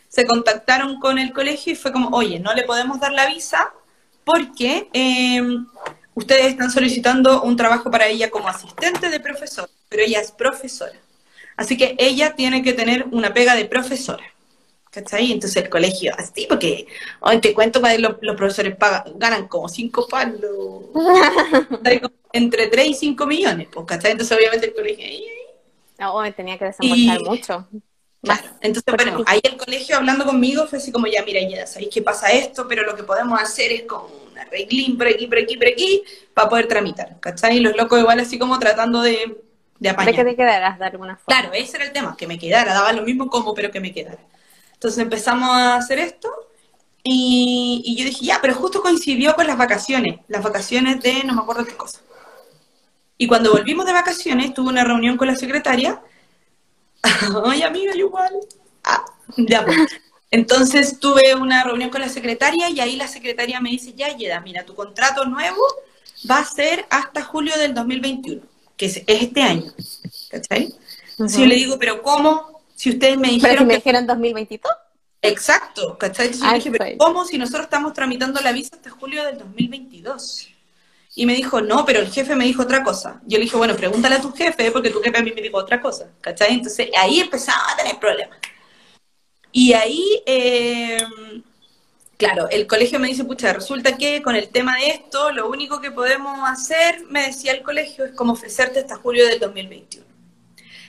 se 0.09 0.25
contactaron 0.25 0.99
con 0.99 1.19
el 1.19 1.31
colegio 1.31 1.73
y 1.73 1.75
fue 1.75 1.91
como, 1.91 2.09
oye, 2.09 2.39
no 2.39 2.53
le 2.53 2.63
podemos 2.63 2.99
dar 2.99 3.13
la 3.13 3.27
visa 3.27 3.71
porque 4.23 4.89
eh, 4.93 5.41
ustedes 6.15 6.45
están 6.47 6.71
solicitando 6.71 7.43
un 7.43 7.55
trabajo 7.55 7.89
para 7.91 8.07
ella 8.07 8.29
como 8.29 8.47
asistente 8.47 9.09
de 9.09 9.19
profesor, 9.19 9.69
pero 9.89 10.03
ella 10.03 10.19
es 10.21 10.31
profesora. 10.31 10.93
Así 11.57 11.77
que 11.77 11.95
ella 11.99 12.35
tiene 12.35 12.63
que 12.63 12.73
tener 12.73 13.05
una 13.11 13.33
pega 13.33 13.55
de 13.55 13.65
profesora. 13.65 14.23
¿Cachai? 14.91 15.31
Entonces 15.31 15.63
el 15.63 15.69
colegio, 15.69 16.13
así, 16.15 16.45
porque 16.47 16.85
hoy 17.21 17.41
te 17.41 17.51
cuento 17.55 17.81
que 17.81 17.97
los, 17.97 18.15
los 18.21 18.35
profesores 18.35 18.75
pagan, 18.75 19.13
ganan 19.17 19.47
como 19.47 19.67
cinco 19.67 20.07
palos, 20.07 20.83
¿cachai? 21.69 21.99
Como 21.99 22.13
entre 22.31 22.67
3 22.67 22.87
y 22.89 22.93
5 22.93 23.25
millones, 23.25 23.67
pues, 23.71 23.87
¿cachai? 23.87 24.11
Entonces 24.11 24.37
obviamente 24.37 24.67
el 24.67 24.73
colegio, 24.75 25.03
ay, 25.03 25.23
ay. 25.25 25.33
No, 25.97 26.33
tenía 26.33 26.59
que 26.59 26.65
desembolsar 26.65 27.21
Y- 27.21 27.23
mucho. 27.23 27.67
Claro. 28.21 28.43
Entonces, 28.61 28.93
bueno, 28.95 29.21
ahí 29.25 29.41
el 29.43 29.57
colegio 29.57 29.97
hablando 29.97 30.25
conmigo 30.25 30.65
fue 30.65 30.77
así 30.77 30.91
como, 30.93 31.07
ya, 31.07 31.23
mira, 31.23 31.41
ya 31.41 31.67
sabéis 31.67 31.89
que 31.93 32.01
pasa 32.01 32.31
esto, 32.31 32.67
pero 32.69 32.83
lo 32.83 32.95
que 32.95 33.03
podemos 33.03 33.37
hacer 33.41 33.71
es 33.73 33.83
como 33.83 34.09
un 34.43 34.47
arreglín 34.47 34.97
por 34.97 35.07
aquí, 35.07 35.27
por 35.27 35.37
aquí, 35.37 35.57
por 35.57 35.67
aquí, 35.67 36.03
para 36.33 36.49
poder 36.49 36.67
tramitar, 36.67 37.19
¿cachai? 37.19 37.57
Y 37.57 37.59
los 37.59 37.75
locos 37.75 37.99
igual 37.99 38.19
así 38.19 38.37
como 38.37 38.59
tratando 38.59 39.01
de, 39.01 39.41
de 39.79 39.89
apañar. 39.89 40.13
De 40.13 40.23
que 40.23 40.29
te 40.31 40.35
quedaras 40.35 40.79
de 40.79 40.85
alguna 40.85 41.15
forma. 41.17 41.41
Claro, 41.41 41.53
ese 41.53 41.77
era 41.77 41.85
el 41.85 41.91
tema, 41.91 42.15
que 42.17 42.27
me 42.27 42.37
quedara, 42.39 42.73
daba 42.73 42.93
lo 42.93 43.03
mismo 43.03 43.29
como, 43.29 43.53
pero 43.53 43.71
que 43.71 43.79
me 43.79 43.93
quedara. 43.93 44.19
Entonces 44.73 44.99
empezamos 44.99 45.49
a 45.49 45.75
hacer 45.75 45.99
esto 45.99 46.29
y, 47.03 47.81
y 47.85 47.95
yo 47.97 48.05
dije, 48.05 48.25
ya, 48.25 48.39
pero 48.41 48.53
justo 48.53 48.81
coincidió 48.81 49.35
con 49.35 49.47
las 49.47 49.57
vacaciones, 49.57 50.19
las 50.27 50.43
vacaciones 50.43 51.01
de 51.01 51.23
no 51.23 51.33
me 51.33 51.41
acuerdo 51.41 51.65
qué 51.65 51.75
cosa. 51.75 51.99
Y 53.17 53.27
cuando 53.27 53.51
volvimos 53.51 53.85
de 53.85 53.93
vacaciones, 53.93 54.53
tuve 54.53 54.69
una 54.69 54.83
reunión 54.83 55.17
con 55.17 55.27
la 55.27 55.35
secretaria. 55.35 56.01
Ay, 57.45 57.61
amiga, 57.61 57.95
igual. 57.95 58.33
Ah, 58.83 59.05
ya. 59.37 59.65
pues. 59.65 59.77
Entonces 60.33 60.99
tuve 60.99 61.35
una 61.35 61.63
reunión 61.63 61.91
con 61.91 62.01
la 62.01 62.09
secretaria 62.09 62.67
y 62.71 62.79
ahí 62.79 62.95
la 62.95 63.07
secretaria 63.07 63.59
me 63.61 63.69
dice, 63.69 63.93
ya, 63.93 64.17
Yeda, 64.17 64.39
mira, 64.39 64.65
tu 64.65 64.73
contrato 64.73 65.25
nuevo 65.25 65.61
va 66.29 66.39
a 66.39 66.45
ser 66.45 66.87
hasta 66.89 67.23
julio 67.23 67.55
del 67.55 67.75
2021, 67.75 68.41
que 68.75 68.87
es, 68.87 68.97
es 68.97 69.21
este 69.21 69.43
año. 69.43 69.71
¿Cachai? 70.31 70.73
Entonces 71.11 71.37
yo 71.39 71.45
le 71.45 71.53
digo, 71.53 71.77
pero 71.77 72.01
¿cómo? 72.01 72.63
Si 72.75 72.89
ustedes 72.89 73.15
me 73.17 73.27
Pero 73.27 73.33
dijeron 73.35 73.57
si 73.59 73.65
me 73.65 73.75
dijeron 73.75 74.07
2022. 74.07 74.73
Exacto, 75.21 75.99
¿cachai? 75.99 76.25
Entonces 76.25 76.47
yo 76.47 76.51
Ah, 76.51 76.55
dije, 76.55 76.71
pero. 76.71 76.97
¿cómo 76.97 77.25
si 77.25 77.37
nosotros 77.37 77.65
estamos 77.65 77.93
tramitando 77.93 78.41
la 78.41 78.51
visa 78.53 78.75
hasta 78.75 78.89
julio 78.89 79.23
del 79.25 79.37
2022? 79.37 80.49
Y 81.15 81.27
me 81.27 81.35
dijo, 81.35 81.61
no, 81.61 81.85
pero 81.85 81.99
el 81.99 82.11
jefe 82.11 82.35
me 82.35 82.45
dijo 82.45 82.63
otra 82.63 82.83
cosa. 82.83 83.21
Yo 83.27 83.37
le 83.37 83.43
dije, 83.43 83.55
bueno, 83.55 83.75
pregúntale 83.75 84.15
a 84.15 84.21
tu 84.21 84.31
jefe, 84.33 84.71
porque 84.71 84.89
tu 84.89 84.99
jefe 84.99 85.15
a 85.15 85.21
mí 85.21 85.31
me 85.31 85.43
dijo 85.43 85.57
otra 85.57 85.79
cosa, 85.79 86.07
¿cachai? 86.21 86.55
Entonces 86.55 86.89
ahí 86.97 87.19
empezaba 87.19 87.71
a 87.71 87.77
tener 87.77 87.99
problemas. 87.99 88.39
Y 89.53 89.73
ahí, 89.73 90.23
eh, 90.25 90.97
claro, 92.17 92.47
el 92.49 92.67
colegio 92.67 92.99
me 92.99 93.07
dice, 93.07 93.23
pucha, 93.23 93.53
resulta 93.53 93.97
que 93.97 94.21
con 94.21 94.35
el 94.35 94.49
tema 94.49 94.77
de 94.77 94.89
esto, 94.89 95.31
lo 95.31 95.49
único 95.49 95.81
que 95.81 95.91
podemos 95.91 96.39
hacer, 96.49 97.03
me 97.09 97.27
decía 97.27 97.53
el 97.53 97.61
colegio, 97.63 98.05
es 98.05 98.13
como 98.13 98.33
ofrecerte 98.33 98.79
hasta 98.79 98.97
julio 98.97 99.27
del 99.27 99.39
2021. 99.39 100.07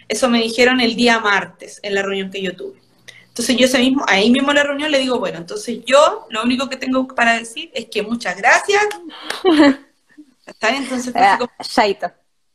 Eso 0.09 0.29
me 0.31 0.43
dijeron 0.43 0.81
el 0.81 0.97
día 0.97 1.21
martes, 1.21 1.81
en 1.83 1.95
la 1.95 2.03
reunión 2.03 2.31
que 2.31 2.43
yo 2.43 2.57
tuve. 2.57 2.81
Entonces 3.29 3.57
yo 3.57 3.67
ese 3.67 3.79
mismo, 3.81 4.05
ahí 4.09 4.31
mismo 4.31 4.51
en 4.53 4.57
la 4.57 4.65
reunión 4.65 4.91
le 4.91 4.99
digo, 5.01 5.19
bueno, 5.19 5.39
entonces 5.39 5.81
yo 5.87 6.27
lo 6.31 6.43
único 6.45 6.69
que 6.69 6.77
tengo 6.77 7.09
para 7.09 7.39
decir 7.39 7.71
es 7.75 7.87
que 7.87 8.03
muchas 8.03 8.37
gracias. 8.37 8.85
¿Está 10.47 10.71
bien? 10.71 10.85
Entonces 10.85 11.15
Ah, 11.17 11.39
como. 11.39 11.51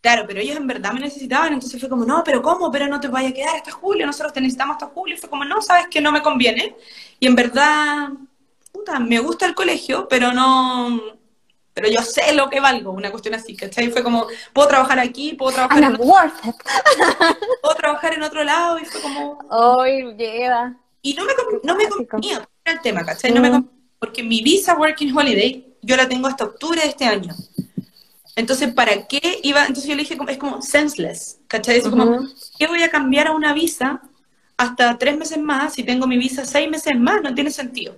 Claro, 0.01 0.23
pero 0.27 0.39
ellos 0.39 0.57
en 0.57 0.67
verdad 0.67 0.93
me 0.93 0.99
necesitaban, 1.01 1.53
entonces 1.53 1.79
fue 1.79 1.89
como, 1.89 2.05
no, 2.05 2.23
pero 2.23 2.41
¿cómo? 2.41 2.71
Pero 2.71 2.87
no 2.87 2.99
te 2.99 3.07
vaya 3.07 3.29
a 3.29 3.33
quedar 3.33 3.55
hasta 3.57 3.71
julio, 3.71 4.05
nosotros 4.05 4.33
te 4.33 4.41
necesitamos 4.41 4.75
hasta 4.75 4.87
julio. 4.93 5.17
Fue 5.17 5.29
como, 5.29 5.45
no, 5.45 5.61
sabes 5.61 5.87
que 5.87 6.01
no 6.01 6.11
me 6.11 6.21
conviene. 6.21 6.75
Y 7.19 7.27
en 7.27 7.35
verdad, 7.35 8.09
puta, 8.71 8.99
me 8.99 9.19
gusta 9.19 9.45
el 9.45 9.55
colegio, 9.55 10.07
pero 10.07 10.31
no, 10.33 10.99
pero 11.73 11.89
yo 11.89 12.01
sé 12.01 12.33
lo 12.33 12.49
que 12.49 12.59
valgo, 12.59 12.91
una 12.91 13.11
cuestión 13.11 13.35
así, 13.35 13.55
¿cachai? 13.55 13.89
Fue 13.89 14.03
como, 14.03 14.27
puedo 14.53 14.67
trabajar 14.67 14.99
aquí, 14.99 15.33
puedo 15.33 15.53
trabajar, 15.53 15.83
en, 15.83 15.95
worth 16.01 16.45
it. 16.45 16.55
puedo 17.61 17.75
trabajar 17.75 18.13
en 18.13 18.23
otro 18.23 18.43
lado, 18.43 18.79
y 18.79 18.85
fue 18.85 19.01
como, 19.01 19.39
Hoy 19.49 20.13
llega. 20.17 20.75
Y 21.01 21.13
no 21.13 21.23
me, 21.23 21.31
no 21.63 21.75
me 21.75 21.87
convenía, 21.87 22.47
era 22.65 22.75
el 22.75 22.81
tema, 22.81 23.05
¿cachai? 23.05 23.31
No 23.31 23.41
me 23.41 23.49
Mm. 23.49 23.51
convenía, 23.53 23.79
porque 23.99 24.23
mi 24.23 24.41
visa 24.41 24.75
Working 24.75 25.17
Holiday 25.17 25.77
yo 25.81 25.95
la 25.95 26.07
tengo 26.07 26.27
hasta 26.27 26.43
octubre 26.43 26.81
de 26.81 26.87
este 26.87 27.05
año. 27.05 27.33
Entonces, 28.39 28.73
¿para 28.73 29.05
qué 29.07 29.39
iba? 29.43 29.61
Entonces 29.61 29.85
yo 29.89 29.95
le 29.95 30.03
dije, 30.03 30.17
como- 30.17 30.29
es 30.29 30.37
como 30.37 30.61
senseless, 30.61 31.39
¿cachai? 31.47 31.77
Es 31.79 31.87
como, 31.89 32.05
Ujú. 32.05 32.27
¿qué 32.57 32.67
voy 32.67 32.81
a 32.83 32.89
cambiar 32.89 33.27
a 33.27 33.31
una 33.33 33.53
visa 33.53 34.01
hasta 34.57 34.97
tres 34.97 35.17
meses 35.17 35.37
más 35.39 35.73
si 35.73 35.83
tengo 35.83 36.07
mi 36.07 36.17
visa 36.17 36.45
seis 36.45 36.69
meses 36.69 36.97
más? 36.97 37.21
No 37.21 37.33
tiene 37.35 37.51
sentido. 37.51 37.95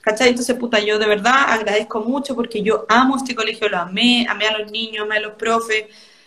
¿Cachai? 0.00 0.30
Entonces, 0.30 0.56
puta, 0.56 0.80
yo 0.80 0.98
de 0.98 1.06
verdad 1.06 1.34
agradezco 1.48 2.00
mucho 2.00 2.34
porque 2.34 2.62
yo 2.62 2.86
amo 2.88 3.16
este 3.18 3.34
colegio, 3.34 3.68
lo 3.68 3.78
amé, 3.78 4.26
amé 4.28 4.46
a 4.48 4.58
los 4.58 4.70
niños, 4.72 5.04
amé 5.04 5.16
a 5.18 5.20
los 5.20 5.34
profes, 5.34 5.84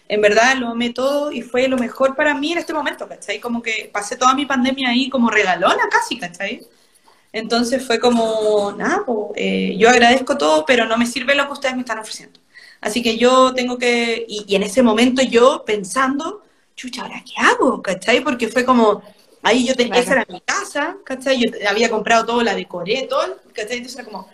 en 0.08 0.22
verdad 0.22 0.56
lo 0.58 0.70
amé 0.70 0.92
todo 0.92 1.32
y 1.32 1.42
fue 1.42 1.68
lo 1.68 1.78
mejor 1.78 2.16
para 2.16 2.34
mí 2.36 2.52
en 2.54 2.60
este 2.60 2.74
momento, 2.74 3.08
¿cachai? 3.08 3.40
Como 3.40 3.62
que 3.62 3.90
pasé 3.92 4.16
toda 4.16 4.34
mi 4.36 4.46
pandemia 4.46 4.90
ahí 4.90 5.10
como 5.10 5.30
regalona 5.30 5.90
casi, 5.92 6.18
¿cachai? 6.20 6.62
Entonces 7.34 7.86
fue 7.86 8.00
como, 8.00 8.74
nada, 8.78 9.04
po, 9.06 9.34
eh, 9.36 9.76
yo 9.78 9.90
agradezco 9.90 10.38
todo, 10.38 10.66
pero 10.66 10.86
no 10.86 10.98
me 10.98 11.06
sirve 11.08 11.36
lo 11.36 11.48
que 11.48 11.54
ustedes 11.54 11.76
me 11.76 11.82
están 11.82 12.00
ofreciendo. 12.00 12.40
Así 12.86 13.02
que 13.04 13.18
yo 13.18 13.54
tengo 13.54 13.78
que, 13.80 14.26
y, 14.28 14.46
y 14.48 14.56
en 14.56 14.64
ese 14.64 14.84
momento 14.84 15.22
yo 15.24 15.64
pensando, 15.66 16.44
chucha, 16.76 17.02
¿ahora 17.04 17.24
qué 17.26 17.34
hago? 17.42 17.82
¿Cachai? 17.82 18.22
Porque 18.24 18.48
fue 18.48 18.64
como, 18.64 19.02
ahí 19.42 19.66
yo 19.68 19.76
tenía, 19.76 19.94
Claro. 19.94 20.04
esa 20.04 20.14
era 20.14 20.26
mi 20.30 20.42
casa, 20.42 20.98
¿cachai? 21.04 21.40
Yo 21.42 21.70
había 21.70 21.90
comprado 21.90 22.26
todo, 22.26 22.44
la 22.44 22.54
decoré, 22.56 23.08
todo, 23.10 23.38
¿cachai? 23.54 23.78
Entonces 23.78 23.96
era 23.96 24.06
como, 24.06 24.30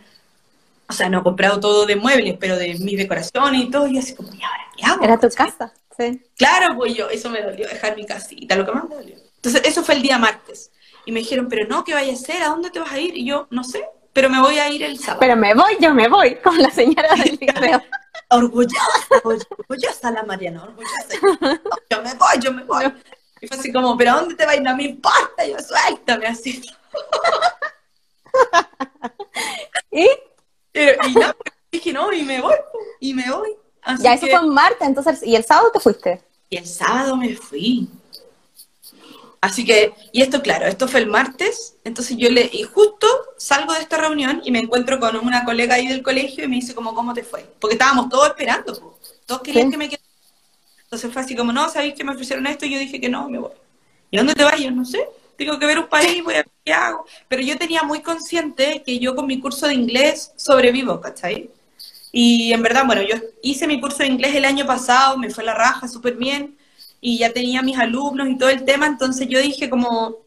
o 0.89 0.93
sea, 0.93 1.09
no 1.09 1.19
he 1.19 1.23
comprado 1.23 1.59
todo 1.61 1.85
de 1.85 1.95
muebles, 1.95 2.35
pero 2.39 2.57
de 2.57 2.75
mis 2.79 2.97
decoraciones 2.97 3.61
y 3.63 3.71
todo, 3.71 3.87
y 3.87 3.97
así 3.97 4.15
como, 4.15 4.29
¿y 4.33 4.43
ahora 4.43 4.63
qué 4.77 4.85
hago? 4.85 5.03
Era 5.05 5.17
tu 5.19 5.29
¿Cachai? 5.29 5.47
casa. 5.51 5.73
Sí. 5.97 6.21
Claro, 6.37 6.75
pues 6.75 6.93
yo, 6.95 7.09
eso 7.09 7.29
me 7.29 7.41
dolió, 7.41 7.67
dejar 7.69 7.95
mi 7.95 8.05
casita, 8.05 8.55
lo 8.55 8.65
que 8.65 8.71
más 8.73 8.89
me 8.89 8.95
dolió. 8.95 9.15
Entonces, 9.37 9.61
eso 9.65 9.83
fue 9.83 9.95
el 9.95 10.01
día 10.01 10.17
martes. 10.17 10.71
Y 11.05 11.11
me 11.13 11.19
dijeron, 11.21 11.47
pero 11.49 11.67
no, 11.67 11.83
¿qué 11.83 11.93
vaya 11.93 12.11
a 12.11 12.15
hacer? 12.15 12.43
¿A 12.43 12.49
dónde 12.49 12.69
te 12.69 12.79
vas 12.79 12.91
a 12.91 12.99
ir? 12.99 13.15
Y 13.17 13.25
yo, 13.25 13.47
no 13.49 13.63
sé, 13.63 13.83
pero 14.13 14.29
me 14.29 14.39
voy 14.41 14.59
a 14.59 14.69
ir 14.69 14.83
el 14.83 14.97
sábado. 14.99 15.19
Pero 15.19 15.35
me 15.35 15.53
voy, 15.53 15.77
yo 15.79 15.93
me 15.93 16.07
voy, 16.07 16.35
como 16.37 16.57
la 16.57 16.71
señora 16.71 17.15
del 17.15 17.37
video. 17.37 17.81
orgullosa, 18.29 19.21
orgullosa 19.23 20.11
la 20.11 20.23
Mariana, 20.23 20.63
orgullosa. 20.63 21.05
Yo 21.89 22.01
me 22.01 22.13
voy, 22.15 22.39
yo 22.39 22.51
me 22.53 22.63
voy. 22.63 22.85
Y 23.41 23.47
fue 23.47 23.57
así 23.57 23.71
como, 23.73 23.97
¿pero 23.97 24.11
a 24.11 24.15
dónde 24.21 24.35
te 24.35 24.45
vas? 24.45 24.59
No 24.61 24.75
me 24.75 24.83
importa, 24.83 25.45
yo 25.45 25.57
suéltame 25.59 26.27
así. 26.27 26.61
¿Y? 29.91 30.07
Pero- 30.71 31.07
y 31.07 31.13
no, 31.13 31.33
dije, 31.71 31.93
no, 31.93 32.13
y 32.13 32.23
me 32.23 32.41
voy, 32.41 32.55
y 32.99 33.13
me 33.13 33.29
voy. 33.31 33.49
Así 33.81 34.03
Ya, 34.03 34.13
eso 34.13 34.25
que- 34.25 34.31
fue 34.37 34.45
en 34.45 34.53
martes, 34.53 34.87
entonces, 34.87 35.23
¿y 35.23 35.35
el 35.35 35.43
sábado 35.43 35.71
te 35.71 35.79
fuiste? 35.79 36.21
Y 36.49 36.57
el 36.57 36.65
sábado 36.67 37.17
me 37.17 37.35
fui. 37.35 37.89
Así 39.41 39.65
que, 39.65 39.93
y 40.11 40.21
esto, 40.21 40.41
claro, 40.41 40.67
esto 40.67 40.87
fue 40.87 40.99
el 40.99 41.07
martes, 41.07 41.75
entonces 41.83 42.15
yo 42.17 42.29
le, 42.29 42.47
y 42.53 42.63
justo 42.63 43.07
salgo 43.41 43.73
de 43.73 43.79
esta 43.79 43.97
reunión 43.97 44.39
y 44.45 44.51
me 44.51 44.59
encuentro 44.59 44.99
con 44.99 45.15
una 45.17 45.43
colega 45.43 45.73
ahí 45.75 45.87
del 45.87 46.03
colegio 46.03 46.43
y 46.43 46.47
me 46.47 46.57
dice 46.57 46.75
como, 46.75 46.93
¿cómo 46.93 47.11
te 47.11 47.23
fue? 47.23 47.43
Porque 47.59 47.73
estábamos 47.73 48.07
todos 48.07 48.27
esperando, 48.27 48.79
po. 48.79 48.99
todos 49.25 49.41
querían 49.41 49.65
Sí. 49.65 49.71
que 49.71 49.77
me 49.77 49.89
quedara. 49.89 50.03
Entonces 50.83 51.11
fue 51.11 51.21
así 51.23 51.35
como, 51.35 51.51
no, 51.51 51.67
¿sabéis 51.69 51.95
que 51.95 52.03
me 52.03 52.11
ofrecieron 52.11 52.45
esto? 52.45 52.67
Y 52.67 52.73
yo 52.73 52.79
dije 52.79 53.01
que 53.01 53.09
no, 53.09 53.27
me 53.29 53.39
voy. 53.39 53.51
¿Y 54.11 54.17
dónde 54.17 54.35
te 54.35 54.43
vas? 54.43 54.59
Yo 54.59 54.69
no 54.69 54.85
sé, 54.85 55.07
tengo 55.37 55.57
que 55.57 55.65
ver 55.65 55.79
un 55.79 55.87
país, 55.87 56.23
voy 56.23 56.35
a 56.35 56.37
ver 56.37 56.49
qué 56.63 56.71
hago. 56.73 57.03
Pero 57.27 57.41
yo 57.41 57.57
tenía 57.57 57.81
muy 57.81 58.01
consciente 58.01 58.83
que 58.85 58.99
yo 58.99 59.15
con 59.15 59.25
mi 59.25 59.39
curso 59.39 59.65
de 59.67 59.73
inglés 59.73 60.33
sobrevivo, 60.35 61.01
¿cachai? 61.01 61.49
Y 62.11 62.53
en 62.53 62.61
verdad, 62.61 62.85
bueno, 62.85 63.01
yo 63.01 63.15
hice 63.41 63.65
mi 63.67 63.81
curso 63.81 63.99
de 63.99 64.07
inglés 64.07 64.35
el 64.35 64.45
año 64.45 64.67
pasado, 64.67 65.17
me 65.17 65.29
fue 65.31 65.43
la 65.43 65.55
raja 65.55 65.87
súper 65.87 66.15
bien, 66.15 66.57
y 66.99 67.17
ya 67.17 67.31
tenía 67.33 67.63
mis 67.63 67.79
alumnos 67.79 68.29
y 68.29 68.37
todo 68.37 68.49
el 68.49 68.63
tema, 68.65 68.85
entonces 68.85 69.27
yo 69.27 69.39
dije 69.41 69.69
como, 69.69 70.17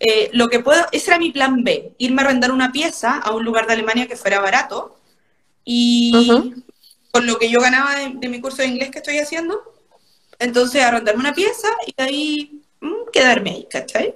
eh, 0.00 0.30
lo 0.32 0.48
que 0.48 0.60
puedo, 0.60 0.84
ese 0.92 1.10
era 1.10 1.18
mi 1.18 1.30
plan 1.30 1.64
B, 1.64 1.92
irme 1.98 2.22
a 2.22 2.24
arrendar 2.26 2.52
una 2.52 2.72
pieza 2.72 3.18
a 3.18 3.32
un 3.32 3.44
lugar 3.44 3.66
de 3.66 3.74
Alemania 3.74 4.06
que 4.06 4.16
fuera 4.16 4.40
barato, 4.40 4.98
y 5.64 6.52
con 7.10 7.26
lo 7.26 7.38
que 7.38 7.48
yo 7.48 7.60
ganaba 7.60 7.94
de, 7.96 8.12
de 8.14 8.28
mi 8.28 8.40
curso 8.40 8.58
de 8.58 8.68
inglés 8.68 8.90
que 8.90 8.98
estoy 8.98 9.18
haciendo, 9.18 9.62
entonces 10.38 10.82
arrendarme 10.82 11.20
una 11.20 11.34
pieza 11.34 11.68
y 11.86 12.02
ahí 12.02 12.62
mm, 12.80 13.10
quedarme 13.12 13.50
ahí, 13.50 13.66
¿cachai? 13.70 14.14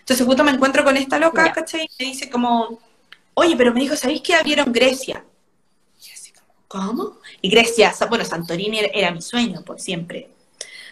Entonces 0.00 0.26
justo 0.26 0.44
me 0.44 0.50
encuentro 0.50 0.84
con 0.84 0.96
esta 0.96 1.18
loca. 1.18 1.50
¿cachai? 1.52 1.88
Y 1.98 2.04
me 2.04 2.10
dice 2.10 2.28
como, 2.28 2.78
oye, 3.34 3.56
pero 3.56 3.72
me 3.72 3.80
dijo, 3.80 3.96
¿sabéis 3.96 4.20
que 4.20 4.34
abrieron 4.34 4.72
Grecia? 4.72 5.24
Y 6.06 6.10
así 6.10 6.32
como, 6.32 6.52
¿cómo? 6.68 7.18
Y 7.40 7.48
Grecia, 7.48 7.94
bueno, 8.08 8.24
Santorini 8.24 8.80
era, 8.80 8.88
era 8.92 9.10
mi 9.10 9.22
sueño 9.22 9.62
por 9.64 9.80
siempre, 9.80 10.28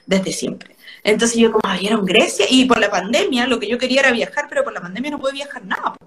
desde 0.06 0.32
siempre. 0.32 0.71
Entonces 1.04 1.36
yo 1.38 1.50
como, 1.52 1.62
abrieron 1.68 2.04
Grecia 2.04 2.46
y 2.48 2.64
por 2.66 2.78
la 2.78 2.90
pandemia 2.90 3.46
lo 3.46 3.58
que 3.58 3.68
yo 3.68 3.78
quería 3.78 4.00
era 4.00 4.12
viajar, 4.12 4.46
pero 4.48 4.62
por 4.64 4.72
la 4.72 4.80
pandemia 4.80 5.10
no 5.10 5.18
pude 5.18 5.32
viajar 5.32 5.64
nada. 5.64 5.94
po. 5.94 6.06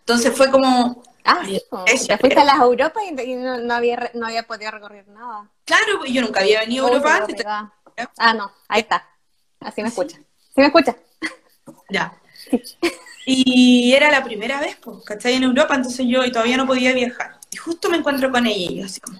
Entonces 0.00 0.36
fue 0.36 0.50
como, 0.50 1.02
Ah, 1.24 1.42
sí. 1.44 1.60
Grecia, 1.86 2.16
te 2.16 2.20
fuiste 2.20 2.36
pero- 2.36 2.40
a 2.40 2.44
las 2.44 2.58
Europas 2.60 3.02
y, 3.24 3.34
no, 3.34 3.58
no 3.58 3.74
había, 3.74 4.10
no 4.14 4.26
había 4.26 4.42
podido 4.44 4.70
recorrer 4.70 5.06
nada. 5.08 5.48
claro, 5.64 5.98
pues, 5.98 6.12
yo 6.12 6.22
nunca 6.22 6.40
había 6.40 6.60
venido 6.60 6.86
a 6.86 6.90
Europa 6.90 7.26
pegada. 7.26 7.72
Ah, 8.16 8.32
no, 8.32 8.50
ahí 8.68 8.80
está. 8.80 9.06
Así 9.60 9.82
me 9.82 9.88
escucha. 9.88 10.16
¿Sí 10.16 10.60
me 10.60 10.66
escucha? 10.66 10.96
Ya. 11.90 12.14
Y 13.26 13.92
era 13.92 14.10
la 14.10 14.24
primera 14.24 14.60
vez, 14.60 14.76
pues, 14.76 15.04
¿cachai? 15.04 15.34
En 15.34 15.42
Europa, 15.42 15.74
entonces 15.74 16.06
yo 16.08 16.24
y 16.24 16.32
todavía 16.32 16.56
no 16.56 16.66
podía 16.66 16.92
viajar. 16.94 17.38
Y 17.50 17.56
justo 17.56 17.90
me 17.90 17.98
encuentro 17.98 18.30
con 18.30 18.46
ella 18.46 18.70
y 18.70 18.76
yo 18.78 18.84
así 18.86 19.00
como... 19.00 19.18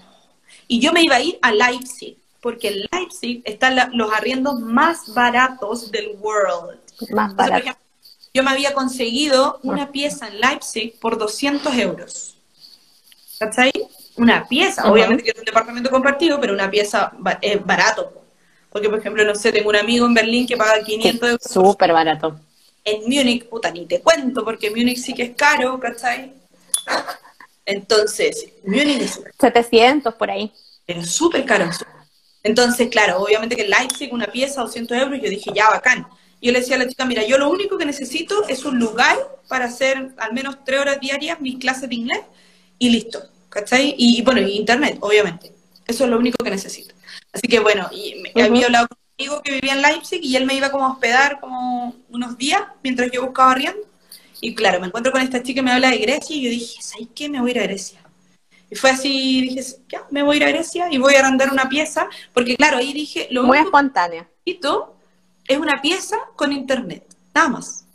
Y 0.67 0.79
yo 0.79 0.91
me 0.93 1.01
iba 1.03 1.15
a 1.15 1.21
ir 1.21 1.37
a 1.41 1.51
Leipzig, 1.51 2.17
porque 2.41 2.69
en 2.69 2.87
Leipzig 2.91 3.41
están 3.45 3.75
la- 3.75 3.89
los 3.93 4.11
arriendos 4.13 4.59
más 4.59 5.13
baratos 5.13 5.91
del 5.91 6.15
world. 6.19 6.79
Más 7.11 7.31
Entonces, 7.31 7.35
por 7.35 7.35
barato. 7.35 7.57
ejemplo, 7.61 7.83
yo 8.33 8.43
me 8.43 8.51
había 8.51 8.73
conseguido 8.73 9.59
una 9.63 9.91
pieza 9.91 10.27
en 10.27 10.39
Leipzig 10.39 10.99
por 10.99 11.17
200 11.17 11.75
euros. 11.75 12.35
¿Cachai? 13.39 13.71
Una 14.17 14.45
pieza, 14.47 14.91
obviamente 14.91 15.23
que 15.23 15.31
es 15.31 15.39
un 15.39 15.45
departamento 15.45 15.89
compartido, 15.89 16.39
pero 16.41 16.53
una 16.53 16.69
pieza 16.69 17.11
es 17.41 17.65
barato. 17.65 18.09
po. 18.11 18.23
Porque, 18.69 18.89
por 18.89 18.99
ejemplo, 18.99 19.23
no 19.23 19.33
sé, 19.33 19.51
tengo 19.51 19.69
un 19.69 19.75
amigo 19.77 20.05
en 20.05 20.13
Berlín 20.13 20.45
que 20.45 20.55
paga 20.57 20.83
500 20.83 21.29
euros 21.29 21.41
Súper 21.49 21.91
barato. 21.93 22.39
en 22.83 23.01
Múnich, 23.03 23.47
puta, 23.49 23.71
ni 23.71 23.85
te 23.85 23.99
cuento, 24.01 24.43
porque 24.43 24.69
Múnich 24.69 24.97
sí 24.97 25.13
que 25.13 25.23
es 25.23 25.35
caro, 25.35 25.79
¿cachai? 25.79 26.33
Entonces, 27.65 28.47
Múnich 28.63 29.01
es 29.01 29.21
700 29.39 30.13
por 30.15 30.29
ahí. 30.31 30.51
pero 30.85 31.03
súper 31.03 31.45
caro. 31.45 31.69
Entonces, 32.43 32.87
claro, 32.89 33.19
obviamente 33.19 33.55
que 33.55 33.63
en 33.63 33.69
Leipzig 33.69 34.13
una 34.13 34.27
pieza, 34.27 34.61
200 34.61 34.97
euros, 34.97 35.19
yo 35.21 35.29
dije, 35.29 35.51
ya, 35.53 35.69
bacán. 35.69 36.07
Yo 36.41 36.51
le 36.53 36.59
decía 36.59 36.75
a 36.75 36.79
la 36.79 36.87
chica, 36.87 37.05
mira, 37.05 37.25
yo 37.25 37.37
lo 37.37 37.49
único 37.49 37.77
que 37.77 37.85
necesito 37.85 38.47
es 38.47 38.63
un 38.63 38.79
lugar 38.79 39.17
para 39.49 39.65
hacer 39.65 40.11
al 40.17 40.33
menos 40.33 40.63
tres 40.63 40.79
horas 40.79 40.99
diarias 40.99 41.41
mis 41.41 41.57
clases 41.57 41.89
de 41.89 41.95
inglés 41.95 42.21
y 42.77 42.89
listo, 42.89 43.21
¿cachai? 43.49 43.93
Y, 43.97 44.21
bueno, 44.21 44.41
y 44.41 44.55
internet, 44.55 44.97
obviamente. 45.01 45.51
Eso 45.85 46.05
es 46.05 46.09
lo 46.09 46.17
único 46.17 46.41
que 46.43 46.49
necesito. 46.49 46.95
Así 47.33 47.47
que 47.47 47.59
bueno, 47.59 47.89
y 47.91 48.21
me, 48.35 48.43
había 48.43 48.67
hablado 48.67 48.87
con 48.87 48.97
un 48.97 49.13
amigo 49.19 49.41
que 49.43 49.53
vivía 49.53 49.73
en 49.73 49.81
Leipzig 49.81 50.23
y 50.23 50.35
él 50.35 50.45
me 50.45 50.53
iba 50.53 50.71
como 50.71 50.85
a 50.85 50.93
hospedar 50.93 51.39
como 51.41 51.95
unos 52.09 52.37
días 52.37 52.61
mientras 52.83 53.11
yo 53.11 53.25
buscaba 53.25 53.51
arriendo. 53.51 53.81
Y 54.39 54.55
claro, 54.55 54.79
me 54.79 54.87
encuentro 54.87 55.11
con 55.11 55.21
esta 55.21 55.43
chica 55.43 55.59
que 55.59 55.63
me 55.63 55.71
habla 55.71 55.89
de 55.89 55.97
Grecia 55.97 56.35
y 56.35 56.41
yo 56.43 56.49
dije, 56.49 56.81
¿sabes 56.81 57.07
qué? 57.13 57.27
Me 57.27 57.41
voy 57.41 57.49
a 57.49 57.53
ir 57.55 57.59
a 57.59 57.63
Grecia. 57.63 57.99
Y 58.71 58.75
fue 58.75 58.91
así, 58.91 59.41
dije, 59.41 59.63
ya, 59.87 60.05
me 60.11 60.21
voy 60.23 60.35
a 60.35 60.37
ir 60.37 60.43
a 60.45 60.49
Grecia 60.49 60.87
y 60.91 60.97
voy 60.99 61.15
a 61.15 61.19
arrendar 61.19 61.51
una 61.51 61.67
pieza, 61.69 62.07
porque 62.33 62.55
claro, 62.55 62.77
ahí 62.77 62.93
dije, 62.93 63.27
lo 63.31 63.43
Muy 63.43 63.57
único 63.57 63.77
espontánea. 63.77 64.23
que 64.23 64.51
necesito 64.51 64.95
es 65.47 65.57
una 65.57 65.81
pieza 65.81 66.17
con 66.35 66.51
internet, 66.53 67.03
nada 67.33 67.49
más. 67.49 67.85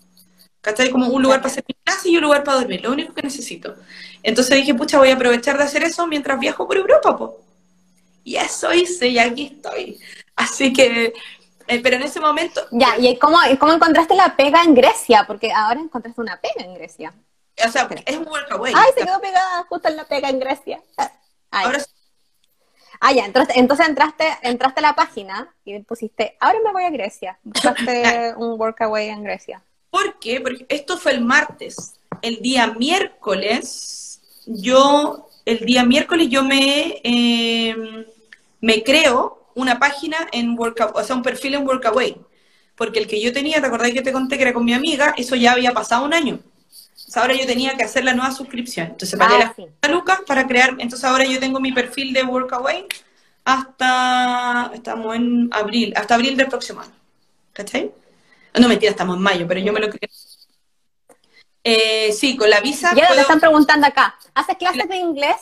¿Cachai? 0.60 0.90
Como 0.90 1.08
un 1.08 1.22
lugar 1.22 1.40
para 1.40 1.52
hacer 1.52 1.64
mi 1.68 1.74
clase 1.84 2.08
y 2.08 2.16
un 2.16 2.22
lugar 2.24 2.42
para 2.42 2.58
dormir, 2.58 2.82
lo 2.82 2.90
único 2.92 3.12
que 3.14 3.22
necesito. 3.22 3.76
Entonces 4.22 4.56
dije, 4.56 4.74
pucha, 4.74 4.98
voy 4.98 5.10
a 5.10 5.14
aprovechar 5.14 5.58
de 5.58 5.64
hacer 5.64 5.84
eso 5.84 6.06
mientras 6.06 6.40
viajo 6.40 6.66
por 6.66 6.76
Europa, 6.76 7.16
po. 7.16 7.38
Y 8.24 8.36
eso 8.36 8.72
hice, 8.72 9.08
y 9.08 9.18
aquí 9.18 9.52
estoy. 9.54 10.00
Así 10.34 10.72
que, 10.72 11.12
eh, 11.68 11.80
pero 11.82 11.96
en 11.96 12.02
ese 12.02 12.18
momento, 12.20 12.62
Ya, 12.72 12.96
¿y 12.98 13.16
cómo, 13.18 13.38
cómo 13.60 13.72
encontraste 13.74 14.14
la 14.14 14.34
pega 14.36 14.62
en 14.62 14.74
Grecia? 14.74 15.24
Porque 15.26 15.52
ahora 15.52 15.80
encontraste 15.80 16.20
una 16.20 16.40
pega 16.40 16.64
en 16.64 16.74
Grecia. 16.74 17.12
O 17.66 17.70
sea, 17.70 17.88
es 18.06 18.16
un 18.16 18.26
workaway. 18.26 18.72
Ay, 18.76 18.92
se 18.96 19.04
quedó 19.04 19.20
pegada 19.20 19.64
justo 19.68 19.88
en 19.88 19.96
la 19.96 20.04
pega 20.04 20.28
en 20.28 20.40
Grecia. 20.40 20.82
Ay. 21.50 21.66
Ahora 21.66 21.78
Ah, 23.00 23.12
ya, 23.12 23.26
entonces, 23.26 23.54
entonces 23.56 23.86
entraste, 23.86 24.24
entraste 24.42 24.80
a 24.80 24.82
la 24.82 24.94
página 24.94 25.54
y 25.64 25.78
pusiste, 25.80 26.36
ahora 26.40 26.58
me 26.64 26.72
voy 26.72 26.84
a 26.84 26.90
Grecia. 26.90 27.38
Buscaste 27.42 28.34
un 28.38 28.58
workaway 28.58 29.08
en 29.08 29.22
Grecia. 29.22 29.62
¿Por 29.90 30.18
qué? 30.18 30.40
Porque 30.40 30.64
esto 30.70 30.96
fue 30.96 31.12
el 31.12 31.20
martes. 31.20 32.00
El 32.22 32.40
día 32.40 32.68
miércoles, 32.68 34.22
yo, 34.46 35.28
el 35.44 35.58
día 35.66 35.84
miércoles 35.84 36.28
yo 36.30 36.42
me, 36.42 37.00
eh, 37.04 38.06
me 38.60 38.82
creo 38.82 39.50
una 39.54 39.78
página 39.78 40.16
en 40.32 40.58
Workaway, 40.58 40.94
o 40.96 41.04
sea, 41.04 41.14
un 41.14 41.22
perfil 41.22 41.54
en 41.56 41.66
Workaway. 41.66 42.16
Porque 42.74 43.00
el 43.00 43.06
que 43.06 43.20
yo 43.20 43.32
tenía, 43.32 43.60
¿te 43.60 43.66
acordás 43.66 43.92
que 43.92 44.02
te 44.02 44.12
conté 44.12 44.36
que 44.36 44.44
era 44.44 44.54
con 44.54 44.64
mi 44.64 44.72
amiga? 44.72 45.14
Eso 45.16 45.36
ya 45.36 45.52
había 45.52 45.72
pasado 45.72 46.04
un 46.06 46.14
año. 46.14 46.40
Ahora 47.16 47.34
yo 47.34 47.46
tenía 47.46 47.76
que 47.76 47.84
hacer 47.84 48.04
la 48.04 48.14
nueva 48.14 48.32
suscripción. 48.32 48.88
Entonces 48.88 49.18
pagué 49.18 49.34
Ah, 49.36 49.38
las 49.38 49.48
sí. 49.56 49.62
50 49.62 49.88
lucas 49.88 50.20
para 50.26 50.46
crear. 50.46 50.70
Entonces 50.78 51.04
ahora 51.04 51.24
yo 51.24 51.38
tengo 51.40 51.60
mi 51.60 51.72
perfil 51.72 52.12
de 52.12 52.22
Workaway 52.22 52.86
hasta, 53.44 54.70
estamos 54.74 55.14
en 55.16 55.48
abril, 55.52 55.92
hasta 55.96 56.14
abril 56.14 56.36
del 56.36 56.48
próximo 56.48 56.80
año. 56.80 56.92
¿Cachai? 57.52 57.92
No, 58.58 58.68
mentira, 58.68 58.90
estamos 58.90 59.16
en 59.16 59.22
mayo, 59.22 59.46
pero 59.48 59.60
yo 59.60 59.72
me 59.72 59.80
lo 59.80 59.88
creé. 59.88 60.08
Eh, 61.62 62.12
sí, 62.12 62.36
con 62.36 62.50
la 62.50 62.60
visa 62.60 62.90
Ya 62.94 63.02
te 63.02 63.06
puedo- 63.08 63.20
están 63.22 63.40
preguntando 63.40 63.86
acá, 63.86 64.16
¿haces 64.34 64.56
clases 64.58 64.88
de 64.88 64.96
inglés? 64.96 65.36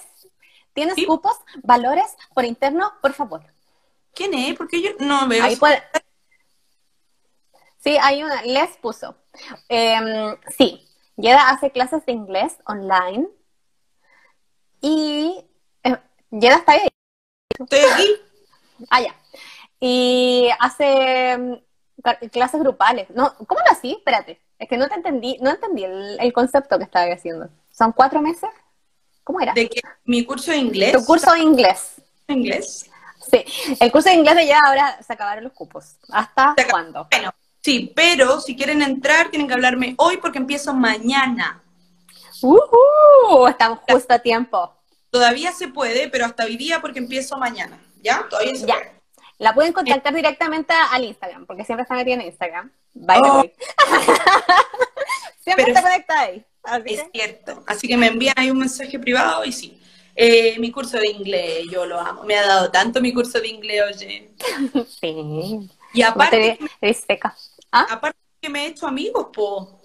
¿Tienes 0.72 0.94
Sí. 0.94 1.04
cupos, 1.04 1.36
valores 1.62 2.04
por 2.34 2.44
interno? 2.44 2.92
Por 3.02 3.12
favor. 3.12 3.42
¿Quién 4.14 4.32
es? 4.34 4.56
Porque 4.56 4.80
yo 4.80 4.90
no 5.00 5.26
veo. 5.28 5.42
Ahí 5.44 5.56
puede... 5.56 5.82
Sí, 7.82 7.96
hay 8.00 8.22
una, 8.22 8.42
les 8.42 8.76
puso. 8.76 9.16
Em, 9.68 10.36
sí, 10.56 10.86
Yeda 11.22 11.50
hace 11.50 11.70
clases 11.70 12.04
de 12.04 12.12
inglés 12.12 12.58
online 12.66 13.28
y 14.80 15.44
eh, 15.84 15.96
Yeda 16.32 16.56
está 16.56 16.72
ahí. 16.72 16.88
Estoy 17.56 17.78
aquí. 17.78 18.06
Ah, 18.90 19.00
ya. 19.02 19.14
Y 19.78 20.50
hace 20.58 21.38
mm, 21.38 22.26
clases 22.32 22.60
grupales. 22.60 23.08
No, 23.10 23.36
¿Cómo 23.46 23.60
lo 23.60 23.70
así? 23.70 23.92
Espérate. 23.92 24.40
Es 24.58 24.68
que 24.68 24.76
no 24.76 24.88
te 24.88 24.94
entendí, 24.94 25.38
no 25.40 25.50
entendí 25.50 25.84
el, 25.84 26.18
el 26.18 26.32
concepto 26.32 26.76
que 26.76 26.84
estaba 26.84 27.06
haciendo. 27.12 27.48
¿Son 27.70 27.92
cuatro 27.92 28.20
meses? 28.20 28.50
¿Cómo 29.22 29.40
era? 29.40 29.52
De 29.52 29.68
que 29.68 29.80
mi 30.04 30.24
curso 30.24 30.50
de 30.50 30.56
inglés. 30.56 30.92
Tu 30.92 31.04
curso 31.04 31.32
de 31.32 31.38
inglés. 31.38 32.02
inglés. 32.26 32.90
Sí, 33.30 33.44
el 33.78 33.92
curso 33.92 34.08
de 34.08 34.16
inglés 34.16 34.34
de 34.34 34.46
ya 34.48 34.58
ahora 34.66 35.00
se 35.00 35.12
acabaron 35.12 35.44
los 35.44 35.52
cupos. 35.52 35.98
¿Hasta 36.10 36.56
cuándo? 36.68 37.06
Bueno, 37.08 37.32
sí, 37.62 37.92
pero 37.94 38.40
si 38.40 38.56
quieren 38.56 38.82
entrar, 38.82 39.30
tienen 39.30 39.48
que 39.48 39.54
hablarme 39.54 39.94
hoy 39.98 40.16
porque 40.18 40.38
empiezo 40.38 40.72
mañana. 40.74 41.62
¡Uhú! 42.42 43.46
Estamos 43.48 43.78
justo 43.88 44.14
a 44.14 44.18
tiempo. 44.18 44.74
Todavía 45.10 45.52
se 45.52 45.68
puede, 45.68 46.08
pero 46.08 46.24
hasta 46.24 46.44
hoy 46.44 46.56
día 46.56 46.80
porque 46.80 46.98
empiezo 46.98 47.36
mañana. 47.36 47.78
¿Ya? 48.02 48.26
Todavía 48.28 48.54
se 48.56 48.66
Ya. 48.66 48.74
puede. 48.76 48.92
La 49.38 49.54
pueden 49.54 49.72
contactar 49.72 50.14
directamente 50.14 50.72
al 50.92 51.04
Instagram, 51.04 51.46
porque 51.46 51.64
siempre 51.64 51.82
está 51.82 51.94
metida 51.94 52.14
en 52.14 52.22
Instagram. 52.22 52.70
By 52.94 53.20
the 53.22 53.28
Oh. 53.28 53.42
siempre 55.42 55.64
Pero 55.64 55.68
está 55.68 55.80
es- 55.80 55.84
conectada 55.84 56.20
ahí. 56.20 56.44
Así 56.62 56.94
Es 56.94 57.02
que- 57.02 57.10
cierto. 57.12 57.64
Así 57.66 57.88
que 57.88 57.96
me 57.96 58.06
envían 58.06 58.34
ahí 58.36 58.50
un 58.50 58.58
mensaje 58.58 58.98
privado 58.98 59.44
y 59.44 59.52
sí. 59.52 59.78
Eh, 60.14 60.56
mi 60.58 60.70
curso 60.70 60.98
de 60.98 61.08
inglés, 61.10 61.64
yo 61.70 61.86
lo 61.86 61.98
amo. 61.98 62.22
Me 62.24 62.36
ha 62.36 62.46
dado 62.46 62.70
tanto 62.70 63.00
mi 63.00 63.12
curso 63.12 63.40
de 63.40 63.48
inglés, 63.48 63.82
oye. 63.96 64.30
Sí. 65.00 65.68
Y 65.94 66.02
aparte, 66.02 66.58
Te- 66.58 66.86
eres 66.86 67.04
seca. 67.06 67.34
¿Ah? 67.72 67.86
aparte 67.90 68.18
que 68.40 68.48
me 68.48 68.64
he 68.64 68.68
hecho 68.68 68.86
amigos, 68.86 69.28
po. 69.32 69.80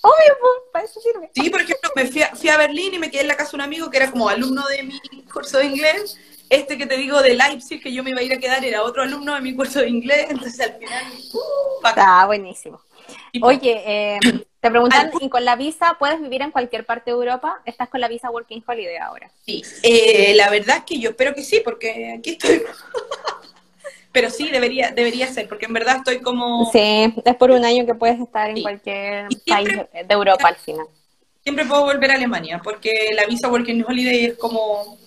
Obvio, 0.00 0.36
pues, 0.40 0.52
para 0.72 0.84
eso 0.84 1.00
sirve. 1.00 1.30
Sí, 1.34 1.50
por 1.50 1.60
ejemplo, 1.60 1.90
me 1.94 2.06
fui 2.06 2.22
a, 2.22 2.34
fui 2.34 2.48
a 2.48 2.56
Berlín 2.56 2.94
y 2.94 2.98
me 2.98 3.10
quedé 3.10 3.22
en 3.22 3.28
la 3.28 3.36
casa 3.36 3.50
de 3.50 3.56
un 3.56 3.62
amigo 3.62 3.90
que 3.90 3.96
era 3.96 4.10
como 4.10 4.28
alumno 4.28 4.66
de 4.68 4.82
mi 4.84 5.00
curso 5.32 5.58
de 5.58 5.66
inglés. 5.66 6.16
Este 6.48 6.78
que 6.78 6.86
te 6.86 6.96
digo 6.96 7.20
de 7.20 7.34
Leipzig, 7.34 7.82
que 7.82 7.92
yo 7.92 8.02
me 8.02 8.10
iba 8.10 8.20
a 8.20 8.22
ir 8.22 8.32
a 8.32 8.38
quedar, 8.38 8.64
era 8.64 8.82
otro 8.82 9.02
alumno 9.02 9.34
de 9.34 9.40
mi 9.40 9.54
curso 9.54 9.80
de 9.80 9.88
inglés. 9.88 10.26
Entonces 10.30 10.60
al 10.60 10.78
final, 10.78 11.04
uh. 11.34 11.86
Está 11.86 12.24
buenísimo. 12.26 12.80
Tipo, 13.32 13.48
Oye, 13.48 13.82
eh, 13.86 14.18
te 14.60 14.70
preguntan, 14.70 15.10
¿y 15.20 15.28
con 15.28 15.44
la 15.44 15.56
visa 15.56 15.96
puedes 15.98 16.20
vivir 16.20 16.42
en 16.42 16.50
cualquier 16.50 16.86
parte 16.86 17.10
de 17.10 17.16
Europa? 17.16 17.60
Estás 17.64 17.88
con 17.88 18.00
la 18.00 18.08
visa 18.08 18.30
Working 18.30 18.64
Holiday 18.66 18.96
ahora. 18.96 19.30
sí. 19.44 19.62
Eh, 19.82 20.32
la 20.36 20.48
verdad 20.48 20.78
es 20.78 20.84
que 20.84 20.98
yo 20.98 21.10
espero 21.10 21.34
que 21.34 21.42
sí, 21.42 21.60
porque 21.64 22.14
aquí 22.18 22.30
estoy. 22.30 22.62
Pero 24.20 24.30
sí, 24.30 24.48
debería, 24.50 24.90
debería 24.90 25.28
ser, 25.28 25.46
porque 25.48 25.66
en 25.66 25.72
verdad 25.74 25.98
estoy 25.98 26.18
como... 26.20 26.68
Sí, 26.72 27.14
es 27.24 27.36
por 27.36 27.52
un 27.52 27.64
año 27.64 27.86
que 27.86 27.94
puedes 27.94 28.18
estar 28.18 28.50
en 28.50 28.60
cualquier 28.62 29.28
país 29.46 29.68
de 29.68 30.06
Europa 30.12 30.48
al 30.48 30.56
final. 30.56 30.86
Siempre 31.44 31.64
puedo 31.64 31.84
volver 31.84 32.10
a 32.10 32.14
Alemania, 32.14 32.60
porque 32.64 33.10
la 33.14 33.26
visa 33.26 33.46
Working 33.48 33.84
Holiday 33.86 34.24
es 34.24 34.34
como... 34.36 34.98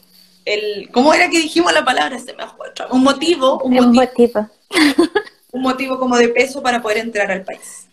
El, 0.46 0.90
¿Cómo 0.94 1.14
era 1.14 1.30
que 1.30 1.40
dijimos 1.40 1.74
la 1.74 1.84
palabra? 1.84 2.18
Se 2.20 2.34
me 2.34 2.46
otra- 2.46 2.88
Un 2.90 3.04
motivo, 3.04 3.60
un 3.64 3.78
Un 3.78 3.94
motivo, 3.98 4.02
motivo. 4.32 4.50
un 5.52 5.62
motivo 5.62 6.00
como 6.00 6.16
de 6.16 6.30
peso 6.30 6.64
para 6.64 6.82
poder 6.82 7.00
entrar 7.00 7.30
al 7.34 7.44
país. 7.44 7.88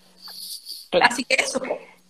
Claro. 0.89 1.13
Así 1.13 1.25
que 1.25 1.35
eso. 1.35 1.61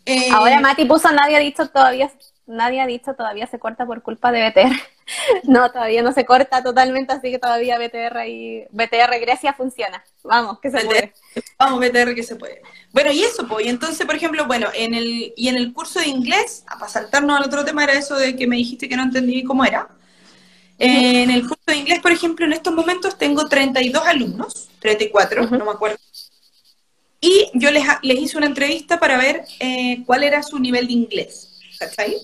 Eh, 0.04 0.28
Ahora 0.30 0.61
Mati 0.61 0.84
puso, 0.84 1.11
nadie 1.12 1.36
ha 1.36 1.40
dicho 1.40 1.66
todavía, 1.70 2.11
nadie 2.46 2.82
ha 2.82 2.86
dicho 2.86 3.14
todavía 3.14 3.46
se 3.46 3.59
corta 3.59 3.86
por 3.86 4.02
culpa 4.02 4.30
de 4.32 4.50
BTR. 4.50 4.76
No, 5.44 5.70
todavía 5.70 6.02
no 6.02 6.12
se 6.12 6.24
corta 6.24 6.62
totalmente, 6.62 7.12
así 7.12 7.30
que 7.30 7.38
todavía 7.38 7.78
BTR 7.78 8.28
y 8.28 8.64
BTR 8.70 9.18
Grecia 9.20 9.52
funciona. 9.52 10.04
Vamos, 10.22 10.61
que 10.61 10.70
se 10.70 10.84
puede. 10.84 11.12
Vamos, 11.59 11.80
BTR 11.80 12.14
que 12.14 12.22
se 12.22 12.36
puede. 12.36 12.62
Bueno, 12.92 13.11
y 13.12 13.22
eso, 13.22 13.46
pues, 13.46 13.66
y 13.66 13.68
entonces, 13.68 14.06
por 14.06 14.14
ejemplo, 14.14 14.46
bueno, 14.46 14.68
en 14.74 14.94
el, 14.94 15.32
y 15.36 15.48
en 15.48 15.56
el 15.56 15.72
curso 15.72 16.00
de 16.00 16.09
inglés, 16.09 16.64
para 16.66 16.88
saltarnos 16.88 17.38
al 17.38 17.46
otro 17.46 17.64
tema, 17.64 17.84
era 17.84 17.94
eso 17.94 18.16
de 18.16 18.36
que 18.36 18.46
me 18.46 18.56
dijiste 18.56 18.88
que 18.88 18.96
no 18.96 19.02
entendí 19.02 19.42
cómo 19.44 19.64
era. 19.64 19.88
En 20.80 21.30
el 21.30 21.42
curso 21.42 21.64
de 21.66 21.76
inglés, 21.76 21.98
por 22.00 22.12
ejemplo, 22.12 22.46
en 22.46 22.52
estos 22.52 22.72
momentos 22.72 23.18
tengo 23.18 23.48
32 23.48 24.06
alumnos, 24.06 24.68
34, 24.78 25.44
Ujú. 25.44 25.56
no 25.56 25.64
me 25.64 25.72
acuerdo. 25.72 25.98
Y 27.20 27.50
yo 27.54 27.72
les, 27.72 27.84
les 28.02 28.18
hice 28.20 28.36
una 28.36 28.46
entrevista 28.46 29.00
para 29.00 29.18
ver 29.18 29.44
eh, 29.59 30.04
cuál 30.06 30.22
era 30.22 30.40
su 30.44 30.56
nivel 30.61 30.86
de 30.86 30.92
inglés, 30.92 31.59
¿cachai? 31.80 32.16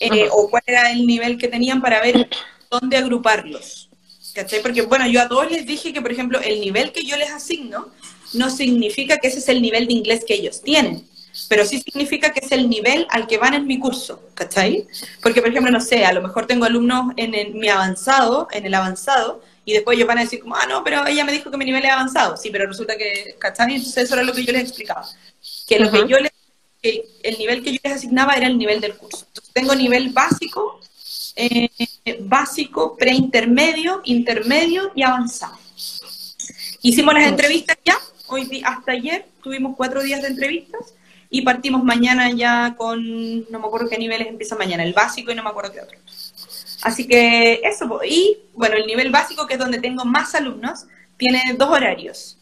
Eh, 0.00 0.28
O 0.30 0.48
cuál 0.50 0.62
era 0.66 0.90
el 0.90 1.06
nivel 1.06 1.38
que 1.38 1.48
tenían 1.48 1.80
para 1.80 2.00
ver 2.00 2.28
dónde 2.70 2.96
agruparlos, 2.96 3.88
¿cachai? 4.34 4.60
Porque, 4.60 4.82
bueno, 4.82 5.06
yo 5.06 5.22
a 5.22 5.28
todos 5.28 5.50
les 5.50 5.64
dije 5.66 5.92
que, 5.92 6.02
por 6.02 6.12
ejemplo, 6.12 6.38
el 6.40 6.60
nivel 6.60 6.92
que 6.92 7.04
yo 7.04 7.16
les 7.16 7.30
asigno 7.30 7.88
no 8.34 8.50
significa 8.50 9.16
que 9.18 9.28
ese 9.28 9.38
es 9.38 9.48
el 9.48 9.62
nivel 9.62 9.86
de 9.86 9.94
inglés 9.94 10.24
que 10.26 10.34
ellos 10.34 10.60
tienen, 10.62 11.06
pero 11.48 11.64
sí 11.64 11.80
significa 11.80 12.30
que 12.32 12.40
es 12.44 12.52
el 12.52 12.68
nivel 12.68 13.06
al 13.10 13.26
que 13.26 13.38
van 13.38 13.54
en 13.54 13.66
mi 13.66 13.78
curso, 13.78 14.22
¿cachai? 14.34 14.86
Porque, 15.22 15.40
por 15.40 15.50
ejemplo, 15.50 15.70
no 15.72 15.80
sé, 15.80 16.04
a 16.04 16.12
lo 16.12 16.20
mejor 16.20 16.46
tengo 16.46 16.64
alumnos 16.66 17.12
en 17.16 17.34
el- 17.34 17.54
mi 17.54 17.68
avanzado, 17.68 18.48
en 18.52 18.66
el 18.66 18.74
avanzado, 18.74 19.42
y 19.64 19.72
después 19.72 19.96
ellos 19.96 20.08
van 20.08 20.18
a 20.18 20.22
decir 20.22 20.40
como, 20.40 20.56
ah, 20.56 20.66
no, 20.68 20.84
pero 20.84 21.06
ella 21.06 21.24
me 21.24 21.32
dijo 21.32 21.50
que 21.50 21.56
mi 21.56 21.64
nivel 21.64 21.84
es 21.84 21.90
avanzado. 21.90 22.36
Sí, 22.36 22.50
pero 22.50 22.66
resulta 22.66 22.96
que, 22.96 23.36
¿cachai? 23.38 23.74
Entonces 23.76 24.04
eso 24.04 24.14
era 24.14 24.22
lo 24.24 24.32
que 24.32 24.44
yo 24.44 24.52
les 24.52 24.62
explicaba. 24.62 25.06
Que 25.66 25.78
lo 25.78 25.86
Ujú. 25.88 25.92
que 26.06 26.08
yo 26.12 26.18
les, 26.18 26.30
que 26.86 27.08
el 27.22 27.38
nivel 27.38 27.62
que 27.62 27.72
yo 27.72 27.78
les 27.82 27.94
asignaba 27.94 28.34
era 28.34 28.46
el 28.46 28.58
nivel 28.58 28.80
del 28.80 28.96
curso. 28.96 29.24
Entonces 29.28 29.52
tengo 29.52 29.74
nivel 29.74 30.10
básico, 30.10 30.80
eh, 31.34 31.68
básico, 32.20 32.96
preintermedio, 32.96 34.00
intermedio 34.04 34.92
y 34.94 35.02
avanzado. 35.02 35.58
Hicimos 36.82 37.14
las 37.14 37.26
entrevistas 37.26 37.76
ya 37.84 37.98
hoy 38.28 38.62
hasta 38.64 38.92
ayer 38.92 39.26
tuvimos 39.42 39.76
cuatro 39.76 40.02
días 40.02 40.22
de 40.22 40.28
entrevistas 40.28 40.94
y 41.30 41.42
partimos 41.42 41.82
mañana 41.82 42.30
ya 42.30 42.74
con, 42.76 43.50
no 43.50 43.58
me 43.58 43.66
acuerdo 43.66 43.88
qué 43.88 43.98
niveles 43.98 44.28
empieza 44.28 44.54
mañana, 44.56 44.84
el 44.84 44.92
básico 44.92 45.32
y 45.32 45.34
no 45.34 45.42
me 45.42 45.50
acuerdo 45.50 45.72
qué 45.72 45.80
otro. 45.80 45.98
Así 46.82 47.06
que 47.08 47.60
eso, 47.64 48.00
y 48.08 48.38
bueno, 48.54 48.76
el 48.76 48.86
nivel 48.86 49.10
básico, 49.10 49.46
que 49.46 49.54
es 49.54 49.58
donde 49.58 49.80
tengo 49.80 50.04
más 50.04 50.34
alumnos, 50.34 50.86
tiene 51.16 51.42
dos 51.58 51.70
horarios. 51.70 52.38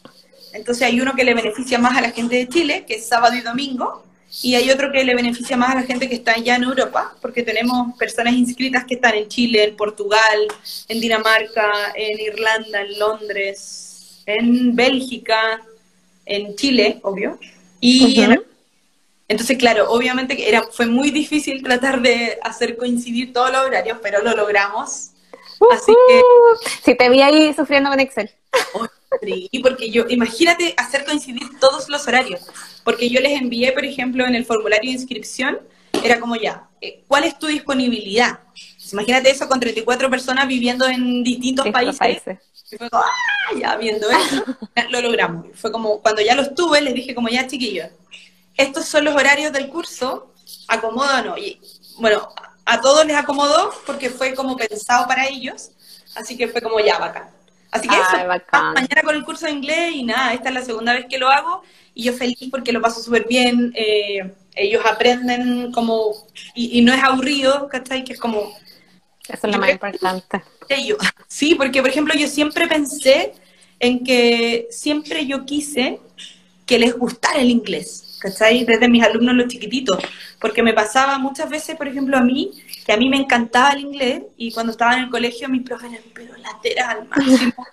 Entonces 0.53 0.87
hay 0.87 1.01
uno 1.01 1.15
que 1.15 1.23
le 1.23 1.33
beneficia 1.33 1.79
más 1.79 1.97
a 1.97 2.01
la 2.01 2.11
gente 2.11 2.35
de 2.35 2.47
Chile, 2.47 2.85
que 2.87 2.95
es 2.95 3.07
sábado 3.07 3.35
y 3.35 3.41
domingo, 3.41 4.04
y 4.43 4.55
hay 4.55 4.69
otro 4.69 4.91
que 4.91 5.03
le 5.03 5.15
beneficia 5.15 5.57
más 5.57 5.71
a 5.71 5.75
la 5.75 5.83
gente 5.83 6.09
que 6.09 6.15
está 6.15 6.33
allá 6.33 6.55
en 6.55 6.63
Europa, 6.63 7.15
porque 7.21 7.43
tenemos 7.43 7.95
personas 7.97 8.33
inscritas 8.33 8.85
que 8.85 8.95
están 8.95 9.15
en 9.15 9.27
Chile, 9.27 9.63
en 9.63 9.75
Portugal, 9.75 10.47
en 10.87 10.99
Dinamarca, 10.99 11.93
en 11.95 12.19
Irlanda, 12.19 12.81
en 12.81 12.99
Londres, 12.99 14.21
en 14.25 14.75
Bélgica, 14.75 15.61
en 16.25 16.55
Chile, 16.55 16.99
obvio. 17.03 17.39
Y 17.79 18.25
entonces, 19.27 19.57
claro, 19.57 19.89
obviamente 19.89 20.47
era, 20.47 20.63
fue 20.63 20.85
muy 20.85 21.09
difícil 21.09 21.63
tratar 21.63 22.01
de 22.01 22.37
hacer 22.43 22.77
coincidir 22.77 23.33
todos 23.33 23.51
los 23.51 23.61
horarios, 23.61 23.97
pero 24.01 24.21
lo 24.21 24.35
logramos. 24.35 25.11
Así 25.71 25.93
que... 26.07 26.21
Si 26.83 26.95
te 26.95 27.09
vi 27.09 27.21
ahí 27.21 27.53
sufriendo 27.53 27.89
con 27.89 27.99
Excel. 27.99 28.29
Y 29.21 29.59
porque 29.59 29.89
yo, 29.89 30.05
imagínate 30.09 30.73
hacer 30.77 31.05
coincidir 31.05 31.59
todos 31.59 31.89
los 31.89 32.07
horarios, 32.07 32.41
porque 32.83 33.09
yo 33.09 33.19
les 33.19 33.39
envié, 33.39 33.71
por 33.71 33.85
ejemplo, 33.85 34.25
en 34.25 34.35
el 34.35 34.45
formulario 34.45 34.89
de 34.89 34.97
inscripción, 34.97 35.59
era 36.03 36.19
como 36.19 36.35
ya, 36.35 36.67
eh, 36.81 37.03
¿cuál 37.07 37.23
es 37.23 37.37
tu 37.39 37.47
disponibilidad? 37.47 38.39
imagínate 38.91 39.31
eso 39.31 39.47
con 39.47 39.59
34 39.59 40.09
personas 40.09 40.47
viviendo 40.47 40.85
en 40.87 41.23
distintos 41.23 41.67
países. 41.69 42.37
Y 42.71 42.77
fue 42.77 42.89
como, 42.89 43.03
¡ah! 43.03 43.55
Ya 43.59 43.75
viendo 43.77 44.07
eso, 44.09 44.43
lo 44.89 45.01
logramos. 45.01 45.47
Fue 45.55 45.71
como, 45.71 46.01
cuando 46.01 46.21
ya 46.21 46.35
los 46.35 46.53
tuve, 46.55 46.81
les 46.81 46.93
dije 46.93 47.15
como, 47.15 47.29
ya 47.29 47.47
chiquillos, 47.47 47.89
estos 48.57 48.85
son 48.85 49.05
los 49.05 49.15
horarios 49.15 49.51
del 49.51 49.69
curso, 49.69 50.33
acomodo 50.67 51.19
o 51.19 51.21
no. 51.23 51.37
Y 51.37 51.59
bueno, 51.97 52.27
a 52.65 52.81
todos 52.81 53.05
les 53.05 53.15
acomodó 53.15 53.71
porque 53.85 54.09
fue 54.09 54.33
como 54.33 54.55
pensado 54.55 55.07
para 55.07 55.27
ellos, 55.27 55.71
así 56.15 56.37
que 56.37 56.47
fue 56.47 56.61
como 56.61 56.79
ya 56.79 56.97
bacán. 56.97 57.34
Así 57.75 57.87
que 57.87 57.95
eso, 57.95 58.17
mañana 58.73 59.01
con 59.03 59.15
el 59.15 59.25
curso 59.25 59.45
de 59.45 59.51
inglés 59.51 59.95
y 59.95 60.03
nada, 60.03 60.33
esta 60.33 60.49
es 60.49 60.55
la 60.55 60.61
segunda 60.61 60.93
vez 60.93 61.05
que 61.09 61.17
lo 61.17 61.29
hago 61.29 61.61
y 61.93 62.03
yo 62.03 62.13
feliz 62.13 62.37
porque 62.51 62.71
lo 62.71 62.81
paso 62.81 63.01
súper 63.01 63.25
bien, 63.27 63.73
eh, 63.75 64.33
ellos 64.55 64.83
aprenden 64.85 65.71
como, 65.71 66.13
y, 66.53 66.81
no 66.81 66.93
es 66.93 67.03
aburrido, 67.03 67.67
¿cachai? 67.69 68.03
Que 68.03 68.13
es 68.13 68.19
como... 68.19 68.53
Eso 69.27 69.47
es 69.47 69.53
lo 69.53 69.59
más 69.59 69.71
importante. 69.71 70.43
Sí, 71.27 71.55
porque 71.55 71.81
por 71.81 71.89
ejemplo 71.89 72.13
yo 72.15 72.27
siempre 72.27 72.67
pensé 72.67 73.33
en 73.79 74.03
que 74.03 74.67
siempre 74.69 75.25
yo 75.25 75.45
quise 75.45 75.99
que 76.65 76.79
les 76.79 76.97
gustara 76.97 77.39
el 77.39 77.49
inglés. 77.49 78.04
¿Cachai? 78.25 78.65
Desde 78.65 78.89
mis 78.89 79.03
alumnos 79.03 79.35
los 79.35 79.47
chiquititos, 79.47 79.99
porque 80.39 80.63
me 80.63 80.73
pasaba 80.73 81.19
muchas 81.19 81.47
veces, 81.47 81.75
por 81.75 81.87
ejemplo, 81.87 82.17
a 82.17 82.21
mí, 82.21 82.51
que 82.83 82.91
a 82.91 82.97
mí 82.97 83.07
me 83.07 83.17
encantaba 83.17 83.71
el 83.73 83.81
inglés, 83.81 84.23
y 84.35 84.51
cuando 84.51 84.71
estaba 84.71 84.95
en 84.95 85.03
el 85.03 85.09
colegio 85.11 85.47
mis 85.47 85.61
profes 85.61 85.91
eran, 85.93 86.03
pero 86.13 86.35
lateral, 86.37 87.07
máximo, 87.07 87.67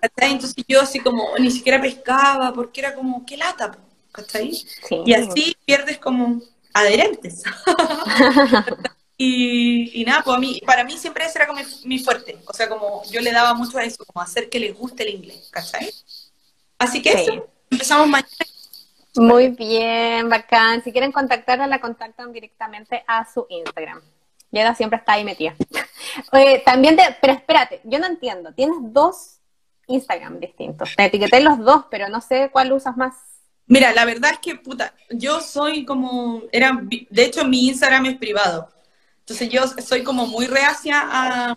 ¿cachai? 0.00 0.32
Entonces 0.32 0.64
yo 0.66 0.80
así 0.80 1.00
como, 1.00 1.36
ni 1.38 1.50
siquiera 1.50 1.80
pescaba, 1.80 2.54
porque 2.54 2.80
era 2.80 2.94
como, 2.94 3.26
qué 3.26 3.36
lata, 3.36 3.76
¿cachai? 4.12 4.52
Y 5.04 5.12
así 5.12 5.54
pierdes 5.66 5.98
como 5.98 6.40
adherentes. 6.72 7.42
y, 9.18 10.00
y, 10.00 10.04
nada, 10.06 10.22
pues 10.24 10.36
a 10.38 10.40
mí, 10.40 10.62
para 10.64 10.84
mí 10.84 10.96
siempre 10.96 11.26
ese 11.26 11.38
era 11.38 11.46
como 11.46 11.60
mi, 11.84 11.98
fuerte, 11.98 12.38
o 12.46 12.54
sea, 12.54 12.66
como 12.70 13.02
yo 13.10 13.20
le 13.20 13.30
daba 13.30 13.52
mucho 13.52 13.76
a 13.76 13.84
eso, 13.84 14.02
como 14.06 14.22
hacer 14.22 14.48
que 14.48 14.58
les 14.58 14.74
guste 14.74 15.02
el 15.02 15.16
inglés, 15.16 15.48
¿cachai? 15.50 15.92
Así 16.78 17.02
que 17.02 17.12
eso, 17.12 17.46
empezamos 17.70 18.08
mañana 18.08 18.46
muy 19.16 19.48
bien, 19.48 20.28
bacán. 20.28 20.82
Si 20.82 20.92
quieren 20.92 21.12
contactarla, 21.12 21.66
la 21.66 21.80
contactan 21.80 22.32
directamente 22.32 23.04
a 23.06 23.30
su 23.30 23.46
Instagram. 23.48 24.00
Yeda 24.50 24.74
siempre 24.74 24.98
está 24.98 25.14
ahí 25.14 25.24
metida. 25.24 25.54
también 26.64 26.96
te, 26.96 27.02
pero 27.20 27.32
espérate, 27.32 27.80
yo 27.84 27.98
no 27.98 28.06
entiendo. 28.06 28.52
Tienes 28.54 28.76
dos 28.80 29.38
Instagram 29.86 30.40
distintos. 30.40 30.94
Te 30.96 31.06
etiqueté 31.06 31.40
los 31.40 31.58
dos, 31.58 31.84
pero 31.90 32.08
no 32.08 32.20
sé 32.20 32.50
cuál 32.52 32.72
usas 32.72 32.96
más. 32.96 33.14
Mira, 33.66 33.92
la 33.92 34.04
verdad 34.04 34.32
es 34.32 34.38
que, 34.38 34.56
puta, 34.56 34.94
yo 35.10 35.40
soy 35.40 35.84
como, 35.84 36.42
era, 36.52 36.78
de 36.82 37.24
hecho 37.24 37.44
mi 37.44 37.68
Instagram 37.68 38.06
es 38.06 38.16
privado. 38.18 38.68
Entonces 39.20 39.48
yo 39.48 39.66
soy 39.66 40.02
como 40.02 40.26
muy 40.26 40.46
reacia 40.46 41.00
a, 41.04 41.54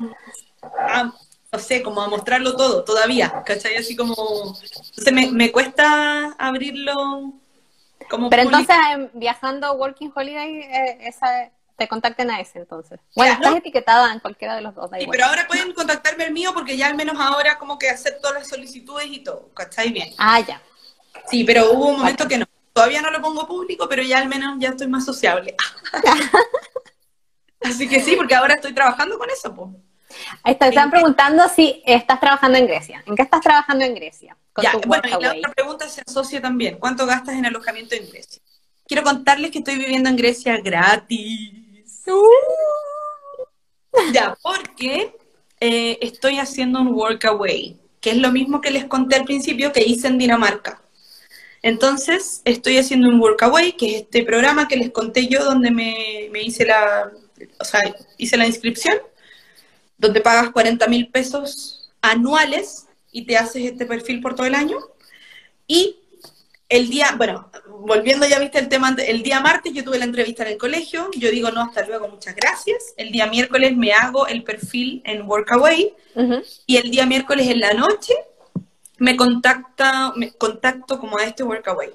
no 1.51 1.59
sé, 1.59 1.81
como 1.81 2.01
a 2.01 2.07
mostrarlo 2.07 2.55
todo, 2.55 2.83
todavía, 2.83 3.43
¿cachai? 3.45 3.75
Así 3.75 3.95
como, 3.95 4.55
entonces 4.61 5.13
me, 5.13 5.31
me 5.31 5.51
cuesta 5.51 6.35
abrirlo 6.37 7.33
pero 8.29 8.41
entonces, 8.41 8.75
em, 8.91 9.09
viajando 9.13 9.73
Working 9.73 10.11
Holiday, 10.15 10.59
eh, 10.61 10.97
esa, 11.01 11.51
te 11.77 11.87
contacten 11.87 12.31
a 12.31 12.39
ese 12.39 12.59
entonces. 12.59 12.99
Bueno, 13.15 13.33
estás 13.33 13.55
etiquetada 13.55 14.13
en 14.13 14.19
cualquiera 14.19 14.55
de 14.55 14.61
los 14.61 14.75
dos. 14.75 14.89
sí, 14.97 15.07
pero 15.09 15.25
ahora 15.25 15.47
pueden 15.47 15.73
contactarme 15.73 16.25
el 16.25 16.33
mío 16.33 16.51
porque 16.53 16.77
ya 16.77 16.87
al 16.87 16.95
menos 16.95 17.17
ahora 17.19 17.57
como 17.57 17.77
que 17.77 17.89
acepto 17.89 18.33
las 18.33 18.47
solicitudes 18.47 19.07
y 19.07 19.23
todo, 19.23 19.49
¿cachai? 19.53 19.91
Bien. 19.91 20.13
Ah, 20.17 20.39
ya. 20.39 20.61
Sí, 21.29 21.43
pero 21.43 21.71
hubo 21.71 21.87
un 21.87 21.97
momento 21.99 22.27
que 22.27 22.37
no. 22.37 22.45
Todavía 22.73 23.01
no 23.01 23.09
lo 23.09 23.21
pongo 23.21 23.47
público, 23.47 23.87
pero 23.87 24.03
ya 24.03 24.17
al 24.17 24.27
menos 24.27 24.57
ya 24.59 24.69
estoy 24.69 24.87
más 24.87 25.05
sociable. 25.05 25.55
Así 27.61 27.87
que 27.87 28.01
sí, 28.01 28.15
porque 28.15 28.35
ahora 28.35 28.55
estoy 28.55 28.73
trabajando 28.73 29.17
con 29.17 29.29
eso, 29.29 29.55
pues. 29.55 29.69
Están 30.43 30.91
preguntando 30.91 31.47
si 31.49 31.81
estás 31.85 32.19
trabajando 32.19 32.57
en 32.57 32.67
Grecia. 32.67 33.03
¿En 33.05 33.15
qué 33.15 33.23
estás 33.23 33.41
trabajando 33.41 33.83
en 33.83 33.95
Grecia? 33.95 34.37
Ya, 34.61 34.73
bueno, 34.85 35.03
y 35.07 35.21
la 35.21 35.33
otra 35.33 35.53
pregunta 35.53 35.89
se 35.89 36.01
asocia 36.01 36.41
también. 36.41 36.77
¿Cuánto 36.77 37.05
gastas 37.05 37.35
en 37.35 37.45
alojamiento 37.45 37.95
en 37.95 38.09
Grecia? 38.09 38.41
Quiero 38.87 39.03
contarles 39.03 39.51
que 39.51 39.59
estoy 39.59 39.77
viviendo 39.77 40.09
en 40.09 40.15
Grecia 40.15 40.57
gratis. 40.57 42.03
Uh. 42.07 44.11
Ya, 44.13 44.37
porque 44.41 45.15
eh, 45.59 45.97
estoy 46.01 46.39
haciendo 46.39 46.81
un 46.81 46.93
workaway, 46.93 47.77
que 47.99 48.11
es 48.11 48.17
lo 48.17 48.31
mismo 48.31 48.61
que 48.61 48.71
les 48.71 48.85
conté 48.85 49.15
al 49.15 49.25
principio 49.25 49.71
que 49.71 49.83
hice 49.83 50.07
en 50.07 50.17
Dinamarca. 50.17 50.81
Entonces, 51.61 52.41
estoy 52.45 52.77
haciendo 52.77 53.09
un 53.09 53.19
workaway, 53.19 53.73
que 53.73 53.87
es 53.87 54.01
este 54.03 54.23
programa 54.23 54.67
que 54.67 54.77
les 54.77 54.91
conté 54.91 55.27
yo, 55.27 55.43
donde 55.43 55.71
me, 55.71 56.29
me 56.31 56.43
hice 56.43 56.65
la, 56.65 57.11
o 57.59 57.65
sea, 57.65 57.81
hice 58.17 58.37
la 58.37 58.45
inscripción, 58.45 58.97
donde 59.97 60.21
pagas 60.21 60.51
40 60.51 60.87
mil 60.87 61.09
pesos 61.09 61.91
anuales 62.01 62.87
y 63.11 63.25
te 63.25 63.37
haces 63.37 63.71
este 63.71 63.85
perfil 63.85 64.21
por 64.21 64.35
todo 64.35 64.45
el 64.45 64.55
año. 64.55 64.77
Y 65.67 65.97
el 66.69 66.89
día, 66.89 67.13
bueno, 67.17 67.49
volviendo 67.67 68.27
ya 68.27 68.39
viste 68.39 68.59
el 68.59 68.69
tema, 68.69 68.95
el 69.05 69.23
día 69.23 69.39
martes 69.39 69.73
yo 69.73 69.83
tuve 69.83 69.99
la 69.99 70.05
entrevista 70.05 70.43
en 70.43 70.53
el 70.53 70.57
colegio, 70.57 71.09
yo 71.15 71.29
digo 71.29 71.51
no, 71.51 71.61
hasta 71.61 71.85
luego, 71.85 72.07
muchas 72.07 72.35
gracias. 72.35 72.93
El 72.97 73.11
día 73.11 73.27
miércoles 73.27 73.75
me 73.75 73.93
hago 73.93 74.27
el 74.27 74.43
perfil 74.43 75.01
en 75.05 75.27
Workaway 75.27 75.93
y 76.65 76.77
el 76.77 76.91
día 76.91 77.05
miércoles 77.05 77.47
en 77.47 77.59
la 77.59 77.73
noche 77.73 78.13
me 78.97 79.15
contacta, 79.15 80.13
me 80.15 80.31
contacto 80.31 80.99
como 80.99 81.17
a 81.17 81.23
este 81.23 81.43
Workaway. 81.43 81.91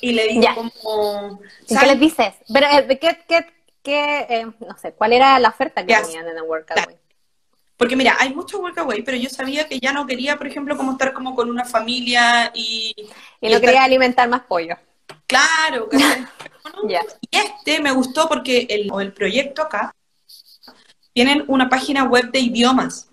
Y 0.00 0.12
le 0.12 0.28
digo 0.28 0.46
como... 0.54 1.40
¿Qué 1.66 1.86
les 1.86 2.00
dices? 2.00 2.34
Pero, 2.52 2.66
eh, 2.66 2.98
¿qué, 3.00 3.18
qué, 3.26 3.46
qué 3.82 4.26
eh, 4.28 4.46
no 4.60 4.78
sé, 4.78 4.92
cuál 4.92 5.12
era 5.12 5.38
la 5.40 5.48
oferta 5.48 5.84
que 5.84 5.94
tenían 5.94 6.28
en 6.28 6.36
el 6.36 6.42
Workaway? 6.42 6.96
Porque 7.78 7.96
mira, 7.96 8.16
hay 8.18 8.34
mucho 8.34 8.58
workaway, 8.58 9.02
pero 9.02 9.16
yo 9.16 9.30
sabía 9.30 9.68
que 9.68 9.78
ya 9.78 9.92
no 9.92 10.04
quería, 10.04 10.36
por 10.36 10.48
ejemplo, 10.48 10.76
como 10.76 10.92
estar 10.92 11.12
como 11.14 11.34
con 11.34 11.48
una 11.48 11.64
familia 11.64 12.50
y... 12.52 12.94
Y 13.40 13.48
no 13.48 13.60
quería 13.60 13.84
alimentar 13.84 14.28
más 14.28 14.42
pollo. 14.42 14.76
Claro. 15.26 15.88
Y 16.82 16.94
este 17.36 17.80
me 17.80 17.90
gustó 17.90 18.28
porque 18.28 18.66
el, 18.68 18.90
el 19.00 19.12
proyecto 19.12 19.62
acá 19.62 19.94
tienen 21.12 21.44
una 21.48 21.68
página 21.68 22.04
web 22.04 22.30
de 22.30 22.38
idiomas. 22.38 23.08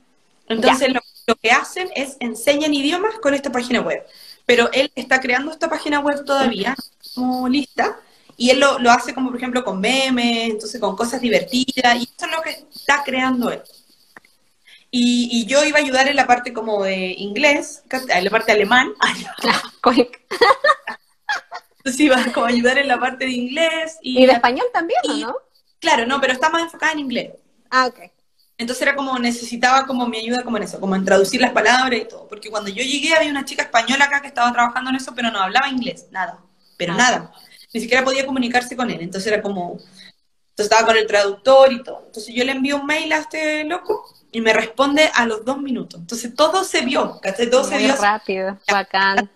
Entonces 0.47 0.93
lo, 0.93 1.35
que 1.35 1.49
hacen 1.49 1.89
es 1.95 2.17
enseñan 2.19 2.73
idiomas 2.73 3.17
con 3.19 3.33
esta 3.33 3.51
página 3.51 3.81
web. 3.81 4.05
Pero 4.45 4.69
él 4.73 4.91
está 4.93 5.19
creando 5.19 5.51
esta 5.51 5.69
página 5.69 5.99
web 5.99 6.23
todavía 6.23 6.75
como 7.15 7.47
lista 7.47 7.97
y 8.37 8.51
él 8.51 8.59
lo, 8.59 8.77
lo 8.77 8.91
hace 8.91 9.13
como 9.15 9.29
por 9.29 9.37
ejemplo 9.37 9.63
con 9.63 9.79
memes, 9.79 10.51
entonces 10.51 10.79
con 10.79 10.95
cosas 10.95 11.21
divertidas 11.21 11.95
y 11.95 12.03
eso 12.03 12.25
es 12.25 12.31
lo 12.31 12.41
que 12.43 12.51
está 12.75 13.03
creando 13.03 13.49
él. 13.49 13.61
Y, 14.97 15.45
yo 15.45 15.65
iba 15.65 15.77
a 15.77 15.81
ayudar 15.81 16.07
en 16.07 16.15
la 16.15 16.25
parte 16.25 16.53
como 16.53 16.81
de 16.81 17.15
inglés, 17.17 17.83
en 17.91 18.23
la 18.23 18.29
parte 18.29 18.53
alemán. 18.53 18.93
Entonces 21.77 21.99
iba 21.99 22.23
como 22.33 22.45
a 22.45 22.49
ayudar 22.49 22.77
en 22.77 22.87
la 22.87 22.97
parte 22.97 23.25
de 23.25 23.31
inglés. 23.31 23.97
¿Y, 24.01 24.25
de 24.25 24.31
español 24.31 24.67
también, 24.71 25.01
no? 25.19 25.35
Claro, 25.79 26.05
no, 26.05 26.21
pero 26.21 26.31
está 26.31 26.49
más 26.49 26.63
enfocada 26.63 26.93
en 26.93 26.99
inglés. 26.99 27.33
Ah, 27.69 27.87
ok. 27.87 28.09
Entonces 28.57 28.83
era 28.83 28.95
como, 28.95 29.19
necesitaba 29.19 29.85
como 29.85 30.07
mi 30.07 30.19
ayuda 30.19 30.43
como 30.43 30.55
en 30.55 30.63
eso, 30.63 30.79
como 30.79 30.95
en 30.95 31.03
traducir 31.03 31.41
las 31.41 31.51
palabras 31.51 31.99
y 31.99 32.05
todo. 32.05 32.29
Porque 32.29 32.49
cuando 32.49 32.69
yo 32.69 32.81
llegué 32.81 33.13
había 33.13 33.31
una 33.31 33.43
chica 33.43 33.63
española 33.63 34.05
acá 34.05 34.21
que 34.21 34.29
estaba 34.29 34.53
trabajando 34.53 34.91
en 34.91 34.95
eso, 34.95 35.13
pero 35.13 35.29
no 35.29 35.41
hablaba 35.41 35.67
inglés, 35.67 36.07
nada. 36.09 36.39
Pero 36.77 36.93
ah. 36.93 36.97
nada. 36.97 37.33
Ni 37.73 37.81
siquiera 37.81 38.05
podía 38.05 38.25
comunicarse 38.25 38.77
con 38.77 38.89
él. 38.89 39.01
Entonces 39.01 39.29
era 39.29 39.41
como, 39.41 39.77
entonces 40.55 40.71
estaba 40.71 40.87
con 40.87 40.95
el 40.97 41.05
traductor 41.05 41.73
y 41.73 41.83
todo. 41.83 42.03
Entonces 42.05 42.33
yo 42.33 42.45
le 42.45 42.53
envío 42.53 42.77
un 42.77 42.85
mail 42.85 43.11
a 43.11 43.17
este 43.17 43.65
loco 43.65 44.05
y 44.31 44.39
me 44.39 44.53
responde 44.53 45.11
a 45.13 45.25
los 45.25 45.43
dos 45.43 45.57
minutos. 45.61 45.99
Entonces 45.99 46.33
todo 46.33 46.63
se 46.63 46.79
vio, 46.79 47.19
¿cachai? 47.21 47.49
Todo 47.49 47.65
se 47.65 47.77
vio. 47.77 47.93
rápido, 47.97 48.57
bacán. 48.71 49.29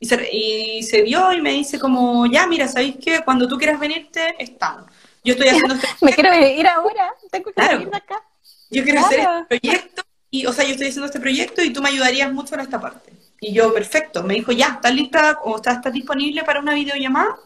Y 0.00 0.06
se, 0.06 0.28
y 0.34 0.82
se 0.84 1.02
dio 1.02 1.32
y 1.34 1.42
me 1.42 1.52
dice 1.52 1.78
como, 1.78 2.24
ya, 2.24 2.46
mira, 2.46 2.66
¿sabéis 2.66 2.96
qué? 3.02 3.20
Cuando 3.26 3.46
tú 3.46 3.58
quieras 3.58 3.78
venirte, 3.78 4.34
estamos. 4.38 4.90
Yo 5.22 5.34
estoy 5.34 5.48
haciendo 5.48 5.74
este 5.74 5.86
Me 6.00 6.14
quiero 6.14 6.34
ir 6.34 6.66
ahora, 6.66 7.12
tengo 7.30 7.46
que 7.50 7.52
Claro. 7.52 7.72
salir 7.72 7.90
de 7.90 7.96
acá. 7.98 8.22
yo 8.70 8.84
quiero 8.84 9.00
hacer 9.00 9.20
este 9.20 9.58
proyecto, 9.60 10.02
y, 10.30 10.46
o 10.46 10.52
sea, 10.54 10.64
yo 10.64 10.70
estoy 10.70 10.86
haciendo 10.88 11.06
este 11.06 11.20
proyecto 11.20 11.62
y 11.62 11.74
tú 11.74 11.82
me 11.82 11.90
ayudarías 11.90 12.32
mucho 12.32 12.54
en 12.54 12.60
esta 12.62 12.80
parte. 12.80 13.12
Y 13.38 13.52
yo, 13.52 13.74
perfecto, 13.74 14.22
me 14.22 14.32
dijo, 14.32 14.50
ya, 14.52 14.68
¿estás 14.76 14.94
lista 14.94 15.40
o 15.44 15.56
estás, 15.56 15.76
estás 15.76 15.92
disponible 15.92 16.42
para 16.42 16.60
una 16.60 16.72
videollamada? 16.72 17.36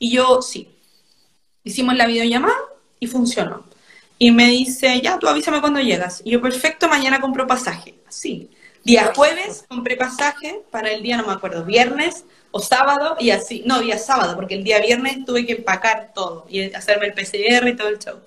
Y 0.00 0.10
yo, 0.10 0.42
sí. 0.42 0.76
Hicimos 1.64 1.94
la 1.96 2.06
videollamada 2.06 2.56
y 2.98 3.06
funcionó. 3.06 3.64
Y 4.18 4.32
me 4.32 4.46
dice, 4.46 5.00
ya, 5.00 5.18
tú 5.18 5.28
avísame 5.28 5.60
cuando 5.60 5.80
llegas. 5.80 6.22
Y 6.24 6.30
yo, 6.32 6.42
perfecto, 6.42 6.88
mañana 6.88 7.20
compro 7.20 7.46
pasaje. 7.46 7.94
Así. 8.06 8.50
Día 8.84 9.12
jueves 9.14 9.64
compré 9.68 9.96
pasaje 9.96 10.62
para 10.70 10.90
el 10.90 11.02
día, 11.02 11.18
no 11.18 11.26
me 11.26 11.32
acuerdo, 11.32 11.64
viernes 11.64 12.24
o 12.50 12.60
sábado 12.60 13.16
y 13.20 13.30
así. 13.30 13.62
No, 13.66 13.80
día 13.80 13.98
sábado, 13.98 14.34
porque 14.36 14.54
el 14.54 14.64
día 14.64 14.80
viernes 14.80 15.24
tuve 15.26 15.46
que 15.46 15.52
empacar 15.52 16.12
todo 16.14 16.46
y 16.48 16.72
hacerme 16.74 17.06
el 17.06 17.12
PCR 17.12 17.68
y 17.68 17.76
todo 17.76 17.88
el 17.88 17.98
show. 17.98 18.20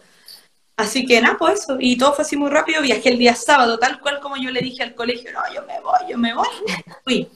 Así 0.76 1.06
que 1.06 1.22
nada, 1.22 1.38
pues 1.38 1.62
eso. 1.62 1.78
Y 1.80 1.98
todo 1.98 2.14
fue 2.14 2.24
así 2.24 2.36
muy 2.36 2.50
rápido. 2.50 2.82
Viajé 2.82 3.10
el 3.10 3.20
día 3.20 3.36
sábado, 3.36 3.78
tal 3.80 4.00
cual 4.00 4.20
como 4.20 4.38
yo 4.38 4.52
le 4.52 4.62
dije 4.62 4.84
al 4.84 4.96
colegio, 4.96 5.32
no, 5.32 5.42
yo 5.54 5.64
me 5.66 5.80
voy, 5.82 6.00
yo 6.10 6.18
me 6.18 6.34
voy. 6.34 6.48
Fui. 7.04 7.30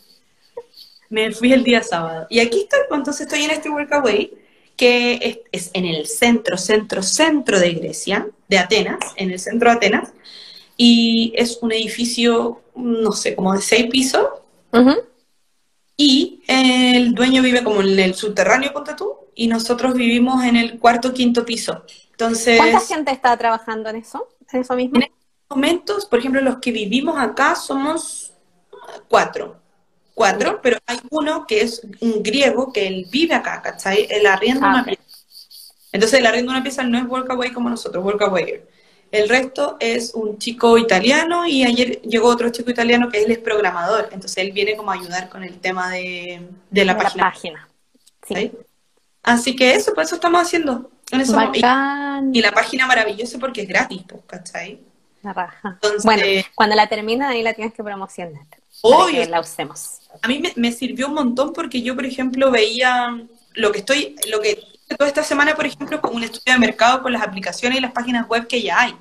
Me 1.09 1.31
fui 1.31 1.53
el 1.53 1.63
día 1.63 1.81
sábado. 1.83 2.27
Y 2.29 2.39
aquí 2.39 2.61
estoy, 2.61 2.79
pues 2.89 2.99
entonces 2.99 3.21
estoy 3.21 3.43
en 3.43 3.51
este 3.51 3.69
workaway, 3.69 4.31
que 4.77 5.19
es, 5.21 5.39
es 5.51 5.71
en 5.73 5.85
el 5.85 6.05
centro, 6.05 6.57
centro, 6.57 7.03
centro 7.03 7.59
de 7.59 7.73
Grecia, 7.73 8.27
de 8.47 8.59
Atenas, 8.59 8.99
en 9.17 9.31
el 9.31 9.39
centro 9.39 9.69
de 9.69 9.75
Atenas. 9.75 10.13
Y 10.77 11.33
es 11.35 11.57
un 11.61 11.71
edificio, 11.71 12.61
no 12.75 13.11
sé, 13.11 13.35
como 13.35 13.53
de 13.53 13.61
seis 13.61 13.87
pisos. 13.89 14.25
Y 15.97 16.43
el 16.47 17.15
dueño 17.15 17.41
vive 17.41 17.63
como 17.63 17.81
en 17.81 17.99
el 17.99 18.13
subterráneo, 18.13 18.71
ponte 18.71 18.93
tú, 18.93 19.15
y 19.33 19.47
nosotros 19.47 19.95
vivimos 19.95 20.43
en 20.43 20.55
el 20.55 20.77
cuarto, 20.77 21.11
quinto 21.11 21.43
piso. 21.43 21.83
Entonces, 22.11 22.57
¿Cuánta 22.57 22.79
gente 22.81 23.11
está 23.11 23.35
trabajando 23.35 23.89
en 23.89 23.97
eso? 23.97 24.27
¿En 24.51 24.61
eso 24.61 24.75
mismo? 24.75 24.97
En 24.97 25.03
estos 25.03 25.17
momentos, 25.49 26.05
por 26.05 26.19
ejemplo, 26.19 26.41
los 26.41 26.57
que 26.59 26.71
vivimos 26.71 27.17
acá 27.17 27.55
somos 27.55 28.33
cuatro. 29.07 29.59
Cuatro, 30.17 30.59
pero 30.63 30.79
hay 30.87 30.97
uno 31.11 31.45
que 31.45 31.61
es 31.61 31.85
un 31.99 32.23
griego 32.23 32.73
que 32.73 32.87
él 32.87 33.05
vive 33.11 33.35
acá, 33.35 33.61
¿cachai? 33.61 34.07
Él 34.09 34.25
arrienda 34.25 34.65
Ah, 34.67 34.73
una 34.73 34.83
pieza. 34.83 35.01
Entonces, 35.91 36.19
el 36.19 36.25
arriendo 36.25 36.51
una 36.51 36.63
pieza 36.63 36.81
no 36.81 36.97
es 36.97 37.05
workaway 37.05 37.51
como 37.51 37.69
nosotros, 37.69 38.03
workaway. 38.03 38.63
El 39.11 39.29
resto 39.29 39.77
es 39.79 40.15
un 40.15 40.39
chico 40.39 40.75
italiano 40.79 41.45
y 41.45 41.63
ayer 41.63 42.01
llegó 42.01 42.29
otro 42.29 42.49
chico 42.49 42.71
italiano 42.71 43.09
que 43.09 43.21
él 43.21 43.29
es 43.31 43.37
programador. 43.37 44.09
Entonces, 44.11 44.37
él 44.39 44.53
viene 44.53 44.75
como 44.75 44.89
a 44.89 44.95
ayudar 44.95 45.29
con 45.29 45.43
el 45.43 45.59
tema 45.59 45.91
de, 45.91 46.49
de 46.71 46.83
la 46.85 46.95
De 46.95 47.03
página. 47.03 47.23
página. 47.23 47.69
Sí. 48.27 48.33
¿cachai? 48.33 48.51
Así 49.21 49.55
que 49.55 49.75
eso, 49.75 49.93
pues 49.93 50.07
eso 50.07 50.15
estamos 50.15 50.41
haciendo. 50.41 50.89
En 51.11 51.21
eso, 51.21 51.39
y, 51.53 51.59
y 52.39 52.41
la 52.41 52.51
página 52.53 52.87
maravillosa 52.87 53.37
porque 53.37 53.61
es 53.61 53.67
gratis, 53.67 54.01
pues, 54.09 54.23
¿cachai? 54.25 54.81
La 55.21 55.31
raja. 55.33 55.69
Entonces- 55.75 56.03
bueno, 56.05 56.23
cuando 56.55 56.75
la 56.75 56.87
termines 56.89 57.27
ahí 57.27 57.43
la 57.43 57.53
tienes 57.53 57.75
que 57.75 57.83
promocionar. 57.83 58.41
Para 58.81 58.95
Obvio. 58.95 59.23
que 59.23 59.25
la 59.29 59.39
usemos. 59.39 60.01
A 60.21 60.27
mí 60.27 60.39
me, 60.39 60.53
me 60.55 60.71
sirvió 60.71 61.07
un 61.07 61.13
montón 61.15 61.53
porque 61.53 61.81
yo, 61.81 61.95
por 61.95 62.05
ejemplo, 62.05 62.51
veía 62.51 63.17
lo 63.53 63.71
que 63.71 63.79
estoy, 63.79 64.15
lo 64.29 64.39
que 64.41 64.61
toda 64.97 65.07
esta 65.07 65.23
semana, 65.23 65.55
por 65.55 65.65
ejemplo, 65.65 65.99
con 66.01 66.15
un 66.15 66.23
estudio 66.23 66.53
de 66.53 66.59
mercado 66.59 67.01
con 67.01 67.11
las 67.13 67.21
aplicaciones 67.21 67.77
y 67.79 67.81
las 67.81 67.91
páginas 67.91 68.27
web 68.27 68.47
que 68.47 68.61
ya 68.61 68.81
hay. 68.81 68.95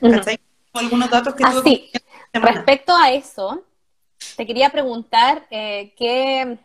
¿Cachai? 0.00 0.38
Con 0.72 0.84
algunos 0.84 1.10
datos 1.10 1.34
que 1.34 1.44
Ah, 1.44 1.50
tuve 1.52 1.62
sí. 1.62 1.90
esta 1.92 2.08
semana. 2.32 2.52
Respecto 2.56 2.94
a 2.96 3.12
eso, 3.12 3.62
te 4.36 4.46
quería 4.46 4.70
preguntar 4.70 5.46
eh, 5.50 5.92
qué 5.96 6.58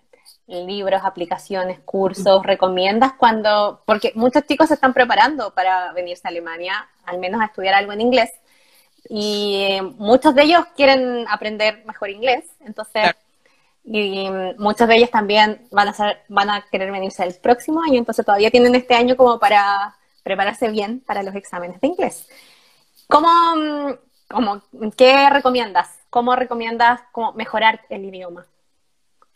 libros, 0.47 1.01
aplicaciones, 1.03 1.79
cursos 1.83 2.41
recomiendas 2.43 3.13
cuando, 3.17 3.81
porque 3.85 4.13
muchos 4.15 4.43
chicos 4.47 4.69
se 4.69 4.75
están 4.75 4.93
preparando 4.93 5.53
para 5.53 5.91
venirse 5.91 6.25
a 6.25 6.29
Alemania, 6.29 6.87
al 7.05 7.17
menos 7.19 7.41
a 7.41 7.45
estudiar 7.45 7.73
algo 7.73 7.91
en 7.91 7.99
inglés, 8.01 8.31
y 9.09 9.65
eh, 9.69 9.81
muchos 9.81 10.33
de 10.35 10.43
ellos 10.43 10.65
quieren 10.75 11.25
aprender 11.29 11.83
mejor 11.85 12.09
inglés, 12.09 12.45
entonces, 12.61 13.01
Claro. 13.01 13.17
Y 13.89 14.27
muchos 14.57 14.87
de 14.87 14.97
ellos 14.97 15.11
también 15.11 15.67
van 15.71 15.87
a 15.87 15.95
van 16.27 16.49
a 16.49 16.65
querer 16.69 16.91
venirse 16.91 17.23
el 17.23 17.33
próximo 17.35 17.81
año, 17.81 17.97
entonces 17.97 18.25
todavía 18.25 18.51
tienen 18.51 18.75
este 18.75 18.93
año 18.95 19.15
como 19.15 19.39
para 19.39 19.95
prepararse 20.23 20.69
bien 20.69 20.99
para 20.99 21.23
los 21.23 21.33
exámenes 21.35 21.79
de 21.79 21.87
inglés. 21.87 22.27
¿Cómo, 23.07 23.29
mm, 23.55 23.93
cómo- 24.29 24.61
qué 24.97 25.29
recomiendas? 25.29 25.89
¿Cómo 26.09 26.35
recomiendas 26.35 27.01
cómo 27.13 27.33
mejorar 27.33 27.81
el 27.89 28.05
idioma? 28.05 28.45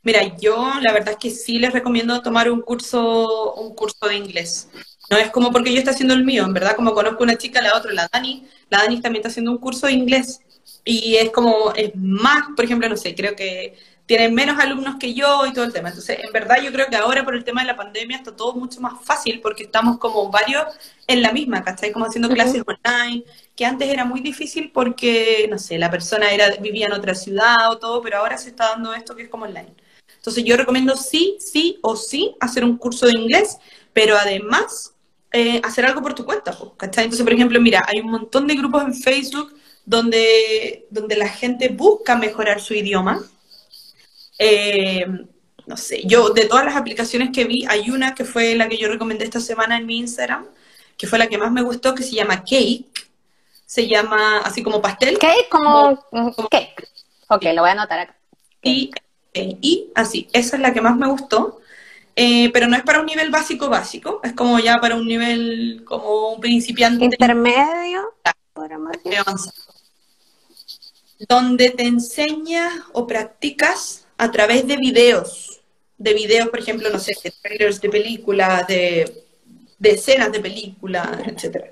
Mira, 0.04 0.36
yo 0.38 0.74
la 0.82 0.92
verdad 0.94 1.12
es 1.12 1.18
que 1.18 1.30
sí 1.30 1.60
les 1.60 1.74
recomiendo 1.74 2.22
tomar 2.22 2.50
un 2.50 2.62
curso, 2.62 3.54
un 3.54 3.76
curso 3.76 4.08
de 4.08 4.16
inglés. 4.18 4.68
No 5.10 5.18
es 5.18 5.30
como 5.30 5.52
porque 5.52 5.72
yo 5.72 5.78
esté 5.78 5.92
haciendo 5.92 6.14
el 6.14 6.26
mío, 6.26 6.44
en 6.44 6.54
verdad, 6.54 6.76
como 6.76 6.94
conozco 6.94 7.24
una 7.24 7.38
chica, 7.38 7.62
la 7.62 7.78
otra, 7.78 7.94
la 7.94 8.10
Dani, 8.12 8.48
la 8.70 8.80
Dani 8.80 9.02
también 9.02 9.22
está 9.22 9.30
haciendo 9.30 9.52
un 9.52 9.60
curso 9.60 9.88
de 9.88 9.94
inglés. 9.94 10.42
Y 10.84 11.16
es 11.18 11.30
como, 11.32 11.72
es 11.76 11.92
más, 11.96 12.44
por 12.56 12.66
ejemplo, 12.66 12.90
no 12.90 12.98
sé, 12.98 13.14
creo 13.14 13.36
que 13.36 13.78
tienen 14.12 14.36
menos 14.36 14.60
alumnos 14.60 14.98
que 15.00 15.14
yo 15.14 15.46
y 15.46 15.54
todo 15.54 15.64
el 15.64 15.72
tema. 15.72 15.88
Entonces, 15.88 16.20
en 16.22 16.34
verdad 16.34 16.58
yo 16.62 16.74
creo 16.74 16.88
que 16.88 16.98
ahora 16.98 17.24
por 17.24 17.34
el 17.34 17.46
tema 17.46 17.62
de 17.62 17.68
la 17.68 17.78
pandemia 17.78 18.18
está 18.18 18.36
todo 18.36 18.54
mucho 18.56 18.82
más 18.82 19.02
fácil 19.06 19.40
porque 19.40 19.64
estamos 19.64 20.00
como 20.00 20.30
varios 20.30 20.66
en 21.08 21.22
la 21.22 21.32
misma, 21.32 21.64
¿cachai? 21.64 21.94
Como 21.94 22.04
haciendo 22.04 22.28
clases 22.28 22.62
online, 22.68 23.24
que 23.56 23.66
antes 23.66 23.88
era 23.88 24.04
muy 24.04 24.20
difícil 24.20 24.70
porque, 24.74 25.48
no 25.50 25.58
sé, 25.58 25.78
la 25.78 25.90
persona 25.90 26.30
era, 26.30 26.54
vivía 26.58 26.88
en 26.88 26.92
otra 26.92 27.16
ciudad 27.16 27.72
o 27.72 27.78
todo, 27.78 28.02
pero 28.02 28.18
ahora 28.18 28.38
se 28.38 28.50
está 28.50 28.72
dando 28.72 28.94
esto 28.94 29.16
que 29.16 29.24
es 29.24 29.30
como 29.30 29.46
online. 29.46 29.74
Entonces 30.14 30.44
yo 30.44 30.58
recomiendo 30.58 30.98
sí, 30.98 31.38
sí 31.40 31.80
o 31.82 31.96
sí 31.96 32.36
hacer 32.42 32.66
un 32.66 32.78
curso 32.78 33.06
de 33.06 33.18
inglés, 33.18 33.60
pero 33.94 34.18
además 34.18 34.94
eh, 35.32 35.62
hacer 35.64 35.86
algo 35.86 36.02
por 36.02 36.16
tu 36.16 36.26
cuenta, 36.26 36.54
¿cachai? 36.76 37.06
Entonces, 37.06 37.24
por 37.24 37.32
ejemplo, 37.32 37.62
mira, 37.62 37.86
hay 37.88 38.02
un 38.02 38.12
montón 38.12 38.46
de 38.46 38.56
grupos 38.56 38.84
en 38.84 38.94
Facebook 38.94 39.56
donde, 39.86 40.86
donde 40.90 41.16
la 41.16 41.30
gente 41.30 41.70
busca 41.70 42.18
mejorar 42.18 42.60
su 42.60 42.74
idioma. 42.74 43.24
Eh, 44.44 45.06
no 45.68 45.78
sé, 45.78 46.02
yo 46.04 46.32
de 46.32 46.46
todas 46.46 46.66
las 46.66 46.76
aplicaciones 46.76 47.30
que 47.32 47.46
vi, 47.46 47.64
hay 47.70 47.92
una 47.92 48.16
que 48.16 48.26
fue 48.26 48.56
la 48.56 48.68
que 48.68 48.78
yo 48.78 48.88
recomendé 48.88 49.24
esta 49.24 49.40
semana 49.40 49.78
en 49.78 49.86
mi 49.86 50.00
Instagram, 50.00 50.48
que 50.98 51.06
fue 51.06 51.20
la 51.20 51.28
que 51.28 51.38
más 51.38 51.52
me 51.52 51.62
gustó, 51.62 51.94
que 51.94 52.02
se 52.02 52.16
llama 52.16 52.44
Cake. 52.44 52.88
Se 53.68 53.88
llama 53.88 54.40
así 54.40 54.64
como 54.64 54.82
pastel. 54.82 55.18
¿Qué? 55.18 55.48
Como 55.50 56.04
cake. 56.50 56.90
Ok, 57.30 57.44
lo 57.54 57.62
voy 57.62 57.70
a 57.70 57.74
anotar 57.74 58.00
acá. 58.00 58.16
Y, 58.64 58.92
eh, 59.34 59.58
y 59.62 59.92
así, 59.96 60.28
esa 60.34 60.56
es 60.58 60.62
la 60.62 60.74
que 60.74 60.82
más 60.82 60.98
me 60.98 61.08
gustó. 61.08 61.62
Eh, 62.16 62.50
pero 62.52 62.68
no 62.68 62.76
es 62.76 62.84
para 62.84 63.00
un 63.00 63.06
nivel 63.06 63.30
básico 63.30 63.70
básico, 63.70 64.20
es 64.24 64.34
como 64.34 64.60
ya 64.60 64.82
para 64.82 64.96
un 64.96 65.08
nivel 65.08 65.84
como 65.86 66.34
un 66.34 66.42
principiante 66.42 67.06
Intermedio. 67.06 68.14
Donde 71.30 71.70
te 71.70 71.84
enseñas 71.84 72.74
o 72.92 73.08
practicas 73.08 74.01
a 74.22 74.32
través 74.32 74.68
de 74.68 74.78
videos. 74.78 75.60
De 75.98 76.14
videos, 76.14 76.50
por 76.50 76.60
ejemplo, 76.60 76.90
no 76.90 77.00
sé, 77.00 77.14
de 77.24 77.32
trailers 77.42 77.80
de 77.82 77.90
películas, 77.90 78.68
de, 78.68 79.24
de 79.78 79.90
escenas 79.92 80.32
de 80.32 80.40
películas, 80.40 81.08
etcétera. 81.26 81.68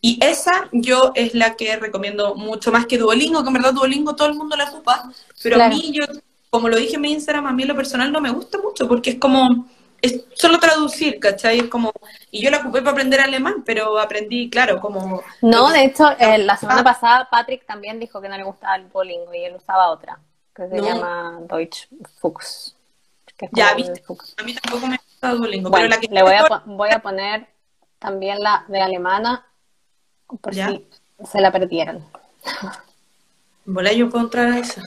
Y 0.00 0.18
esa 0.22 0.68
yo 0.72 1.12
es 1.14 1.34
la 1.34 1.56
que 1.56 1.76
recomiendo 1.76 2.34
mucho 2.34 2.70
más 2.70 2.86
que 2.86 2.98
Duolingo, 2.98 3.42
que 3.42 3.48
en 3.48 3.54
verdad 3.54 3.72
Duolingo 3.74 4.14
todo 4.14 4.28
el 4.28 4.34
mundo 4.34 4.56
la 4.56 4.64
ocupa, 4.70 5.10
pero 5.42 5.56
Claro. 5.56 5.74
a 5.74 5.76
mí 5.76 5.90
yo, 5.92 6.04
como 6.50 6.68
lo 6.68 6.76
dije 6.76 6.94
en 6.96 7.00
mi 7.00 7.12
Instagram, 7.12 7.46
a 7.46 7.52
mí 7.52 7.62
en 7.62 7.68
lo 7.68 7.76
personal 7.76 8.12
no 8.12 8.20
me 8.20 8.30
gusta 8.30 8.58
mucho 8.58 8.86
porque 8.88 9.10
es 9.10 9.16
como, 9.18 9.66
es 10.00 10.24
solo 10.34 10.58
traducir, 10.58 11.18
¿cachai? 11.18 11.58
Es 11.60 11.68
como, 11.68 11.92
y 12.30 12.42
yo 12.42 12.50
la 12.50 12.58
ocupé 12.58 12.80
para 12.80 12.92
aprender 12.92 13.20
alemán, 13.20 13.62
pero 13.64 13.98
aprendí, 13.98 14.48
claro, 14.50 14.80
como... 14.80 15.22
No, 15.42 15.70
de 15.72 15.84
hecho, 15.84 16.04
eh, 16.18 16.38
la 16.38 16.56
semana 16.56 16.82
Ah. 16.82 16.84
pasada 16.84 17.28
Patrick 17.30 17.66
también 17.66 17.98
dijo 17.98 18.20
que 18.20 18.28
no 18.28 18.36
le 18.36 18.44
gustaba 18.44 18.76
el 18.76 18.88
Duolingo 18.90 19.34
y 19.34 19.44
él 19.44 19.56
usaba 19.56 19.88
otra, 19.90 20.18
que 20.56 20.68
se 20.68 20.76
No. 20.76 20.84
llama 20.84 21.38
Deutsch 21.42 21.88
Fuchs. 22.18 22.74
que 23.36 23.44
es 23.44 23.50
Ya, 23.54 23.74
viste. 23.74 24.02
Fuchs. 24.02 24.34
A 24.38 24.42
mí 24.42 24.54
tampoco 24.54 24.86
me 24.86 24.96
gusta 24.96 25.32
Duolingo, 25.34 25.68
Bueno, 25.68 25.84
pero 25.88 25.94
la 25.94 26.00
que 26.00 26.08
le 26.14 26.22
voy 26.22 26.32
a, 26.34 26.62
voy 26.64 26.90
a 26.90 27.00
poner 27.00 27.46
también 27.98 28.40
la 28.40 28.64
de 28.68 28.80
alemana 28.80 29.44
por 30.40 30.54
Ya. 30.54 30.68
si 30.68 30.86
se 31.30 31.40
la 31.42 31.52
perdieron. 31.52 32.02
Volá, 33.66 33.92
yo 33.92 34.08
puedo 34.08 34.24
entrar 34.24 34.52
a 34.52 34.58
esa. 34.58 34.82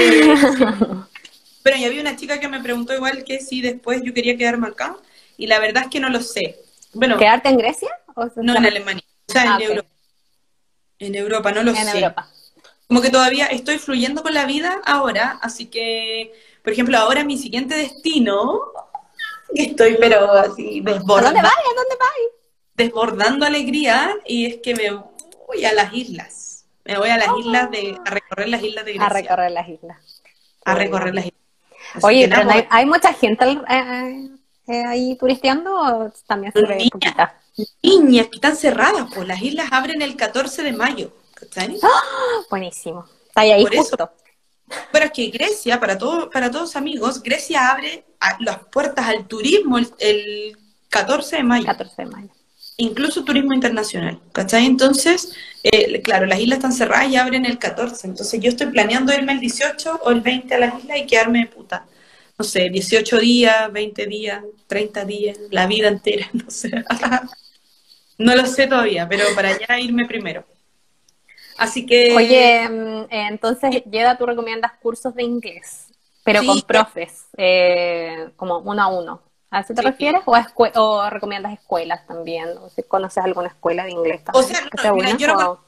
Eh, 0.00 0.34
pero 1.62 1.76
ya 1.76 1.86
había 1.86 2.00
una 2.00 2.16
chica 2.16 2.40
que 2.40 2.48
me 2.48 2.60
preguntó 2.60 2.94
igual 2.94 3.24
que 3.24 3.40
si 3.40 3.60
después 3.60 4.02
yo 4.02 4.12
quería 4.14 4.36
quedarme 4.36 4.68
acá, 4.68 4.96
y 5.36 5.46
la 5.46 5.58
verdad 5.60 5.84
es 5.84 5.90
que 5.90 6.00
no 6.00 6.08
lo 6.08 6.20
sé. 6.20 6.58
Bueno, 6.94 7.18
¿Quedarte 7.18 7.48
en 7.50 7.58
Grecia? 7.58 7.90
O 8.16 8.28
no 8.36 8.56
en 8.56 8.66
Alemania, 8.66 9.04
o 9.28 9.32
sea, 9.32 9.42
en 9.44 9.48
Ah. 9.52 9.58
Europa. 9.60 9.88
En 10.98 11.14
Europa, 11.14 11.52
no 11.52 11.62
lo 11.62 11.70
En 11.72 11.76
sé. 11.76 11.98
Europa. 11.98 12.28
Como 12.92 13.00
que 13.00 13.08
todavía 13.08 13.46
estoy 13.46 13.78
fluyendo 13.78 14.22
con 14.22 14.34
la 14.34 14.44
vida 14.44 14.82
ahora, 14.84 15.38
así 15.40 15.64
que, 15.64 16.30
por 16.62 16.74
ejemplo, 16.74 16.98
ahora 16.98 17.24
mi 17.24 17.38
siguiente 17.38 17.74
destino, 17.74 18.60
estoy 19.54 19.96
pero 19.98 20.30
así 20.32 20.80
¿A 20.80 20.82
dónde 20.82 20.92
desbordando, 20.92 21.40
vas? 21.40 21.52
¿A 21.54 21.74
dónde 21.74 21.96
vas? 21.98 22.10
desbordando 22.74 23.46
alegría, 23.46 24.14
y 24.26 24.44
es 24.44 24.56
que 24.62 24.74
me 24.74 24.90
voy 25.46 25.64
a 25.64 25.72
las 25.72 25.94
islas. 25.94 26.66
Me 26.84 26.98
voy 26.98 27.08
a 27.08 27.16
las 27.16 27.28
islas 27.38 27.70
de, 27.70 27.96
a 28.04 28.10
recorrer 28.10 28.50
las 28.50 28.62
islas 28.62 28.84
de 28.84 28.92
Grecia. 28.92 29.06
A 29.06 29.08
recorrer 29.08 29.50
las 29.52 29.68
islas. 29.70 30.22
a 30.66 30.74
recorrer 30.74 31.14
las 31.14 31.24
islas. 31.24 31.40
Así 31.94 32.06
Oye, 32.06 32.28
pero 32.28 32.44
no 32.44 32.50
hay, 32.50 32.66
hay 32.68 32.84
mucha 32.84 33.14
gente 33.14 33.42
al- 33.42 33.64
eh, 33.70 34.28
eh, 34.66 34.84
ahí 34.86 35.16
turisteando 35.16 35.74
o 35.74 36.12
también 36.26 36.52
se 36.52 36.60
ve 36.60 36.76
Niña. 36.76 36.90
poquita. 36.92 37.40
niñas 37.82 38.26
que 38.26 38.34
están 38.36 38.54
cerradas, 38.54 39.06
pues 39.14 39.26
las 39.26 39.40
islas 39.40 39.68
abren 39.72 40.02
el 40.02 40.14
14 40.14 40.62
de 40.62 40.72
mayo, 40.74 41.10
¿cachai? 41.42 41.78
Buenísimo. 42.50 43.04
Está 43.28 43.40
ahí 43.42 43.62
Por 43.62 43.74
eso. 43.74 43.82
justo. 43.82 44.10
Pero 44.90 45.04
es 45.06 45.10
que 45.12 45.26
Grecia, 45.28 45.78
para, 45.80 45.98
todo, 45.98 46.30
para 46.30 46.50
todos 46.50 46.76
amigos, 46.76 47.22
Grecia 47.22 47.70
abre 47.70 48.04
a- 48.20 48.38
las 48.40 48.58
puertas 48.70 49.06
al 49.06 49.26
turismo 49.26 49.76
el, 49.78 49.88
el 49.98 50.56
14 50.88 51.36
de 51.36 51.42
mayo, 51.42 51.66
14 51.66 51.94
de 52.02 52.06
mayo. 52.06 52.28
incluso 52.78 53.22
turismo 53.24 53.52
internacional, 53.52 54.18
¿cachai? 54.32 54.64
Entonces, 54.64 55.34
eh, 55.62 56.00
claro, 56.00 56.24
las 56.26 56.40
islas 56.40 56.58
están 56.58 56.72
cerradas 56.72 57.08
y 57.10 57.16
abren 57.16 57.44
el 57.44 57.58
14, 57.58 58.06
entonces 58.06 58.40
yo 58.40 58.48
estoy 58.48 58.68
planeando 58.68 59.12
irme 59.12 59.32
el 59.32 59.40
18 59.40 60.00
o 60.04 60.10
el 60.10 60.20
20 60.22 60.54
a 60.54 60.58
las 60.58 60.78
islas 60.78 60.98
y 60.98 61.06
quedarme 61.06 61.40
de 61.40 61.46
puta. 61.46 61.86
No 62.38 62.44
sé, 62.44 62.70
18 62.70 63.18
días, 63.18 63.70
20 63.72 64.06
días, 64.06 64.42
30 64.68 65.04
días, 65.04 65.36
la 65.50 65.66
vida 65.66 65.88
entera, 65.88 66.28
no 66.32 66.50
sé. 66.50 66.70
No 68.18 68.36
lo 68.36 68.46
sé 68.46 68.66
todavía, 68.68 69.08
pero 69.08 69.24
para 69.34 69.48
allá 69.48 69.78
irme 69.80 70.06
primero. 70.06 70.44
Así 71.58 71.86
que... 71.86 72.14
Oye, 72.16 72.68
mm, 72.68 73.06
entonces, 73.10 73.82
Yeda, 73.90 74.16
tú 74.16 74.26
recomiendas 74.26 74.72
cursos 74.82 75.14
de 75.14 75.22
inglés, 75.22 75.88
pero 76.24 76.40
Sí. 76.40 76.46
con 76.46 76.62
profes, 76.62 77.26
eh, 77.36 78.30
como 78.36 78.58
uno 78.58 78.82
a 78.82 78.88
uno. 78.88 79.22
¿A 79.50 79.60
eso 79.60 79.74
te 79.74 79.82
Sí. 79.82 79.88
refieres? 79.88 80.22
¿O, 80.24 80.34
a 80.34 80.40
escue- 80.46 80.72
o 80.76 81.10
recomiendas 81.10 81.52
escuelas 81.52 82.06
también? 82.06 82.48
O 82.58 82.70
si 82.70 82.82
conoces 82.84 83.22
alguna 83.22 83.48
escuela 83.48 83.84
de 83.84 83.90
inglés 83.90 84.24
O 84.32 84.42
también. 84.42 84.56
sea, 84.56 84.60
no, 84.74 84.82
sea 84.82 84.92
mira, 84.92 85.10
yo 85.18 85.26
no 85.28 85.34
o- 85.52 85.60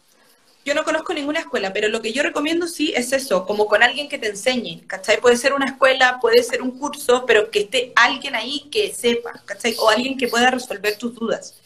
Yo 0.65 0.75
no 0.75 0.85
conozco 0.85 1.13
ninguna 1.13 1.41
escuela, 1.41 1.73
pero 1.75 1.89
lo 1.89 2.01
que 2.01 2.13
yo 2.13 2.23
recomiendo 2.23 2.67
sí 2.67 2.93
es 2.97 3.13
eso, 3.13 3.45
como 3.47 3.67
con 3.67 3.83
alguien 3.83 4.09
que 4.09 4.17
te 4.19 4.29
enseñe, 4.29 4.87
¿cachai? 4.87 5.21
Puede 5.21 5.37
ser 5.37 5.53
una 5.53 5.67
escuela, 5.67 6.19
puede 6.21 6.43
ser 6.43 6.63
un 6.63 6.79
curso, 6.79 7.27
pero 7.27 7.51
que 7.51 7.61
esté 7.61 7.93
alguien 7.97 8.35
ahí 8.35 8.69
que 8.71 8.93
sepa, 8.95 9.33
¿cachai? 9.45 9.77
O 9.79 9.91
alguien 9.91 10.17
que 10.17 10.29
pueda 10.29 10.51
resolver 10.51 10.97
tus 10.97 11.15
dudas, 11.15 11.61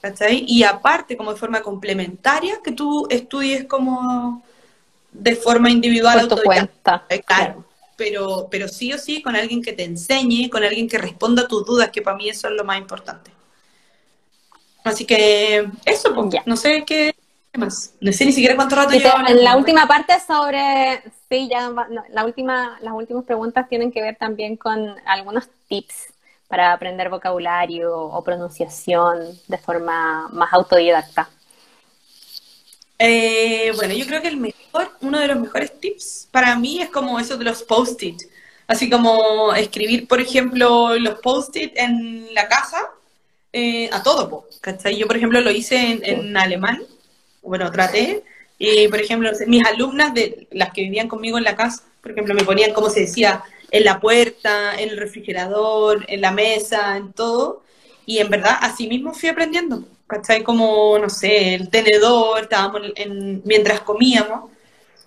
¿cachai? 0.00 0.44
Y 0.46 0.62
aparte, 0.64 1.16
como 1.16 1.32
de 1.32 1.38
forma 1.38 1.60
complementaria, 1.62 2.60
que 2.64 2.72
tú 2.72 3.06
estudies 3.10 3.64
como 3.66 4.42
de 5.12 5.36
forma 5.36 5.70
individual, 5.70 6.28
por 6.28 6.38
tu 6.38 6.44
cuenta. 6.44 7.04
eh, 7.10 7.22
Claro, 7.22 7.64
pero, 7.96 8.48
pero 8.50 8.68
sí 8.68 8.92
o 8.92 8.98
sí 8.98 9.22
con 9.22 9.36
alguien 9.36 9.62
que 9.62 9.72
te 9.72 9.84
enseñe, 9.84 10.48
con 10.50 10.64
alguien 10.64 10.88
que 10.88 10.98
responda 10.98 11.42
a 11.42 11.48
tus 11.48 11.64
dudas, 11.66 11.90
que 11.90 12.02
para 12.02 12.16
mí 12.16 12.28
eso 12.28 12.48
es 12.48 12.54
lo 12.54 12.64
más 12.64 12.78
importante. 12.78 13.30
Así 14.84 15.04
que 15.04 15.68
eso, 15.84 16.14
pues, 16.14 16.34
no 16.46 16.56
sé 16.56 16.84
qué 16.86 17.14
más. 17.56 17.94
No 18.00 18.12
sé 18.12 18.24
ni 18.24 18.32
siquiera 18.32 18.56
cuánto 18.56 18.76
rato 18.76 18.90
te- 18.90 18.98
llevamos 18.98 19.30
en 19.30 19.44
la 19.44 19.56
última 19.56 19.86
parte 19.86 20.14
sobre, 20.26 21.02
sí, 21.28 21.48
ya 21.50 21.70
la 22.10 22.24
última, 22.24 22.78
las 22.80 22.94
últimas 22.94 23.24
preguntas 23.24 23.68
tienen 23.68 23.92
que 23.92 24.00
ver 24.00 24.16
también 24.16 24.56
con 24.56 24.94
algunos 25.06 25.48
tips 25.68 26.12
para 26.50 26.72
aprender 26.72 27.08
vocabulario 27.08 27.96
o 27.96 28.24
pronunciación 28.24 29.38
de 29.46 29.56
forma 29.56 30.28
más 30.32 30.52
autodidacta. 30.52 31.30
Eh, 32.98 33.72
bueno, 33.76 33.94
yo 33.94 34.04
creo 34.04 34.20
que 34.20 34.26
el 34.26 34.36
mejor, 34.36 34.90
uno 35.00 35.20
de 35.20 35.28
los 35.28 35.38
mejores 35.38 35.78
tips 35.78 36.26
para 36.32 36.56
mí 36.56 36.82
es 36.82 36.90
como 36.90 37.20
eso 37.20 37.36
de 37.36 37.44
los 37.44 37.62
post-it. 37.62 38.20
Así 38.66 38.90
como 38.90 39.54
escribir, 39.54 40.08
por 40.08 40.20
ejemplo, 40.20 40.98
los 40.98 41.20
post-it 41.20 41.72
en 41.76 42.34
la 42.34 42.48
casa 42.48 42.90
eh, 43.52 43.88
a 43.92 44.02
todo, 44.02 44.48
¿cachai? 44.60 44.96
Yo, 44.96 45.06
por 45.06 45.16
ejemplo, 45.16 45.40
lo 45.40 45.52
hice 45.52 45.76
en, 45.76 46.00
en 46.04 46.36
alemán, 46.36 46.82
bueno, 47.42 47.70
traté, 47.70 48.24
y 48.58 48.88
por 48.88 49.00
ejemplo, 49.00 49.30
mis 49.46 49.64
alumnas, 49.64 50.14
de 50.14 50.48
las 50.50 50.72
que 50.72 50.82
vivían 50.82 51.06
conmigo 51.06 51.38
en 51.38 51.44
la 51.44 51.54
casa, 51.54 51.84
por 52.02 52.10
ejemplo, 52.10 52.34
me 52.34 52.44
ponían, 52.44 52.72
como 52.72 52.90
se 52.90 53.00
decía, 53.02 53.44
en 53.70 53.84
la 53.84 54.00
puerta, 54.00 54.74
en 54.80 54.90
el 54.90 54.96
refrigerador, 54.98 56.04
en 56.08 56.20
la 56.20 56.32
mesa, 56.32 56.96
en 56.96 57.12
todo, 57.12 57.62
y 58.06 58.18
en 58.18 58.30
verdad, 58.30 58.58
así 58.60 58.88
mismo 58.88 59.12
fui 59.14 59.28
aprendiendo, 59.28 59.84
¿cachai? 60.06 60.42
Como, 60.42 60.98
no 60.98 61.08
sé, 61.10 61.54
el 61.54 61.68
tenedor, 61.70 62.42
estábamos 62.42 62.82
en, 62.96 63.12
en- 63.12 63.42
mientras 63.44 63.80
comíamos. 63.82 64.50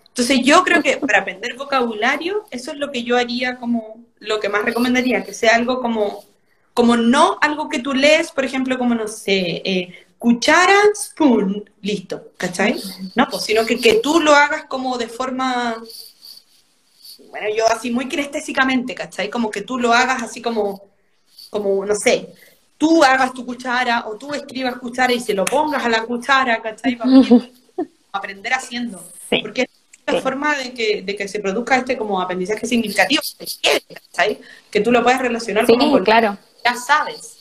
Entonces 0.09 0.41
yo 0.43 0.63
creo 0.63 0.81
que 0.83 0.97
para 0.97 1.19
aprender 1.19 1.55
vocabulario, 1.55 2.45
eso 2.51 2.71
es 2.71 2.77
lo 2.77 2.91
que 2.91 3.03
yo 3.03 3.17
haría 3.17 3.57
como, 3.57 4.03
lo 4.19 4.39
que 4.39 4.49
más 4.49 4.63
recomendaría, 4.63 5.23
que 5.23 5.33
sea 5.33 5.55
algo 5.55 5.81
como, 5.81 6.23
como 6.73 6.97
no 6.97 7.37
algo 7.41 7.67
que 7.69 7.79
tú 7.79 7.93
lees, 7.93 8.31
por 8.31 8.45
ejemplo, 8.45 8.77
como, 8.77 8.93
no 8.95 9.07
sé, 9.07 9.61
eh, 9.65 10.05
cuchara, 10.19 10.75
spoon, 10.95 11.69
listo, 11.81 12.31
¿cachai? 12.37 12.79
No, 13.15 13.27
pues, 13.29 13.43
sino 13.43 13.65
que, 13.65 13.79
que 13.79 13.95
tú 13.95 14.19
lo 14.19 14.33
hagas 14.35 14.65
como 14.65 14.97
de 14.97 15.07
forma, 15.07 15.77
bueno, 17.33 17.47
yo 17.55 17.65
así 17.67 17.89
muy 17.89 18.07
kinestésicamente, 18.07 18.93
¿cachai? 18.93 19.27
Como 19.27 19.49
que 19.49 19.61
tú 19.63 19.79
lo 19.79 19.91
hagas 19.91 20.21
así 20.21 20.39
como, 20.39 20.83
como, 21.49 21.83
no 21.83 21.95
sé, 21.95 22.29
tú 22.77 23.03
hagas 23.03 23.33
tu 23.33 23.43
cuchara 23.43 24.05
o 24.07 24.15
tú 24.19 24.35
escribas 24.35 24.77
cuchara 24.77 25.11
y 25.13 25.19
se 25.19 25.33
lo 25.33 25.43
pongas 25.43 25.83
a 25.83 25.89
la 25.89 26.03
cuchara, 26.03 26.61
¿cachai? 26.61 26.95
Para 26.95 27.09
aprender 28.11 28.53
haciendo. 28.53 29.03
Sí. 29.31 29.39
Porque 29.41 29.63
es 29.63 29.69
la 30.05 30.13
Sí. 30.13 30.21
forma 30.21 30.55
de 30.57 30.75
que, 30.75 31.01
de 31.01 31.15
que 31.15 31.27
se 31.27 31.39
produzca 31.39 31.75
este 31.77 31.97
como 31.97 32.21
aprendizaje 32.21 32.67
significativo, 32.67 33.23
¿cachai? 34.11 34.39
Que 34.69 34.81
tú 34.81 34.91
lo 34.91 35.01
puedas 35.01 35.19
relacionar 35.19 35.65
Sí, 35.65 35.75
con 35.75 36.03
claro. 36.03 36.37
ya 36.63 36.75
sabes. 36.75 37.39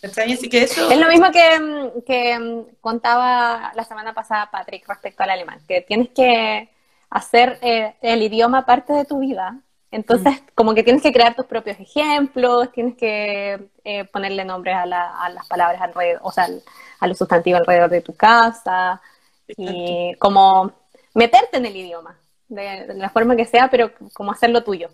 ¿Cachai? 0.00 0.32
Así 0.32 0.48
que 0.48 0.62
eso... 0.62 0.88
Es 0.92 0.98
lo 1.00 1.08
mismo 1.08 1.32
que, 1.32 1.58
mm, 1.58 2.02
que 2.06 2.38
mm, 2.38 2.76
contaba 2.80 3.72
la 3.74 3.82
semana 3.84 4.14
pasada 4.14 4.48
Patrick 4.48 4.86
respecto 4.86 5.24
al 5.24 5.30
alemán, 5.30 5.58
que 5.66 5.80
tienes 5.80 6.10
que 6.10 6.68
hacer 7.10 7.58
eh, 7.62 7.96
el 8.02 8.22
idioma 8.22 8.66
parte 8.66 8.92
de 8.92 9.04
tu 9.04 9.18
vida. 9.20 9.60
Entonces, 9.90 10.42
como 10.54 10.74
que 10.74 10.82
tienes 10.82 11.02
que 11.02 11.12
crear 11.12 11.34
tus 11.34 11.46
propios 11.46 11.78
ejemplos, 11.80 12.70
tienes 12.72 12.96
que 12.96 13.68
eh, 13.84 14.04
ponerle 14.06 14.44
nombres 14.44 14.76
a, 14.76 14.84
la- 14.86 15.16
a 15.20 15.28
las 15.30 15.46
palabras 15.46 15.80
alrededor, 15.80 16.20
o 16.24 16.32
sea, 16.32 16.44
al- 16.44 16.62
a 17.00 17.06
los 17.06 17.16
sustantivos 17.18 17.60
alrededor 17.60 17.90
de 17.90 18.02
tu 18.02 18.14
casa, 18.14 19.00
y 19.48 20.14
como 20.18 20.72
meterte 21.14 21.58
en 21.58 21.66
el 21.66 21.76
idioma, 21.76 22.18
de, 22.48 22.86
de 22.88 22.94
la 22.94 23.10
forma 23.10 23.36
que 23.36 23.44
sea, 23.46 23.68
pero 23.70 23.90
como 24.12 24.32
hacerlo 24.32 24.64
tuyo. 24.64 24.88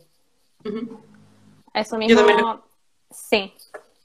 Eso 1.75 1.97
mismo, 1.97 2.21
sí. 3.11 3.53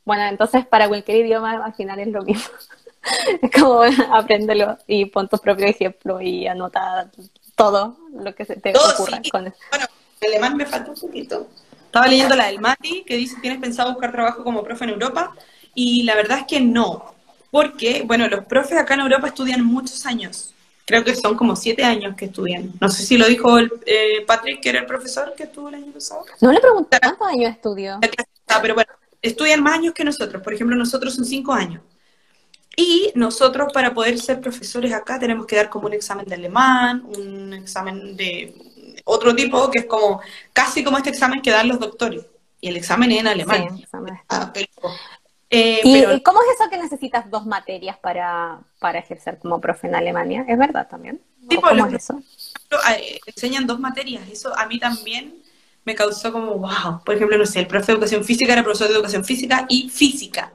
Bueno, 0.05 0.23
entonces 0.23 0.65
para 0.65 0.87
cualquier 0.87 1.25
idioma 1.25 1.63
al 1.63 1.73
final 1.73 1.99
es 1.99 2.07
lo 2.07 2.23
mismo. 2.23 2.49
Es 3.41 3.51
como 3.61 3.81
apréndelo 4.13 4.77
y 4.85 5.05
pon 5.05 5.29
tus 5.29 5.39
propios 5.39 5.69
ejemplos 5.69 6.21
y 6.23 6.45
anota 6.47 7.09
todo 7.57 7.97
lo 8.13 8.33
que 8.35 8.45
se 8.45 8.55
te 8.55 8.71
Todo, 8.71 8.93
ocurra 8.93 9.19
sí. 9.21 9.29
con 9.31 9.47
eso. 9.47 9.57
Bueno, 9.71 9.85
el 10.21 10.31
alemán 10.31 10.55
me 10.55 10.65
falta 10.65 10.91
un 10.91 10.97
poquito. 10.97 11.47
Estaba 11.85 12.07
leyendo 12.07 12.35
la 12.35 12.45
del 12.47 12.59
Mati, 12.61 13.03
que 13.03 13.17
dice, 13.17 13.35
¿tienes 13.41 13.59
pensado 13.59 13.91
buscar 13.91 14.11
trabajo 14.11 14.43
como 14.43 14.63
profe 14.63 14.83
en 14.85 14.91
Europa? 14.91 15.35
Y 15.73 16.03
la 16.03 16.15
verdad 16.15 16.39
es 16.39 16.45
que 16.45 16.61
no, 16.61 17.15
porque, 17.49 18.03
bueno, 18.05 18.27
los 18.27 18.45
profes 18.45 18.77
acá 18.77 18.93
en 18.93 19.01
Europa 19.01 19.27
estudian 19.27 19.65
muchos 19.65 20.05
años. 20.05 20.53
Creo 20.85 21.03
que 21.03 21.15
son 21.15 21.35
como 21.35 21.55
siete 21.55 21.83
años 21.83 22.15
que 22.15 22.25
estudian. 22.25 22.71
No 22.79 22.89
sé 22.89 23.03
si 23.03 23.17
lo 23.17 23.25
dijo 23.25 23.57
el, 23.57 23.71
eh, 23.85 24.23
Patrick, 24.25 24.61
que 24.61 24.69
era 24.69 24.79
el 24.79 24.85
profesor 24.85 25.33
que 25.35 25.43
estuvo 25.43 25.67
el 25.69 25.75
año 25.75 25.91
pasado. 25.91 26.23
No 26.39 26.51
le 26.51 26.59
pregunté 26.61 26.99
cuántos 27.01 27.27
años 27.27 27.51
estudió. 27.51 27.99
Está, 28.01 28.61
pero 28.61 28.75
bueno, 28.75 28.91
estudian 29.21 29.61
más 29.63 29.79
años 29.79 29.93
que 29.93 30.05
nosotros. 30.05 30.41
Por 30.41 30.53
ejemplo, 30.53 30.75
nosotros 30.77 31.15
son 31.15 31.25
cinco 31.25 31.51
años. 31.53 31.81
Y 32.79 33.11
nosotros 33.15 33.73
para 33.73 33.93
poder 33.93 34.19
ser 34.19 34.39
profesores 34.39 34.93
acá 34.93 35.19
tenemos 35.19 35.47
que 35.47 35.55
dar 35.55 35.69
como 35.69 35.87
un 35.87 35.93
examen 35.93 36.25
de 36.27 36.35
alemán, 36.35 37.03
un 37.17 37.51
examen 37.53 38.15
de 38.15 38.53
otro 39.03 39.35
tipo, 39.35 39.71
que 39.71 39.79
es 39.79 39.85
como 39.85 40.21
casi 40.53 40.83
como 40.83 40.97
este 40.97 41.09
examen 41.09 41.41
que 41.41 41.49
dan 41.51 41.67
los 41.67 41.79
doctores. 41.79 42.23
Y 42.61 42.69
el 42.69 42.77
examen 42.77 43.11
es 43.11 43.19
en 43.21 43.27
alemán. 43.27 43.67
Sí, 43.75 43.83
examen. 43.83 44.19
Ah, 44.29 44.51
pero, 44.53 44.67
eh, 45.49 45.81
¿Y 45.83 45.91
pero 45.93 46.23
cómo 46.23 46.39
es 46.41 46.59
eso 46.59 46.69
que 46.69 46.77
necesitas 46.77 47.29
dos 47.31 47.47
materias 47.47 47.97
para, 47.97 48.59
para 48.79 48.99
ejercer 48.99 49.39
como 49.39 49.59
profe 49.59 49.87
en 49.87 49.95
Alemania? 49.95 50.45
¿Es 50.47 50.57
verdad 50.57 50.87
también? 50.87 51.19
¿O 51.47 51.51
Sí, 51.51 51.57
pues, 51.57 51.71
¿Cómo 51.71 51.85
los- 51.85 51.93
es 51.95 52.03
eso? 52.03 52.21
eh, 52.91 53.19
enseñan 53.25 53.65
dos 53.65 53.79
materias. 53.79 54.23
Eso 54.29 54.55
a 54.57 54.67
mí 54.67 54.79
también 54.79 55.35
me 55.85 55.95
causó 55.95 56.31
como, 56.31 56.55
wow. 56.59 57.01
Por 57.05 57.15
ejemplo, 57.15 57.37
no 57.37 57.45
sé, 57.45 57.59
el 57.61 57.67
profe 57.67 57.87
de 57.87 57.93
educación 57.93 58.23
física 58.23 58.53
era 58.53 58.63
profesor 58.63 58.87
de 58.89 58.95
educación 58.95 59.23
física 59.23 59.65
y 59.69 59.89
física. 59.89 60.51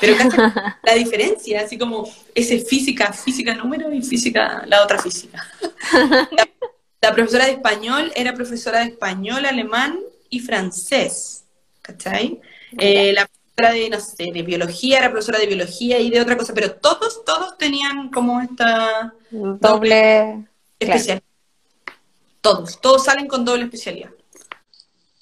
Pero 0.00 0.16
¿cachai? 0.16 0.52
la 0.82 0.94
diferencia, 0.94 1.62
así 1.62 1.78
como 1.78 2.10
ese 2.34 2.60
física, 2.60 3.12
física 3.12 3.54
número 3.54 3.92
y 3.92 4.02
física, 4.02 4.64
la 4.66 4.82
otra 4.82 4.98
física. 4.98 5.46
La, 5.92 6.48
la 7.00 7.14
profesora 7.14 7.46
de 7.46 7.52
español 7.52 8.12
era 8.14 8.34
profesora 8.34 8.80
de 8.80 8.86
español, 8.86 9.46
alemán 9.46 9.98
y 10.28 10.40
francés. 10.40 11.44
¿Cachai? 11.82 12.40
Eh, 12.78 13.12
la 13.12 13.26
profesora 13.26 13.72
de, 13.72 13.90
no 13.90 14.00
sé, 14.00 14.32
de 14.32 14.42
biología 14.42 14.98
era 14.98 15.10
profesora 15.10 15.38
de 15.38 15.46
biología 15.46 16.00
y 16.00 16.10
de 16.10 16.20
otra 16.20 16.36
cosa, 16.36 16.52
pero 16.52 16.72
todos, 16.72 17.24
todos 17.24 17.56
tenían 17.58 18.10
como 18.10 18.40
esta 18.40 19.14
Doble. 19.30 19.88
Claro. 19.88 20.44
especialidad. 20.80 21.22
Todos, 22.40 22.80
todos 22.80 23.04
salen 23.04 23.28
con 23.28 23.44
doble 23.44 23.64
especialidad. 23.64 24.10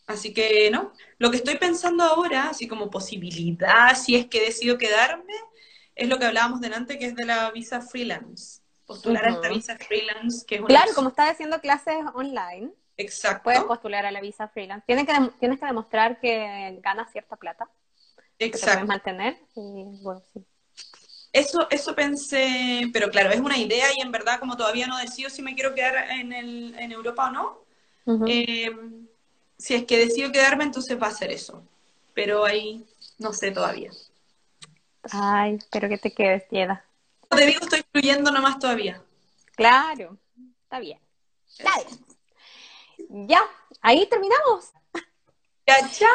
Así 0.06 0.32
que, 0.32 0.70
¿no? 0.70 0.92
Lo 1.19 1.31
que 1.31 1.36
estoy 1.36 1.57
pensando 1.57 2.05
ahora, 2.05 2.51
así 2.51 2.66
como 2.66 2.91
posibilidad, 2.91 3.97
si 3.97 4.16
es 4.16 4.27
que 4.27 4.41
decido 4.41 4.78
quedarme, 4.78 5.35
es 5.95 6.09
lo 6.09 6.19
que 6.19 6.27
hablábamos 6.27 6.61
delante, 6.61 6.99
que 6.99 7.07
es 7.07 7.15
de 7.15 7.24
la 7.24 7.51
visa 7.51 7.81
freelance. 7.81 8.61
Postular 8.86 9.24
a 9.24 9.31
esta 9.31 9.49
visa 9.49 9.78
freelance, 9.78 10.45
que 10.47 10.57
es 10.57 10.61
una 10.61 10.69
Claro, 10.69 10.93
como 10.95 11.09
estás 11.09 11.31
haciendo 11.31 11.61
clases 11.61 11.97
online, 12.15 12.73
Exacto. 12.97 13.45
Puedes 13.45 13.65
postular 13.65 14.07
a 14.07 14.12
la 14.12 14.20
visa 14.20 14.49
freelance. 14.49 14.85
Tienes 14.86 15.07
que, 15.07 15.12
tienes 15.41 15.59
que 15.59 15.66
demostrar 15.66 16.20
que 16.20 16.78
ganas 16.82 17.11
cierta 17.11 17.36
plata. 17.36 17.69
Que 18.39 18.51
te 18.51 18.59
puedes 18.59 18.86
mantener. 18.86 19.36
Y 19.57 19.85
bueno, 20.03 20.23
sí. 20.32 20.45
Eso, 21.32 21.66
eso 21.70 21.97
pensé, 21.97 22.89
pero 22.93 23.11
claro, 23.11 23.31
es 23.31 23.41
una 23.41 23.59
idea 23.59 23.86
y 23.97 24.01
en 24.01 24.12
verdad 24.12 24.39
como 24.39 24.57
todavía 24.57 24.86
no 24.86 24.97
decido 24.99 25.28
si 25.28 25.43
me 25.43 25.55
quiero 25.55 25.74
quedar 25.74 26.09
en, 26.12 26.32
el, 26.32 26.77
en 26.78 26.93
Europa 26.93 27.27
o 27.27 27.32
no, 27.32 28.28
eh, 28.28 28.70
si 29.59 29.74
es 29.74 29.85
que 29.85 29.98
decido 29.98 30.32
quedarme, 30.32 30.64
entonces 30.64 31.01
va 31.01 31.09
a 31.09 31.14
ser 31.14 31.31
eso. 31.31 31.62
Pero 32.12 32.44
ahí 32.44 32.85
no 33.18 33.32
sé 33.32 33.51
todavía. 33.51 33.90
Ay, 35.10 35.56
espero 35.56 35.89
que 35.89 35.98
te 35.98 36.12
quedes, 36.12 36.48
Tieda. 36.48 36.85
Te 37.28 37.47
digo, 37.47 37.60
estoy 37.62 37.85
fluyendo 37.90 38.31
nomás 38.31 38.59
todavía. 38.59 39.02
Claro, 39.56 40.16
está 40.62 40.78
bien. 40.78 41.01
Está 41.48 41.72
bien. 41.76 43.28
Ya, 43.28 43.43
ahí 43.81 44.06
terminamos. 44.09 44.72
Ya, 45.66 45.90
chao. 45.90 46.09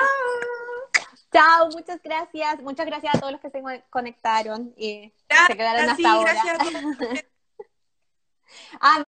Chao, 1.32 1.70
muchas 1.72 2.02
gracias. 2.02 2.62
Muchas 2.62 2.86
gracias 2.86 3.16
a 3.16 3.20
todos 3.20 3.32
los 3.32 3.42
que 3.42 3.50
se 3.50 3.62
conectaron 3.90 4.74
y 4.78 5.14
se 5.48 5.56
quedaron 5.56 5.90
hasta 5.90 6.12
ahora. 6.12 6.34
Gracias 6.34 7.26
ah, 8.82 9.04